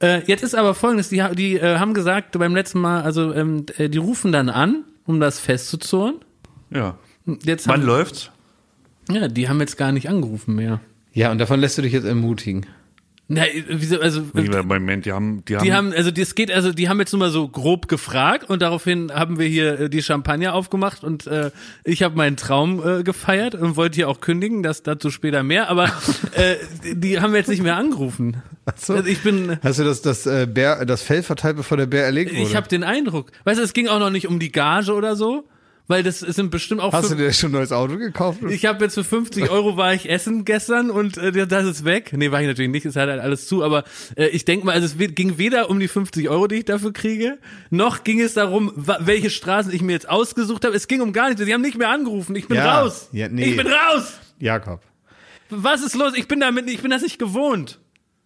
Äh, 0.00 0.22
jetzt 0.26 0.42
ist 0.42 0.54
aber 0.54 0.74
folgendes, 0.74 1.08
die, 1.08 1.22
die 1.36 1.56
äh, 1.56 1.78
haben 1.78 1.94
gesagt 1.94 2.38
beim 2.38 2.54
letzten 2.54 2.80
Mal, 2.80 3.02
also 3.02 3.32
ähm, 3.34 3.66
äh, 3.76 3.88
die 3.88 3.98
rufen 3.98 4.32
dann 4.32 4.48
an, 4.48 4.84
um 5.06 5.20
das 5.20 5.38
festzuzurren. 5.40 6.16
Ja. 6.70 6.98
Jetzt 7.44 7.68
Wann 7.68 7.80
haben, 7.80 7.86
läuft's? 7.86 8.30
ja, 9.10 9.28
die 9.28 9.48
haben 9.48 9.60
jetzt 9.60 9.76
gar 9.76 9.92
nicht 9.92 10.08
angerufen 10.08 10.54
mehr. 10.54 10.80
Ja, 11.12 11.30
und 11.30 11.38
davon 11.38 11.60
lässt 11.60 11.78
du 11.78 11.82
dich 11.82 11.92
jetzt 11.92 12.04
ermutigen. 12.04 12.66
Na, 13.30 13.46
äh, 13.46 13.62
wieso, 13.68 14.00
also 14.00 14.22
Moment, 14.32 15.04
die 15.04 15.12
haben, 15.12 15.44
die 15.44 15.56
haben, 15.56 15.64
Die 15.64 15.72
haben, 15.74 15.92
also 15.92 16.10
das 16.10 16.34
geht, 16.34 16.50
also 16.50 16.72
die 16.72 16.88
haben 16.88 16.98
jetzt 16.98 17.12
nur 17.12 17.20
mal 17.20 17.30
so 17.30 17.46
grob 17.46 17.86
gefragt 17.86 18.48
und 18.48 18.62
daraufhin 18.62 19.12
haben 19.12 19.38
wir 19.38 19.46
hier 19.46 19.80
äh, 19.80 19.90
die 19.90 20.02
Champagner 20.02 20.54
aufgemacht 20.54 21.04
und 21.04 21.26
äh, 21.26 21.50
ich 21.84 22.02
habe 22.02 22.16
meinen 22.16 22.38
Traum 22.38 22.82
äh, 22.82 23.02
gefeiert 23.02 23.54
und 23.54 23.76
wollte 23.76 23.96
hier 23.96 24.08
auch 24.08 24.22
kündigen, 24.22 24.62
das 24.62 24.82
dazu 24.82 25.10
später 25.10 25.42
mehr, 25.42 25.68
aber 25.68 25.84
äh, 26.32 26.56
die 26.94 27.20
haben 27.20 27.34
jetzt 27.34 27.48
nicht 27.48 27.62
mehr 27.62 27.76
angerufen. 27.76 28.38
so. 28.76 28.94
Also 28.94 29.06
ich 29.06 29.22
bin, 29.22 29.58
Hast 29.62 29.78
du 29.78 29.84
das, 29.84 30.00
das, 30.00 30.24
äh, 30.24 30.46
Bär, 30.50 30.86
das 30.86 31.02
Fell 31.02 31.22
verteilt, 31.22 31.56
bevor 31.56 31.76
der 31.76 31.86
Bär 31.86 32.04
erlegt 32.06 32.32
wurde? 32.32 32.42
ich 32.42 32.56
habe 32.56 32.68
den 32.68 32.82
Eindruck, 32.82 33.32
weißt 33.44 33.60
du, 33.60 33.62
es 33.62 33.74
ging 33.74 33.88
auch 33.88 33.98
noch 33.98 34.10
nicht 34.10 34.26
um 34.26 34.38
die 34.38 34.52
Gage 34.52 34.94
oder 34.94 35.16
so, 35.16 35.44
weil 35.88 36.02
das 36.04 36.20
sind 36.20 36.50
bestimmt 36.50 36.80
auch 36.80 36.92
Hast 36.92 37.10
du 37.10 37.16
dir 37.16 37.32
schon 37.32 37.50
ein 37.50 37.54
neues 37.54 37.72
Auto 37.72 37.96
gekauft? 37.96 38.40
ich 38.48 38.66
habe 38.66 38.84
jetzt 38.84 38.94
für 38.94 39.02
50 39.04 39.50
Euro 39.50 39.76
war 39.76 39.92
ich 39.94 40.08
essen 40.08 40.44
gestern 40.44 40.90
und 40.90 41.16
äh, 41.16 41.46
das 41.46 41.64
ist 41.66 41.84
weg. 41.84 42.12
Nee, 42.14 42.30
war 42.30 42.40
ich 42.40 42.46
natürlich 42.46 42.70
nicht, 42.70 42.86
es 42.86 42.94
hat 42.94 43.08
halt 43.08 43.20
alles 43.20 43.48
zu, 43.48 43.64
aber 43.64 43.84
äh, 44.16 44.26
ich 44.28 44.44
denk 44.44 44.62
mal, 44.64 44.72
also 44.72 44.86
es 44.86 45.14
ging 45.14 45.38
weder 45.38 45.68
um 45.70 45.80
die 45.80 45.88
50 45.88 46.28
Euro, 46.28 46.46
die 46.46 46.56
ich 46.56 46.64
dafür 46.66 46.92
kriege, 46.92 47.38
noch 47.70 48.04
ging 48.04 48.20
es 48.20 48.34
darum, 48.34 48.72
welche 48.76 49.30
Straßen 49.30 49.72
ich 49.74 49.82
mir 49.82 49.92
jetzt 49.92 50.08
ausgesucht 50.08 50.64
habe. 50.64 50.76
Es 50.76 50.86
ging 50.86 51.00
um 51.00 51.12
gar 51.12 51.28
nichts. 51.28 51.42
Sie 51.44 51.52
haben 51.52 51.62
nicht 51.62 51.78
mehr 51.78 51.88
angerufen. 51.88 52.36
Ich 52.36 52.46
bin 52.46 52.58
Ja, 52.58 52.80
raus. 52.82 53.08
ja, 53.12 53.28
nee. 53.28 53.44
Ich 53.50 53.56
bin 53.56 53.66
raus. 53.66 54.18
Jakob. 54.38 54.80
Was 55.50 55.82
ist 55.82 55.94
los? 55.94 56.12
Ich 56.14 56.28
bin 56.28 56.40
damit, 56.40 56.68
ich 56.68 56.82
bin 56.82 56.90
das 56.90 57.00
nicht 57.02 57.18
gewohnt. 57.18 57.80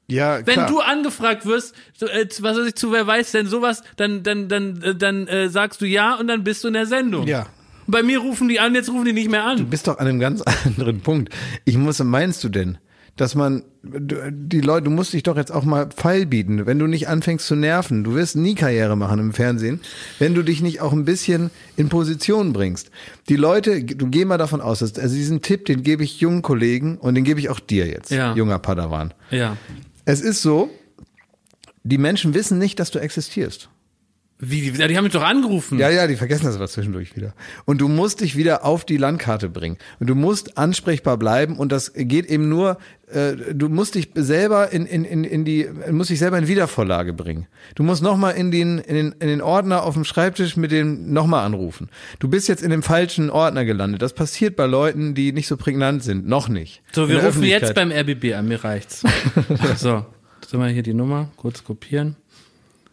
Ja, 0.09 0.39
Wenn 0.45 0.55
klar. 0.55 0.69
du 0.69 0.81
angefragt 0.81 1.47
wirst, 1.47 1.75
so, 1.95 2.07
äh, 2.07 2.27
was 2.41 2.57
weiß 2.59 2.67
ich, 2.67 2.75
zu 2.75 2.93
wer 2.93 3.07
weiß 3.07 3.33
denn 3.33 3.47
sowas, 3.47 3.83
dann, 3.97 4.23
dann, 4.23 4.49
dann, 4.49 4.83
äh, 4.83 4.95
dann 4.95 5.27
äh, 5.29 5.49
sagst 5.49 5.81
du 5.81 5.87
ja 5.87 6.17
und 6.17 6.29
dann 6.29 6.45
bist 6.45 6.65
du 6.65 6.69
in 6.69 6.75
der 6.75 6.87
Sendung. 6.87 7.27
Ja. 7.27 7.47
Bei 7.87 8.03
mir 8.03 8.19
rufen 8.19 8.49
die 8.49 8.61
an, 8.61 8.75
jetzt 8.75 8.91
rufen 8.91 9.05
die 9.07 9.13
nicht 9.13 9.31
mehr 9.31 9.45
an. 9.45 9.59
Du 9.59 9.67
bist 9.67 9.87
doch 9.89 9.99
an 9.99 10.07
einem 10.07 10.21
ganz 10.21 10.43
anderen 10.67 11.01
Punkt. 11.01 11.33
Ich 11.65 11.77
muss, 11.79 11.99
meinst 12.03 12.45
du 12.45 12.49
denn, 12.49 12.79
dass 13.17 13.35
man, 13.35 13.63
die 13.83 14.61
Leute, 14.61 14.85
du 14.85 14.91
musst 14.91 15.13
dich 15.13 15.23
doch 15.23 15.37
jetzt 15.37 15.51
auch 15.53 15.65
mal 15.65 15.87
Pfeil 15.89 16.25
bieten, 16.27 16.65
wenn 16.67 16.79
du 16.79 16.87
nicht 16.87 17.09
anfängst 17.09 17.47
zu 17.47 17.55
nerven. 17.57 18.05
Du 18.05 18.15
wirst 18.15 18.37
nie 18.37 18.55
Karriere 18.55 18.97
machen 18.97 19.19
im 19.19 19.33
Fernsehen, 19.33 19.81
wenn 20.19 20.35
du 20.35 20.43
dich 20.43 20.63
nicht 20.63 20.81
auch 20.81 20.93
ein 20.93 21.05
bisschen 21.05 21.51
in 21.77 21.89
Position 21.89 22.53
bringst. 22.53 22.91
Die 23.29 23.37
Leute, 23.37 23.83
du 23.85 24.09
geh 24.09 24.25
mal 24.25 24.39
davon 24.39 24.61
aus, 24.61 24.79
dass, 24.79 24.99
also 24.99 25.15
diesen 25.15 25.43
Tipp, 25.43 25.67
den 25.67 25.83
gebe 25.83 26.05
ich 26.05 26.21
jungen 26.21 26.43
Kollegen 26.43 26.97
und 26.99 27.15
den 27.15 27.25
gebe 27.25 27.39
ich 27.41 27.51
auch 27.51 27.61
dir 27.61 27.87
jetzt, 27.87 28.11
Ja. 28.13 28.35
junger 28.35 28.59
Padawan. 28.59 29.13
Ja. 29.31 29.57
Es 30.05 30.21
ist 30.21 30.43
so, 30.43 30.71
die 31.85 31.99
Menschen 31.99 32.35
wissen 32.35 32.59
nicht, 32.59 32.81
dass 32.81 32.91
du 32.91 32.99
existierst. 32.99 33.69
Wie, 34.45 34.61
die, 34.61 34.73
die 34.73 34.97
haben 34.97 35.05
mich 35.05 35.13
doch 35.13 35.23
angerufen. 35.23 35.79
Ja, 35.79 35.89
ja, 35.89 36.09
die 36.09 36.17
vergessen 36.17 36.47
das 36.47 36.57
aber 36.57 36.67
zwischendurch 36.67 37.15
wieder. 37.15 37.33
Und 37.65 37.81
du 37.81 37.87
musst 37.87 38.23
dich 38.23 38.37
wieder 38.37 38.65
auf 38.65 38.85
die 38.85 38.97
Landkarte 38.97 39.49
bringen. 39.49 39.79
Und 40.01 40.11
du 40.11 40.17
musst 40.17 40.59
ansprechbar 40.59 41.17
bleiben. 41.17 41.57
Und 41.57 41.71
das 41.71 41.93
geht 41.95 42.27
eben 42.27 42.49
nur, 42.49 42.79
äh, 43.07 43.37
du 43.55 43.69
musst 43.69 43.95
dich 43.95 44.11
selber 44.17 44.73
in, 44.73 44.85
in, 44.85 45.05
in, 45.05 45.23
in 45.23 45.45
die, 45.45 45.69
musst 45.93 46.11
dich 46.11 46.19
selber 46.19 46.39
in 46.39 46.49
Wiedervorlage 46.49 47.13
bringen. 47.13 47.47
Du 47.77 47.85
musst 47.85 48.03
nochmal 48.03 48.35
in 48.35 48.51
den, 48.51 48.79
in, 48.79 48.97
den, 48.97 49.13
in 49.21 49.29
den 49.29 49.43
Ordner 49.43 49.85
auf 49.85 49.95
dem 49.95 50.03
Schreibtisch 50.03 50.57
mit 50.57 50.73
dem 50.73 51.13
nochmal 51.13 51.47
anrufen. 51.47 51.89
Du 52.19 52.29
bist 52.29 52.49
jetzt 52.49 52.65
in 52.65 52.71
dem 52.71 52.83
falschen 52.83 53.31
Ordner 53.31 53.65
gelandet. 53.65 54.03
Das 54.03 54.13
passiert 54.13 54.57
bei 54.57 54.67
Leuten, 54.67 55.15
die 55.15 55.31
nicht 55.31 55.47
so 55.47 55.57
prägnant 55.57 56.03
sind. 56.03 56.27
Noch 56.27 56.49
nicht. 56.49 56.83
So, 56.91 57.09
wir 57.09 57.23
rufen 57.23 57.45
jetzt 57.45 57.75
beim 57.75 57.93
RBB 57.93 58.35
an, 58.35 58.49
mir 58.49 58.65
reicht's. 58.65 59.05
so, 59.77 60.05
sollen 60.49 60.65
wir 60.65 60.67
hier 60.71 60.83
die 60.83 60.95
Nummer 60.95 61.31
kurz 61.37 61.63
kopieren? 61.63 62.17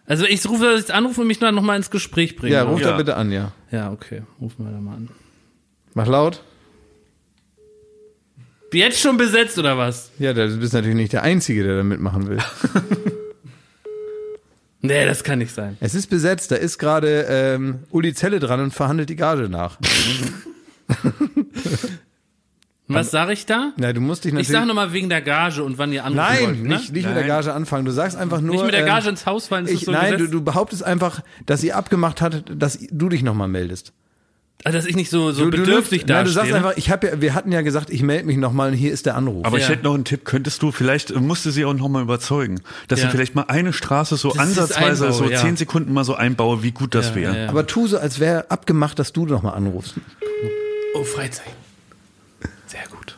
Also 0.09 0.25
ich 0.25 0.45
rufe 0.49 0.65
das 0.65 0.79
jetzt 0.81 0.91
anrufen 0.91 1.21
und 1.21 1.27
mich 1.27 1.39
dann 1.39 1.55
nochmal 1.55 1.77
ins 1.77 1.89
Gespräch 1.91 2.35
bringen. 2.35 2.51
Ja, 2.53 2.63
ruf 2.63 2.81
Ja. 2.81 2.91
da 2.91 2.97
bitte 2.97 3.15
an, 3.15 3.31
ja. 3.31 3.53
ja, 3.71 3.91
okay, 3.91 4.23
rufen 4.41 4.65
wir 4.65 4.71
da 4.71 4.79
mal 4.81 4.95
an. 4.95 5.09
Mach 5.93 6.07
laut. 6.07 6.43
Jetzt 8.73 8.99
schon 8.99 9.17
besetzt 9.17 9.57
oder 9.57 9.77
was? 9.77 10.11
Ja, 10.19 10.33
du 10.33 10.57
bist 10.57 10.73
natürlich 10.73 10.95
nicht 10.95 11.13
der 11.13 11.23
Einzige, 11.23 11.63
der 11.63 11.77
da 11.77 11.83
mitmachen 11.83 12.27
will. 12.27 12.39
Nee, 14.81 15.05
das 15.05 15.25
kann 15.25 15.39
nicht 15.39 15.53
sein. 15.53 15.75
Es 15.81 15.93
ist 15.93 16.07
besetzt, 16.09 16.51
da 16.51 16.55
ist 16.55 16.77
gerade 16.77 17.25
ähm, 17.27 17.79
Uli 17.91 18.13
Zelle 18.13 18.39
dran 18.39 18.61
und 18.61 18.73
verhandelt 18.73 19.09
die 19.09 19.17
Gage 19.17 19.49
nach. 19.49 19.77
Was 22.91 23.11
sage 23.11 23.33
ich 23.33 23.45
da? 23.45 23.71
Na, 23.77 23.93
du 23.93 24.01
musst 24.01 24.23
dich 24.23 24.29
Ich 24.29 24.33
natürlich. 24.33 24.51
sag 24.59 24.65
nochmal 24.65 24.91
wegen 24.93 25.09
der 25.09 25.21
Gage 25.21 25.63
und 25.63 25.77
wann 25.77 25.93
ihr 25.93 26.03
anrufen 26.03 26.17
nein, 26.25 26.41
wollt, 26.45 26.63
ne? 26.63 26.69
nicht, 26.69 26.91
nicht 26.91 27.05
mit 27.07 27.15
der 27.15 27.23
Gage 27.23 27.53
anfangen. 27.53 27.85
Du 27.85 27.91
sagst 27.91 28.17
einfach 28.17 28.41
nur. 28.41 28.55
Nicht 28.55 28.65
mit 28.65 28.73
der 28.73 28.83
Gage 28.83 29.05
ähm, 29.05 29.11
ins 29.11 29.25
Haus 29.27 29.47
fallen, 29.47 29.65
ist 29.67 29.73
ich, 29.73 29.85
so 29.85 29.91
nein, 29.91 30.17
du, 30.17 30.27
du 30.27 30.41
behauptest 30.43 30.83
einfach, 30.83 31.21
dass 31.45 31.61
sie 31.61 31.71
abgemacht 31.71 32.19
hat, 32.21 32.43
dass 32.53 32.79
du 32.91 33.07
dich 33.09 33.21
nochmal 33.23 33.47
meldest. 33.47 33.93
Also, 34.65 34.77
dass 34.77 34.87
ich 34.87 34.95
nicht 34.97 35.09
so, 35.09 35.31
so 35.31 35.45
Du, 35.49 35.51
bedürftig 35.51 36.05
nein, 36.07 36.25
du 36.25 36.31
sagst 36.31 36.51
dastehe. 36.51 36.55
einfach, 36.55 36.77
ich 36.77 36.89
habe 36.91 37.07
ja, 37.07 37.21
wir 37.21 37.33
hatten 37.33 37.51
ja 37.53 37.61
gesagt, 37.61 37.89
ich 37.91 38.01
melde 38.03 38.25
mich 38.25 38.35
nochmal 38.35 38.71
und 38.71 38.75
hier 38.75 38.91
ist 38.91 39.05
der 39.05 39.15
Anruf. 39.15 39.45
Aber 39.45 39.57
Ja. 39.57 39.63
ich 39.63 39.69
hätte 39.69 39.83
noch 39.83 39.93
einen 39.93 40.03
Tipp, 40.03 40.25
könntest 40.25 40.61
du, 40.61 40.71
vielleicht 40.73 41.11
äh, 41.11 41.19
musste 41.19 41.51
sie 41.51 41.63
auch 41.63 41.73
noch 41.73 41.87
mal 41.87 42.01
überzeugen, 42.01 42.59
dass 42.89 42.99
Ja. 42.99 43.05
sie 43.05 43.11
vielleicht 43.11 43.35
mal 43.35 43.45
eine 43.47 43.71
Straße 43.71 44.17
so 44.17 44.29
Das 44.31 44.39
ansatzweise, 44.39 45.05
einbaue, 45.05 45.17
so 45.17 45.29
ja. 45.29 45.39
zehn 45.39 45.55
Sekunden 45.55 45.93
mal 45.93 46.03
so 46.03 46.15
einbaue, 46.15 46.61
wie 46.63 46.71
gut 46.71 46.93
das 46.93 47.09
Ja, 47.11 47.15
wäre. 47.15 47.35
ja, 47.35 47.43
ja. 47.43 47.49
Aber 47.49 47.67
tu 47.67 47.87
so, 47.87 47.99
als 47.99 48.19
wäre 48.19 48.51
abgemacht, 48.51 48.99
dass 48.99 49.13
du 49.13 49.25
nochmal 49.27 49.53
anrufst. 49.53 49.93
Oh, 50.95 51.03
Freizeit. 51.03 51.45
Sehr 52.67 52.83
gut. 52.91 53.15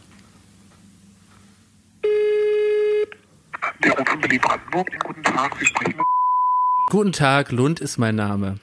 Der 3.83 3.93
Berlin 3.93 4.39
Brandenburg, 4.41 4.87
guten 5.05 5.23
Tag, 5.23 5.55
Sie 5.59 5.65
sprechen 5.65 5.97
mit 5.97 6.20
Guten 6.91 7.13
Tag, 7.13 7.53
Lund 7.53 7.79
ist 7.79 7.97
mein 7.97 8.15
Name. 8.15 8.57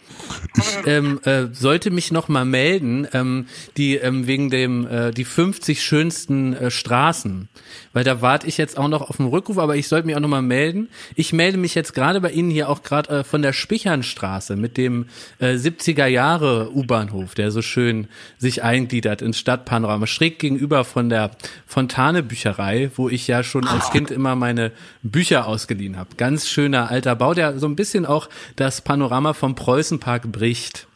Ich 0.54 0.86
ähm, 0.86 1.18
äh, 1.24 1.46
sollte 1.50 1.90
mich 1.90 2.12
noch 2.12 2.28
mal 2.28 2.44
melden, 2.44 3.08
ähm, 3.14 3.46
die 3.78 3.96
ähm, 3.96 4.26
wegen 4.26 4.50
dem 4.50 4.86
äh, 4.86 5.12
die 5.12 5.24
50 5.24 5.82
schönsten 5.82 6.52
äh, 6.52 6.70
Straßen, 6.70 7.48
weil 7.94 8.04
da 8.04 8.20
warte 8.20 8.46
ich 8.46 8.58
jetzt 8.58 8.76
auch 8.76 8.88
noch 8.88 9.08
auf 9.08 9.16
den 9.16 9.28
Rückruf, 9.28 9.56
aber 9.56 9.76
ich 9.76 9.88
sollte 9.88 10.06
mich 10.06 10.14
auch 10.14 10.20
noch 10.20 10.28
mal 10.28 10.42
melden. 10.42 10.90
Ich 11.14 11.32
melde 11.32 11.56
mich 11.56 11.74
jetzt 11.74 11.94
gerade 11.94 12.20
bei 12.20 12.30
Ihnen 12.30 12.50
hier 12.50 12.68
auch 12.68 12.82
gerade 12.82 13.20
äh, 13.20 13.24
von 13.24 13.40
der 13.40 13.54
Spichernstraße 13.54 14.56
mit 14.56 14.76
dem 14.76 15.06
äh, 15.38 15.54
70er 15.54 16.06
Jahre 16.06 16.70
U-Bahnhof, 16.74 17.34
der 17.34 17.50
so 17.50 17.62
schön 17.62 18.08
sich 18.36 18.62
eingliedert 18.62 19.22
ins 19.22 19.38
Stadtpanorama, 19.38 20.06
schräg 20.06 20.38
gegenüber 20.38 20.84
von 20.84 21.08
der 21.08 21.30
Fontane 21.66 22.22
Bücherei, 22.22 22.90
wo 22.94 23.08
ich 23.08 23.26
ja 23.26 23.42
schon 23.42 23.66
als 23.66 23.90
Kind 23.90 24.10
immer 24.10 24.36
meine 24.36 24.72
Bücher 25.02 25.46
ausgeliehen 25.46 25.96
habe. 25.96 26.10
Ganz 26.18 26.46
schöner 26.46 26.90
alter 26.90 27.16
Bau, 27.16 27.32
der 27.32 27.58
so 27.58 27.66
ein 27.66 27.76
bisschen 27.76 28.04
auch 28.04 28.17
das 28.56 28.80
Panorama 28.80 29.34
vom 29.34 29.54
Preußenpark 29.54 30.32
bricht. 30.32 30.88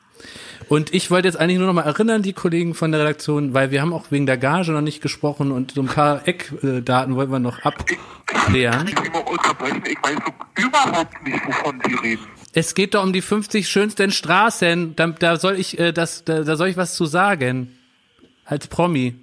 Und 0.69 0.95
ich 0.95 1.11
wollte 1.11 1.29
jetzt 1.29 1.37
eigentlich 1.37 1.59
nur 1.59 1.67
noch 1.67 1.75
mal 1.75 1.83
erinnern, 1.83 2.23
die 2.23 2.33
Kollegen 2.33 2.75
von 2.75 2.93
der 2.93 3.03
Redaktion, 3.03 3.53
weil 3.53 3.71
wir 3.71 3.83
haben 3.83 3.93
auch 3.93 4.07
wegen 4.11 4.27
der 4.27 4.39
Gage 4.39 4.73
noch 4.73 4.81
nicht 4.81 5.03
gesprochen 5.03 5.53
und 5.53 5.73
so 5.73 5.83
ein 5.83 5.87
paar 5.87 6.27
Eckdaten 6.27 7.15
wollten 7.15 7.33
wir 7.33 7.39
noch 7.39 7.59
abklären. 7.61 8.89
Ich 8.89 9.03
will 9.03 9.11
mal 9.11 9.19
unterbrechen, 9.21 9.83
ich 9.87 9.99
weiß 10.03 10.17
so 10.57 10.63
überhaupt 10.63 11.23
nicht, 11.25 11.47
wovon 11.47 11.81
Sie 11.87 11.95
reden. 11.95 12.27
Es 12.55 12.75
geht 12.75 12.95
doch 12.95 13.03
um 13.03 13.13
die 13.13 13.23
50 13.23 13.69
schönsten 13.69 14.11
Straßen. 14.11 14.97
Da, 14.97 15.09
da 15.09 15.37
soll 15.37 15.59
ich 15.59 15.79
äh, 15.79 15.93
das, 15.93 16.25
da, 16.25 16.43
da 16.43 16.57
soll 16.57 16.69
ich 16.69 16.77
was 16.77 16.95
zu 16.95 17.07
sagen. 17.07 17.77
Als 18.45 18.67
Promi. 18.67 19.15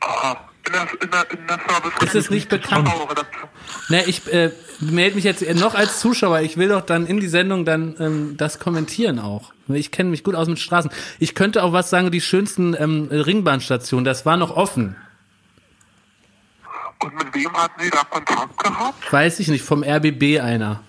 Aha. 0.00 0.45
Der, 0.72 0.88
in 1.00 1.10
der, 1.10 1.30
in 1.30 1.46
der 1.46 1.58
Service. 1.68 1.92
Ist 2.02 2.14
es 2.14 2.30
nicht 2.30 2.48
bekannt? 2.48 2.90
Ne, 3.88 4.04
ich 4.06 4.26
äh, 4.32 4.50
melde 4.80 5.16
mich 5.16 5.24
jetzt 5.24 5.42
noch 5.54 5.74
als 5.74 6.00
Zuschauer. 6.00 6.40
Ich 6.40 6.56
will 6.56 6.68
doch 6.68 6.82
dann 6.82 7.06
in 7.06 7.20
die 7.20 7.28
Sendung 7.28 7.64
dann 7.64 7.96
ähm, 7.98 8.36
das 8.36 8.58
kommentieren 8.58 9.18
auch. 9.18 9.52
Ich 9.68 9.90
kenne 9.90 10.10
mich 10.10 10.22
gut 10.22 10.34
aus 10.34 10.48
mit 10.48 10.58
Straßen. 10.58 10.90
Ich 11.18 11.34
könnte 11.34 11.62
auch 11.62 11.72
was 11.72 11.90
sagen, 11.90 12.10
die 12.10 12.20
schönsten 12.20 12.74
ähm, 12.78 13.08
Ringbahnstationen, 13.10 14.04
das 14.04 14.26
war 14.26 14.36
noch 14.36 14.56
offen. 14.56 14.96
Und 17.02 17.14
mit 17.14 17.34
wem 17.34 17.52
hatten 17.52 17.82
Sie 17.82 17.90
da 17.90 18.04
Kontakt 18.04 18.58
gehabt? 18.58 19.12
Weiß 19.12 19.40
ich 19.40 19.48
nicht, 19.48 19.64
vom 19.64 19.82
RBB 19.82 20.40
einer. 20.40 20.82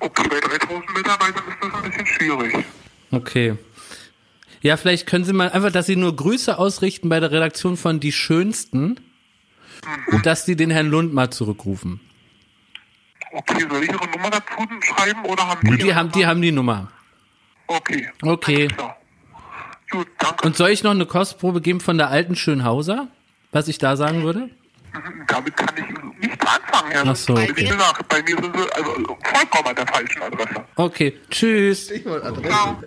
Okay, 0.00 0.28
bei 0.28 0.40
3000 0.40 0.96
Mitarbeitern 0.96 1.44
ist 1.48 1.56
das 1.60 1.74
ein 1.74 1.90
bisschen 1.90 2.06
schwierig. 2.06 2.64
Okay. 3.10 3.56
Ja, 4.62 4.76
vielleicht 4.76 5.06
können 5.06 5.24
Sie 5.24 5.32
mal 5.32 5.50
einfach, 5.50 5.72
dass 5.72 5.86
Sie 5.86 5.96
nur 5.96 6.14
Grüße 6.14 6.56
ausrichten 6.56 7.08
bei 7.08 7.20
der 7.20 7.32
Redaktion 7.32 7.76
von 7.76 8.00
Die 8.00 8.12
Schönsten 8.12 9.00
und 10.06 10.24
dass 10.24 10.46
Sie 10.46 10.56
den 10.56 10.70
Herrn 10.70 10.88
Lund 10.88 11.12
mal 11.12 11.30
zurückrufen. 11.30 12.00
Okay, 13.32 13.66
soll 13.68 13.82
ich 13.82 13.90
Ihre 13.90 14.08
Nummer 14.10 14.30
dazu 14.30 14.68
schreiben 14.80 15.24
oder 15.24 15.48
haben 15.48 15.68
Sie? 15.68 15.78
Die 15.78 15.94
haben, 15.94 16.12
die 16.12 16.26
haben 16.26 16.40
die 16.42 16.52
Nummer. 16.52 16.92
Okay. 17.66 18.08
Okay. 18.22 18.68
Gut, 19.90 20.06
danke. 20.18 20.46
Und 20.46 20.56
soll 20.56 20.70
ich 20.70 20.82
noch 20.82 20.92
eine 20.92 21.06
Kostprobe 21.06 21.60
geben 21.60 21.80
von 21.80 21.98
der 21.98 22.08
alten 22.08 22.36
Schönhauser? 22.36 23.08
Was 23.50 23.68
ich 23.68 23.78
da 23.78 23.96
sagen 23.96 24.22
würde? 24.22 24.48
Damit 25.26 25.56
kann 25.56 25.74
ich 25.76 26.28
nichts 26.28 26.46
anfangen, 26.46 26.90
Herr. 26.90 27.06
Ach 27.06 27.16
so, 27.16 27.36
Wie 27.36 27.50
okay. 27.50 27.64
gesagt, 27.66 28.08
bei 28.08 28.22
mir 28.22 28.36
sind 28.36 28.56
Sie 28.56 28.72
also 28.74 28.94
vollkommen 28.94 29.68
an 29.68 29.76
der 29.76 29.86
falschen 29.86 30.22
Adresse. 30.22 30.64
Okay, 30.76 31.18
tschüss. 31.30 31.86
Stichwort 31.86 32.24
Adresse. 32.24 32.48
Ciao. 32.48 32.82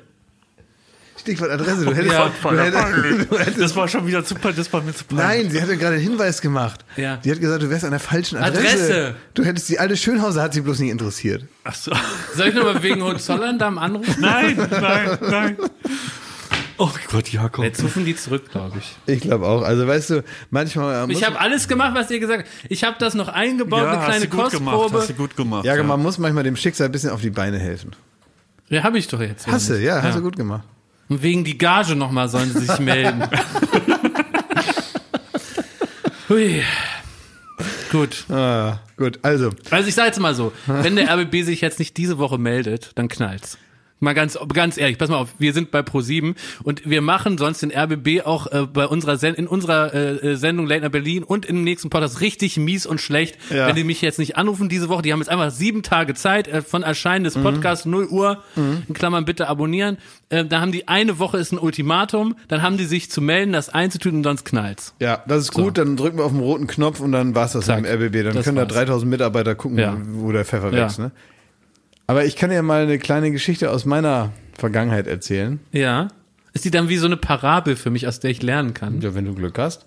Stichwort 1.25 1.49
Adresse. 1.49 1.85
Du 1.85 1.93
hättest, 1.95 2.13
Ja, 2.13 2.31
du 2.43 2.57
hättest, 2.59 3.31
du 3.31 3.39
hättest 3.39 3.59
Das 3.61 3.75
war 3.75 3.87
schon 3.87 4.05
wieder 4.05 4.23
zu, 4.23 4.35
das 4.35 4.71
war 4.71 4.81
mir 4.81 4.93
zu 4.93 5.05
peinlich. 5.05 5.25
Nein, 5.25 5.49
sie 5.51 5.61
hat 5.61 5.69
ja 5.69 5.75
gerade 5.75 5.95
einen 5.95 6.03
Hinweis 6.03 6.39
gemacht. 6.39 6.85
Ja. 6.97 7.17
Die 7.17 7.31
hat 7.31 7.39
gesagt, 7.39 7.63
du 7.63 7.69
wärst 7.69 7.83
an 7.83 7.91
der 7.91 7.99
falschen 7.99 8.37
Adresse. 8.37 8.67
Adresse. 8.67 9.15
Du 9.33 9.43
hättest 9.43 9.67
die 9.69 9.79
alte 9.79 9.97
Schönhauser, 9.97 10.43
hat 10.43 10.53
sie 10.53 10.61
bloß 10.61 10.79
nicht 10.79 10.91
interessiert. 10.91 11.43
Ach 11.63 11.73
so. 11.73 11.91
Soll 12.35 12.49
ich 12.49 12.53
nochmal 12.55 12.81
wegen 12.83 13.01
Hohenzollern 13.01 13.59
anrufen? 13.59 14.15
Nein, 14.19 14.55
nein, 14.69 15.17
nein. 15.21 15.57
Oh 16.77 16.89
Gott, 17.09 17.29
Jakob. 17.29 17.63
Jetzt 17.63 17.81
rufen 17.81 18.03
die 18.05 18.15
zurück, 18.15 18.51
glaube 18.51 18.77
ich. 18.79 18.95
Ich 19.13 19.21
glaube 19.21 19.45
auch. 19.47 19.61
Also 19.63 19.87
weißt 19.87 20.09
du, 20.09 20.23
manchmal 20.49 21.07
muss, 21.07 21.17
Ich 21.17 21.23
habe 21.25 21.39
alles 21.39 21.67
gemacht, 21.67 21.95
was 21.95 22.11
ihr 22.11 22.19
gesagt 22.19 22.43
habt. 22.43 22.49
Ich 22.71 22.83
habe 22.83 22.97
das 22.99 23.13
noch 23.13 23.29
eingebaut, 23.29 23.79
Ja, 23.81 23.89
eine 23.91 23.97
hast 23.99 24.05
kleine 24.05 24.27
du 24.27 24.37
gut 24.37 24.51
gemacht, 24.51 24.75
Kostprobe. 24.75 24.99
hast 24.99 25.09
du 25.09 25.13
gut 25.13 25.35
gemacht. 25.37 25.65
ja, 25.65 25.81
man 25.83 26.01
muss 26.01 26.17
manchmal 26.17 26.43
dem 26.43 26.55
Schicksal 26.57 26.87
ein 26.87 26.91
bisschen 26.91 27.11
auf 27.11 27.21
die 27.21 27.29
Beine 27.29 27.57
helfen. 27.59 27.91
Ja, 28.67 28.83
habe 28.83 28.97
ich 28.97 29.07
doch 29.07 29.21
jetzt. 29.21 29.47
Hast 29.47 29.69
du, 29.69 29.73
nicht. 29.73 29.83
ja, 29.83 30.01
hast 30.01 30.17
du 30.17 30.21
gut 30.21 30.35
gemacht. 30.35 30.63
Und 31.07 31.21
wegen 31.21 31.43
die 31.43 31.57
Gage 31.57 31.95
nochmal 31.95 32.29
sollen 32.29 32.51
sie 32.51 32.65
sich 32.65 32.79
melden. 32.79 33.23
Hui. 36.29 36.63
Gut. 37.91 38.25
Ah, 38.29 38.79
gut, 38.97 39.19
also. 39.21 39.51
Also 39.69 39.87
ich 39.87 39.95
sage 39.95 40.07
jetzt 40.07 40.19
mal 40.19 40.33
so, 40.33 40.51
wenn 40.65 40.95
der 40.95 41.09
RBB 41.09 41.43
sich 41.43 41.61
jetzt 41.61 41.79
nicht 41.79 41.95
diese 41.97 42.17
Woche 42.17 42.37
meldet, 42.37 42.91
dann 42.95 43.07
knallt's. 43.07 43.57
Mal 44.05 44.13
ganz, 44.13 44.37
ganz 44.53 44.77
ehrlich, 44.77 44.97
pass 44.97 45.09
mal 45.09 45.17
auf, 45.17 45.29
wir 45.39 45.51
sind 45.51 45.71
bei 45.71 45.79
Pro7 45.81 46.35
und 46.63 46.89
wir 46.89 47.01
machen 47.01 47.37
sonst 47.37 47.61
den 47.61 47.71
RBB 47.75 48.21
auch 48.25 48.47
äh, 48.47 48.65
bei 48.71 48.85
unserer 48.87 49.17
Sen 49.17 49.35
in 49.35 49.47
unserer 49.47 49.93
äh, 49.93 50.15
äh, 50.31 50.35
Sendung 50.35 50.67
Late 50.67 50.81
Night 50.81 50.91
Berlin 50.93 51.23
und 51.23 51.45
im 51.45 51.63
nächsten 51.63 51.89
Podcast 51.89 52.21
richtig 52.21 52.57
mies 52.57 52.85
und 52.85 53.01
schlecht, 53.01 53.37
Ja. 53.49 53.67
wenn 53.67 53.75
die 53.75 53.83
mich 53.83 54.01
jetzt 54.01 54.19
nicht 54.19 54.37
anrufen 54.37 54.69
diese 54.69 54.87
Woche. 54.89 55.01
Die 55.01 55.11
haben 55.11 55.19
jetzt 55.19 55.29
einfach 55.29 55.51
sieben 55.51 55.83
Tage 55.83 56.13
Zeit 56.13 56.47
äh, 56.47 56.61
von 56.61 56.83
Erscheinen 56.83 57.23
des 57.25 57.33
Podcasts 57.35 57.85
0 57.85 58.05
Uhr, 58.07 58.43
in 58.55 58.93
Klammern 58.93 59.25
bitte 59.25 59.47
abonnieren. 59.47 59.97
Äh, 60.29 60.45
da 60.45 60.61
haben 60.61 60.71
die 60.71 60.87
eine 60.87 61.19
Woche 61.19 61.37
ist 61.37 61.51
ein 61.51 61.57
Ultimatum, 61.59 62.35
dann 62.47 62.61
haben 62.61 62.77
die 62.77 62.85
sich 62.85 63.09
zu 63.11 63.21
melden, 63.21 63.51
das 63.53 63.69
einzutun 63.69 64.15
und 64.17 64.23
sonst 64.23 64.45
knallt's. 64.45 64.93
Ja, 64.99 65.23
das 65.27 65.41
ist 65.43 65.51
gut, 65.53 65.77
dann 65.77 65.97
drücken 65.97 66.19
wir 66.19 66.25
auf 66.25 66.31
den 66.31 66.41
roten 66.41 66.67
Knopf 66.67 66.99
und 66.99 67.11
dann 67.11 67.33
war's 67.35 67.53
das 67.53 67.65
Zack. 67.65 67.81
mit 67.81 67.89
dem 67.91 68.01
RBB. 68.01 68.23
Dann 68.23 68.35
Das 68.35 68.45
können 68.45 68.57
da 68.57 68.61
war's. 68.63 68.73
3000 68.73 69.09
Mitarbeiter 69.09 69.55
gucken, 69.55 69.79
Ja. 69.79 69.97
wo 70.13 70.31
der 70.31 70.45
Pfeffer 70.45 70.71
Ja. 70.71 70.83
wächst. 70.85 70.99
Ne? 70.99 71.11
Aber 72.07 72.25
ich 72.25 72.35
kann 72.35 72.51
ja 72.51 72.61
mal 72.61 72.83
eine 72.83 72.99
kleine 72.99 73.31
Geschichte 73.31 73.71
aus 73.71 73.85
meiner 73.85 74.31
Vergangenheit 74.57 75.07
erzählen. 75.07 75.59
Ja. 75.71 76.09
Ist 76.53 76.65
die 76.65 76.71
dann 76.71 76.87
wie 76.87 76.97
so 76.97 77.05
eine 77.07 77.17
Parabel 77.17 77.75
für 77.75 77.89
mich, 77.89 78.07
aus 78.07 78.19
der 78.19 78.29
ich 78.31 78.41
lernen 78.41 78.73
kann? 78.73 79.01
Ja, 79.01 79.13
wenn 79.15 79.25
du 79.25 79.33
Glück 79.33 79.57
hast. 79.57 79.85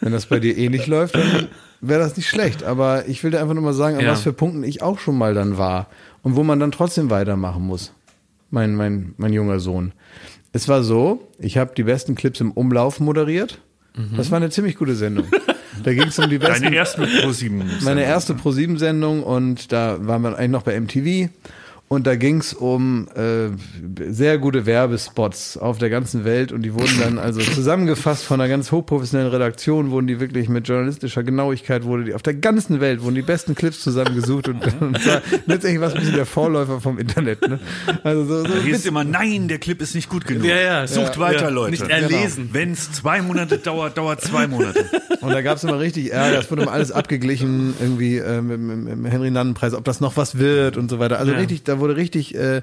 Wenn 0.00 0.12
das 0.12 0.26
bei 0.26 0.40
dir 0.40 0.56
eh 0.56 0.68
nicht 0.70 0.86
läuft, 0.86 1.14
dann 1.14 1.48
wäre 1.80 2.00
das 2.00 2.16
nicht 2.16 2.28
schlecht. 2.28 2.64
Aber 2.64 3.06
ich 3.06 3.22
will 3.22 3.30
dir 3.30 3.40
einfach 3.40 3.54
nur 3.54 3.62
mal 3.62 3.74
sagen, 3.74 3.96
an 3.98 4.04
Ja. 4.04 4.12
was 4.12 4.22
für 4.22 4.32
Punkten 4.32 4.64
ich 4.64 4.82
auch 4.82 4.98
schon 4.98 5.16
mal 5.18 5.34
dann 5.34 5.58
war 5.58 5.88
und 6.22 6.36
wo 6.36 6.42
man 6.42 6.58
dann 6.58 6.72
trotzdem 6.72 7.10
weitermachen 7.10 7.62
muss. 7.62 7.92
Mein, 8.50 8.74
mein, 8.74 9.14
mein 9.18 9.32
junger 9.32 9.60
Sohn. 9.60 9.92
Es 10.52 10.66
war 10.68 10.82
so, 10.82 11.28
ich 11.38 11.58
habe 11.58 11.72
die 11.76 11.84
besten 11.84 12.14
Clips 12.16 12.40
im 12.40 12.50
Umlauf 12.50 12.98
moderiert. 12.98 13.60
Das 14.16 14.30
war 14.30 14.36
eine 14.38 14.50
ziemlich 14.50 14.76
gute 14.76 14.94
Sendung. 14.94 15.26
Da 15.82 15.92
ging 15.92 16.08
es 16.08 16.18
um 16.18 16.28
die 16.28 16.38
besten. 16.38 16.64
Deine 16.64 16.76
ersten 16.76 17.06
ProSieben. 17.20 17.64
Meine 17.82 18.02
erste 18.04 18.34
Pro7-Sendung 18.34 19.22
und 19.22 19.72
da 19.72 19.96
waren 20.00 20.22
wir 20.22 20.36
eigentlich 20.36 20.50
noch 20.50 20.62
bei 20.62 20.78
MTV. 20.78 21.28
Und 21.92 22.06
da 22.06 22.14
ging's 22.14 22.54
um 22.54 23.08
äh, 23.16 23.48
sehr 24.12 24.38
gute 24.38 24.64
Werbespots 24.64 25.56
auf 25.56 25.78
der 25.78 25.90
ganzen 25.90 26.24
Welt 26.24 26.52
und 26.52 26.62
die 26.62 26.72
wurden 26.72 27.00
dann 27.00 27.18
also 27.18 27.40
zusammengefasst 27.40 28.22
von 28.24 28.40
einer 28.40 28.48
ganz 28.48 28.70
hochprofessionellen 28.70 29.32
Redaktion, 29.32 29.90
wurden 29.90 30.06
die 30.06 30.20
wirklich 30.20 30.48
mit 30.48 30.68
journalistischer 30.68 31.24
Genauigkeit, 31.24 31.82
wurde 31.82 32.04
die 32.04 32.14
auf 32.14 32.22
der 32.22 32.34
ganzen 32.34 32.80
Welt, 32.80 33.02
wurden 33.02 33.16
die 33.16 33.22
besten 33.22 33.56
Clips 33.56 33.80
zusammengesucht 33.80 34.46
und, 34.46 34.62
und 34.80 35.04
war 35.04 35.20
letztendlich 35.46 35.80
was 35.80 35.94
ein 35.94 35.98
bisschen 35.98 36.14
der 36.14 36.26
Vorläufer 36.26 36.80
vom 36.80 36.96
Internet. 36.96 37.40
Ne? 37.48 37.58
Also 38.04 38.24
so, 38.24 38.44
so 38.44 38.54
Da 38.54 38.60
hieß 38.62 38.86
immer, 38.86 39.02
nein, 39.02 39.48
der 39.48 39.58
Clip 39.58 39.82
ist 39.82 39.96
nicht 39.96 40.08
gut 40.08 40.26
genug. 40.28 40.44
Ja, 40.44 40.58
ja. 40.60 40.86
Sucht 40.86 41.16
Ja, 41.16 41.20
weiter, 41.20 41.42
ja. 41.42 41.48
Leute. 41.48 41.72
Nicht 41.72 41.88
erlesen. 41.90 42.50
Wenn 42.52 42.70
es 42.70 42.92
zwei 42.92 43.20
Monate 43.20 43.58
dauert, 43.58 43.98
dauert 43.98 44.20
zwei 44.20 44.46
Monate. 44.46 44.84
Und 45.22 45.32
da 45.32 45.42
gab 45.42 45.56
es 45.56 45.64
immer 45.64 45.80
richtig 45.80 46.12
Ärger. 46.12 46.38
Es 46.38 46.50
wurde 46.52 46.62
immer 46.62 46.72
alles 46.72 46.92
abgeglichen, 46.92 47.74
irgendwie 47.80 48.18
äh, 48.18 48.40
mit, 48.40 48.60
mit, 48.60 48.76
mit 48.78 48.92
dem 48.92 49.04
Henry-Nannen-Preis, 49.06 49.74
ob 49.74 49.84
das 49.84 50.00
noch 50.00 50.16
was 50.16 50.38
wird 50.38 50.76
und 50.76 50.88
so 50.88 51.00
weiter. 51.00 51.18
Also 51.18 51.32
Ja. 51.32 51.38
richtig, 51.38 51.64
da 51.64 51.79
wurde 51.80 51.96
richtig 51.96 52.34
äh, 52.34 52.62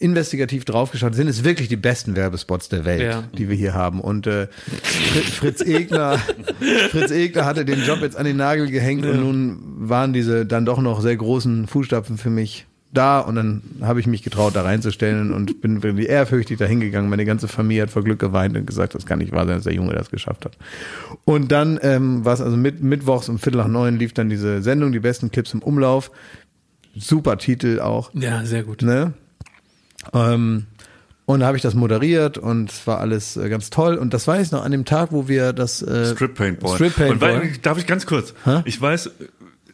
investigativ 0.00 0.64
draufgeschaut. 0.64 1.14
Sind 1.14 1.28
es 1.28 1.44
wirklich 1.44 1.68
die 1.68 1.76
besten 1.76 2.16
Werbespots 2.16 2.68
der 2.68 2.84
Welt, 2.84 3.02
Ja. 3.02 3.24
die 3.36 3.48
wir 3.48 3.56
hier 3.56 3.74
haben? 3.74 4.00
Und 4.00 4.26
äh, 4.26 4.46
Fritz, 5.32 5.60
Egner, 5.60 6.18
Fritz 6.90 7.10
Egner 7.10 7.44
hatte 7.44 7.64
den 7.64 7.84
Job 7.84 8.00
jetzt 8.00 8.16
an 8.16 8.24
den 8.24 8.36
Nagel 8.36 8.70
gehängt 8.70 9.04
und 9.06 9.20
nun 9.20 9.58
waren 9.88 10.12
diese 10.12 10.46
dann 10.46 10.64
doch 10.64 10.80
noch 10.80 11.00
sehr 11.00 11.16
großen 11.16 11.66
Fußstapfen 11.66 12.16
für 12.18 12.30
mich 12.30 12.66
da 12.92 13.18
und 13.18 13.34
dann 13.34 13.60
habe 13.80 13.98
ich 13.98 14.06
mich 14.06 14.22
getraut, 14.22 14.54
da 14.54 14.62
reinzustellen 14.62 15.32
und 15.32 15.60
bin 15.60 15.82
wirklich 15.82 16.08
ehrfürchtig 16.08 16.58
da 16.58 16.64
hingegangen. 16.64 17.10
Meine 17.10 17.24
ganze 17.24 17.48
Familie 17.48 17.82
hat 17.82 17.90
vor 17.90 18.04
Glück 18.04 18.20
geweint 18.20 18.56
und 18.56 18.66
gesagt, 18.68 18.94
das 18.94 19.04
kann 19.04 19.18
nicht 19.18 19.32
wahr 19.32 19.46
sein, 19.46 19.56
dass 19.56 19.64
der 19.64 19.74
Junge 19.74 19.94
das 19.94 20.10
geschafft 20.12 20.44
hat. 20.44 20.56
Und 21.24 21.50
dann 21.50 21.80
ähm, 21.82 22.24
war 22.24 22.34
es 22.34 22.40
also 22.40 22.56
mit, 22.56 22.84
mittwochs 22.84 23.28
um 23.28 23.40
Viertel 23.40 23.58
nach 23.58 23.66
neun 23.66 23.98
lief 23.98 24.12
dann 24.12 24.28
diese 24.28 24.62
Sendung, 24.62 24.92
die 24.92 25.00
besten 25.00 25.32
Clips 25.32 25.52
im 25.54 25.62
Umlauf. 25.62 26.12
Super 26.96 27.38
Titel 27.38 27.80
auch. 27.80 28.10
Ja, 28.14 28.44
sehr 28.44 28.62
gut. 28.62 28.82
Ne? 28.82 29.12
Ähm, 30.12 30.66
und 31.26 31.40
da 31.40 31.46
habe 31.46 31.56
ich 31.56 31.62
das 31.62 31.74
moderiert 31.74 32.36
und 32.36 32.70
es 32.70 32.86
war 32.86 33.00
alles 33.00 33.36
äh, 33.36 33.48
ganz 33.48 33.70
toll. 33.70 33.96
Und 33.96 34.12
das 34.12 34.26
weiß 34.28 34.46
ich 34.46 34.52
noch 34.52 34.62
an 34.64 34.72
dem 34.72 34.84
Tag, 34.84 35.10
wo 35.12 35.26
wir 35.26 35.52
das 35.52 35.80
äh, 35.80 36.14
Strip 36.14 36.34
Paintball. 36.34 36.74
Strip 36.74 36.98
Und 36.98 37.20
weil, 37.20 37.38
Paintball. 37.38 37.60
darf 37.62 37.78
ich 37.78 37.86
ganz 37.86 38.04
kurz? 38.04 38.34
Ich 38.66 38.80
weiß, 38.80 39.10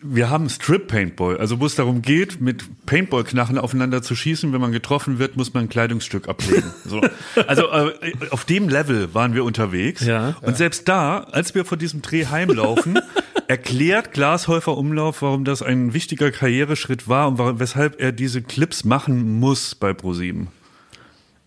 wir 0.03 0.31
haben 0.31 0.49
Strip 0.49 0.87
Paintball, 0.87 1.37
also 1.39 1.61
wo 1.61 1.67
es 1.67 1.75
darum 1.75 2.03
geht, 2.03 2.41
mit 2.41 2.65
Paintball-Knarren 2.87 3.59
aufeinander 3.59 4.01
zu 4.01 4.15
schießen. 4.15 4.53
Wenn 4.53 4.61
man 4.61 4.73
getroffen 4.73 5.19
wird, 5.19 5.37
muss 5.37 5.53
man 5.53 5.65
ein 5.65 5.69
Kleidungsstück 5.69 6.29
ablegen. 6.29 6.63
So. 6.85 7.01
Also 7.47 7.71
äh, 7.71 7.93
auf 8.31 8.45
dem 8.45 8.69
Level 8.69 9.15
waren 9.15 9.35
wir 9.35 9.45
unterwegs. 9.45 10.05
Ja. 10.05 10.35
Und 10.41 10.57
selbst 10.57 10.89
da, 10.89 11.21
als 11.21 11.55
wir 11.55 11.65
vor 11.65 11.79
diesem 11.79 12.03
Dreh 12.03 12.27
heimlaufen, 12.27 12.99
erklärt 13.51 14.13
Glashäufer 14.13 14.77
Umlauf, 14.79 15.23
warum 15.23 15.45
das 15.45 15.61
ein 15.61 15.93
wichtiger 15.93 16.31
Karriereschritt 16.31 17.09
war 17.09 17.27
und 17.27 17.39
warum, 17.39 17.59
weshalb 17.59 18.01
er 18.01 18.13
diese 18.13 18.43
Clips 18.43 18.85
machen 18.85 19.41
muss 19.41 19.75
bei 19.75 19.93
ProSieben. 19.93 20.47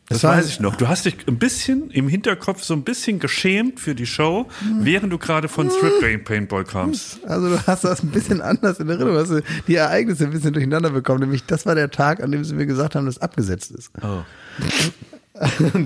Das 0.09 0.19
Das 0.19 0.29
weiß 0.29 0.49
ich 0.49 0.59
noch. 0.59 0.75
Du 0.75 0.89
hast 0.89 1.05
dich 1.05 1.15
ein 1.29 1.37
bisschen 1.37 1.89
im 1.91 2.09
Hinterkopf 2.09 2.61
so 2.61 2.73
ein 2.73 2.83
bisschen 2.83 3.19
geschämt 3.19 3.79
für 3.79 3.95
die 3.95 4.05
Show, 4.05 4.49
während 4.81 5.13
du 5.13 5.17
gerade 5.17 5.47
von 5.47 5.71
Strip 5.71 6.01
Paint- 6.01 6.25
Paintball 6.25 6.65
kamst. 6.65 7.23
Also 7.25 7.47
du 7.47 7.65
hast 7.65 7.85
das 7.85 8.03
ein 8.03 8.09
bisschen 8.11 8.41
anders 8.41 8.81
in 8.81 8.89
Erinnerung, 8.89 9.15
hast 9.15 9.31
du 9.31 9.41
die 9.69 9.75
Ereignisse 9.75 10.25
ein 10.25 10.31
bisschen 10.31 10.51
durcheinander 10.51 10.89
bekommen. 10.89 11.21
Nämlich 11.21 11.45
das 11.45 11.65
war 11.65 11.73
der 11.73 11.89
Tag, 11.89 12.21
an 12.21 12.33
dem 12.33 12.43
sie 12.43 12.53
mir 12.53 12.65
gesagt 12.65 12.95
haben, 12.95 13.05
dass 13.05 13.19
abgesetzt 13.19 13.71
ist. 13.71 13.91
Oh. 14.01 14.23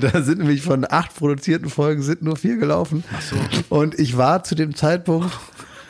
Da 0.02 0.22
sind 0.24 0.40
nämlich 0.40 0.62
von 0.62 0.86
acht 0.90 1.16
produzierten 1.16 1.70
Folgen 1.70 2.02
sind 2.02 2.22
nur 2.22 2.36
vier 2.36 2.58
gelaufen. 2.58 3.04
Ach 3.16 3.22
so. 3.22 3.36
Und 3.70 3.98
ich 3.98 4.18
war 4.18 4.44
zu 4.44 4.56
dem 4.56 4.76
Zeitpunkt 4.76 5.32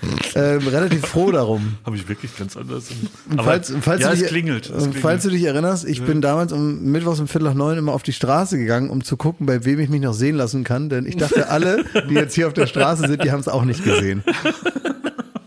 ähm, 0.36 0.68
relativ 0.68 1.06
froh 1.06 1.32
darum. 1.32 1.78
Habe 1.86 1.96
ich 1.96 2.08
wirklich 2.08 2.36
ganz 2.38 2.56
anders. 2.56 2.90
Und 3.30 3.42
falls, 3.42 3.74
falls, 3.82 4.02
ja, 4.02 4.10
du 4.10 4.14
es 4.14 4.20
dich, 4.20 4.30
klingelt. 4.30 4.66
Es 4.66 4.72
und 4.72 4.78
klingelt. 4.78 5.02
falls 5.02 5.24
du 5.24 5.30
dich 5.30 5.44
erinnerst, 5.44 5.86
ich 5.86 6.02
bin 6.04 6.22
damals 6.22 6.52
um 6.52 6.84
Mittwochs 6.84 7.20
um 7.20 7.28
Viertel 7.28 7.46
nach 7.46 7.56
neun 7.56 7.78
immer 7.78 7.94
auf 7.94 8.04
die 8.04 8.14
Straße 8.14 8.58
gegangen, 8.58 8.90
um 8.90 9.04
zu 9.04 9.18
gucken, 9.18 9.46
bei 9.46 9.66
wem 9.66 9.80
ich 9.80 9.90
mich 9.90 10.02
noch 10.02 10.14
sehen 10.14 10.36
lassen 10.36 10.64
kann. 10.64 10.90
Denn 10.90 11.06
ich 11.06 11.18
dachte, 11.18 11.50
alle, 11.50 11.86
die 12.10 12.16
jetzt 12.16 12.36
hier 12.36 12.48
auf 12.48 12.54
der 12.54 12.68
Straße 12.68 13.08
sind, 13.08 13.24
die 13.24 13.32
haben 13.32 13.40
es 13.40 13.48
auch 13.48 13.66
nicht 13.66 13.84
gesehen. 13.84 14.24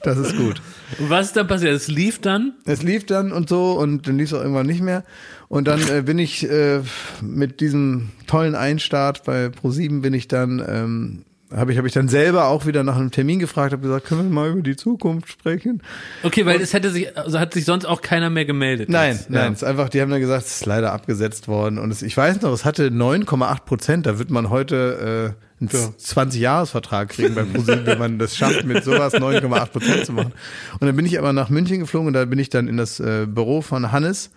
Das 0.03 0.17
ist 0.17 0.37
gut. 0.37 0.63
Und 0.99 1.11
was 1.11 1.27
ist 1.27 1.37
dann 1.37 1.47
passiert? 1.47 1.75
Es 1.75 1.89
lief 1.89 2.21
dann? 2.21 2.55
Es 2.65 2.83
lief 2.83 3.05
dann 3.07 3.33
und 3.33 3.49
so 3.49 3.73
und 3.73 4.07
dann 4.07 4.19
lief 4.19 4.33
es 4.33 4.35
auch 4.35 4.41
irgendwann 4.41 4.67
nicht 4.67 4.81
mehr. 4.81 5.05
Und 5.49 5.69
dann 5.69 5.81
äh, 5.89 6.03
bin 6.03 6.19
ich 6.19 6.49
äh, 6.49 6.81
mit 7.21 7.61
diesem 7.61 8.11
tollen 8.27 8.55
Einstart 8.55 9.25
bei 9.25 9.47
Pro7 9.47 10.01
bin 10.01 10.15
ich 10.15 10.29
dann 10.29 10.65
ähm, 10.67 11.23
habe 11.55 11.73
ich, 11.73 11.79
hab 11.79 11.85
ich 11.85 11.93
dann 11.93 12.09
selber 12.09 12.47
auch 12.47 12.67
wieder 12.67 12.85
nach 12.85 12.97
einem 12.97 13.11
Termin 13.11 13.39
gefragt, 13.39 13.73
habe 13.73 13.83
gesagt, 13.83 14.07
können 14.07 14.23
wir 14.25 14.31
mal 14.31 14.51
über 14.51 14.63
die 14.63 14.77
Zukunft 14.77 15.29
sprechen? 15.31 15.83
Okay, 16.23 16.47
weil 16.47 16.61
es 16.61 16.73
hätte 16.73 16.91
sich, 16.91 17.17
also 17.17 17.39
hat 17.39 17.55
sich 17.55 17.65
sonst 17.65 17.85
auch 17.85 18.03
keiner 18.03 18.31
mehr 18.31 18.45
gemeldet. 18.45 18.89
Nein, 18.89 19.13
jetzt. 19.17 19.31
nein, 19.31 19.43
Ja. 19.47 19.49
es 19.53 19.63
ist 19.63 19.65
einfach, 19.65 19.89
die 19.89 20.01
haben 20.01 20.11
dann 20.11 20.21
gesagt, 20.21 20.47
es 20.47 20.57
ist 20.61 20.67
leider 20.67 20.93
abgesetzt 20.93 21.49
worden. 21.49 21.79
Und 21.79 21.91
es, 21.91 22.03
ich 22.03 22.17
weiß 22.17 22.41
noch, 22.43 22.53
es 22.53 22.65
hatte 22.65 22.89
9,8 22.89 23.65
Prozent. 23.65 24.07
Da 24.07 24.19
wird 24.19 24.31
man 24.31 24.51
heute 24.51 25.35
äh, 25.61 25.61
einen 25.61 25.69
20-Jahres-Vertrag 25.69 27.09
kriegen 27.11 27.35
bei 27.35 27.43
ProSieben, 27.45 27.85
wenn 27.87 27.99
man 27.99 28.19
das 28.19 28.37
schafft, 28.37 28.65
mit 28.65 28.85
sowas 28.85 29.15
9,8 29.15 29.67
Prozent 29.67 30.07
zu 30.07 30.13
machen. 30.13 30.33
Und 30.79 30.87
dann 30.87 30.97
bin 30.97 31.05
ich 31.05 31.19
aber 31.19 31.33
nach 31.33 31.51
München 31.51 31.81
geflogen 31.81 32.09
und 32.09 32.13
da 32.15 32.25
bin 32.25 32.39
ich 32.39 32.49
dann 32.51 32.69
in 32.69 32.77
das 32.77 33.01
äh, 33.01 33.27
Büro 33.27 33.61
von 33.61 33.93
Hannes 33.93 34.31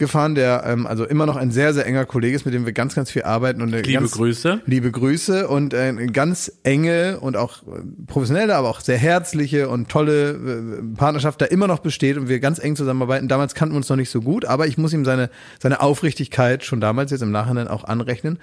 gefahren, 0.00 0.34
der 0.34 0.64
ähm, 0.66 0.86
also 0.86 1.04
immer 1.04 1.26
noch 1.26 1.36
ein 1.36 1.52
sehr, 1.52 1.72
sehr 1.72 1.86
enger 1.86 2.04
Kollege 2.04 2.34
ist, 2.34 2.44
mit 2.44 2.52
dem 2.52 2.66
wir 2.66 2.72
ganz, 2.72 2.96
ganz 2.96 3.10
viel 3.12 3.22
arbeiten. 3.22 3.62
Und 3.62 3.70
Liebe 3.70 3.92
ganz, 3.92 4.10
Grüße. 4.10 4.62
Liebe 4.66 4.90
Grüße 4.90 5.46
und 5.46 5.72
äh, 5.72 5.82
eine 5.82 6.06
ganz 6.08 6.50
enge 6.64 7.20
und 7.20 7.36
auch 7.36 7.62
äh, 7.62 7.82
professionelle, 8.08 8.56
aber 8.56 8.68
auch 8.68 8.80
sehr 8.80 8.98
herzliche 8.98 9.68
und 9.68 9.88
tolle 9.88 10.30
äh, 10.32 10.96
Partnerschaft 10.96 11.40
da 11.40 11.44
immer 11.44 11.68
noch 11.68 11.78
besteht 11.78 12.16
und 12.16 12.28
wir 12.28 12.40
ganz 12.40 12.58
eng 12.58 12.74
zusammenarbeiten. 12.74 13.28
Damals 13.28 13.54
kannten 13.54 13.74
wir 13.74 13.76
uns 13.76 13.88
noch 13.88 13.96
nicht 13.96 14.10
so 14.10 14.20
gut, 14.20 14.44
aber 14.44 14.66
ich 14.66 14.76
muss 14.76 14.92
ihm 14.92 15.04
seine, 15.04 15.30
seine 15.60 15.80
Aufrichtigkeit 15.80 16.64
schon 16.64 16.80
damals 16.80 17.12
jetzt 17.12 17.22
im 17.22 17.30
Nachhinein 17.30 17.68
auch 17.68 17.84
anrechnen. 17.84 18.40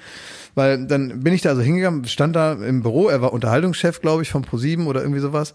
Weil 0.56 0.88
dann 0.88 1.20
bin 1.20 1.34
ich 1.34 1.42
da 1.42 1.50
also 1.50 1.62
hingegangen, 1.62 2.06
stand 2.06 2.36
da 2.36 2.54
im 2.54 2.82
Büro, 2.82 3.10
er 3.10 3.22
war 3.22 3.34
Unterhaltungschef, 3.34 4.02
glaube 4.02 4.24
ich, 4.24 4.30
von 4.30 4.44
ProSieben 4.44 4.88
oder 4.88 5.02
irgendwie 5.02 5.20
sowas. 5.20 5.54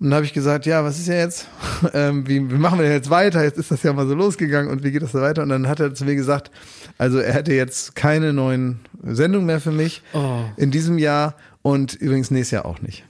Und 0.00 0.10
dann 0.10 0.14
habe 0.14 0.26
ich 0.26 0.32
gesagt, 0.32 0.64
ja, 0.66 0.84
was 0.84 0.98
ist 0.98 1.08
ja 1.08 1.14
jetzt? 1.16 1.46
Ähm, 1.94 2.26
wie, 2.26 2.50
wie 2.50 2.56
machen 2.56 2.78
wir 2.78 2.84
denn 2.84 2.92
jetzt 2.94 3.08
weiter? 3.08 3.44
Jetzt 3.44 3.56
ist 3.58 3.70
das 3.70 3.84
ja 3.84 3.92
mal 3.92 4.06
so 4.08 4.14
losgegangen 4.14 4.68
und 4.68 4.82
wie 4.82 4.90
geht 4.90 5.00
das 5.02 5.12
da 5.12 5.20
weiter? 5.20 5.42
Und 5.44 5.48
dann 5.50 5.68
hat 5.68 5.78
er 5.78 5.94
zu 5.94 6.04
mir 6.04 6.16
gesagt, 6.16 6.50
also 6.98 7.18
er 7.18 7.32
hätte 7.32 7.54
jetzt 7.54 7.94
keine 7.94 8.32
neuen 8.32 8.80
Sendungen 9.04 9.46
mehr 9.46 9.60
für 9.60 9.70
mich 9.70 10.02
Oh. 10.12 10.40
in 10.56 10.72
diesem 10.72 10.98
Jahr 10.98 11.34
und 11.62 11.94
übrigens 11.94 12.32
nächstes 12.32 12.50
Jahr 12.50 12.64
auch 12.66 12.80
nicht. 12.80 13.04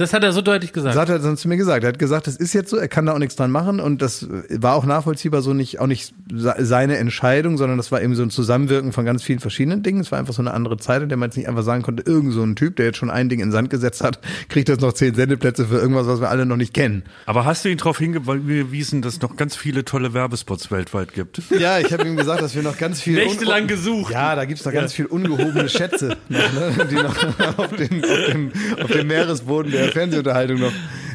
Das 0.00 0.12
hat 0.12 0.24
er 0.24 0.32
so 0.32 0.40
deutlich 0.42 0.72
gesagt. 0.72 0.94
Das 0.94 1.00
hat 1.00 1.08
er 1.08 1.18
dann 1.18 1.36
zu 1.36 1.48
mir 1.48 1.56
gesagt. 1.56 1.84
Er 1.84 1.88
hat 1.88 1.98
gesagt, 1.98 2.26
das 2.26 2.36
ist 2.36 2.52
jetzt 2.54 2.70
so, 2.70 2.76
er 2.76 2.88
kann 2.88 3.06
da 3.06 3.12
auch 3.12 3.18
nichts 3.18 3.36
dran 3.36 3.50
machen 3.50 3.80
und 3.80 4.02
das 4.02 4.26
war 4.50 4.74
auch 4.74 4.84
nachvollziehbar 4.84 5.42
so 5.42 5.52
nicht, 5.54 5.78
auch 5.80 5.86
nicht 5.86 6.14
se- 6.32 6.54
seine 6.58 6.96
Entscheidung, 6.96 7.58
sondern 7.58 7.76
das 7.76 7.92
war 7.92 8.00
eben 8.02 8.14
so 8.14 8.22
ein 8.22 8.30
Zusammenwirken 8.30 8.92
von 8.92 9.04
ganz 9.04 9.22
vielen 9.22 9.40
verschiedenen 9.40 9.82
Dingen. 9.82 10.00
Es 10.00 10.10
war 10.10 10.18
einfach 10.18 10.34
so 10.34 10.42
eine 10.42 10.52
andere 10.54 10.76
Zeit, 10.78 11.02
in 11.02 11.08
der 11.08 11.18
man 11.18 11.28
jetzt 11.28 11.36
nicht 11.36 11.48
einfach 11.48 11.62
sagen 11.62 11.82
konnte, 11.82 12.02
irgend 12.06 12.32
so 12.32 12.42
ein 12.42 12.56
Typ, 12.56 12.76
der 12.76 12.86
jetzt 12.86 12.98
schon 12.98 13.10
ein 13.10 13.28
Ding 13.28 13.40
in 13.40 13.46
den 13.48 13.52
Sand 13.52 13.70
gesetzt 13.70 14.02
hat, 14.02 14.20
kriegt 14.48 14.68
jetzt 14.68 14.80
noch 14.80 14.92
zehn 14.92 15.14
Sendeplätze 15.14 15.66
für 15.66 15.76
irgendwas, 15.78 16.06
was 16.06 16.20
wir 16.20 16.30
alle 16.30 16.46
noch 16.46 16.56
nicht 16.56 16.72
kennen. 16.74 17.04
Aber 17.26 17.44
hast 17.44 17.64
du 17.64 17.68
ihn 17.68 17.76
darauf 17.76 17.98
hingewiesen, 17.98 19.02
dass 19.02 19.14
es 19.14 19.20
noch 19.20 19.36
ganz 19.36 19.56
viele 19.56 19.84
tolle 19.84 20.14
Werbespots 20.14 20.70
weltweit 20.70 21.12
gibt? 21.14 21.42
Ja, 21.60 21.78
ich 21.78 21.92
habe 21.92 22.06
ihm 22.08 22.16
gesagt, 22.16 22.40
dass 22.40 22.54
wir 22.54 22.62
noch 22.62 22.78
ganz 22.78 23.02
viel 23.02 23.16
Nächtelang 23.16 23.66
gesucht. 23.66 24.12
Ja, 24.12 24.34
da 24.34 24.46
gibt's 24.46 24.64
noch 24.64 24.72
ganz 24.72 24.94
viel 24.94 25.04
ungehobene 25.06 25.68
Schätze, 25.68 26.16
noch, 26.30 26.38
ne, 26.52 26.86
die 26.90 26.94
noch 26.94 27.14
auf, 27.58 27.68
den, 27.76 28.02
auf, 28.02 28.26
dem, 28.32 28.52
auf 28.82 28.90
dem 28.90 29.06
Meeresboden 29.08 29.70
der 29.72 29.89
Fernsehunterhaltung 29.90 30.60
noch, 30.60 30.72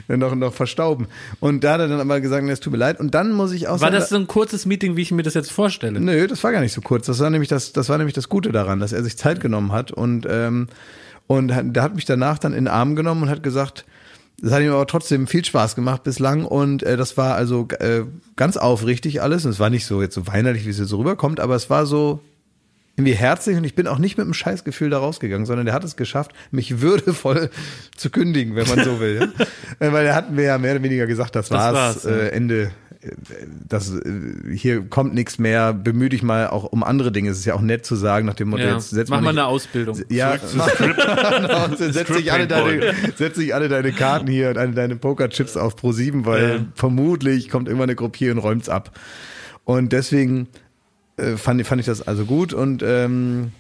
noch, 0.08 0.36
noch 0.36 0.54
verstauben. 0.54 1.08
Und 1.40 1.64
da 1.64 1.74
hat 1.74 1.82
er 1.82 1.88
dann 1.88 2.00
aber 2.00 2.22
gesagt, 2.22 2.48
es 2.48 2.60
tut 2.60 2.74
mir 2.74 2.80
leid. 2.80 3.00
Und 3.00 3.14
dann 3.14 3.32
muss 3.32 3.52
ich 3.52 3.68
auch 3.68 3.74
War 3.74 3.80
sagen, 3.80 3.96
das 3.96 4.10
so 4.10 4.16
ein 4.16 4.28
kurzes 4.28 4.66
Meeting, 4.66 4.96
wie 4.96 5.02
ich 5.02 5.12
mir 5.12 5.24
das 5.24 5.34
jetzt 5.34 5.52
vorstelle? 5.52 6.00
Nö, 6.00 6.28
das 6.28 6.44
war 6.44 6.52
gar 6.52 6.62
nicht 6.62 6.74
so 6.74 6.82
kurz. 6.82 7.06
Das 7.06 7.20
war 7.20 7.30
nämlich 7.30 7.50
das, 7.50 7.74
das 7.74 7.90
war 7.90 7.98
nämlich 7.98 8.14
das 8.14 8.30
Gute 8.30 8.52
daran, 8.52 8.80
dass 8.80 8.94
er 8.94 9.04
sich 9.04 9.18
Zeit 9.18 9.40
genommen 9.40 9.72
hat 9.72 9.92
und 9.92 10.28
ähm, 10.30 10.68
und 11.28 11.56
hat, 11.56 11.76
der 11.76 11.84
hat 11.84 11.96
mich 11.96 12.06
danach 12.06 12.38
dann 12.38 12.54
in 12.54 12.66
den 12.66 12.68
Arm 12.68 12.96
genommen 12.96 13.24
und 13.24 13.30
hat 13.30 13.42
gesagt, 13.42 13.86
das 14.42 14.52
hat 14.52 14.62
ihm 14.62 14.72
aber 14.72 14.86
trotzdem 14.86 15.28
viel 15.28 15.46
Spaß 15.46 15.76
gemacht 15.76 16.04
bislang 16.04 16.46
und 16.46 16.84
äh, 16.84 16.98
das 16.98 17.18
war 17.18 17.36
also 17.36 17.68
äh, 17.80 18.04
ganz 18.36 18.58
aufrichtig 18.58 19.22
alles 19.22 19.46
und 19.46 19.52
es 19.52 19.60
war 19.60 19.70
nicht 19.70 19.86
so 19.86 20.02
jetzt 20.02 20.14
so 20.14 20.28
weinerlich, 20.28 20.66
wie 20.66 20.70
es 20.70 20.78
jetzt 20.78 20.90
so 20.90 20.98
rüberkommt, 20.98 21.40
aber 21.40 21.56
es 21.56 21.70
war 21.70 21.86
so 21.86 22.20
irgendwie 22.98 23.14
herzlich 23.14 23.58
und 23.58 23.64
ich 23.66 23.76
bin 23.76 23.88
auch 23.88 23.98
nicht 24.00 24.18
mit 24.18 24.24
einem 24.26 24.34
Scheißgefühl 24.34 24.90
da 24.90 25.00
rausgegangen, 25.00 25.46
sondern 25.46 25.66
der 25.66 25.76
hat 25.76 25.84
es 25.84 25.96
geschafft, 25.98 26.32
mich 26.52 26.80
würdevoll 26.82 27.50
zu 27.98 28.10
kündigen, 28.10 28.56
wenn 28.56 28.68
man 28.68 28.84
so 28.86 29.00
will. 29.00 29.32
Äh, 29.80 29.92
Weil 29.92 30.06
da 30.06 30.16
hatten 30.16 30.38
wir 30.38 30.46
ja 30.46 30.58
mehr 30.58 30.72
oder 30.76 30.84
weniger 30.84 31.06
gesagt, 31.06 31.36
das, 31.36 31.52
war's, 31.52 31.74
war's, 31.74 32.04
ja. 32.06 32.12
äh, 32.12 32.30
Ende. 32.30 32.72
äh, 33.02 33.10
Das, 33.68 33.94
äh, 33.94 34.02
hier 34.56 34.82
kommt 34.90 35.14
nichts 35.14 35.38
mehr, 35.38 35.74
bemühe 35.74 36.08
dich 36.08 36.24
mal 36.24 36.48
auch 36.48 36.64
um 36.64 36.82
andere 36.82 37.12
Dinge. 37.12 37.30
Es 37.32 37.40
ist 37.40 37.44
ja 37.46 37.56
auch 37.56 37.62
nett 37.62 37.86
zu 37.86 37.96
sagen, 37.98 38.26
nach 38.26 38.36
dem 38.36 38.48
Motto, 38.50 38.64
Ja. 38.64 38.76
jetzt 38.76 38.92
setz 38.92 39.10
Mach 39.10 39.20
mal 39.20 39.32
eine 39.32 39.46
Ausbildung. 39.48 40.00
ja, 40.10 40.38
genau, 40.98 41.76
setz 41.76 42.08
dich 42.08 42.32
alle 42.32 42.48
deine, 42.48 42.94
setz 43.18 43.36
dich 43.36 43.54
alle 43.54 43.68
deine 43.68 43.92
Karten 43.92 44.28
hier 44.28 44.50
und 44.52 44.58
alle 44.58 44.72
deine 44.72 44.96
Pokerchips 44.96 45.58
auf 45.58 45.76
Pro 45.76 45.92
7, 45.92 46.26
weil 46.26 46.50
Ja. 46.50 46.66
vermutlich 46.76 47.50
kommt 47.50 47.68
irgendwann 47.68 47.90
eine 47.90 47.96
Gruppe 47.98 48.18
hier 48.18 48.32
und 48.32 48.38
räumt's 48.38 48.70
ab. 48.70 48.98
Und 49.66 49.92
deswegen 49.92 50.48
äh, 51.18 51.38
fand, 51.38 51.66
fand 51.66 51.80
ich 51.80 51.86
das 51.86 52.08
also 52.08 52.26
gut 52.26 52.54
und 52.54 52.84
ähm, 52.84 53.52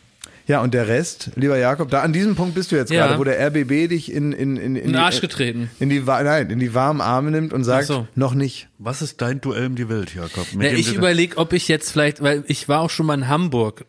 ja, 0.47 0.61
und 0.61 0.75
der 0.75 0.87
Rest, 0.87 1.31
lieber 1.35 1.57
Jakob, 1.57 1.89
da 1.89 2.01
an 2.01 2.13
diesem 2.13 2.35
Punkt 2.35 2.53
bist 2.53 2.71
du 2.71 2.75
jetzt 2.75 2.91
Ja. 2.91 3.07
gerade, 3.07 3.19
wo 3.19 3.23
der 3.23 3.39
RBB 3.47 3.89
dich 3.89 4.11
in, 4.11 4.31
in, 4.31 4.57
in, 4.57 4.57
in, 4.57 4.75
In 4.75 4.83
den 4.91 4.95
Arsch 4.95 5.19
getreten. 5.19 5.71
In 5.79 5.89
die, 5.89 6.01
nein, 6.01 6.51
in 6.51 6.59
die 6.59 6.75
warmen 6.75 7.01
Arme 7.01 7.31
nimmt 7.31 7.51
und 7.51 7.63
sagt, 7.63 7.87
so. 7.87 8.07
noch 8.13 8.35
nicht. 8.35 8.67
Was 8.77 9.01
ist 9.01 9.21
dein 9.21 9.41
Duell 9.41 9.67
um 9.67 9.75
die 9.75 9.89
Welt, 9.89 10.13
Jakob? 10.13 10.45
Dem 10.51 10.61
ich 10.61 10.93
überlege, 10.93 11.37
ob 11.37 11.53
ich 11.53 11.67
jetzt 11.67 11.91
vielleicht, 11.91 12.21
weil 12.21 12.43
ich 12.47 12.69
war 12.69 12.81
auch 12.81 12.91
schon 12.91 13.07
mal 13.07 13.15
in 13.15 13.27
Hamburg 13.27 13.85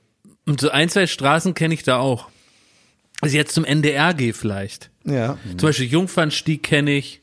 und 0.46 0.60
so 0.60 0.70
ein, 0.70 0.88
zwei 0.88 1.06
Straßen 1.06 1.52
kenne 1.52 1.74
ich 1.74 1.82
da 1.82 1.98
auch. 1.98 2.28
Also 3.20 3.36
jetzt 3.36 3.54
zum 3.54 3.64
NDR 3.64 4.14
gehe 4.14 4.32
vielleicht. 4.32 4.90
Ja. 5.04 5.38
Zum 5.58 5.68
Beispiel 5.68 5.86
Jungfernstieg 5.86 6.62
kenne 6.62 6.92
ich. 6.92 7.20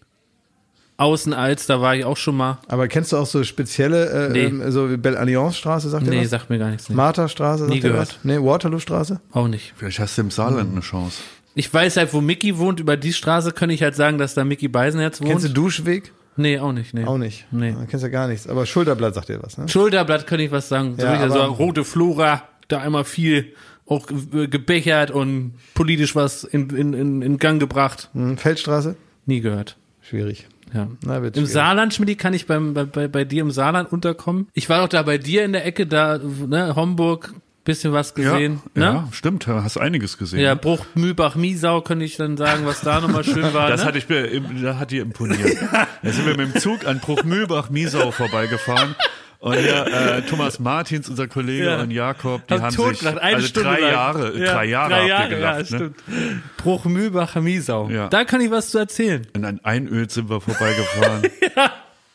Außenalz, 0.98 1.66
da 1.66 1.82
war 1.82 1.96
ich 1.96 2.06
auch 2.06 2.18
schon 2.18 2.38
mal. 2.38 2.60
Aber 2.68 2.88
kennst 2.88 3.12
du 3.12 3.18
auch 3.18 3.26
so 3.26 3.44
spezielle, 3.44 4.28
äh, 4.28 4.30
Nee. 4.30 4.44
ähm, 4.46 4.72
so 4.72 4.90
wie 4.92 4.98
Belle 4.98 5.20
Alliance 5.20 5.58
Straße, 5.58 5.90
sagt 5.90 6.06
ihr 6.06 6.12
Nee, 6.12 6.26
sagt 6.26 6.50
mir 6.50 6.60
gar 6.60 6.70
nichts. 6.70 6.90
Nee. 6.90 6.96
Martha 6.96 7.28
Straße, 7.28 7.64
sagt 7.64 7.74
Nie 7.74 7.80
gehört. 7.80 8.10
was? 8.10 8.20
Nee, 8.24 8.38
Waterloo 8.40 8.80
Straße? 8.80 9.20
Auch 9.32 9.48
nicht. 9.48 9.74
Vielleicht 9.76 10.00
hast 10.00 10.18
du 10.18 10.22
im 10.22 10.32
Saarland 10.32 10.72
eine 10.72 10.82
Chance. 10.82 11.22
Ich 11.56 11.72
weiß 11.74 11.98
halt, 11.98 12.14
wo 12.14 12.22
Mickey 12.22 12.58
wohnt. 12.58 12.80
Über 12.80 12.98
die 12.98 13.14
Straße 13.14 13.52
kann 13.52 13.70
ich 13.70 13.82
halt 13.84 13.96
sagen, 13.96 14.18
dass 14.18 14.34
da 14.34 14.44
Mickey 14.44 14.68
Beisenherz 14.68 15.20
wohnt. 15.20 15.30
Kennst 15.32 15.46
du 15.46 15.50
Duschweg? 15.50 16.12
Nee, 16.36 16.58
auch 16.60 16.72
nicht. 16.72 16.94
Nee. 16.96 17.06
Auch 17.06 17.18
nicht. 17.20 17.46
Nee. 17.52 17.70
Ja, 17.72 17.86
kennst 17.88 18.04
du 18.06 18.10
gar 18.10 18.28
nichts. 18.28 18.48
Aber 18.48 18.66
Schulterblatt 18.66 19.14
sagt 19.14 19.30
dir 19.30 19.42
was, 19.44 19.58
ne? 19.58 19.68
Schulterblatt 19.68 20.26
kann 20.26 20.40
ich 20.40 20.52
was 20.52 20.68
sagen. 20.68 20.96
So, 20.98 21.06
Ja, 21.06 21.12
richtig, 21.14 21.32
so 21.32 21.40
aber- 21.42 21.54
rote 21.56 21.84
Flora, 21.84 22.44
da 22.70 22.80
einmal 22.80 23.04
viel 23.04 23.54
auch 23.86 24.08
ge- 24.08 24.48
gebechert 24.48 25.12
und 25.12 25.54
politisch 25.76 26.16
was 26.16 26.44
in, 26.44 26.70
in, 26.72 26.94
in, 26.94 27.22
in 27.22 27.38
Gang 27.38 27.60
gebracht. 27.60 28.10
Hm, 28.14 28.38
Feldstraße? 28.38 28.96
Nie 29.28 29.42
gehört. 29.42 29.78
Schwierig. 30.02 30.48
Ja. 30.74 30.88
Na, 31.06 31.22
wird 31.22 31.38
Im 31.38 31.44
schwierig. 31.44 31.54
Saarland, 31.54 31.94
Schmidt, 31.94 32.18
kann 32.20 32.34
ich 32.34 32.48
beim, 32.48 32.74
bei, 32.74 32.86
bei, 32.86 33.08
bei 33.08 33.26
dir 33.26 33.42
im 33.42 33.52
Saarland 33.52 33.92
unterkommen. 33.92 34.48
Ich 34.54 34.70
war 34.70 34.82
doch 34.82 34.90
da 34.90 35.04
bei 35.04 35.18
dir 35.18 35.46
in 35.46 35.54
der 35.54 35.66
Ecke, 35.66 35.86
da, 35.86 36.18
ne, 36.18 36.76
Homburg, 36.76 37.34
bisschen 37.64 37.94
was 37.94 38.14
gesehen. 38.14 38.62
ja, 38.76 38.80
ne? 38.80 38.86
ja, 38.86 39.08
stimmt. 39.12 39.48
Hast 39.48 39.78
einiges 39.78 40.18
gesehen. 40.18 40.40
Ja? 40.40 40.56
Bruch, 40.56 40.86
Mühlbach, 40.96 41.36
Miesau, 41.36 41.82
könnte 41.82 42.06
ich 42.06 42.18
dann 42.18 42.38
sagen, 42.38 42.66
was 42.66 42.82
da 42.82 43.00
nochmal 43.00 43.24
schön 43.24 43.54
war. 43.54 43.70
Das 43.70 43.82
ne? 43.82 43.88
hatte 43.88 43.98
ich 43.98 44.10
mir, 44.10 44.42
da 44.62 44.80
hat 44.80 44.92
dir 44.92 45.02
imponiert. 45.02 45.58
da 46.04 46.12
sind 46.12 46.26
wir 46.26 46.36
mit 46.36 46.56
dem 46.56 46.60
Zug 46.60 46.86
an 46.86 47.00
Bruchmühlbach-Miesau 47.00 48.12
vorbeigefahren. 48.12 48.96
Und 49.44 49.56
ja, 49.56 49.84
äh, 49.84 50.22
Thomas 50.22 50.58
Martins, 50.60 51.10
unser 51.10 51.28
Kollege, 51.28 51.66
Ja. 51.66 51.82
und 51.82 51.92
Jakob, 51.92 52.48
die 52.48 52.54
Hab 52.54 52.62
haben 52.62 52.70
sich 52.72 52.78
totgelacht, 52.80 53.18
eine 53.18 53.36
also 53.36 53.48
Stunde 53.48 53.70
drei 53.72 53.80
lang. 53.82 53.92
Jahre, 53.92 54.40
Ja, 54.40 54.54
drei 54.54 54.66
Jahre 54.66 54.90
drei 54.90 55.08
Jahre, 55.08 55.30
gelacht, 55.30 55.70
ja, 55.70 55.80
ne? 55.80 55.94
stimmt. 56.06 56.56
Bruch, 56.56 56.86
Mühlbach, 56.86 57.36
Miesau. 57.36 57.90
Ja. 57.90 58.08
Da 58.08 58.24
kann 58.24 58.40
ich 58.40 58.52
was 58.52 58.70
zu 58.70 58.78
erzählen. 58.78 59.28
In 59.34 59.44
ein 59.44 59.60
Einöd 59.66 60.12
sind 60.12 60.30
wir 60.30 60.40
vorbeigefahren. 60.40 61.24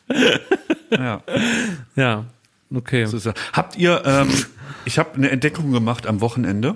ja. 0.89 1.21
Ja, 1.95 2.25
okay. 2.73 3.05
So. 3.05 3.31
Habt 3.53 3.77
ihr, 3.77 4.01
ähm, 4.07 4.29
ich 4.85 4.97
habe 4.97 5.13
eine 5.13 5.29
Entdeckung 5.29 5.71
gemacht 5.71 6.07
am 6.07 6.21
Wochenende 6.21 6.73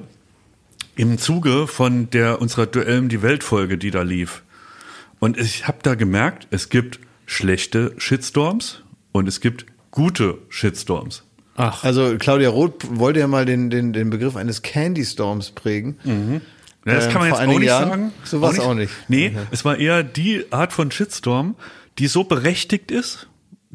im 0.95 1.17
Zuge 1.17 1.65
von 1.65 2.11
der 2.11 2.39
unserer 2.41 2.67
Duell 2.67 2.99
um 2.99 3.09
die 3.09 3.23
Welt 3.23 3.43
Folge, 3.43 3.80
die 3.80 3.89
da 3.89 4.03
lief. 4.03 4.43
Und 5.17 5.39
ich 5.39 5.67
habe 5.67 5.80
da 5.81 5.95
gemerkt, 5.95 6.45
es 6.51 6.69
gibt 6.69 6.99
schlechte 7.25 7.95
Shitstorms 7.97 8.84
und 9.13 9.27
es 9.27 9.41
gibt 9.41 9.65
gute 9.93 10.39
Shitstorms. 10.49 11.23
Ach, 11.55 11.83
Also 11.83 12.15
Claudia 12.17 12.49
Roth 12.49 12.97
wollte 12.97 13.19
ja 13.19 13.27
mal 13.27 13.45
den, 13.45 13.69
den, 13.69 13.93
den 13.93 14.09
Begriff 14.09 14.35
eines 14.35 14.63
Candy 14.63 15.05
Storms 15.05 15.51
prägen. 15.51 15.97
Ja, 16.03 16.95
das 16.95 17.05
Ähm, 17.05 17.11
kann 17.11 17.21
man 17.21 17.29
vor 17.29 17.39
jetzt 17.39 17.47
auch 17.49 17.59
nicht 17.59 17.67
Jahren? 17.67 17.89
sagen. 17.89 18.11
So 18.23 18.41
war's 18.41 18.59
auch 18.59 18.73
nicht. 18.73 18.91
Nee, 19.07 19.35
es 19.51 19.63
war 19.63 19.77
eher 19.77 20.01
die 20.03 20.51
Art 20.51 20.73
von 20.73 20.89
Shitstorm, 20.89 21.55
die 21.99 22.07
so 22.07 22.23
berechtigt 22.23 22.89
ist, 22.89 23.27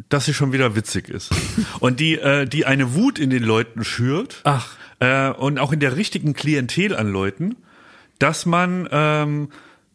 dass 0.09 0.25
sie 0.25 0.35
schon 0.35 0.53
wieder 0.53 0.75
witzig 0.75 1.09
ist. 1.09 1.31
und 1.81 2.01
die, 2.01 2.15
äh, 2.19 2.47
die 2.47 2.67
eine 2.67 2.95
Wut 2.97 3.21
in 3.21 3.31
den 3.31 3.45
Leuten 3.45 3.85
schürt. 3.85 4.41
Ach. 4.43 4.75
Äh, 4.99 5.31
und 5.31 5.61
auch 5.61 5.73
in 5.73 5.79
der 5.79 5.97
richtigen 5.97 6.35
Klientel 6.35 6.97
an 6.97 7.09
Leuten, 7.13 7.55
dass 8.19 8.45
man, 8.45 8.89
ähm, 8.91 9.51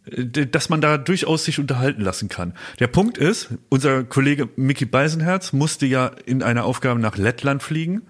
dass 0.05 0.69
man 0.69 0.81
da 0.81 0.97
durchaus 0.97 1.45
sich 1.45 1.59
unterhalten 1.59 2.01
lassen 2.01 2.27
kann. 2.27 2.53
Der 2.79 2.87
Punkt 2.87 3.17
ist, 3.17 3.49
unser 3.69 4.03
Kollege 4.03 4.49
Mickey 4.55 4.85
Beisenherz 4.85 5.53
musste 5.53 5.85
ja 5.85 6.11
in 6.25 6.43
einer 6.43 6.65
Aufgabe 6.65 6.99
nach 6.99 7.17
Lettland 7.17 7.63
fliegen 7.63 8.01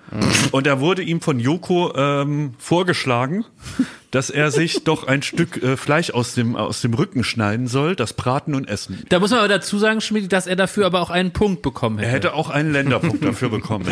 und 0.51 0.65
da 0.65 0.79
wurde 0.79 1.03
ihm 1.03 1.21
von 1.21 1.39
Joko 1.39 1.93
ähm, 1.95 2.55
vorgeschlagen, 2.57 3.45
dass 4.13 4.29
er 4.29 4.51
sich 4.51 4.83
doch 4.83 5.07
ein 5.07 5.23
Stück 5.23 5.61
äh, 5.63 5.75
Fleisch 5.75 6.11
aus 6.11 6.35
dem, 6.35 6.55
aus 6.55 6.81
dem 6.81 6.93
Rücken 6.93 7.23
schneiden 7.23 7.65
soll, 7.67 7.95
das 7.95 8.13
braten 8.13 8.53
und 8.53 8.69
essen. 8.69 9.03
Da 9.09 9.19
muss 9.19 9.31
man 9.31 9.39
aber 9.39 9.47
dazu 9.47 9.79
sagen, 9.79 10.01
Schmidt, 10.01 10.31
dass 10.31 10.45
er 10.45 10.55
dafür 10.55 10.85
aber 10.85 11.01
auch 11.01 11.09
einen 11.09 11.31
Punkt 11.33 11.63
bekommen 11.63 11.97
Er 11.97 12.05
hätte. 12.05 12.15
hätte 12.27 12.33
auch 12.35 12.51
einen 12.51 12.71
Länderpunkt 12.71 13.25
dafür 13.25 13.49
bekommen. 13.49 13.87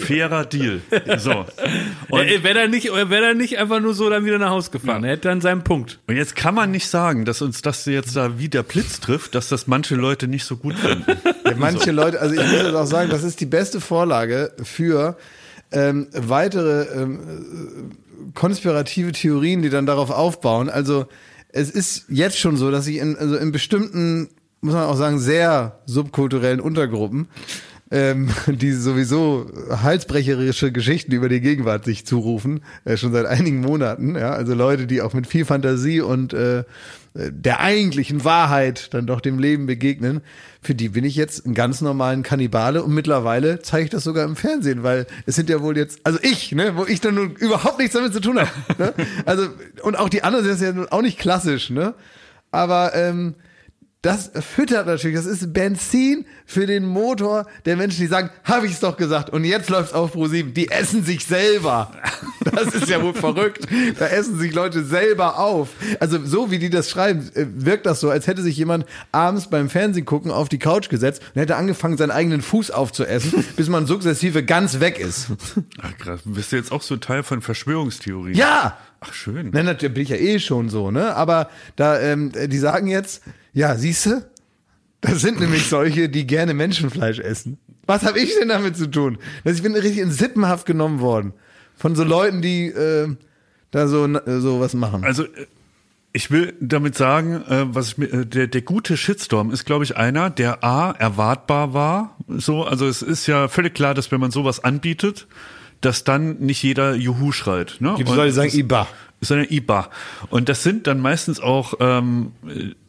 Fairer 0.00 0.46
Deal. 0.46 0.80
So. 1.18 1.44
Und, 2.08 2.20
Er 2.26 2.42
wäre 2.42 2.60
er 2.60 2.68
nicht, 2.68 2.86
er 2.86 3.10
wäre 3.10 3.26
er 3.26 3.34
nicht 3.34 3.58
einfach 3.58 3.80
nur 3.80 3.92
so 3.92 4.08
dann 4.08 4.24
wieder 4.24 4.38
nach 4.38 4.50
Hause 4.50 4.70
gefahren. 4.70 5.04
Er 5.04 5.12
hätte 5.12 5.28
dann 5.28 5.42
seinen 5.42 5.62
Punkt. 5.64 5.98
und 6.06 6.16
jetzt 6.16 6.34
kann 6.34 6.54
man 6.54 6.70
nicht 6.70 6.88
sagen, 6.88 7.26
dass 7.26 7.42
uns 7.42 7.60
das 7.60 7.84
jetzt 7.84 8.16
da 8.16 8.38
wie 8.38 8.48
der 8.48 8.62
Blitz 8.62 9.00
trifft, 9.00 9.34
dass 9.34 9.50
das 9.50 9.66
manche 9.66 9.96
Leute 9.96 10.28
nicht 10.28 10.44
so 10.46 10.56
gut 10.56 10.76
finden. 10.76 11.04
Ja, 11.44 11.52
manche 11.58 11.90
Leute, 11.90 12.20
also 12.20 12.34
ich 12.34 12.40
muss 12.40 12.62
jetzt 12.62 12.74
auch 12.74 12.86
sagen, 12.86 13.10
das 13.10 13.22
ist 13.22 13.38
die 13.40 13.46
beste 13.46 13.82
Vorlage 13.82 14.52
für 14.62 15.18
ähm, 15.72 16.08
weitere 16.12 16.84
ähm, 17.02 17.18
äh, 17.20 18.07
konspirative 18.34 19.12
Theorien, 19.12 19.62
die 19.62 19.70
dann 19.70 19.86
darauf 19.86 20.10
aufbauen. 20.10 20.68
Also 20.68 21.06
es 21.50 21.70
ist 21.70 22.06
jetzt 22.08 22.38
schon 22.38 22.56
so, 22.56 22.70
dass 22.70 22.86
ich 22.86 22.98
in, 22.98 23.16
also 23.16 23.36
in 23.36 23.52
bestimmten, 23.52 24.28
muss 24.60 24.74
man 24.74 24.84
auch 24.84 24.96
sagen, 24.96 25.18
sehr 25.18 25.80
subkulturellen 25.86 26.60
Untergruppen, 26.60 27.28
ähm, 27.90 28.28
die 28.46 28.72
sowieso 28.72 29.46
halsbrecherische 29.70 30.72
Geschichten 30.72 31.12
über 31.12 31.28
die 31.28 31.40
Gegenwart 31.40 31.84
sich 31.84 32.06
zurufen, 32.06 32.60
äh, 32.84 32.96
schon 32.96 33.12
seit 33.12 33.26
einigen 33.26 33.60
Monaten. 33.60 34.14
Ja, 34.14 34.30
also 34.30 34.54
Leute, 34.54 34.86
die 34.86 35.02
auch 35.02 35.14
mit 35.14 35.26
viel 35.26 35.44
Fantasie 35.44 36.00
und 36.00 36.32
äh, 36.34 36.64
der 37.18 37.60
eigentlichen 37.60 38.24
Wahrheit 38.24 38.94
dann 38.94 39.06
doch 39.06 39.20
dem 39.20 39.38
Leben 39.38 39.66
begegnen, 39.66 40.20
für 40.62 40.74
die 40.74 40.88
bin 40.88 41.04
ich 41.04 41.16
jetzt 41.16 41.44
einen 41.44 41.54
ganz 41.54 41.80
normalen 41.80 42.22
Kannibale 42.22 42.82
und 42.82 42.94
mittlerweile 42.94 43.60
zeige 43.60 43.84
ich 43.84 43.90
das 43.90 44.04
sogar 44.04 44.24
im 44.24 44.36
Fernsehen, 44.36 44.84
weil 44.84 45.06
es 45.26 45.34
sind 45.34 45.50
ja 45.50 45.60
wohl 45.60 45.76
jetzt, 45.76 46.00
also 46.04 46.18
ich, 46.22 46.52
ne, 46.52 46.76
wo 46.76 46.84
ich 46.84 47.00
dann 47.00 47.16
nun 47.16 47.34
überhaupt 47.36 47.78
nichts 47.78 47.94
damit 47.94 48.12
zu 48.12 48.20
tun 48.20 48.38
habe. 48.38 48.50
Ne? 48.78 48.94
Also, 49.26 49.48
und 49.82 49.98
auch 49.98 50.08
die 50.08 50.22
anderen 50.22 50.44
sind 50.44 50.60
ja 50.60 50.72
nun 50.72 50.88
auch 50.88 51.02
nicht 51.02 51.18
klassisch, 51.18 51.70
ne? 51.70 51.94
Aber 52.50 52.94
ähm, 52.94 53.34
das 54.08 54.30
füttert 54.42 54.86
natürlich, 54.86 55.18
das 55.18 55.26
ist 55.26 55.52
Benzin 55.52 56.24
für 56.46 56.66
den 56.66 56.86
Motor 56.86 57.46
der 57.66 57.76
Menschen, 57.76 58.00
die 58.00 58.06
sagen, 58.06 58.30
habe 58.42 58.64
ich 58.64 58.72
es 58.72 58.80
doch 58.80 58.96
gesagt 58.96 59.28
und 59.28 59.44
jetzt 59.44 59.68
läuft's 59.68 59.92
auf 59.92 60.12
Pro 60.12 60.26
7. 60.26 60.54
Die 60.54 60.70
essen 60.70 61.04
sich 61.04 61.26
selber. 61.26 61.92
Das 62.50 62.74
ist 62.74 62.88
ja 62.88 63.02
wohl 63.02 63.12
verrückt. 63.12 63.66
Da 63.98 64.06
essen 64.06 64.38
sich 64.38 64.54
Leute 64.54 64.82
selber 64.82 65.38
auf. 65.38 65.68
Also 66.00 66.24
so 66.24 66.50
wie 66.50 66.58
die 66.58 66.70
das 66.70 66.88
schreiben, 66.88 67.28
äh, 67.34 67.44
wirkt 67.50 67.84
das 67.84 68.00
so, 68.00 68.08
als 68.08 68.26
hätte 68.26 68.40
sich 68.40 68.56
jemand 68.56 68.86
abends 69.12 69.50
beim 69.50 69.68
Fernsehen 69.68 70.06
gucken 70.06 70.30
auf 70.30 70.48
die 70.48 70.58
Couch 70.58 70.88
gesetzt 70.88 71.20
und 71.34 71.40
hätte 71.42 71.56
angefangen, 71.56 71.98
seinen 71.98 72.10
eigenen 72.10 72.40
Fuß 72.40 72.70
aufzuessen, 72.70 73.44
bis 73.56 73.68
man 73.68 73.86
sukzessive 73.86 74.42
ganz 74.42 74.80
weg 74.80 74.98
ist. 74.98 75.26
Ach, 75.82 75.96
krass. 75.98 76.20
Bist 76.24 76.52
du 76.52 76.56
jetzt 76.56 76.72
auch 76.72 76.80
so 76.80 76.96
Teil 76.96 77.22
von 77.22 77.42
Verschwörungstheorien? 77.42 78.34
Ja! 78.34 78.78
Ach, 79.00 79.12
schön. 79.12 79.50
Nein, 79.52 79.66
natürlich 79.66 79.94
bin 79.94 80.02
ich 80.02 80.08
ja 80.08 80.16
eh 80.16 80.40
schon 80.40 80.70
so, 80.70 80.90
ne? 80.90 81.14
Aber 81.14 81.50
da, 81.76 82.00
ähm, 82.00 82.32
die 82.32 82.58
sagen 82.58 82.88
jetzt, 82.88 83.22
ja, 83.58 83.74
siehste, 83.76 84.30
das 85.00 85.20
sind 85.20 85.40
nämlich 85.40 85.66
solche, 85.68 86.08
die 86.08 86.26
gerne 86.26 86.54
Menschenfleisch 86.54 87.18
essen. 87.18 87.58
Was 87.86 88.04
habe 88.04 88.18
ich 88.20 88.34
denn 88.38 88.48
damit 88.48 88.76
zu 88.76 88.86
tun? 88.90 89.18
Dass 89.44 89.56
ich 89.56 89.62
bin 89.62 89.74
richtig 89.74 89.98
in 89.98 90.10
Sippenhaft 90.10 90.64
genommen 90.66 91.00
worden 91.00 91.32
von 91.76 91.94
so 91.96 92.04
Leuten, 92.04 92.42
die 92.42 92.66
äh, 92.66 93.08
da 93.70 93.88
so 93.88 94.06
äh, 94.06 94.40
so 94.40 94.60
was 94.60 94.74
machen. 94.74 95.04
Also 95.04 95.24
äh, 95.24 95.46
ich 96.12 96.30
will 96.30 96.54
damit 96.60 96.96
sagen, 96.96 97.42
äh, 97.48 97.66
was 97.74 97.88
ich 97.88 97.98
mir, 97.98 98.06
äh, 98.12 98.26
der, 98.26 98.46
der 98.46 98.62
gute 98.62 98.96
Shitstorm 98.96 99.50
ist, 99.50 99.64
glaube 99.64 99.84
ich, 99.84 99.96
einer, 99.96 100.30
der 100.30 100.64
A, 100.64 100.90
erwartbar 100.92 101.74
war. 101.74 102.16
So, 102.28 102.64
also 102.64 102.86
es 102.86 103.02
ist 103.02 103.26
ja 103.26 103.48
völlig 103.48 103.74
klar, 103.74 103.94
dass 103.94 104.10
wenn 104.12 104.20
man 104.20 104.30
sowas 104.30 104.62
anbietet, 104.64 105.26
dass 105.80 106.04
dann 106.04 106.38
nicht 106.38 106.62
jeder 106.62 106.94
Juhu 106.94 107.30
schreit. 107.32 107.76
Ne? 107.80 107.94
Die 107.98 108.04
Und 108.04 108.16
Leute 108.16 108.32
sagen 108.32 108.48
es- 108.48 108.54
Iba. 108.54 108.88
Sondern 109.20 109.46
IBA. 109.50 109.90
Und 110.30 110.48
das 110.48 110.62
sind 110.62 110.86
dann 110.86 111.00
meistens 111.00 111.40
auch, 111.40 111.74
ähm, 111.80 112.32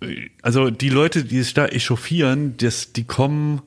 äh, 0.02 0.30
also 0.42 0.70
die 0.70 0.90
Leute, 0.90 1.24
die 1.24 1.42
sich 1.42 1.54
da 1.54 1.66
echauffieren, 1.66 2.56
das, 2.58 2.94
die 2.94 3.04
kommen 3.04 3.62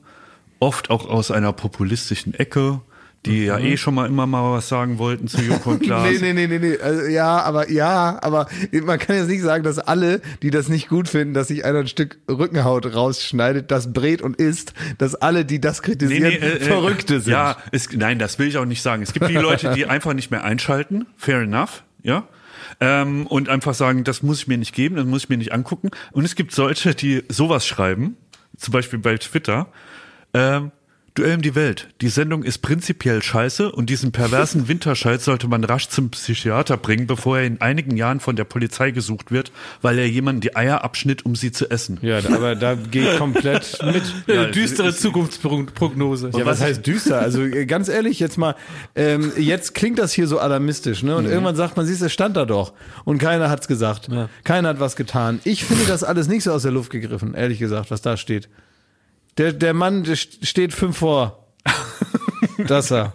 oft 0.59 0.89
auch 0.89 1.07
aus 1.07 1.31
einer 1.31 1.51
populistischen 1.51 2.33
Ecke, 2.33 2.81
die 3.25 3.45
ja 3.45 3.57
eh 3.57 3.77
schon 3.77 3.95
mal 3.95 4.07
immer 4.07 4.27
mal 4.27 4.51
was 4.51 4.67
sagen 4.67 4.97
wollten 4.97 5.27
zu 5.27 5.41
Joko 5.41 5.71
und 5.71 5.83
Klaas. 5.83 6.09
Nee, 6.09 6.33
nee, 6.33 6.33
nee, 6.33 6.47
nee, 6.47 6.59
nee. 6.59 6.77
Also, 6.77 7.05
ja, 7.05 7.41
aber 7.41 7.69
ja, 7.69 8.19
aber 8.21 8.47
man 8.83 8.99
kann 8.99 9.15
jetzt 9.15 9.29
nicht 9.29 9.41
sagen, 9.41 9.63
dass 9.63 9.79
alle, 9.79 10.21
die 10.41 10.51
das 10.51 10.67
nicht 10.67 10.89
gut 10.89 11.07
finden, 11.07 11.33
dass 11.33 11.47
sich 11.47 11.63
einer 11.63 11.79
ein 11.79 11.87
Stück 11.87 12.17
Rückenhaut 12.29 12.93
rausschneidet, 12.93 13.71
das 13.71 13.93
brät 13.93 14.21
und 14.21 14.35
isst, 14.37 14.73
dass 14.97 15.15
alle, 15.15 15.45
die 15.45 15.61
das 15.61 15.81
kritisieren, 15.81 16.33
äh, 16.33 16.55
äh, 16.55 16.59
Verrückte 16.59 17.21
sind. 17.21 17.31
Ja, 17.31 17.57
es, 17.71 17.89
nein, 17.93 18.19
das 18.19 18.39
will 18.39 18.47
ich 18.47 18.57
auch 18.57 18.65
nicht 18.65 18.81
sagen. 18.81 19.03
Es 19.03 19.13
gibt 19.13 19.29
die 19.29 19.35
Leute, 19.35 19.73
die 19.73 19.85
einfach 19.87 20.13
nicht 20.13 20.31
mehr 20.31 20.43
einschalten. 20.43 21.05
Fair 21.15 21.41
enough, 21.41 21.83
ja. 22.01 22.27
Ähm, 22.79 23.27
und 23.27 23.49
einfach 23.49 23.73
sagen, 23.73 24.03
das 24.03 24.23
muss 24.23 24.39
ich 24.39 24.47
mir 24.47 24.57
nicht 24.57 24.73
geben, 24.73 24.95
das 24.95 25.05
muss 25.05 25.23
ich 25.23 25.29
mir 25.29 25.37
nicht 25.37 25.53
angucken. 25.53 25.91
Und 26.11 26.25
es 26.25 26.35
gibt 26.35 26.53
solche, 26.53 26.95
die 26.95 27.23
sowas 27.29 27.65
schreiben, 27.65 28.17
zum 28.57 28.71
Beispiel 28.71 28.99
bei 28.99 29.17
Twitter. 29.17 29.67
Ähm, 30.33 30.71
Duell 31.15 31.35
um 31.35 31.41
die 31.43 31.53
Welt. 31.53 31.89
Die 32.01 32.09
Sendung 32.09 32.41
ist 32.41 32.59
prinzipiell 32.63 33.21
scheiße 33.21 33.71
und 33.71 33.91
diesen 33.91 34.11
perversen 34.11 34.67
Winterscheiß 34.67 35.23
sollte 35.23 35.47
man 35.47 35.63
rasch 35.63 35.87
zum 35.89 36.09
Psychiater 36.09 36.75
bringen, 36.75 37.05
bevor 37.05 37.37
er 37.37 37.45
in 37.45 37.61
einigen 37.61 37.95
Jahren 37.97 38.19
von 38.19 38.35
der 38.35 38.45
Polizei 38.45 38.89
gesucht 38.89 39.31
wird, 39.31 39.51
weil 39.83 39.99
er 39.99 40.09
jemanden 40.09 40.41
die 40.41 40.55
Eier 40.55 40.83
abschnitt, 40.83 41.23
um 41.23 41.35
sie 41.35 41.51
zu 41.51 41.69
essen. 41.69 41.99
Ja, 42.01 42.17
aber 42.17 42.55
da 42.55 42.73
gehe 42.73 43.11
ich 43.11 43.17
komplett 43.19 43.77
mit. 43.83 44.03
Äh, 44.27 44.49
düstere 44.51 44.95
Zukunftsprognose. 44.95 46.31
Ja, 46.35 46.47
was 46.47 46.61
heißt 46.61 46.85
düster? 46.87 47.19
Also 47.19 47.43
äh, 47.43 47.67
ganz 47.67 47.89
ehrlich, 47.89 48.19
jetzt 48.19 48.39
mal, 48.39 48.55
ähm, 48.95 49.31
jetzt 49.37 49.75
klingt 49.75 49.99
das 49.99 50.13
hier 50.13 50.25
so 50.25 50.39
alarmistisch, 50.39 51.03
ne? 51.03 51.15
Und 51.15 51.25
irgendwann 51.25 51.55
sagt 51.55 51.77
man, 51.77 51.85
siehst 51.85 52.01
du, 52.01 52.05
es 52.05 52.13
stand 52.13 52.35
da 52.37 52.45
doch. 52.45 52.73
Und 53.05 53.19
keiner 53.19 53.51
hat's 53.51 53.67
gesagt. 53.67 54.07
Ja. 54.11 54.29
Keiner 54.43 54.69
hat 54.69 54.79
was 54.79 54.95
getan. 54.95 55.39
Ich 55.43 55.63
finde 55.63 55.85
das 55.85 56.03
alles 56.03 56.27
nicht 56.27 56.43
so 56.43 56.51
aus 56.51 56.63
der 56.63 56.71
Luft 56.71 56.89
gegriffen, 56.89 57.35
ehrlich 57.35 57.59
gesagt, 57.59 57.91
was 57.91 58.01
da 58.01 58.17
steht. 58.17 58.49
Der, 59.37 59.53
der 59.53 59.73
Mann 59.73 60.03
der 60.03 60.15
st- 60.15 60.45
steht 60.45 60.73
fünf 60.73 60.97
vor. 60.97 61.47
Das 62.67 62.91
er. 62.91 63.11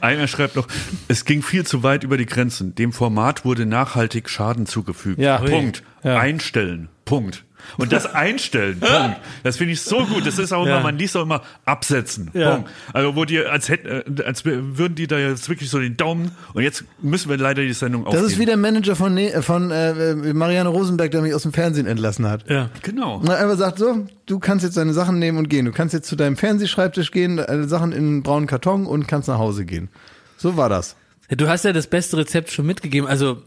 Einer 0.00 0.26
schreibt 0.26 0.56
noch, 0.56 0.66
es 1.08 1.24
ging 1.24 1.42
viel 1.42 1.66
zu 1.66 1.82
weit 1.82 2.02
über 2.04 2.16
die 2.16 2.24
Grenzen. 2.26 2.74
Dem 2.74 2.92
Format 2.92 3.44
wurde 3.44 3.66
nachhaltig 3.66 4.30
Schaden 4.30 4.64
zugefügt. 4.66 5.18
Ja. 5.18 5.38
Punkt. 5.38 5.82
Ja. 6.02 6.18
Einstellen. 6.18 6.88
Punkt. 7.04 7.44
Und 7.76 7.92
das 7.92 8.06
Einstellen, 8.14 8.80
Punkt. 8.80 9.16
Das 9.44 9.56
finde 9.58 9.72
ich 9.74 9.82
so 9.82 10.04
gut. 10.06 10.26
Das 10.26 10.38
ist 10.38 10.52
auch 10.52 10.62
immer, 10.62 10.76
Ja. 10.76 10.80
man 10.80 10.96
liest 10.98 11.16
auch 11.16 11.22
immer 11.22 11.42
absetzen. 11.64 12.30
Ja. 12.32 12.54
Punkt. 12.56 12.70
Also 12.92 13.14
wo 13.16 13.24
die, 13.24 13.38
als 13.44 13.68
hätten, 13.68 14.18
äh, 14.18 14.22
als 14.22 14.44
würden 14.44 14.94
die 14.94 15.06
da 15.06 15.18
jetzt 15.18 15.48
wirklich 15.48 15.68
so 15.70 15.78
den 15.78 15.96
Daumen 15.96 16.30
und 16.54 16.62
jetzt 16.62 16.84
müssen 17.02 17.28
wir 17.28 17.36
leider 17.36 17.62
die 17.62 17.72
Sendung 17.72 18.04
Das 18.04 18.14
aufgeben. 18.14 18.26
ist 18.32 18.38
wie 18.38 18.46
der 18.46 18.56
Manager 18.56 18.96
von, 18.96 19.14
Ne- 19.14 19.42
von 19.42 19.70
äh, 19.70 20.14
Marianne 20.14 20.68
Rosenberg, 20.70 21.10
der 21.10 21.22
mich 21.22 21.34
aus 21.34 21.42
dem 21.42 21.52
Fernsehen 21.52 21.86
entlassen 21.86 22.26
hat. 22.28 22.48
Ja. 22.48 22.70
Genau. 22.82 23.16
Und 23.16 23.28
er 23.28 23.38
einfach 23.38 23.58
sagt 23.58 23.78
so, 23.78 24.06
du 24.26 24.38
kannst 24.38 24.64
jetzt 24.64 24.76
deine 24.76 24.92
Sachen 24.92 25.18
nehmen 25.18 25.36
und 25.38 25.48
gehen. 25.50 25.64
Du 25.64 25.72
kannst 25.72 25.92
jetzt 25.94 26.08
zu 26.08 26.16
deinem 26.16 26.36
Fernsehschreibtisch 26.36 27.10
gehen, 27.10 27.36
deine 27.38 27.68
Sachen 27.68 27.92
in 27.92 27.98
einen 27.98 28.22
braunen 28.22 28.46
Karton 28.46 28.86
und 28.86 29.08
kannst 29.08 29.28
nach 29.28 29.38
Hause 29.38 29.64
gehen. 29.64 29.88
So 30.36 30.56
war 30.56 30.68
das. 30.68 30.94
Du 31.30 31.48
hast 31.48 31.64
ja 31.64 31.72
das 31.72 31.88
beste 31.88 32.16
Rezept 32.16 32.50
schon 32.52 32.64
mitgegeben. 32.64 33.08
Also 33.08 33.42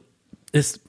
es 0.52 0.81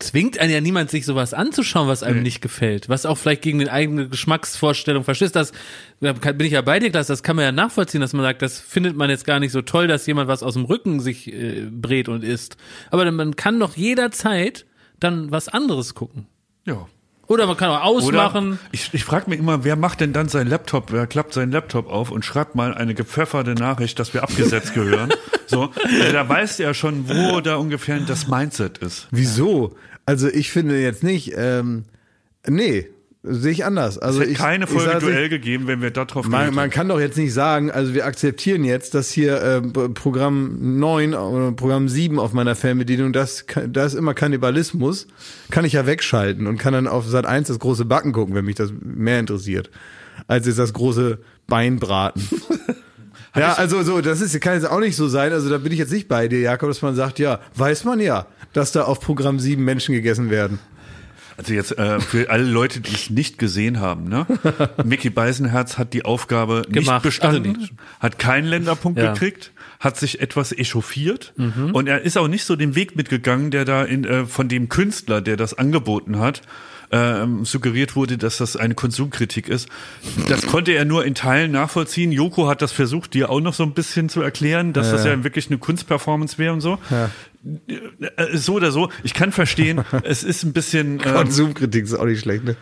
zwingt 0.00 0.38
einen 0.38 0.52
ja 0.52 0.60
niemand, 0.60 0.90
sich 0.90 1.06
sowas 1.06 1.32
anzuschauen, 1.32 1.86
was 1.86 2.02
einem 2.02 2.22
nicht 2.22 2.40
gefällt. 2.40 2.88
Was 2.88 3.06
auch 3.06 3.16
vielleicht 3.16 3.42
gegen 3.42 3.60
den 3.60 3.68
eigenen 3.68 4.10
Geschmacksvorstellung 4.10 5.04
verstößt. 5.04 5.34
Das 5.36 5.52
da 6.00 6.12
bin 6.12 6.46
ich 6.46 6.52
ja 6.52 6.60
bei 6.62 6.78
dir, 6.78 6.90
Klaas, 6.90 7.06
das 7.06 7.22
kann 7.22 7.36
man 7.36 7.44
ja 7.44 7.52
nachvollziehen, 7.52 8.00
dass 8.00 8.12
man 8.12 8.22
sagt, 8.22 8.42
das 8.42 8.58
findet 8.58 8.96
man 8.96 9.10
jetzt 9.10 9.24
gar 9.24 9.38
nicht 9.38 9.52
so 9.52 9.62
toll, 9.62 9.86
dass 9.86 10.06
jemand 10.06 10.28
was 10.28 10.42
aus 10.42 10.54
dem 10.54 10.64
Rücken 10.64 11.00
sich 11.00 11.32
äh, 11.32 11.68
brät 11.70 12.08
und 12.08 12.24
isst. 12.24 12.56
Aber 12.90 13.10
man 13.12 13.36
kann 13.36 13.60
doch 13.60 13.76
jederzeit 13.76 14.66
dann 14.98 15.30
was 15.30 15.48
anderes 15.48 15.94
gucken. 15.94 16.26
Ja. 16.66 16.88
Oder 17.28 17.46
man 17.46 17.56
kann 17.56 17.70
auch 17.70 17.82
ausmachen. 17.82 18.52
Oder 18.52 18.58
ich, 18.72 18.90
ich 18.92 19.04
frage 19.04 19.28
mich 19.28 19.38
immer, 19.38 19.64
wer 19.64 19.76
macht 19.76 20.00
denn 20.00 20.12
dann 20.12 20.28
seinen 20.28 20.48
Laptop, 20.48 20.92
wer 20.92 21.06
klappt 21.06 21.34
seinen 21.34 21.50
Laptop 21.50 21.90
auf 21.90 22.10
und 22.10 22.24
schreibt 22.24 22.54
mal 22.54 22.74
eine 22.74 22.94
gepfefferte 22.94 23.54
Nachricht, 23.54 23.98
dass 23.98 24.14
wir 24.14 24.22
abgesetzt 24.22 24.74
gehören. 24.74 25.12
So, 25.48 25.70
also 25.84 26.12
da 26.12 26.28
weiß 26.28 26.58
er 26.58 26.74
schon, 26.74 27.08
wo 27.08 27.40
da 27.40 27.54
ungefähr 27.54 28.00
das 28.00 28.26
Mindset 28.26 28.78
ist. 28.78 29.06
Wieso? 29.12 29.76
Also 30.04 30.26
ich 30.26 30.50
finde 30.50 30.80
jetzt 30.80 31.04
nicht, 31.04 31.34
ähm, 31.36 31.84
nee, 32.48 32.88
sehe 33.28 33.52
ich 33.52 33.64
anders. 33.64 33.98
Also 33.98 34.18
Es 34.20 34.22
hätte 34.22 34.32
ich, 34.32 34.38
keine 34.38 34.64
ich 34.64 34.70
Folge 34.70 34.86
sage, 34.92 35.06
Duell 35.06 35.28
gegeben, 35.28 35.66
wenn 35.66 35.82
wir 35.82 35.90
darauf 35.90 36.26
Man, 36.28 36.54
man 36.54 36.70
kann 36.70 36.88
doch 36.88 37.00
jetzt 37.00 37.18
nicht 37.18 37.32
sagen, 37.32 37.70
also 37.70 37.92
wir 37.94 38.06
akzeptieren 38.06 38.64
jetzt, 38.64 38.94
dass 38.94 39.10
hier 39.10 39.42
äh, 39.42 39.60
Programm 39.90 40.78
9 40.78 41.14
oder 41.14 41.52
Programm 41.52 41.88
7 41.88 42.18
auf 42.18 42.32
meiner 42.32 42.54
Fernbedienung, 42.54 43.12
das, 43.12 43.46
ka- 43.46 43.66
da 43.66 43.84
ist 43.84 43.94
immer 43.94 44.14
Kannibalismus, 44.14 45.06
kann 45.50 45.64
ich 45.64 45.72
ja 45.74 45.86
wegschalten 45.86 46.46
und 46.46 46.58
kann 46.58 46.72
dann 46.72 46.86
auf 46.86 47.06
Sat 47.06 47.26
1 47.26 47.48
das 47.48 47.58
große 47.58 47.84
Backen 47.84 48.12
gucken, 48.12 48.34
wenn 48.34 48.44
mich 48.44 48.54
das 48.56 48.72
mehr 48.80 49.20
interessiert, 49.20 49.70
als 50.28 50.46
jetzt 50.46 50.58
das 50.58 50.72
große 50.72 51.18
Beinbraten. 51.46 52.22
ja, 53.36 53.52
also 53.54 53.82
so, 53.82 54.00
das 54.00 54.20
ist, 54.20 54.40
kann 54.40 54.54
jetzt 54.54 54.68
auch 54.70 54.80
nicht 54.80 54.96
so 54.96 55.08
sein, 55.08 55.32
also 55.32 55.50
da 55.50 55.58
bin 55.58 55.72
ich 55.72 55.78
jetzt 55.78 55.92
nicht 55.92 56.08
bei 56.08 56.28
dir, 56.28 56.40
Jakob, 56.40 56.68
dass 56.70 56.82
man 56.82 56.94
sagt, 56.94 57.18
ja, 57.18 57.40
weiß 57.54 57.84
man 57.84 58.00
ja, 58.00 58.26
dass 58.52 58.72
da 58.72 58.82
auf 58.82 59.00
Programm 59.00 59.38
7 59.38 59.62
Menschen 59.64 59.94
gegessen 59.94 60.30
werden. 60.30 60.58
Also 61.38 61.52
jetzt 61.52 61.76
äh, 61.78 62.00
für 62.00 62.30
alle 62.30 62.44
Leute, 62.44 62.80
die 62.80 62.94
es 62.94 63.10
nicht 63.10 63.38
gesehen 63.38 63.80
haben, 63.80 64.08
ne? 64.08 64.26
Mickey 64.84 65.10
Beisenherz 65.10 65.76
hat 65.76 65.92
die 65.92 66.04
Aufgabe 66.04 66.62
nicht 66.68 66.72
Gemacht. 66.86 67.02
bestanden, 67.02 67.46
Also 67.48 67.60
nicht. 67.60 67.72
hat 68.00 68.18
keinen 68.18 68.46
Länderpunkt 68.46 68.98
Ja. 68.98 69.12
gekriegt, 69.12 69.52
hat 69.80 69.96
sich 69.98 70.20
etwas 70.20 70.52
echauffiert 70.52 71.32
Mhm. 71.36 71.70
und 71.74 71.86
er 71.88 72.02
ist 72.02 72.16
auch 72.18 72.28
nicht 72.28 72.44
so 72.44 72.56
den 72.56 72.74
Weg 72.74 72.96
mitgegangen, 72.96 73.50
der 73.50 73.64
da 73.64 73.84
in, 73.84 74.04
äh, 74.04 74.26
von 74.26 74.48
dem 74.48 74.68
Künstler, 74.68 75.20
der 75.20 75.36
das 75.36 75.54
angeboten 75.54 76.18
hat, 76.18 76.42
ähm, 76.92 77.44
suggeriert 77.44 77.96
wurde, 77.96 78.16
dass 78.16 78.36
das 78.38 78.56
eine 78.56 78.74
Konsumkritik 78.76 79.48
ist. 79.48 79.68
Das 80.28 80.46
konnte 80.46 80.70
er 80.70 80.84
nur 80.84 81.04
in 81.04 81.16
Teilen 81.16 81.50
nachvollziehen. 81.50 82.12
Joko 82.12 82.46
hat 82.48 82.62
das 82.62 82.70
versucht, 82.70 83.14
dir 83.14 83.28
auch 83.28 83.40
noch 83.40 83.54
so 83.54 83.64
ein 83.64 83.72
bisschen 83.72 84.08
zu 84.08 84.20
erklären, 84.22 84.72
dass 84.72 84.92
das 84.92 85.04
ja 85.04 85.24
wirklich 85.24 85.48
eine 85.48 85.58
Kunstperformance 85.58 86.38
wäre 86.38 86.52
und 86.52 86.60
so. 86.60 86.78
Äh, 87.68 88.36
So 88.36 88.54
oder 88.54 88.70
so. 88.70 88.90
Ich 89.02 89.14
kann 89.14 89.32
verstehen, 89.32 89.84
es 90.04 90.22
ist 90.22 90.42
ein 90.44 90.52
bisschen. 90.52 91.00
Ähm, 91.04 91.14
Konsumkritik 91.14 91.84
ist 91.84 91.94
auch 91.94 92.04
nicht 92.04 92.20
schlecht, 92.20 92.44
ne? 92.44 92.56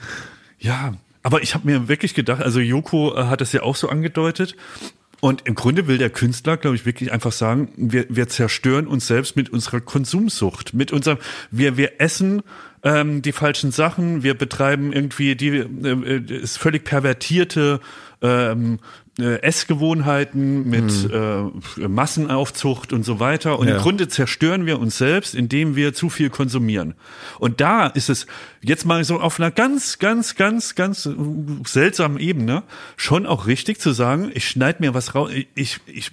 ja, 0.58 0.94
aber 1.22 1.42
ich 1.42 1.54
habe 1.54 1.66
mir 1.66 1.88
wirklich 1.88 2.14
gedacht, 2.14 2.42
also 2.42 2.60
Joko 2.60 3.14
äh, 3.16 3.24
hat 3.24 3.40
es 3.40 3.52
ja 3.52 3.62
auch 3.62 3.76
so 3.76 3.88
angedeutet. 3.88 4.56
Und 5.24 5.46
im 5.46 5.54
Grunde 5.54 5.86
will 5.86 5.96
der 5.96 6.10
Künstler, 6.10 6.58
glaube 6.58 6.76
ich, 6.76 6.84
wirklich 6.84 7.10
einfach 7.10 7.32
sagen, 7.32 7.70
wir, 7.78 8.04
wir 8.10 8.28
zerstören 8.28 8.86
uns 8.86 9.06
selbst 9.06 9.36
mit 9.36 9.48
unserer 9.48 9.80
Konsumsucht, 9.80 10.74
mit 10.74 10.92
unserem, 10.92 11.16
wir, 11.50 11.78
wir 11.78 11.98
essen 11.98 12.42
ähm, 12.82 13.22
die 13.22 13.32
falschen 13.32 13.72
Sachen, 13.72 14.22
wir 14.22 14.34
betreiben 14.34 14.92
irgendwie 14.92 15.34
die 15.34 15.48
äh, 15.48 15.62
äh, 15.62 16.42
ist 16.42 16.58
völlig 16.58 16.84
pervertierte 16.84 17.80
ähm, 18.24 18.78
äh, 19.18 19.40
Essgewohnheiten 19.42 20.68
mit 20.68 21.08
äh, 21.12 21.86
Massenaufzucht 21.86 22.92
und 22.92 23.04
so 23.04 23.20
weiter. 23.20 23.58
Und 23.58 23.68
Ja. 23.68 23.76
im 23.76 23.80
Grunde 23.82 24.08
zerstören 24.08 24.66
wir 24.66 24.80
uns 24.80 24.98
selbst, 24.98 25.34
indem 25.34 25.76
wir 25.76 25.94
zu 25.94 26.08
viel 26.08 26.30
konsumieren. 26.30 26.94
Und 27.38 27.60
da 27.60 27.86
ist 27.86 28.08
es 28.08 28.26
jetzt 28.62 28.86
mal 28.86 29.04
so 29.04 29.20
auf 29.20 29.38
einer 29.38 29.50
ganz, 29.50 29.98
ganz, 29.98 30.34
ganz, 30.34 30.74
ganz 30.74 31.08
seltsamen 31.66 32.18
Ebene 32.18 32.62
schon 32.96 33.26
auch 33.26 33.46
richtig 33.46 33.78
zu 33.78 33.92
sagen, 33.92 34.32
ich 34.34 34.48
schneide 34.48 34.80
mir 34.80 34.94
was 34.94 35.14
raus, 35.14 35.30
ich, 35.54 35.80
ich, 35.86 36.10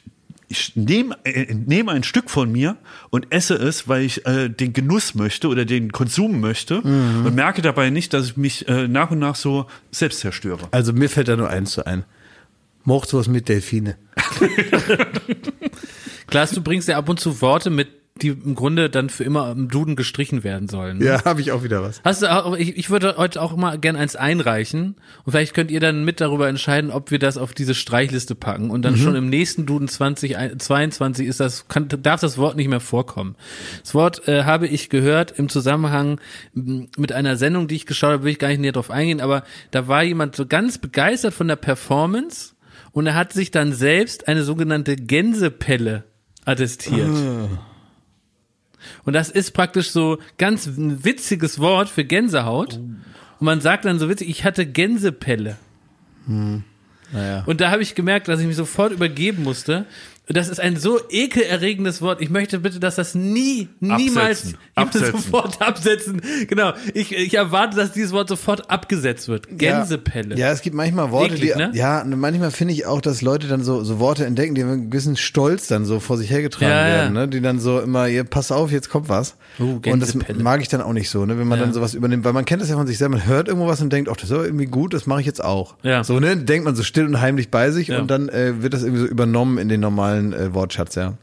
ich 0.52 0.76
nehme 0.76 1.15
äh, 1.23 1.53
nehme 1.53 1.91
ein 1.91 2.03
Stück 2.03 2.30
von 2.30 2.52
mir 2.52 2.78
und 3.10 3.32
esse 3.32 3.56
es, 3.56 3.88
weil 3.88 4.03
ich 4.03 4.26
äh, 4.26 4.49
den 4.49 4.73
Genuss 4.73 5.15
möchte 5.15 5.48
oder 5.48 5.65
den 5.65 5.91
Konsum 5.91 6.40
möchte 6.40 6.82
und 6.82 7.34
merke 7.34 7.61
dabei 7.61 7.90
nicht, 7.90 8.14
dass 8.14 8.28
ich 8.28 8.38
mich 8.38 8.68
äh, 8.68 8.88
nach 8.88 9.11
und 9.11 9.19
nach 9.19 9.36
so 9.36 9.65
selbst 9.91 10.19
zerstöre. 10.19 10.68
Also 10.72 10.94
mir 10.94 11.10
fällt 11.10 11.28
da 11.28 11.36
nur 11.36 11.49
eins 11.49 11.72
zu 11.72 11.86
ein. 11.86 12.03
Mocht 12.84 13.14
was 13.14 13.28
mit 13.28 13.48
Delfine. 13.48 13.95
Klaas, 16.28 16.52
du 16.52 16.61
bringst 16.61 16.88
ja 16.88 16.98
ab 16.98 17.10
und 17.10 17.19
zu 17.19 17.41
Worte 17.41 17.69
mit, 17.69 17.90
die 18.21 18.27
im 18.27 18.55
Grunde 18.55 18.89
dann 18.89 19.09
für 19.09 19.23
immer 19.23 19.51
im 19.51 19.69
Duden 19.69 19.95
gestrichen 19.95 20.43
werden 20.43 20.67
sollen. 20.67 21.01
Ja, 21.01 21.23
habe 21.25 21.41
ich 21.41 21.51
auch 21.51 21.63
wieder 21.63 21.81
was. 21.81 22.01
Hast 22.03 22.21
du 22.21 22.31
auch, 22.31 22.55
ich, 22.55 22.77
ich 22.77 22.89
würde 22.89 23.15
heute 23.17 23.41
auch 23.41 23.55
mal 23.55 23.79
gern 23.79 23.95
eins 23.95 24.15
einreichen 24.15 24.95
und 25.23 25.31
vielleicht 25.31 25.53
könnt 25.53 25.71
ihr 25.71 25.79
dann 25.79 26.03
mit 26.03 26.21
darüber 26.21 26.47
entscheiden, 26.47 26.91
ob 26.91 27.11
wir 27.11 27.19
das 27.19 27.38
auf 27.38 27.53
diese 27.53 27.73
Streichliste 27.73 28.35
packen 28.35 28.69
und 28.69 28.83
dann 28.83 28.97
schon 28.97 29.15
im 29.15 29.29
nächsten 29.29 29.65
Duden 29.65 29.88
2022 29.88 31.25
ist 31.27 31.39
das, 31.39 31.67
kann, 31.67 31.88
darf 31.88 32.21
das 32.21 32.38
Wort 32.38 32.57
nicht 32.57 32.67
mehr 32.67 32.79
vorkommen. 32.79 33.35
Das 33.81 33.95
Wort 33.95 34.27
äh, 34.27 34.43
habe 34.43 34.67
ich 34.67 34.89
gehört 34.89 35.31
im 35.31 35.49
Zusammenhang 35.49 36.19
mit 36.53 37.11
einer 37.11 37.38
Sendung, 37.38 37.67
die 37.67 37.75
ich 37.75 37.85
geschaut 37.85 38.11
habe, 38.11 38.23
will 38.23 38.31
ich 38.31 38.39
gar 38.39 38.49
nicht 38.49 38.59
näher 38.59 38.73
drauf 38.73 38.91
eingehen, 38.91 39.21
aber 39.21 39.43
da 39.71 39.88
war 39.88 40.03
jemand 40.03 40.35
so 40.35 40.45
ganz 40.45 40.77
begeistert 40.77 41.33
von 41.33 41.47
der 41.47 41.55
Performance 41.55 42.55
und 42.91 43.07
er 43.07 43.15
hat 43.15 43.33
sich 43.33 43.51
dann 43.51 43.73
selbst 43.73 44.27
eine 44.27 44.43
sogenannte 44.43 44.95
Gänsepelle 44.95 46.03
attestiert. 46.45 47.09
Und 49.03 49.13
das 49.13 49.29
ist 49.29 49.51
praktisch 49.51 49.91
so 49.91 50.19
ganz 50.37 50.65
ein 50.65 51.03
witziges 51.03 51.59
Wort 51.59 51.89
für 51.89 52.03
Gänsehaut. 52.03 52.75
Und 52.75 53.45
man 53.45 53.61
sagt 53.61 53.85
dann 53.85 53.99
so 53.99 54.09
witzig, 54.09 54.29
ich 54.29 54.43
hatte 54.43 54.65
Gänsepelle. 54.65 55.57
Naja. 57.11 57.43
Und 57.45 57.61
da 57.61 57.71
habe 57.71 57.81
ich 57.81 57.95
gemerkt, 57.95 58.27
dass 58.27 58.39
ich 58.39 58.47
mich 58.47 58.55
sofort 58.55 58.93
übergeben 58.93 59.43
musste. 59.43 59.85
Das 60.27 60.48
ist 60.49 60.60
ein 60.61 60.77
so 60.77 60.99
ekelerregendes 61.10 62.02
Wort. 62.02 62.22
Ich 62.22 62.30
möchte 62.30 62.60
bitte, 62.60 62.80
dass 62.80 62.95
das 62.95 63.15
nie, 63.15 63.68
niemals 63.80 64.39
Absetzen. 64.43 64.57
Absetzen. 64.76 65.11
sofort 65.14 65.61
absetzen. 65.61 66.22
Genau. 66.48 66.73
Ich, 66.93 67.11
ich 67.14 67.34
erwarte, 67.34 67.76
dass 67.76 67.91
dieses 67.91 68.11
Wort 68.14 68.30
sofort 68.30 68.69
abgesetzt 68.69 69.27
wird. 69.27 69.48
Gänsepelle. 69.57 70.38
Ja, 70.38 70.52
es 70.52 70.61
gibt 70.61 70.76
manchmal 70.76 71.11
Worte, 71.11 71.34
Eklig, 71.35 71.53
die, 71.53 71.57
ne? 71.57 71.72
ja, 71.73 72.03
manchmal 72.06 72.52
finde 72.52 72.73
ich 72.73 72.85
auch, 72.85 73.02
dass 73.02 73.22
Leute 73.22 73.48
dann 73.48 73.64
so, 73.64 73.84
so 73.84 73.99
Worte 73.99 74.26
entdecken, 74.26 74.56
die 74.56 74.64
mit 74.64 74.72
einem 74.72 74.89
gewissen 74.91 75.18
Stolz 75.18 75.68
dann 75.68 75.85
so 75.85 75.99
vor 75.99 76.18
sich 76.18 76.30
hergetragen 76.30 76.69
Ja, 76.72 76.88
ja. 76.88 76.93
werden, 76.95 77.14
ne? 77.14 77.27
die 77.27 77.41
dann 77.41 77.60
so 77.60 77.80
immer, 77.80 78.07
ihr, 78.07 78.23
pass 78.23 78.52
auf, 78.52 78.72
jetzt 78.72 78.89
kommt 78.89 79.10
was. 79.10 79.35
Oh, 79.60 79.80
und 79.85 79.99
das 79.99 80.15
mag 80.38 80.61
ich 80.61 80.69
dann 80.69 80.81
auch 80.81 80.93
nicht 80.93 81.10
so, 81.10 81.26
ne? 81.26 81.38
wenn 81.39 81.48
man 81.48 81.60
Ja. 81.60 81.65
dann 81.65 81.73
sowas 81.73 81.93
übernimmt, 81.93 82.23
weil 82.23 82.34
man 82.34 82.45
kennt 82.45 82.61
das 82.61 82.69
ja 82.69 82.76
von 82.77 82.88
sich 82.88 82.98
selber, 82.99 83.15
man 83.18 83.26
hört 83.27 83.48
irgendwo 83.48 83.68
was 83.68 83.81
und 83.81 83.91
denkt, 83.91 84.10
ach, 84.10 84.15
das 84.15 84.26
ist 84.30 84.31
aber 84.35 84.45
irgendwie 84.45 84.65
gut, 84.68 84.93
das 84.93 85.07
mache 85.07 85.19
ich 85.22 85.26
jetzt 85.26 85.43
auch. 85.43 85.76
Ja. 85.84 86.03
So, 86.03 86.19
ne, 86.19 86.38
denkt 86.38 86.64
man 86.65 86.76
so 86.76 86.84
still 86.84 87.06
und 87.06 87.19
heimlich 87.19 87.49
bei 87.52 87.72
sich 87.72 87.88
Ja. 87.89 87.99
und 87.99 88.10
dann 88.10 88.30
äh, 88.30 88.61
wird 88.61 88.73
das 88.73 88.84
irgendwie 88.84 89.02
so 89.02 89.07
übernommen 89.07 89.57
in 89.57 89.68
den 89.68 89.81
normalen 89.81 90.10
äh, 90.17 90.53
Wortschatz, 90.53 90.95
ja. 90.95 91.17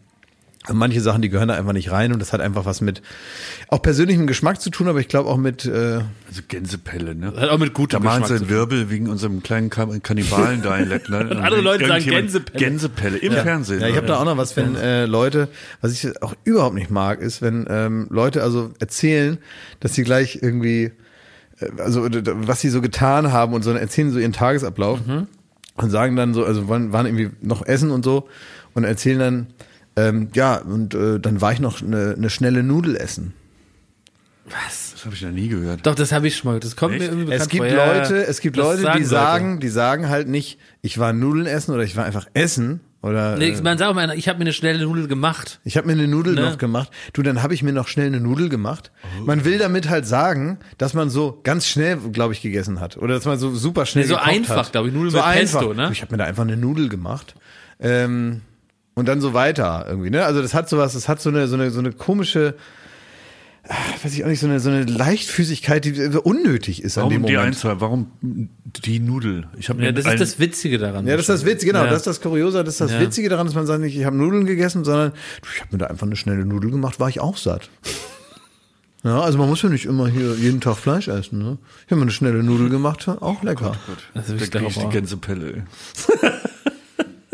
Und 0.69 0.77
manche 0.77 1.01
Sachen, 1.01 1.23
die 1.23 1.31
gehören 1.31 1.49
da 1.49 1.55
einfach 1.55 1.73
nicht 1.73 1.91
rein 1.93 2.13
und 2.13 2.19
das 2.19 2.35
hat 2.35 2.43
einfach 2.43 2.67
was 2.67 2.83
mit 2.83 3.01
auch 3.69 3.81
persönlichem 3.81 4.27
Geschmack 4.27 4.61
zu 4.61 4.69
tun, 4.69 4.87
aber 4.89 5.01
ich 5.01 5.09
glaube 5.09 5.31
auch 5.31 5.39
mit 5.39 5.65
äh, 5.65 6.01
Also 6.29 6.43
Gänsepelle, 6.47 7.15
ne? 7.15 7.33
Hat 7.37 7.49
auch 7.49 7.59
mit 7.59 7.71
Da 7.71 7.73
gutem 7.75 8.03
machen 8.03 8.23
Geschmack 8.23 8.39
sie 8.41 8.45
zu 8.45 8.51
einen 8.51 8.51
Wirbel 8.51 8.91
wegen 8.91 9.09
unserem 9.09 9.43
kleinen 9.43 9.71
Ka- 9.71 9.87
Kannibalen-Dialekt. 10.03 11.09
Ne? 11.09 11.21
Und 11.31 11.39
andere 11.39 11.63
Leute 11.63 11.87
sagen 11.87 12.05
Gänsepelle. 12.05 12.59
Gänsepelle 12.59 13.17
im 13.19 13.33
Fernsehen. 13.33 13.81
Ja, 13.81 13.89
ich 13.89 13.97
habe 13.97 14.09
da 14.09 14.19
auch 14.19 14.25
noch 14.27 14.37
was, 14.37 14.57
wenn 14.57 14.75
äh, 14.77 15.07
Leute, 15.07 15.49
was 15.81 15.93
ich 15.93 16.23
auch 16.23 16.35
überhaupt 16.45 16.75
nicht 16.75 16.91
mag, 16.91 17.21
ist, 17.23 17.41
wenn 17.41 17.67
ähm, 17.71 18.07
Leute 18.11 18.43
also 18.43 18.73
erzählen, 18.79 19.39
dass 19.81 19.95
sie 19.95 20.03
gleich 20.03 20.41
irgendwie, 20.43 20.91
äh, 21.61 21.71
also 21.79 22.07
was 22.11 22.61
sie 22.61 22.69
so 22.69 22.83
getan 22.83 23.33
haben 23.33 23.55
und 23.55 23.63
so 23.63 23.71
erzählen 23.71 24.11
so 24.11 24.19
ihren 24.19 24.33
Tagesablauf 24.35 25.01
und 25.83 25.91
sagen 25.91 26.17
dann 26.17 26.35
so, 26.35 26.45
also 26.45 26.69
waren, 26.69 26.93
waren 26.93 27.07
irgendwie 27.07 27.31
noch 27.41 27.65
essen 27.67 27.91
und 27.91 28.05
so 28.05 28.29
und 28.75 28.85
erzählen 28.85 29.19
dann, 29.19 29.47
ähm, 29.97 30.29
ja, 30.35 30.57
und 30.57 30.95
äh, 30.95 31.19
dann 31.19 31.41
war 31.41 31.53
ich 31.53 31.61
noch 31.61 31.83
eine, 31.83 32.15
eine 32.17 32.31
schnelle 32.31 32.63
Nudel 32.63 32.97
essen. 32.97 33.35
Was? 34.47 34.93
Das 34.93 35.05
habe 35.05 35.15
ich 35.15 35.23
noch 35.23 35.31
nie 35.31 35.49
gehört. 35.49 35.87
Doch, 35.87 35.95
das 35.95 36.13
habe 36.13 36.27
ich 36.27 36.37
schon 36.37 36.53
mal. 36.53 36.61
Das 36.61 36.75
kommt 36.75 36.95
Echt? 36.95 37.03
mir 37.03 37.07
irgendwie 37.07 37.25
bekannt 37.27 37.43
Es 37.43 37.49
gibt 37.49 37.67
vor. 37.67 37.77
Ja, 37.77 37.99
Leute, 37.99 38.27
es 38.27 38.41
gibt 38.41 38.57
das 38.57 38.65
Leute, 38.65 38.81
die 38.83 38.87
Leute. 38.87 39.05
sagen, 39.05 39.61
die 39.61 39.69
sagen 39.69 40.09
halt 40.09 40.29
nicht, 40.29 40.59
ich 40.83 40.99
war 40.99 41.13
Nudeln 41.13 41.47
essen 41.47 41.75
oder 41.75 41.83
ich 41.83 41.97
war 41.97 42.05
einfach 42.05 42.27
essen 42.35 42.81
oder 43.01 43.37
Nee, 43.37 43.51
äh, 43.51 43.63
man 43.63 43.79
sagt 43.79 43.95
mal, 43.95 44.11
ich 44.19 44.29
habe 44.29 44.39
mir 44.39 44.45
eine 44.45 44.53
schnelle 44.53 44.83
Nudel 44.85 45.07
gemacht. 45.07 45.61
Ich 45.65 45.77
habe 45.77 45.87
mir 45.87 45.93
eine 45.93 46.09
Nudel 46.09 46.35
Ne? 46.35 46.41
noch 46.43 46.59
gemacht. 46.59 46.91
Du, 47.13 47.23
dann 47.23 47.43
habe 47.43 47.55
ich 47.55 47.63
mir 47.63 47.73
noch 47.73 47.87
schnell 47.89 48.09
eine 48.09 48.21
Nudel 48.21 48.49
gemacht. 48.49 48.91
Man 49.25 49.45
will 49.45 49.59
damit 49.59 49.89
halt 49.89 50.07
sagen, 50.07 50.59
dass 50.79 50.95
man 50.95 51.09
so 51.09 51.41
ganz 51.45 51.67
schnell, 51.69 51.97
glaube 52.13 52.33
ich, 52.33 52.43
gegessen 52.43 52.81
hat. 52.81 52.97
Oder 52.97 53.15
dass 53.15 53.25
man 53.25 53.39
so 53.39 53.55
super 53.55 53.87
schnell 53.87 54.05
Nee, 54.05 54.09
so 54.11 54.15
gekocht 54.17 54.31
einfach, 54.31 54.57
hat. 54.57 54.73
glaub 54.73 54.87
ich. 54.87 54.93
Nudeln 54.93 55.11
so 55.11 55.19
mit 55.19 55.27
einfach. 55.27 55.61
Pesto, 55.61 55.75
ne? 55.75 55.91
Ich 55.93 56.03
habe 56.03 56.13
mir 56.13 56.19
da 56.19 56.25
einfach 56.25 56.43
eine 56.43 56.57
Nudel 56.57 56.89
gemacht. 56.89 57.35
Ähm, 57.81 58.41
und 58.95 59.07
dann 59.07 59.21
so 59.21 59.33
weiter 59.33 59.87
irgendwie, 59.89 60.11
ne? 60.11 60.25
Also 60.25 60.43
das 60.43 60.55
hat 60.55 60.69
sowas, 60.69 60.95
das 60.95 61.09
hat 61.09 61.21
so 61.21 61.31
eine, 61.31 61.47
so 61.47 61.55
eine, 61.55 61.71
so 61.71 61.79
eine 61.79 61.93
komische, 61.93 62.57
weiß 64.03 64.15
ich 64.15 64.25
auch 64.25 64.29
nicht, 64.29 64.41
so 64.41 64.47
eine, 64.47 64.61
so 64.61 64.71
eine 64.71 64.85
Leichtfüßigkeit, 64.85 65.85
die 65.85 65.93
unnötig 66.23 66.83
ist 66.83 66.97
an 66.99 67.03
Warum 67.05 67.13
dem 67.13 67.27
die 67.27 67.33
Moment. 67.35 67.47
Einzahl? 67.55 67.81
Warum 67.81 68.11
die 68.23 68.99
Nudel? 69.01 69.47
Ich 69.59 69.69
habe 69.69 69.81
Ja, 69.83 69.89
mir 69.89 69.93
das 69.93 70.07
ist 70.07 70.21
das 70.21 70.39
Witzige 70.39 70.79
daran. 70.79 71.07
Ja, 71.07 71.13
das 71.17 71.23
ist 71.23 71.29
das 71.29 71.45
Witzige, 71.45 71.73
genau, 71.73 71.85
Ja. 71.85 71.91
das 71.91 71.99
ist 71.99 72.07
das 72.07 72.21
Kuriose, 72.21 72.65
das 72.65 72.75
ist 72.75 72.81
das 72.81 72.93
Ja. 72.93 73.01
Witzige 73.01 73.29
daran, 73.29 73.47
dass 73.47 73.55
man 73.55 73.67
sagt 73.67 73.81
nicht, 73.83 73.97
ich 73.97 74.05
habe 74.05 74.17
Nudeln 74.17 74.47
gegessen, 74.47 74.85
sondern 74.85 75.11
du, 75.13 75.49
ich 75.55 75.61
habe 75.61 75.71
mir 75.73 75.79
da 75.79 75.87
einfach 75.87 76.07
eine 76.07 76.17
schnelle 76.17 76.45
Nudel 76.47 76.71
gemacht, 76.71 76.99
war 77.01 77.09
ich 77.09 77.21
auch 77.21 77.37
satt. 77.37 77.69
Ja, 79.05 79.21
also 79.21 79.39
man 79.39 79.49
muss 79.49 79.63
ja 79.63 79.69
nicht 79.69 79.85
immer 79.87 80.09
hier 80.09 80.35
jeden 80.35 80.61
Tag 80.61 80.77
Fleisch 80.77 81.07
essen, 81.07 81.39
ne? 81.39 81.57
Ich 81.87 81.93
habe 81.93 81.97
mir 82.01 82.03
eine 82.03 82.11
schnelle 82.11 82.43
Nudel 82.43 82.69
gemacht, 82.69 83.07
auch 83.09 83.45
lecker. 83.45 83.77
Das 84.13 84.29
ist 84.29 84.31
Da 84.31 84.35
wirklich 84.35 84.51
krieg 84.51 84.61
der 84.61 84.69
ich 84.69 84.75
die. 84.79 84.89
Gänsepelle. 84.89 85.67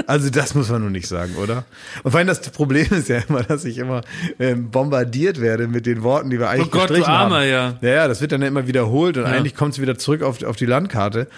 Also 0.06 0.30
das 0.30 0.54
muss 0.54 0.68
man 0.70 0.82
nur 0.82 0.90
nicht 0.90 1.06
sagen, 1.06 1.34
oder? 1.36 1.64
Und 2.02 2.10
vor 2.10 2.18
allem 2.18 2.26
das 2.28 2.40
Problem 2.40 2.86
ist 2.90 3.08
ja 3.08 3.20
immer, 3.28 3.42
dass 3.42 3.64
ich 3.64 3.78
immer 3.78 4.02
ähm, 4.38 4.70
bombardiert 4.70 5.40
werde 5.40 5.66
mit 5.68 5.86
den 5.86 6.02
Worten, 6.02 6.30
die 6.30 6.38
wir 6.38 6.48
eigentlich 6.48 6.68
Oh 6.68 6.70
Gott, 6.70 6.90
du 6.90 6.94
gestrichen 6.94 7.10
Armer, 7.10 7.36
haben. 7.40 7.48
ja. 7.48 7.78
Ja, 7.80 7.88
ja, 7.88 8.08
das 8.08 8.20
wird 8.20 8.32
dann 8.32 8.42
immer 8.42 8.66
wiederholt 8.66 9.16
und 9.16 9.24
eigentlich 9.24 9.54
kommt 9.54 9.74
es 9.74 9.80
wieder 9.80 9.96
zurück 9.98 10.22
auf, 10.22 10.42
auf 10.42 10.56
die 10.56 10.66
Landkarte. 10.66 11.28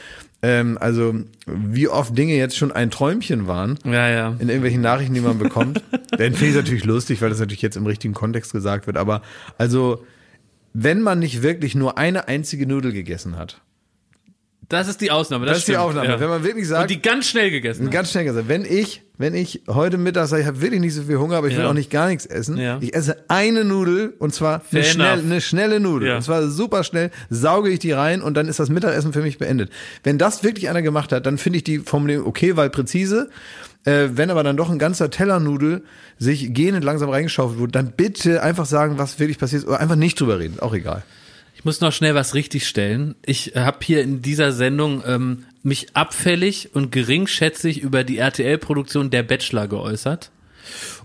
Ähm, 0.42 0.76
also 0.80 1.14
wie 1.46 1.88
oft 1.88 2.16
Dinge 2.16 2.34
jetzt 2.34 2.56
schon 2.56 2.70
ein 2.70 2.90
Träumchen 2.90 3.46
waren. 3.46 3.78
Ja, 3.84 4.08
ja. 4.08 4.28
in 4.38 4.48
irgendwelchen 4.48 4.82
Nachrichten, 4.82 5.14
die 5.14 5.20
man 5.20 5.38
bekommt. 5.38 5.82
Dann 6.10 6.32
finde 6.34 6.44
ich 6.46 6.50
es 6.50 6.56
natürlich 6.56 6.84
lustig, 6.84 7.22
weil 7.22 7.30
das 7.30 7.40
natürlich 7.40 7.62
jetzt 7.62 7.76
im 7.76 7.86
richtigen 7.86 8.14
Kontext 8.14 8.52
gesagt 8.52 8.86
wird. 8.86 8.96
Aber 8.96 9.22
also, 9.58 10.04
wenn 10.74 11.00
man 11.00 11.18
nicht 11.20 11.42
wirklich 11.42 11.74
nur 11.74 11.96
eine 11.96 12.28
einzige 12.28 12.66
Nudel 12.66 12.92
gegessen 12.92 13.36
hat, 13.36 13.62
Das 14.68 14.88
ist 14.88 15.00
die 15.00 15.10
Ausnahme. 15.12 15.46
Das, 15.46 15.52
das, 15.52 15.58
ist 15.60 15.68
die 15.68 15.72
stimmt, 15.72 15.84
Aufnahme. 15.86 16.08
Ja. 16.08 16.20
Wenn 16.20 16.28
man 16.28 16.42
wirklich 16.42 16.64
Und 16.64 16.70
sagt, 16.70 16.90
die 16.90 17.00
ganz 17.00 17.28
schnell 17.28 17.50
gegessen. 17.52 17.88
ganz 17.90 18.10
schnell 18.10 18.24
gesagt, 18.24 18.48
wenn 18.48 18.64
ich, 18.64 19.02
wenn 19.16 19.32
ich 19.34 19.62
heute 19.68 19.96
Mittag 19.96 20.26
sage, 20.26 20.42
ich 20.42 20.48
habe 20.48 20.60
wirklich 20.60 20.80
nicht 20.80 20.94
so 20.94 21.02
viel 21.02 21.18
Hunger, 21.18 21.36
aber 21.36 21.46
ich 21.46 21.54
will 21.54 21.62
Ja. 21.62 21.70
auch 21.70 21.74
nicht 21.74 21.90
gar 21.90 22.08
nichts 22.08 22.26
essen, 22.26 22.56
Ja. 22.58 22.78
ich 22.80 22.92
esse 22.92 23.16
eine 23.28 23.64
Nudel 23.64 24.14
und 24.18 24.34
zwar 24.34 24.62
eine, 24.72 24.82
schnell, 24.82 25.20
eine 25.20 25.40
schnelle 25.40 25.78
Nudel. 25.78 26.08
Ja. 26.08 26.16
Und 26.16 26.22
zwar 26.22 26.48
super 26.48 26.82
schnell, 26.82 27.10
sauge 27.30 27.70
ich 27.70 27.78
die 27.78 27.92
rein 27.92 28.22
und 28.22 28.34
dann 28.36 28.48
ist 28.48 28.58
das 28.58 28.68
Mittagessen 28.68 29.12
für 29.12 29.22
mich 29.22 29.38
beendet. 29.38 29.70
Wenn 30.02 30.18
das 30.18 30.42
wirklich 30.42 30.68
einer 30.68 30.82
gemacht 30.82 31.12
hat, 31.12 31.26
dann 31.26 31.38
finde 31.38 31.58
ich 31.58 31.64
die 31.64 31.78
Formulierung 31.78 32.26
okay, 32.26 32.56
weil 32.56 32.68
präzise. 32.70 33.30
Äh, 33.84 34.08
wenn 34.16 34.30
aber 34.30 34.42
dann 34.42 34.56
doch 34.56 34.68
ein 34.68 34.80
ganzer 34.80 35.10
Teller 35.10 35.38
Nudel 35.38 35.84
sich 36.18 36.52
gähnend 36.52 36.82
langsam 36.82 37.08
reingeschaufelt 37.08 37.60
wurde, 37.60 37.70
dann 37.70 37.92
bitte 37.96 38.42
einfach 38.42 38.66
sagen, 38.66 38.98
was 38.98 39.20
wirklich 39.20 39.38
passiert 39.38 39.62
ist, 39.62 39.68
oder 39.68 39.78
einfach 39.78 39.94
nicht 39.94 40.18
drüber 40.20 40.40
reden, 40.40 40.58
auch 40.58 40.74
egal. 40.74 41.04
Ich 41.56 41.64
muss 41.64 41.80
noch 41.80 41.92
schnell 41.92 42.14
was 42.14 42.34
richtigstellen. 42.34 43.14
Ich 43.24 43.52
habe 43.56 43.78
hier 43.82 44.02
in 44.02 44.20
dieser 44.20 44.52
Sendung 44.52 45.02
ähm, 45.06 45.46
mich 45.62 45.88
abfällig 45.94 46.74
und 46.74 46.92
geringschätzig 46.92 47.80
über 47.80 48.04
die 48.04 48.18
RTL-Produktion 48.18 49.10
Der 49.10 49.22
Bachelor 49.22 49.66
geäußert 49.66 50.30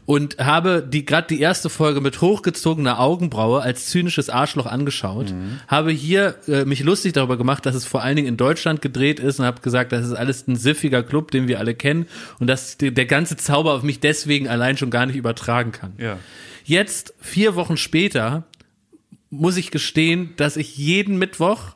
und 0.05 0.39
habe 0.39 0.85
die 0.87 1.05
gerade 1.05 1.27
die 1.27 1.39
erste 1.39 1.69
Folge 1.69 2.01
mit 2.01 2.19
hochgezogener 2.19 2.99
Augenbraue 2.99 3.61
als 3.61 3.87
zynisches 3.87 4.29
Arschloch 4.29 4.65
angeschaut, 4.65 5.33
habe 5.67 5.91
hier 5.91 6.35
äh, 6.47 6.65
mich 6.65 6.81
lustig 6.81 7.13
darüber 7.13 7.37
gemacht, 7.37 7.65
dass 7.65 7.75
es 7.75 7.85
vor 7.85 8.01
allen 8.01 8.15
Dingen 8.15 8.27
in 8.27 8.37
Deutschland 8.37 8.81
gedreht 8.81 9.19
ist 9.19 9.39
und 9.39 9.45
habe 9.45 9.61
gesagt, 9.61 9.91
das 9.91 10.05
ist 10.05 10.13
alles 10.13 10.47
ein 10.47 10.55
siffiger 10.57 11.03
Club, 11.03 11.31
den 11.31 11.47
wir 11.47 11.59
alle 11.59 11.75
kennen 11.75 12.07
und 12.39 12.47
dass 12.47 12.77
die, 12.77 12.93
der 12.93 13.05
ganze 13.05 13.37
Zauber 13.37 13.73
auf 13.73 13.83
mich 13.83 13.99
deswegen 13.99 14.47
allein 14.47 14.75
schon 14.77 14.89
gar 14.89 15.05
nicht 15.05 15.15
übertragen 15.15 15.71
kann. 15.71 15.93
Ja. 15.97 16.17
Jetzt, 16.63 17.13
vier 17.19 17.55
Wochen 17.55 17.77
später, 17.77 18.43
muss 19.31 19.57
ich 19.57 19.71
gestehen, 19.71 20.33
dass 20.37 20.55
ich 20.57 20.77
jeden 20.77 21.17
Mittwoch 21.17 21.75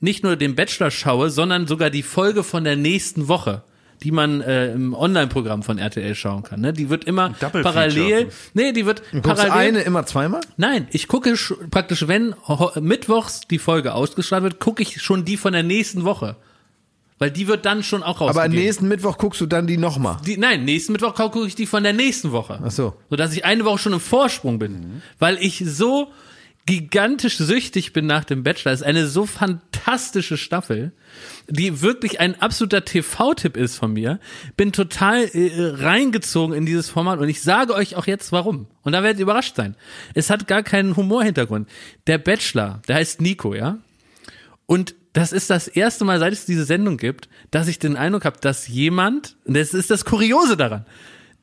nicht 0.00 0.24
nur 0.24 0.34
den 0.36 0.56
Bachelor 0.56 0.90
schaue, 0.90 1.30
sondern 1.30 1.66
sogar 1.68 1.90
die 1.90 2.02
Folge 2.02 2.42
von 2.42 2.64
der 2.64 2.74
nächsten 2.76 3.28
Woche, 3.28 3.62
die 4.02 4.10
man 4.10 4.40
äh, 4.40 4.72
im 4.72 4.94
Online-Programm 4.94 5.62
von 5.62 5.78
RTL 5.78 6.16
schauen 6.16 6.42
kann. 6.42 6.60
Ne? 6.60 6.72
Die 6.72 6.90
wird 6.90 7.04
immer 7.04 7.30
parallel. 7.38 8.30
Nee, 8.54 8.72
die 8.72 8.84
wird 8.84 9.02
Du 9.12 9.20
parallel. 9.22 9.52
eine 9.52 9.80
immer 9.82 10.04
zweimal? 10.06 10.40
Nein, 10.56 10.88
ich 10.90 11.06
gucke 11.06 11.30
sch- 11.34 11.54
praktisch, 11.70 12.08
wenn 12.08 12.34
mittwochs 12.80 13.42
die 13.42 13.58
Folge 13.60 13.94
ausgestrahlt 13.94 14.42
wird, 14.42 14.58
gucke 14.58 14.82
ich 14.82 15.00
schon 15.00 15.24
die 15.24 15.36
von 15.36 15.52
der 15.52 15.62
nächsten 15.62 16.02
Woche. 16.04 16.34
Weil 17.18 17.30
die 17.30 17.46
wird 17.46 17.64
dann 17.64 17.84
schon 17.84 18.02
auch 18.02 18.16
Aber 18.20 18.30
rausgegeben. 18.32 18.64
nächsten 18.64 18.88
Mittwoch 18.88 19.16
guckst 19.18 19.40
du 19.40 19.46
dann 19.46 19.68
die 19.68 19.76
nochmal. 19.76 20.16
Nein, 20.38 20.64
nächsten 20.64 20.90
Mittwoch 20.90 21.14
gucke 21.14 21.46
ich 21.46 21.54
die 21.54 21.66
von 21.66 21.84
der 21.84 21.92
nächsten 21.92 22.32
Woche. 22.32 22.58
Ach 22.64 22.70
so. 22.72 22.94
Sodass 23.10 23.32
ich 23.32 23.44
eine 23.44 23.64
Woche 23.64 23.78
schon 23.78 23.92
im 23.92 24.00
Vorsprung 24.00 24.58
bin. 24.58 25.02
Weil 25.20 25.38
ich 25.40 25.62
so 25.64 26.08
gigantisch 26.66 27.38
süchtig 27.38 27.92
bin 27.92 28.06
nach 28.06 28.24
dem 28.24 28.42
Bachelor. 28.42 28.72
Ist 28.72 28.84
eine 28.84 29.06
so 29.06 29.26
fantastische 29.26 30.36
Staffel, 30.36 30.92
die 31.48 31.80
wirklich 31.80 32.20
ein 32.20 32.40
absoluter 32.40 32.84
TV-Tipp 32.84 33.56
ist 33.56 33.76
von 33.76 33.92
mir. 33.92 34.20
Bin 34.56 34.72
total 34.72 35.24
äh, 35.24 35.50
reingezogen 35.56 36.54
in 36.54 36.66
dieses 36.66 36.88
Format 36.88 37.18
und 37.18 37.28
ich 37.28 37.42
sage 37.42 37.74
euch 37.74 37.96
auch 37.96 38.06
jetzt 38.06 38.30
warum. 38.30 38.66
Und 38.82 38.92
da 38.92 39.02
werdet 39.02 39.18
ihr 39.18 39.24
überrascht 39.24 39.56
sein. 39.56 39.76
Es 40.14 40.30
hat 40.30 40.46
gar 40.46 40.62
keinen 40.62 40.96
Humorhintergrund. 40.96 41.68
Der 42.06 42.18
Bachelor, 42.18 42.80
der 42.86 42.96
heißt 42.96 43.20
Nico, 43.20 43.54
ja? 43.54 43.78
Und 44.66 44.94
das 45.12 45.32
ist 45.32 45.50
das 45.50 45.68
erste 45.68 46.04
Mal, 46.04 46.18
seit 46.18 46.32
es 46.32 46.46
diese 46.46 46.64
Sendung 46.64 46.96
gibt, 46.96 47.28
dass 47.50 47.68
ich 47.68 47.78
den 47.78 47.96
Eindruck 47.96 48.24
habe, 48.24 48.38
dass 48.40 48.68
jemand, 48.68 49.36
und 49.44 49.56
das 49.56 49.74
ist 49.74 49.90
das 49.90 50.04
Kuriose 50.04 50.56
daran, 50.56 50.86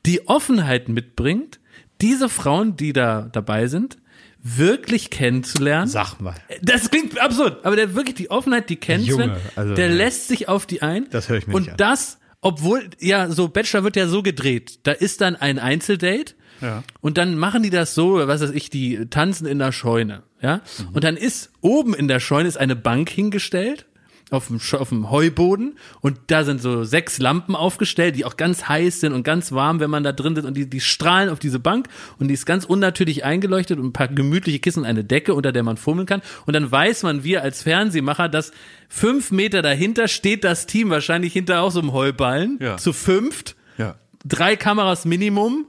die 0.06 0.26
Offenheit 0.26 0.88
mitbringt, 0.88 1.60
diese 2.00 2.28
Frauen, 2.28 2.76
die 2.76 2.92
da 2.92 3.28
dabei 3.30 3.66
sind, 3.66 3.98
wirklich 4.42 5.10
kennenzulernen. 5.10 5.88
Sag 5.88 6.20
mal. 6.20 6.34
Das 6.62 6.90
klingt 6.90 7.18
absurd, 7.20 7.64
aber 7.64 7.76
der 7.76 7.94
wirklich 7.94 8.16
die 8.16 8.30
Offenheit, 8.30 8.70
die 8.70 8.76
kennenzulernen, 8.76 9.34
Junge, 9.34 9.50
also, 9.56 9.74
der 9.74 9.88
ja. 9.88 9.94
lässt 9.94 10.28
sich 10.28 10.48
auf 10.48 10.66
die 10.66 10.82
ein. 10.82 11.06
Das 11.10 11.28
höre 11.28 11.38
ich 11.38 11.46
mir 11.46 11.54
Und 11.54 11.62
nicht 11.62 11.72
an. 11.72 11.76
das, 11.76 12.18
obwohl, 12.40 12.88
ja, 12.98 13.28
so 13.30 13.48
Bachelor 13.48 13.84
wird 13.84 13.96
ja 13.96 14.06
so 14.06 14.22
gedreht. 14.22 14.80
Da 14.84 14.92
ist 14.92 15.20
dann 15.20 15.36
ein 15.36 15.58
Einzeldate. 15.58 16.34
Ja. 16.60 16.82
Und 17.00 17.16
dann 17.16 17.38
machen 17.38 17.62
die 17.62 17.70
das 17.70 17.94
so, 17.94 18.26
was 18.26 18.42
weiß 18.42 18.50
ich, 18.50 18.68
die 18.68 19.06
tanzen 19.06 19.46
in 19.46 19.58
der 19.58 19.72
Scheune, 19.72 20.24
ja. 20.42 20.56
Mhm. 20.56 20.88
Und 20.92 21.04
dann 21.04 21.16
ist 21.16 21.50
oben 21.62 21.94
in 21.94 22.06
der 22.06 22.20
Scheune 22.20 22.48
ist 22.48 22.58
eine 22.58 22.76
Bank 22.76 23.08
hingestellt 23.08 23.86
auf 24.30 24.46
dem, 24.48 24.60
auf 24.78 24.88
dem 24.90 25.10
Heuboden 25.10 25.76
und 26.00 26.18
da 26.28 26.44
sind 26.44 26.60
so 26.62 26.84
sechs 26.84 27.18
Lampen 27.18 27.54
aufgestellt, 27.56 28.16
die 28.16 28.24
auch 28.24 28.36
ganz 28.36 28.68
heiß 28.68 29.00
sind 29.00 29.12
und 29.12 29.22
ganz 29.24 29.52
warm, 29.52 29.80
wenn 29.80 29.90
man 29.90 30.04
da 30.04 30.12
drin 30.12 30.36
ist 30.36 30.44
und 30.44 30.56
die, 30.56 30.68
die 30.70 30.80
strahlen 30.80 31.28
auf 31.30 31.38
diese 31.38 31.58
Bank 31.58 31.88
und 32.18 32.28
die 32.28 32.34
ist 32.34 32.46
ganz 32.46 32.64
unnatürlich 32.64 33.24
eingeleuchtet 33.24 33.78
und 33.78 33.86
ein 33.86 33.92
paar 33.92 34.08
gemütliche 34.08 34.58
Kissen 34.60 34.80
und 34.80 34.86
eine 34.86 35.04
Decke, 35.04 35.34
unter 35.34 35.52
der 35.52 35.62
man 35.62 35.76
fummeln 35.76 36.06
kann 36.06 36.22
und 36.46 36.54
dann 36.54 36.70
weiß 36.70 37.02
man, 37.02 37.24
wir 37.24 37.42
als 37.42 37.62
Fernsehmacher, 37.62 38.28
dass 38.28 38.52
fünf 38.88 39.30
Meter 39.32 39.62
dahinter 39.62 40.08
steht 40.08 40.44
das 40.44 40.66
Team, 40.66 40.90
wahrscheinlich 40.90 41.32
hinter 41.32 41.62
auch 41.62 41.70
so 41.70 41.80
einem 41.80 41.92
Heuballen, 41.92 42.58
Ja. 42.60 42.76
zu 42.76 42.92
fünft, 42.92 43.56
Ja. 43.78 43.96
drei 44.24 44.56
Kameras 44.56 45.04
Minimum 45.04 45.66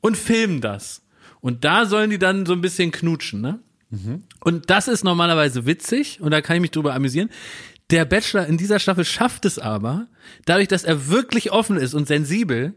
und 0.00 0.16
filmen 0.16 0.60
das. 0.60 1.02
Und 1.40 1.64
da 1.64 1.86
sollen 1.86 2.10
die 2.10 2.18
dann 2.18 2.46
so 2.46 2.52
ein 2.52 2.60
bisschen 2.60 2.90
knutschen, 2.90 3.40
ne? 3.40 3.58
Und 4.40 4.68
das 4.68 4.86
ist 4.86 5.02
normalerweise 5.02 5.64
witzig 5.64 6.20
und 6.20 6.30
da 6.30 6.42
kann 6.42 6.56
ich 6.56 6.60
mich 6.60 6.70
drüber 6.72 6.94
amüsieren. 6.94 7.30
Der 7.90 8.04
Bachelor 8.04 8.46
in 8.46 8.58
dieser 8.58 8.78
Staffel 8.78 9.04
schafft 9.04 9.44
es 9.44 9.58
aber, 9.58 10.08
dadurch, 10.44 10.68
dass 10.68 10.84
er 10.84 11.08
wirklich 11.08 11.52
offen 11.52 11.76
ist 11.76 11.94
und 11.94 12.06
sensibel, 12.06 12.74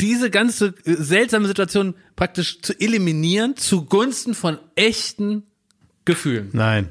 diese 0.00 0.30
ganze 0.30 0.74
äh, 0.84 0.94
seltsame 0.94 1.46
Situation 1.46 1.94
praktisch 2.16 2.60
zu 2.60 2.78
eliminieren 2.78 3.56
zugunsten 3.56 4.34
von 4.34 4.58
echten 4.74 5.44
Gefühlen. 6.04 6.50
Nein. 6.52 6.88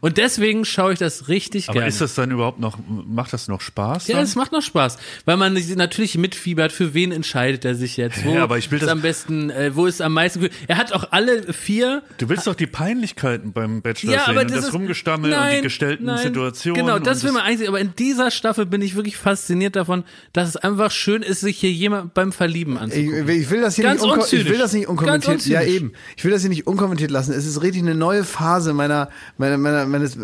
Und 0.00 0.16
deswegen 0.18 0.64
schaue 0.64 0.92
ich 0.92 0.98
das 0.98 1.28
richtig 1.28 1.68
Aber 1.68 1.74
gerne. 1.74 1.88
ist 1.88 2.00
das 2.00 2.14
dann 2.14 2.30
überhaupt 2.30 2.60
noch, 2.60 2.78
macht 2.88 3.32
das 3.32 3.48
noch 3.48 3.60
Spaß? 3.60 4.08
ja, 4.08 4.20
es 4.20 4.34
macht 4.36 4.52
noch 4.52 4.62
Spaß, 4.62 4.98
weil 5.24 5.36
man 5.36 5.54
sich 5.56 5.74
natürlich 5.76 6.16
mitfiebert, 6.18 6.72
für 6.72 6.94
wen 6.94 7.12
entscheidet 7.12 7.64
er 7.64 7.74
sich 7.74 7.96
jetzt, 7.96 8.24
wo 8.24 8.34
Ja, 8.34 8.42
aber 8.42 8.58
ich 8.58 8.70
will 8.70 8.78
ist 8.78 8.82
das- 8.84 8.90
am 8.90 9.00
besten, 9.02 9.50
äh, 9.50 9.74
wo 9.74 9.86
ist 9.86 10.00
am 10.02 10.12
meisten, 10.14 10.48
er 10.68 10.76
hat 10.76 10.92
auch 10.92 11.08
alle 11.12 11.52
vier 11.52 12.02
Du 12.18 12.28
willst 12.28 12.46
doch 12.46 12.54
die 12.54 12.66
Peinlichkeiten 12.66 13.52
beim 13.52 13.82
Bachelor 13.82 14.12
ja, 14.12 14.18
sehen 14.20 14.30
aber 14.30 14.40
und 14.42 14.50
das, 14.50 14.56
das 14.58 14.66
ist, 14.68 14.74
Rumgestammel 14.74 15.32
und 15.32 15.38
nein, 15.38 15.56
die 15.58 15.62
gestellten 15.62 16.04
nein, 16.04 16.18
Situationen. 16.18 16.80
Genau, 16.86 16.98
das 16.98 17.18
und 17.18 17.24
will 17.24 17.32
man 17.32 17.42
eigentlich, 17.42 17.68
aber 17.68 17.80
in 17.80 17.94
dieser 17.98 18.30
Staffel 18.30 18.66
bin 18.66 18.82
ich 18.82 18.94
wirklich 18.96 19.16
fasziniert 19.16 19.76
davon, 19.76 20.04
dass 20.32 20.48
es 20.48 20.56
einfach 20.56 20.90
schön 20.90 21.22
ist, 21.22 21.40
sich 21.40 21.58
hier 21.58 21.70
jemand 21.72 22.14
beim 22.14 22.32
Verlieben 22.32 22.74
Ich, 22.74 22.80
anzugucken. 22.80 23.28
ich 23.28 23.50
will 23.50 23.60
das 23.60 23.76
hier 23.76 23.84
Ganz 23.84 24.00
nicht, 24.02 24.10
unko 24.10 24.16
ich 24.18 24.32
unzynisch. 24.32 24.48
will 24.50 24.58
das 24.58 24.72
nicht 24.72 24.86
Ganz 24.86 24.90
unkommentiert. 25.00 25.46
Ja 25.46 25.60
unzynisch. 25.60 25.76
eben. 25.76 25.92
Ich 26.16 26.24
will 26.24 26.30
das 26.30 26.40
hier 26.42 26.50
nicht 26.50 26.66
unkommentiert 26.66 27.10
lassen. 27.10 27.32
Es 27.32 27.46
ist 27.46 27.62
richtig 27.62 27.82
eine 27.82 27.94
neue 27.94 28.24
Phase 28.24 28.72
meiner 28.72 29.08
meiner 29.38 29.58
meiner 29.58 29.69
meines 29.86 30.18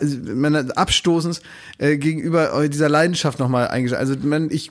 also 0.00 0.16
meiner 0.34 0.66
Abstoßens 0.76 1.40
äh, 1.78 1.96
gegenüber 1.96 2.62
äh, 2.62 2.68
dieser 2.68 2.88
Leidenschaft 2.88 3.38
nochmal 3.38 3.68
eingeschaltet. 3.68 4.08
Also 4.16 4.26
man, 4.28 4.50
ich 4.50 4.70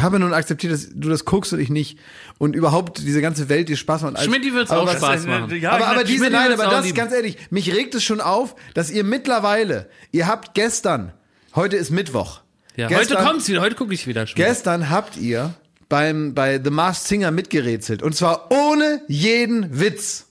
habe 0.00 0.18
nun 0.18 0.34
akzeptiert, 0.34 0.72
dass 0.72 0.88
du 0.92 1.08
das 1.08 1.24
guckst 1.24 1.52
und 1.52 1.60
ich 1.60 1.70
nicht 1.70 1.98
und 2.38 2.54
überhaupt 2.54 2.98
diese 2.98 3.20
ganze 3.20 3.48
Welt 3.48 3.68
dir 3.68 3.76
Spaß 3.76 4.02
macht. 4.02 4.16
Also- 4.16 4.30
Schmidti 4.30 4.52
wird's 4.52 4.70
aber 4.70 4.82
auch 4.82 4.86
was- 4.86 4.96
Spaß 4.96 5.26
machen. 5.26 5.56
ja, 5.60 5.72
aber, 5.72 5.88
aber 5.88 6.04
diese, 6.04 6.30
nein, 6.30 6.52
aber 6.52 6.66
das 6.66 6.84
lieben. 6.84 6.96
ganz 6.96 7.12
ehrlich, 7.12 7.36
mich 7.50 7.72
regt 7.74 7.94
es 7.94 8.04
schon 8.04 8.20
auf, 8.20 8.54
dass 8.74 8.90
ihr 8.90 9.04
mittlerweile, 9.04 9.88
ihr 10.12 10.26
habt 10.26 10.54
gestern, 10.54 11.12
heute 11.54 11.76
ist 11.76 11.90
Mittwoch. 11.90 12.40
ja, 12.76 12.88
gestern, 12.88 13.18
heute 13.18 13.26
kommt's 13.28 13.48
wieder, 13.48 13.60
heute 13.60 13.74
gucke 13.76 13.94
ich 13.94 14.06
wieder 14.06 14.26
schon. 14.26 14.36
Gestern 14.36 14.90
habt 14.90 15.16
ihr 15.16 15.54
beim, 15.88 16.34
bei 16.34 16.60
The 16.62 16.70
Masked 16.70 17.08
Singer 17.08 17.30
mitgerätselt. 17.30 18.02
Und 18.02 18.14
zwar 18.14 18.50
ohne 18.50 19.00
jeden 19.08 19.80
Witz. 19.80 20.26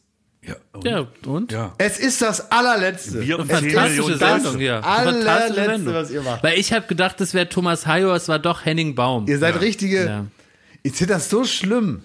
Ja, 0.48 0.56
und? 0.74 0.86
Ja, 0.86 1.08
und? 1.26 1.52
ja. 1.52 1.74
Es 1.78 2.00
ist 2.00 2.22
das 2.22 2.52
allerletzte. 2.52 3.22
Wir 3.22 3.38
und 3.40 3.52
Fantastische 3.52 4.18
Sendung, 4.18 4.60
ja. 4.60 4.80
allerletzte, 4.80 5.66
Sendung. 5.66 5.94
was 5.94 6.12
ihr 6.12 6.22
macht. 6.22 6.44
Weil 6.44 6.58
ich 6.58 6.72
habe 6.72 6.88
gedacht, 6.88 7.20
das 7.20 7.34
wäre 7.34 7.50
Thomas 7.50 7.86
Hayo, 7.86 8.14
es 8.14 8.30
war 8.30 8.40
doch 8.40 8.66
Henning 8.66 8.96
Baum. 8.96 9.28
Ihr 9.28 9.40
seid 9.40 9.60
richtige. 9.60 10.06
Ja. 10.06 10.26
Ich 10.84 10.94
finde 10.94 11.16
das 11.16 11.30
so 11.30 11.44
schlimm. 11.44 12.04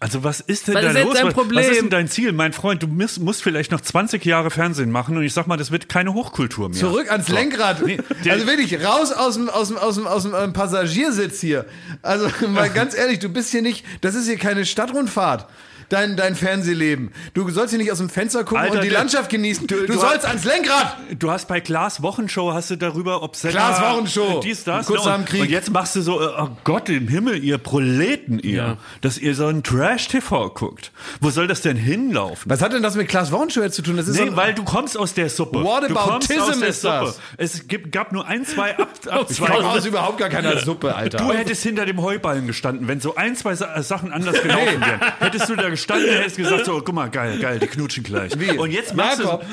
Also 0.00 0.22
was 0.22 0.40
ist 0.40 0.68
denn 0.68 0.74
Was 0.76 0.84
da 0.84 0.90
ist 0.90 1.04
los? 1.04 1.14
dein 1.14 1.32
Problem? 1.32 1.64
Was 1.64 1.70
ist 1.72 1.80
denn 1.80 1.90
dein 1.90 2.06
Ziel? 2.08 2.32
Mein 2.32 2.52
Freund, 2.52 2.82
du 2.84 2.86
musst, 2.86 3.18
musst 3.20 3.42
vielleicht 3.42 3.72
noch 3.72 3.80
20 3.80 4.24
Jahre 4.24 4.50
Fernsehen 4.50 4.92
machen 4.92 5.16
und 5.16 5.24
ich 5.24 5.32
sag 5.34 5.48
mal, 5.48 5.56
das 5.56 5.72
wird 5.72 5.88
keine 5.88 6.14
Hochkultur 6.14 6.68
mehr. 6.68 6.78
Zurück 6.78 7.10
ans 7.10 7.28
Lenkrad. 7.28 7.84
Nee, 7.84 7.98
also 8.30 8.46
wirklich, 8.46 8.84
raus 8.84 9.10
aus 9.12 9.34
dem, 9.34 9.48
aus 9.48 9.68
dem, 9.68 9.76
aus 9.76 9.96
dem, 9.96 10.06
aus 10.06 10.22
dem 10.22 10.34
ähm, 10.34 10.52
Passagiersitz 10.52 11.40
hier. 11.40 11.64
Also 12.02 12.28
mal 12.48 12.70
ganz 12.70 12.96
ehrlich, 12.96 13.18
du 13.18 13.28
bist 13.28 13.50
hier 13.50 13.62
nicht, 13.62 13.84
das 14.00 14.14
ist 14.14 14.26
hier 14.28 14.38
keine 14.38 14.66
Stadtrundfahrt. 14.66 15.46
Dein, 15.90 16.18
dein 16.18 16.34
Fernsehleben. 16.34 17.12
Du 17.32 17.48
sollst 17.48 17.70
hier 17.70 17.78
nicht 17.78 17.90
aus 17.90 17.96
dem 17.96 18.10
Fenster 18.10 18.44
gucken 18.44 18.58
Alter, 18.64 18.74
und 18.74 18.84
die 18.84 18.90
Landschaft 18.90 19.30
genießen. 19.30 19.66
Du, 19.68 19.86
du 19.86 19.94
sollst 19.94 20.16
hast- 20.18 20.26
ans 20.26 20.44
Lenkrad. 20.44 20.98
Du 21.18 21.30
hast 21.30 21.48
bei 21.48 21.62
Klaas 21.62 22.02
Wochenshow 22.02 22.52
hast 22.52 22.68
du 22.68 22.76
darüber, 22.76 23.22
ob 23.22 23.34
Sender, 23.36 23.56
Klaas 23.56 23.80
Wochenshow. 23.80 24.40
dies, 24.44 24.64
das, 24.64 24.84
Kurz 24.86 25.06
ne? 25.06 25.14
und, 25.14 25.24
Krieg. 25.24 25.40
und 25.40 25.48
jetzt 25.50 25.70
machst 25.70 25.96
du 25.96 26.02
so, 26.02 26.20
äh, 26.20 26.28
oh 26.42 26.50
Gott 26.64 26.90
im 26.90 27.08
Himmel, 27.08 27.42
ihr 27.42 27.56
Proleten, 27.56 28.38
ihr, 28.38 28.54
Ja. 28.56 28.76
dass 29.00 29.16
ihr 29.16 29.34
so 29.34 29.46
ein 29.46 29.62
Trash-TV 29.88 30.50
guckt. 30.50 30.92
Wo 31.20 31.30
soll 31.30 31.46
das 31.46 31.62
denn 31.62 31.76
hinlaufen? 31.76 32.50
Was 32.50 32.60
hat 32.60 32.72
denn 32.72 32.82
das 32.82 32.94
mit 32.94 33.08
Klaas 33.08 33.30
jetzt 33.54 33.74
zu 33.76 33.82
tun? 33.82 33.96
Das 33.96 34.06
ist 34.08 34.18
Nee, 34.18 34.28
so 34.30 34.36
weil 34.36 34.54
du 34.54 34.64
kommst 34.64 34.98
aus 34.98 35.14
der 35.14 35.30
Suppe. 35.30 35.62
Kommst 35.62 36.30
aus 36.38 36.58
der 36.58 36.68
ist 36.68 36.82
Suppe. 36.82 37.04
das. 37.06 37.20
Es 37.36 37.68
gibt, 37.68 37.90
gab 37.92 38.12
nur 38.12 38.26
ein, 38.26 38.44
zwei 38.44 38.76
Ab 38.78 38.88
Abzweigungen. 39.08 39.64
aus 39.66 39.86
überhaupt 39.86 40.18
gar 40.18 40.28
keiner 40.28 40.58
Suppe, 40.58 40.94
Alter. 40.94 41.18
Du 41.18 41.32
hättest 41.32 41.62
hinter 41.62 41.86
dem 41.86 42.02
Heuballen 42.02 42.46
gestanden, 42.46 42.86
wenn 42.88 43.00
so 43.00 43.14
ein, 43.16 43.34
zwei 43.36 43.54
Sa 43.54 43.82
Sachen 43.82 44.12
anders 44.12 44.42
gelaufen 44.42 44.80
wären. 44.80 45.00
Hättest 45.20 45.48
du 45.48 45.56
da 45.56 45.68
gestanden, 45.70 46.10
hättest 46.10 46.36
gesagt 46.36 46.66
so, 46.66 46.80
guck 46.84 46.94
mal, 46.94 47.08
geil, 47.08 47.38
geil, 47.38 47.58
die 47.58 47.66
knutschen 47.66 48.04
gleich. 48.04 48.38
Wie? 48.38 48.58
Und 48.58 48.70
jetzt 48.70 48.94
machst 48.94 49.20
Jakob. 49.20 49.40
du 49.40 49.46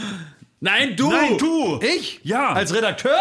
Nein, 0.61 0.95
du! 0.95 1.11
Nein, 1.11 1.37
du! 1.37 1.79
Ich? 1.81 2.19
Ja. 2.23 2.53
Als 2.53 2.73
Redakteur? 2.73 3.15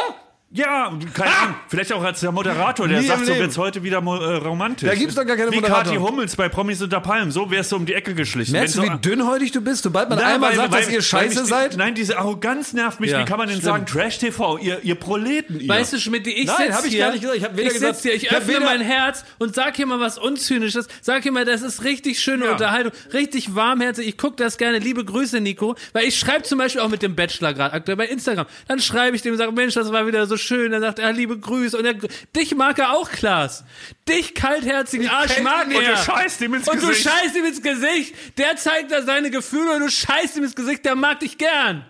Ja, 0.56 0.96
keine 1.14 1.30
Ahnung. 1.36 1.56
Vielleicht 1.68 1.92
auch 1.92 2.02
als 2.04 2.20
der 2.20 2.30
Moderator, 2.30 2.86
der 2.86 3.00
Nie 3.00 3.08
sagt, 3.08 3.24
so 3.26 3.32
Leben. 3.32 3.40
wird's 3.40 3.58
heute 3.58 3.82
wieder 3.82 3.96
äh, 3.98 4.36
romantisch. 4.36 4.88
Da 4.88 4.94
gibt's 4.94 5.16
doch 5.16 5.26
gar 5.26 5.36
keine 5.36 5.50
Wie 5.50 5.56
Moderatoren. 5.56 5.84
Kathi 5.86 5.96
Hummels 5.96 6.36
bei 6.36 6.48
Promis 6.48 6.80
unter 6.80 7.00
Palmen. 7.00 7.32
So 7.32 7.50
wärst 7.50 7.72
du 7.72 7.76
um 7.76 7.86
die 7.86 7.94
Ecke 7.94 8.14
geschlichen. 8.14 8.52
Merkst 8.52 8.76
du, 8.76 8.82
wie 8.84 8.96
dünnhäutig 8.98 9.50
du 9.50 9.60
bist? 9.60 9.82
Sobald 9.82 10.08
man 10.10 10.18
Na, 10.20 10.34
einmal 10.34 10.50
weil- 10.50 10.56
sagt, 10.56 10.70
weil- 10.72 10.82
dass 10.84 10.92
ihr 10.92 11.02
scheiße 11.02 11.40
mich- 11.40 11.48
seid. 11.48 11.76
Nein, 11.76 11.96
diese 11.96 12.18
Arroganz 12.18 12.72
nervt 12.72 13.00
mich. 13.00 13.10
Ja, 13.10 13.20
Wie 13.20 13.24
kann 13.24 13.38
man 13.38 13.48
denn 13.48 13.56
stimmt. 13.56 13.64
sagen, 13.72 13.86
Trash 13.86 14.18
TV, 14.20 14.58
ihr, 14.58 14.78
ihr 14.84 14.94
Proleten, 14.94 15.58
ihr. 15.58 15.68
Weißt 15.68 15.92
du, 15.92 15.98
Schmidt, 15.98 16.24
ich 16.28 16.46
Nein, 16.46 16.56
sitz 16.68 16.76
hab 16.76 16.84
ich 16.84 16.90
hier, 16.92 17.00
gar 17.00 17.10
nicht 17.12 17.20
gesagt. 17.22 17.36
Ich 17.38 17.44
hab 17.44 17.56
weder 17.56 17.66
ich 17.66 17.74
gesagt- 17.74 18.00
hier, 18.02 18.14
ich 18.14 18.22
ich 18.22 18.32
öffne 18.32 18.46
weder- 18.54 18.60
mein 18.64 18.80
Herz 18.80 19.24
und 19.38 19.56
sag 19.56 19.74
hier 19.74 19.86
mal 19.86 19.98
was 19.98 20.18
Unzynisches. 20.18 20.86
Sag 21.02 21.24
hier 21.24 21.32
mal, 21.32 21.44
das 21.44 21.62
ist 21.62 21.82
richtig 21.82 22.20
schöne 22.20 22.44
Ja. 22.44 22.52
Unterhaltung, 22.52 22.92
richtig 23.12 23.56
warmherzig. 23.56 24.06
Ich 24.06 24.16
gucke 24.18 24.36
das 24.36 24.56
gerne. 24.56 24.78
Liebe 24.78 25.04
Grüße, 25.04 25.40
Nico. 25.40 25.74
Weil 25.92 26.04
ich 26.06 26.16
schreibe 26.16 26.44
zum 26.44 26.58
Beispiel 26.58 26.80
auch 26.80 26.88
mit 26.90 27.02
dem 27.02 27.16
Bachelor 27.16 27.54
gerade 27.54 27.74
aktuell 27.74 27.96
bei 27.96 28.06
Instagram. 28.06 28.46
Dann 28.68 28.78
schreibe 28.78 29.16
ich 29.16 29.22
dem 29.22 29.32
und 29.32 29.38
sage, 29.38 29.50
Mensch, 29.50 29.74
das 29.74 29.90
war 29.90 30.06
wieder 30.06 30.26
so 30.28 30.36
schön. 30.44 30.72
Dann 30.72 30.80
sagt 30.82 30.98
er, 30.98 31.12
liebe 31.12 31.38
Grüße. 31.38 31.76
Und 31.76 31.84
er, 31.84 31.94
dich 32.36 32.54
mag 32.54 32.78
er 32.78 32.92
auch, 32.92 33.10
Klaas. 33.10 33.64
Dich 34.08 34.34
kaltherzigen 34.34 35.08
Arsch 35.08 35.40
mag 35.42 35.68
ihn 35.70 35.76
und 35.76 35.82
er. 35.82 35.92
du 35.92 35.96
scheißt 36.02 36.40
ihm 36.42 36.54
ins 36.54 36.68
und 36.68 36.82
du 36.82 36.88
Gesicht. 36.88 37.08
scheißt 37.08 37.36
ihm 37.36 37.44
ins 37.44 37.62
Gesicht. 37.62 38.14
Der 38.38 38.56
zeigt 38.56 38.92
da 38.92 39.02
seine 39.02 39.30
Gefühle 39.30 39.72
und 39.74 39.80
du 39.80 39.90
scheißt 39.90 40.36
ihm 40.36 40.44
ins 40.44 40.54
Gesicht. 40.54 40.84
Der 40.84 40.94
mag 40.94 41.20
dich 41.20 41.38
gern. 41.38 41.84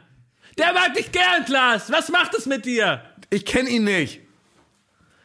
Der 0.59 0.73
mag 0.73 0.95
dich 0.95 1.11
gern, 1.13 1.45
Klaas. 1.45 1.91
Was 1.91 2.09
macht 2.11 2.35
es 2.35 2.47
mit 2.47 2.65
dir? 2.65 3.03
Ich 3.31 3.45
kenne 3.45 3.69
ihn 3.69 3.85
nicht. 3.85 4.21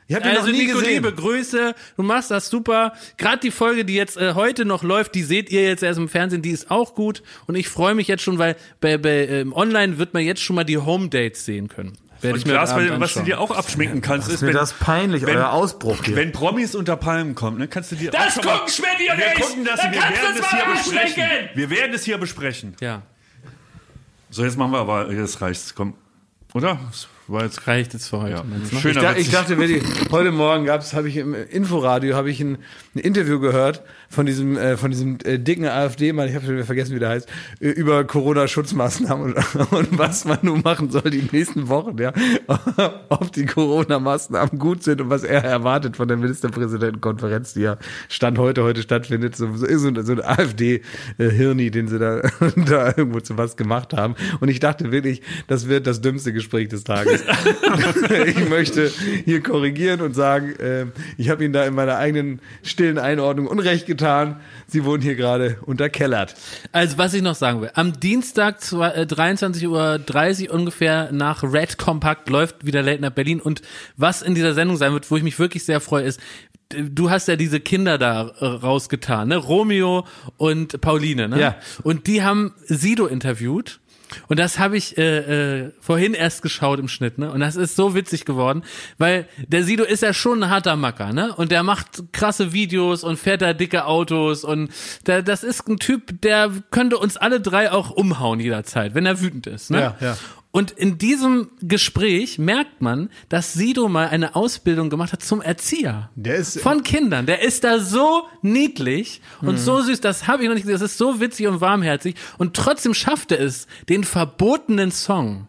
Ich 0.08 0.16
habe 0.16 0.28
ihn 0.28 0.36
Also 0.38 0.48
noch 0.48 0.54
nie 0.58 0.66
Nico, 0.66 0.80
gesehen. 0.80 0.94
liebe 0.96 1.14
Grüße, 1.14 1.76
du 1.96 2.02
machst 2.02 2.32
das 2.32 2.50
super. 2.50 2.94
Gerade 3.18 3.42
die 3.42 3.52
Folge, 3.52 3.86
die 3.86 3.94
jetzt 3.94 4.18
äh, 4.18 4.34
heute 4.34 4.66
noch 4.66 4.82
läuft, 4.82 5.14
die 5.14 5.22
seht 5.22 5.52
ihr 5.52 5.62
jetzt 5.62 5.84
erst 5.84 6.00
im 6.00 6.10
Fernsehen, 6.10 6.42
die 6.42 6.50
ist 6.50 6.72
auch 6.72 6.96
gut. 6.96 7.22
Und 7.46 7.54
ich 7.54 7.70
freue 7.70 7.94
mich 7.94 8.08
jetzt 8.08 8.24
schon, 8.24 8.40
weil 8.40 8.56
bei, 8.82 8.98
bei 8.98 9.28
ähm, 9.28 9.54
online 9.54 10.00
wird 10.00 10.16
man 10.16 10.24
jetzt 10.24 10.42
schon 10.42 10.56
mal 10.56 10.64
die 10.64 10.80
Home 10.80 11.10
Dates 11.10 11.46
sehen 11.46 11.68
können. 11.68 11.96
Werde 12.22 12.34
Und 12.34 12.40
ich 12.40 12.46
mir 12.46 12.54
Klaas, 12.54 12.76
weil- 12.76 13.00
was 13.00 13.14
du 13.14 13.22
dir 13.22 13.40
auch 13.40 13.52
abschminken 13.52 14.02
kannst, 14.02 14.30
ist, 14.30 14.41
mir 14.41 14.48
wenn, 14.50 14.56
das 14.56 14.74
peinlich, 14.74 15.26
wenn- 15.26 15.38
euer 15.38 15.52
Ausbruch 15.52 16.04
hier. 16.04 16.16
wenn 16.18 16.32
Promis 16.34 16.76
unter 16.76 16.98
Palmen 16.98 17.34
kommt, 17.36 17.60
ne, 17.60 17.68
kannst 17.68 17.91
du 17.94 17.96
dir 17.96 18.10
auch 18.10 18.14
Das 18.14 18.36
mal- 18.36 18.41
gucken 18.58 18.68
Schmidt 18.70 18.90
und 19.12 19.18
wir 19.18 19.34
gucken 19.46 19.66
das, 19.66 19.80
Da 19.80 19.91
wir 19.91 20.00
kannst 20.00 20.22
werden 20.22 20.36
es 20.36 20.41
mal 20.41 20.66
hier 20.66 20.74
besprechen. 20.74 21.50
Wir 21.54 21.70
werden 21.70 21.94
es 21.94 22.04
hier 22.04 22.18
besprechen. 22.18 22.76
Ja, 22.82 23.02
So, 24.32 24.44
jetzt 24.44 24.58
machen 24.58 24.72
wir 24.72 24.80
aber, 24.80 25.12
jetzt 25.12 25.41
reicht's, 25.41 25.74
komm. 25.74 25.96
Oder? 26.54 26.78
War 27.30 27.44
jetzt 27.44 27.68
reicht 27.68 27.94
jetzt 27.94 28.08
für 28.08 28.22
heute. 28.22 28.32
ja. 28.32 28.44
meinst? 28.44 28.74
Ich, 28.74 28.80
schöner 28.80 29.02
da, 29.02 29.12
ich 29.12 29.28
Witz. 29.28 29.32
dachte, 29.32 29.58
Willi, 29.60 29.82
heute 30.10 30.32
Morgen 30.32 30.66
gab's, 30.66 30.94
habe 30.94 31.08
ich 31.10 31.18
im 31.18 31.36
Inforadio 31.36 32.16
habe 32.16 32.32
ich 32.32 32.42
ein, 32.42 32.58
ein 32.96 33.00
Interview 33.00 33.40
gehört 33.40 33.84
von 34.10 34.26
diesem 34.26 34.58
äh, 34.58 34.78
von 34.78 34.90
diesem 34.90 35.20
äh, 35.24 35.38
dicken 35.38 35.66
AfD-Mann, 35.66 36.28
ich 36.28 36.34
habe 36.34 36.46
schon 36.46 36.56
wieder 36.56 36.66
vergessen, 36.66 36.96
wie 36.96 37.00
der 37.00 37.10
heißt, 37.10 37.30
über 37.60 38.04
Corona-Schutzmaßnahmen 38.04 39.34
und, 39.34 39.56
und 39.72 39.98
was 39.98 40.26
man 40.26 40.40
nun 40.42 40.62
machen 40.62 40.90
soll 40.90 41.04
die 41.12 41.30
nächsten 41.32 41.70
Wochen, 41.70 41.98
ja, 42.00 42.14
ob 43.10 43.32
die 43.32 43.46
Corona-Maßnahmen 43.46 44.58
gut 44.58 44.82
sind 44.84 45.02
und 45.02 45.12
was 45.12 45.24
er 45.24 45.44
erwartet 45.44 45.98
von 45.98 46.08
der 46.08 46.18
Ministerpräsidentenkonferenz, 46.18 47.54
die 47.54 47.62
ja 47.62 47.78
stand 48.08 48.40
heute 48.40 48.64
heute 48.64 48.82
stattfindet, 48.82 49.36
so 49.36 49.56
so, 49.56 49.68
so, 49.68 50.02
so 50.02 50.12
ein 50.14 50.22
AfD-Hirni, 50.24 51.70
den 51.70 51.88
sie 51.88 52.00
da 52.00 52.22
da 52.56 52.88
irgendwo 52.88 53.20
zu 53.20 53.38
was 53.38 53.56
gemacht 53.56 53.94
haben. 53.94 54.16
Und 54.40 54.50
ich 54.50 54.60
dachte 54.60 54.92
wirklich, 54.92 55.22
das 55.48 55.68
wird 55.68 55.86
das 55.86 56.02
dümmste 56.02 56.34
Gespräch 56.34 56.70
des 56.70 56.84
Tages. 56.84 57.19
ich 58.26 58.50
möchte 58.50 58.91
hier 59.26 59.41
korrigieren 59.41 60.02
und 60.02 60.14
sagen, 60.16 60.56
äh, 60.60 60.86
ich 61.18 61.30
habe 61.30 61.44
Ihnen 61.44 61.54
da 61.54 61.66
in 61.66 61.74
meiner 61.74 61.98
eigenen 61.98 62.41
stillen 62.64 62.98
Einordnung 62.98 63.48
Unrecht 63.48 63.86
getan. 63.86 64.40
Sie 64.68 64.84
wurden 64.86 65.02
hier 65.02 65.16
gerade 65.16 65.58
unterkellert. 65.66 66.36
Also 66.72 66.98
was 66.98 67.14
ich 67.14 67.22
noch 67.22 67.36
sagen 67.36 67.62
will, 67.62 67.72
am 67.74 68.00
Dienstag 68.00 68.62
zwei- 68.62 68.91
äh, 68.91 69.02
23.30 69.06 70.50
Uhr 70.50 70.54
ungefähr 70.54 71.12
nach 71.12 71.44
Red 71.44 71.78
Compact 71.78 72.30
läuft 72.30 72.66
wieder 72.66 72.82
Late 72.82 73.02
Night 73.02 73.16
Berlin 73.16 73.40
und 73.40 73.62
was 73.98 74.22
in 74.22 74.36
dieser 74.36 74.54
Sendung 74.54 74.78
sein 74.78 74.94
wird, 74.94 75.10
wo 75.12 75.18
ich 75.18 75.24
mich 75.24 75.40
wirklich 75.40 75.64
sehr 75.66 75.80
freue, 75.80 76.04
ist, 76.04 76.20
du 76.70 77.10
hast 77.10 77.28
ja 77.28 77.36
diese 77.36 77.60
Kinder 77.60 77.98
da 77.98 78.32
äh, 78.40 78.46
rausgetan, 78.46 79.28
ne? 79.30 79.38
Romeo 79.38 80.06
und 80.38 80.80
Pauline, 80.82 81.28
ne? 81.28 81.40
Ja. 81.40 81.56
Und 81.84 82.08
die 82.08 82.22
haben 82.24 82.54
Sido 82.66 83.08
interviewt. 83.08 83.80
Und 84.27 84.40
das 84.40 84.60
habe 84.60 84.77
ich 84.77 84.98
äh, 84.98 85.64
äh, 85.64 85.72
vorhin 85.80 86.14
erst 86.14 86.41
geschaut 86.41 86.80
im 86.80 86.88
Schnitt, 86.88 87.18
ne? 87.18 87.31
Und 87.31 87.40
das 87.40 87.56
ist 87.56 87.76
so 87.76 87.95
witzig 87.95 88.26
geworden, 88.26 88.64
weil 88.98 89.27
der 89.48 89.64
Sido 89.64 89.84
ist 89.84 90.03
ja 90.03 90.14
schon 90.14 90.44
ein 90.44 90.49
harter 90.49 90.76
Macker, 90.76 91.14
ne? 91.14 91.34
Und 91.36 91.52
der 91.52 91.64
macht 91.64 92.03
krasse 92.11 92.53
Videos 92.53 93.03
und 93.03 93.18
fährt 93.18 93.41
da 93.41 93.53
dicke 93.53 93.86
Autos 93.86 94.44
und 94.44 94.72
der, 95.06 95.22
das 95.22 95.44
ist 95.44 95.68
ein 95.68 95.77
Typ, 95.77 96.22
der 96.22 96.52
könnte 96.72 96.98
uns 96.98 97.18
alle 97.18 97.41
drei 97.41 97.72
auch 97.72 97.91
umhauen 97.91 98.40
jederzeit, 98.40 98.95
wenn 98.95 99.06
er 99.06 99.22
wütend 99.22 99.48
ist, 99.48 99.72
ne? 99.72 99.80
Ja, 99.80 99.95
ja. 99.99 100.18
Und 100.52 100.72
in 100.72 100.98
diesem 100.98 101.52
Gespräch 101.62 102.40
merkt 102.40 102.82
man, 102.82 103.10
dass 103.30 103.54
Sido 103.54 103.88
mal 103.88 104.08
eine 104.08 104.36
Ausbildung 104.36 104.90
gemacht 104.90 105.14
hat 105.14 105.22
zum 105.22 105.42
Erzieher. 105.44 106.10
Der 106.16 106.38
ist- 106.38 106.60
von 106.60 106.82
Kindern. 106.82 107.28
Der 107.28 107.44
ist 107.44 107.64
da 107.64 107.80
so 107.80 108.24
niedlich 108.42 109.22
und 109.42 109.58
so 109.60 109.80
süß. 109.82 110.02
Das 110.02 110.28
habe 110.28 110.42
ich 110.42 110.50
noch 110.50 110.56
nicht 110.56 110.64
gesehen. 110.64 110.80
Das 110.80 110.92
ist 110.92 110.98
so 110.98 111.20
witzig 111.22 111.46
und 111.48 111.62
warmherzig. 111.62 112.16
Und 112.40 112.56
trotzdem 112.56 112.96
schafft 112.96 113.32
er 113.32 113.42
es, 113.42 113.68
den 113.90 114.04
verbotenen 114.04 114.92
Song, 114.92 115.46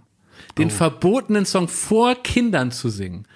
den 0.59 0.69
verbotenen 0.71 1.47
Song 1.47 1.69
vor 1.69 2.15
Kindern 2.17 2.71
zu 2.71 2.91
singen. 2.91 3.27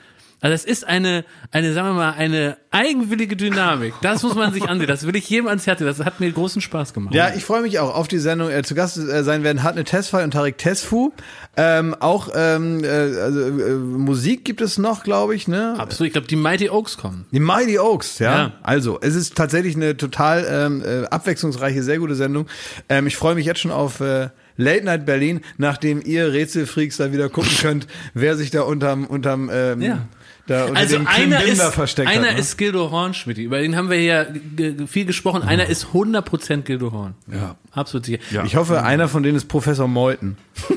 Also 0.45 0.53
es 0.57 0.66
ist 0.66 0.87
eine, 0.87 1.25
eine, 1.53 1.73
sagen 1.73 1.89
wir 1.89 1.95
mal, 1.95 2.12
eine 2.12 2.59
eigenwillige 2.71 3.35
Dynamik. 3.35 3.95
Das 4.03 4.23
muss 4.23 4.35
man 4.35 4.53
sich 4.53 4.69
ansehen. 4.69 4.87
Das 4.89 5.07
will 5.07 5.16
ich 5.16 5.27
jedem 5.31 5.47
ans 5.47 5.66
Herz. 5.66 5.79
Das 5.79 6.01
hat 6.01 6.21
mir 6.21 6.31
großen 6.31 6.61
Spaß 6.61 6.93
gemacht. 6.93 7.15
Ja, 7.15 7.33
ich 7.35 7.47
freue 7.47 7.62
mich 7.62 7.79
auch 7.79 7.95
auf 7.95 8.09
die 8.09 8.19
Sendung. 8.19 8.51
Äh, 8.51 8.62
zu 8.62 8.75
Gast 8.75 8.99
äh, 8.99 9.25
sein 9.25 9.43
werden 9.43 9.62
Hartnett 9.62 9.89
Tesfay 9.89 10.23
und 10.23 10.33
Tarek 10.33 10.59
Tesfu. 10.59 11.12
Ähm, 11.57 11.97
auch 11.99 12.29
ähm, 12.35 12.85
äh, 12.85 12.89
also, 12.89 13.41
äh, 13.41 13.73
Musik 13.73 14.45
gibt 14.45 14.61
es 14.61 14.77
noch, 14.77 15.03
glaube 15.03 15.35
ich, 15.35 15.49
ne? 15.49 15.77
Absolut. 15.79 16.09
Ich 16.09 16.12
glaube, 16.12 16.29
die 16.29 16.37
Mighty 16.37 16.69
Oaks 16.69 16.99
kommen. 16.99 17.25
Die 17.31 17.41
Mighty 17.41 17.79
Oaks, 17.79 18.19
ja. 18.19 18.37
Ja. 18.37 18.53
Also, 18.62 18.99
es 19.01 19.15
ist 19.15 19.37
tatsächlich 19.37 19.77
eine 19.77 19.97
total 19.97 20.47
ähm, 20.47 20.83
äh, 20.85 21.07
abwechslungsreiche, 21.07 21.83
sehr 21.83 21.99
gute 22.01 22.16
Sendung. 22.16 22.49
Ähm, 22.91 23.07
ich 23.07 23.16
freue 23.16 23.35
mich 23.35 23.47
jetzt 23.47 23.61
schon 23.61 23.71
auf 23.71 24.01
äh, 24.01 24.29
Late 24.59 24.85
Night 24.85 25.07
Berlin, 25.07 25.41
nachdem 25.57 26.03
ihr 26.05 26.35
Rätselfreaks 26.35 26.99
da 26.99 27.12
wieder 27.12 27.31
gucken 27.31 27.57
könnt, 27.62 27.87
wer 28.12 28.37
sich 28.37 28.51
da 28.51 28.61
unterm, 28.61 29.07
unterm 29.07 29.51
ähm, 29.51 29.81
Ja. 29.81 30.07
Da 30.47 30.66
unter 30.66 30.79
Also 30.81 30.97
dem 30.99 31.07
einer 31.07 31.37
ist, 31.39 31.45
Klimbimber 31.45 31.73
versteckt 31.73 32.09
einer 32.09 32.29
hat. 32.29 32.35
Ne? 32.35 32.41
ist 32.41 32.57
Gildo 32.59 32.91
Horn, 32.91 33.15
Schmidt. 33.15 33.39
Über 33.39 33.61
den 33.61 33.77
haben 33.77 33.89
wir 33.91 34.01
ja 34.01 34.27
viel 34.87 35.05
gesprochen. 35.07 35.43
Einer 35.43 35.66
ist 35.66 35.87
100% 35.95 36.62
Gildo 36.62 36.93
Horn. 36.93 37.15
Ja. 37.33 37.57
Absolut 37.73 38.07
sicher. 38.07 38.19
Ja. 38.31 38.45
Ich 38.45 38.57
hoffe, 38.57 38.83
einer 38.83 39.09
von 39.09 39.23
denen 39.23 39.37
ist 39.37 39.47
Professor 39.49 39.89
Meuthen. 39.89 40.37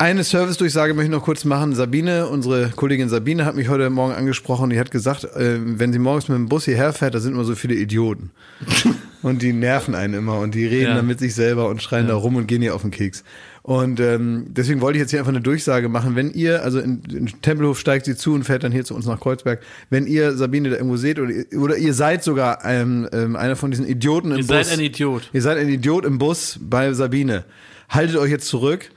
Eine 0.00 0.22
Service-Durchsage 0.22 0.94
möchte 0.94 1.10
ich 1.10 1.16
noch 1.18 1.24
kurz 1.24 1.44
machen. 1.44 1.74
Sabine, 1.74 2.28
unsere 2.28 2.68
Kollegin 2.68 3.08
Sabine 3.08 3.44
hat 3.44 3.56
mich 3.56 3.68
heute 3.68 3.90
Morgen 3.90 4.12
angesprochen. 4.14 4.70
Die 4.70 4.78
hat 4.78 4.92
gesagt, 4.92 5.24
äh, 5.24 5.58
wenn 5.60 5.92
sie 5.92 5.98
morgens 5.98 6.28
mit 6.28 6.36
dem 6.38 6.48
Bus 6.48 6.66
hierher 6.66 6.92
fährt, 6.92 7.16
da 7.16 7.18
sind 7.18 7.32
immer 7.32 7.42
so 7.42 7.56
viele 7.56 7.74
Idioten. 7.74 8.30
und 9.22 9.42
die 9.42 9.52
nerven 9.52 9.96
einen 9.96 10.14
immer 10.14 10.38
und 10.38 10.54
die 10.54 10.66
reden 10.66 10.90
Ja. 10.90 10.94
dann 10.94 11.06
mit 11.08 11.18
sich 11.18 11.34
selber 11.34 11.68
und 11.68 11.82
schreien 11.82 12.06
da 12.06 12.14
rum 12.14 12.36
und 12.36 12.46
gehen 12.46 12.62
ihr 12.62 12.76
auf 12.76 12.82
den 12.82 12.92
Keks. 12.92 13.24
Und 13.68 14.00
ähm, 14.00 14.46
deswegen 14.48 14.80
wollte 14.80 14.96
ich 14.96 15.02
jetzt 15.02 15.10
hier 15.10 15.18
einfach 15.18 15.28
eine 15.30 15.42
Durchsage 15.42 15.90
machen. 15.90 16.16
Wenn 16.16 16.30
ihr, 16.32 16.62
also 16.62 16.78
in, 16.80 17.02
in 17.10 17.26
Tempelhof 17.42 17.78
steigt 17.78 18.06
sie 18.06 18.16
zu 18.16 18.32
und 18.32 18.44
fährt 18.44 18.64
dann 18.64 18.72
hier 18.72 18.82
zu 18.86 18.94
uns 18.94 19.04
nach 19.04 19.20
Kreuzberg, 19.20 19.60
wenn 19.90 20.06
ihr 20.06 20.32
Sabine 20.38 20.70
da 20.70 20.76
irgendwo 20.76 20.96
seht 20.96 21.18
oder, 21.18 21.30
ihr- 21.30 21.60
oder 21.60 21.76
ihr 21.76 21.92
seid 21.92 22.24
sogar 22.24 22.64
ähm, 22.64 23.06
ähm, 23.12 23.36
einer 23.36 23.56
von 23.56 23.70
diesen 23.70 23.86
Idioten 23.86 24.30
im 24.30 24.38
Ihr 24.38 24.46
Bus. 24.46 24.68
seid 24.68 24.72
ein 24.72 24.80
Idiot. 24.82 25.28
Ihr 25.34 25.42
seid 25.42 25.58
ein 25.58 25.68
Idiot 25.68 26.06
im 26.06 26.16
Bus 26.16 26.58
bei 26.62 26.94
Sabine. 26.94 27.44
Haltet 27.90 28.16
euch 28.16 28.30
jetzt 28.30 28.46
zurück. 28.46 28.88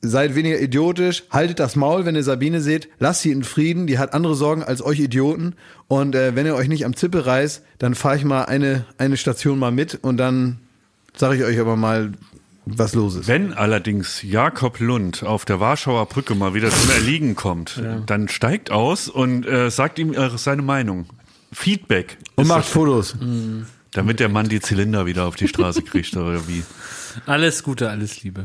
Seid 0.00 0.36
weniger 0.36 0.60
idiotisch. 0.60 1.24
Haltet 1.32 1.58
das 1.58 1.74
Maul, 1.74 2.04
wenn 2.04 2.14
ihr 2.14 2.22
Sabine 2.22 2.60
seht. 2.60 2.88
Lasst 3.00 3.22
sie 3.22 3.32
in 3.32 3.42
Frieden. 3.42 3.88
Die 3.88 3.98
hat 3.98 4.14
andere 4.14 4.36
Sorgen 4.36 4.62
als 4.62 4.80
euch 4.80 5.00
Idioten. 5.00 5.54
Und 5.88 6.14
äh, 6.14 6.36
wenn 6.36 6.46
ihr 6.46 6.54
euch 6.54 6.68
nicht 6.68 6.84
am 6.84 6.94
Zippel 6.94 7.22
reißt, 7.22 7.62
dann 7.80 7.96
fahre 7.96 8.14
ich 8.16 8.24
mal 8.24 8.44
eine, 8.44 8.84
eine 8.96 9.16
Station 9.16 9.58
mal 9.58 9.72
mit 9.72 9.98
und 10.02 10.18
dann 10.18 10.58
sage 11.16 11.34
ich 11.36 11.42
euch 11.42 11.58
aber 11.58 11.74
mal, 11.74 12.12
was 12.76 12.94
los 12.94 13.14
ist. 13.14 13.28
Wenn 13.28 13.52
allerdings 13.52 14.22
Jakob 14.22 14.80
Lund 14.80 15.22
auf 15.22 15.44
der 15.44 15.60
Warschauer 15.60 16.06
Brücke 16.06 16.34
mal 16.34 16.54
wieder 16.54 16.70
zum 16.70 16.90
Erliegen 16.90 17.36
kommt, 17.36 17.80
dann 18.06 18.28
steigt 18.28 18.70
aus 18.70 19.08
und 19.08 19.46
äh, 19.46 19.70
sagt 19.70 19.98
ihm 19.98 20.12
äh, 20.12 20.36
seine 20.36 20.62
Meinung. 20.62 21.06
Feedback. 21.52 22.18
Und 22.34 22.46
macht 22.46 22.66
Fotos. 22.66 23.16
damit 23.92 24.20
der 24.20 24.28
Mann 24.28 24.48
die 24.48 24.60
Zylinder 24.60 25.06
wieder 25.06 25.24
auf 25.24 25.36
die 25.36 25.48
Straße 25.48 25.82
kriegt 25.82 26.16
oder 26.16 26.46
wie. 26.46 26.62
Alles 27.26 27.62
Gute, 27.62 27.88
alles 27.90 28.22
Liebe. 28.22 28.44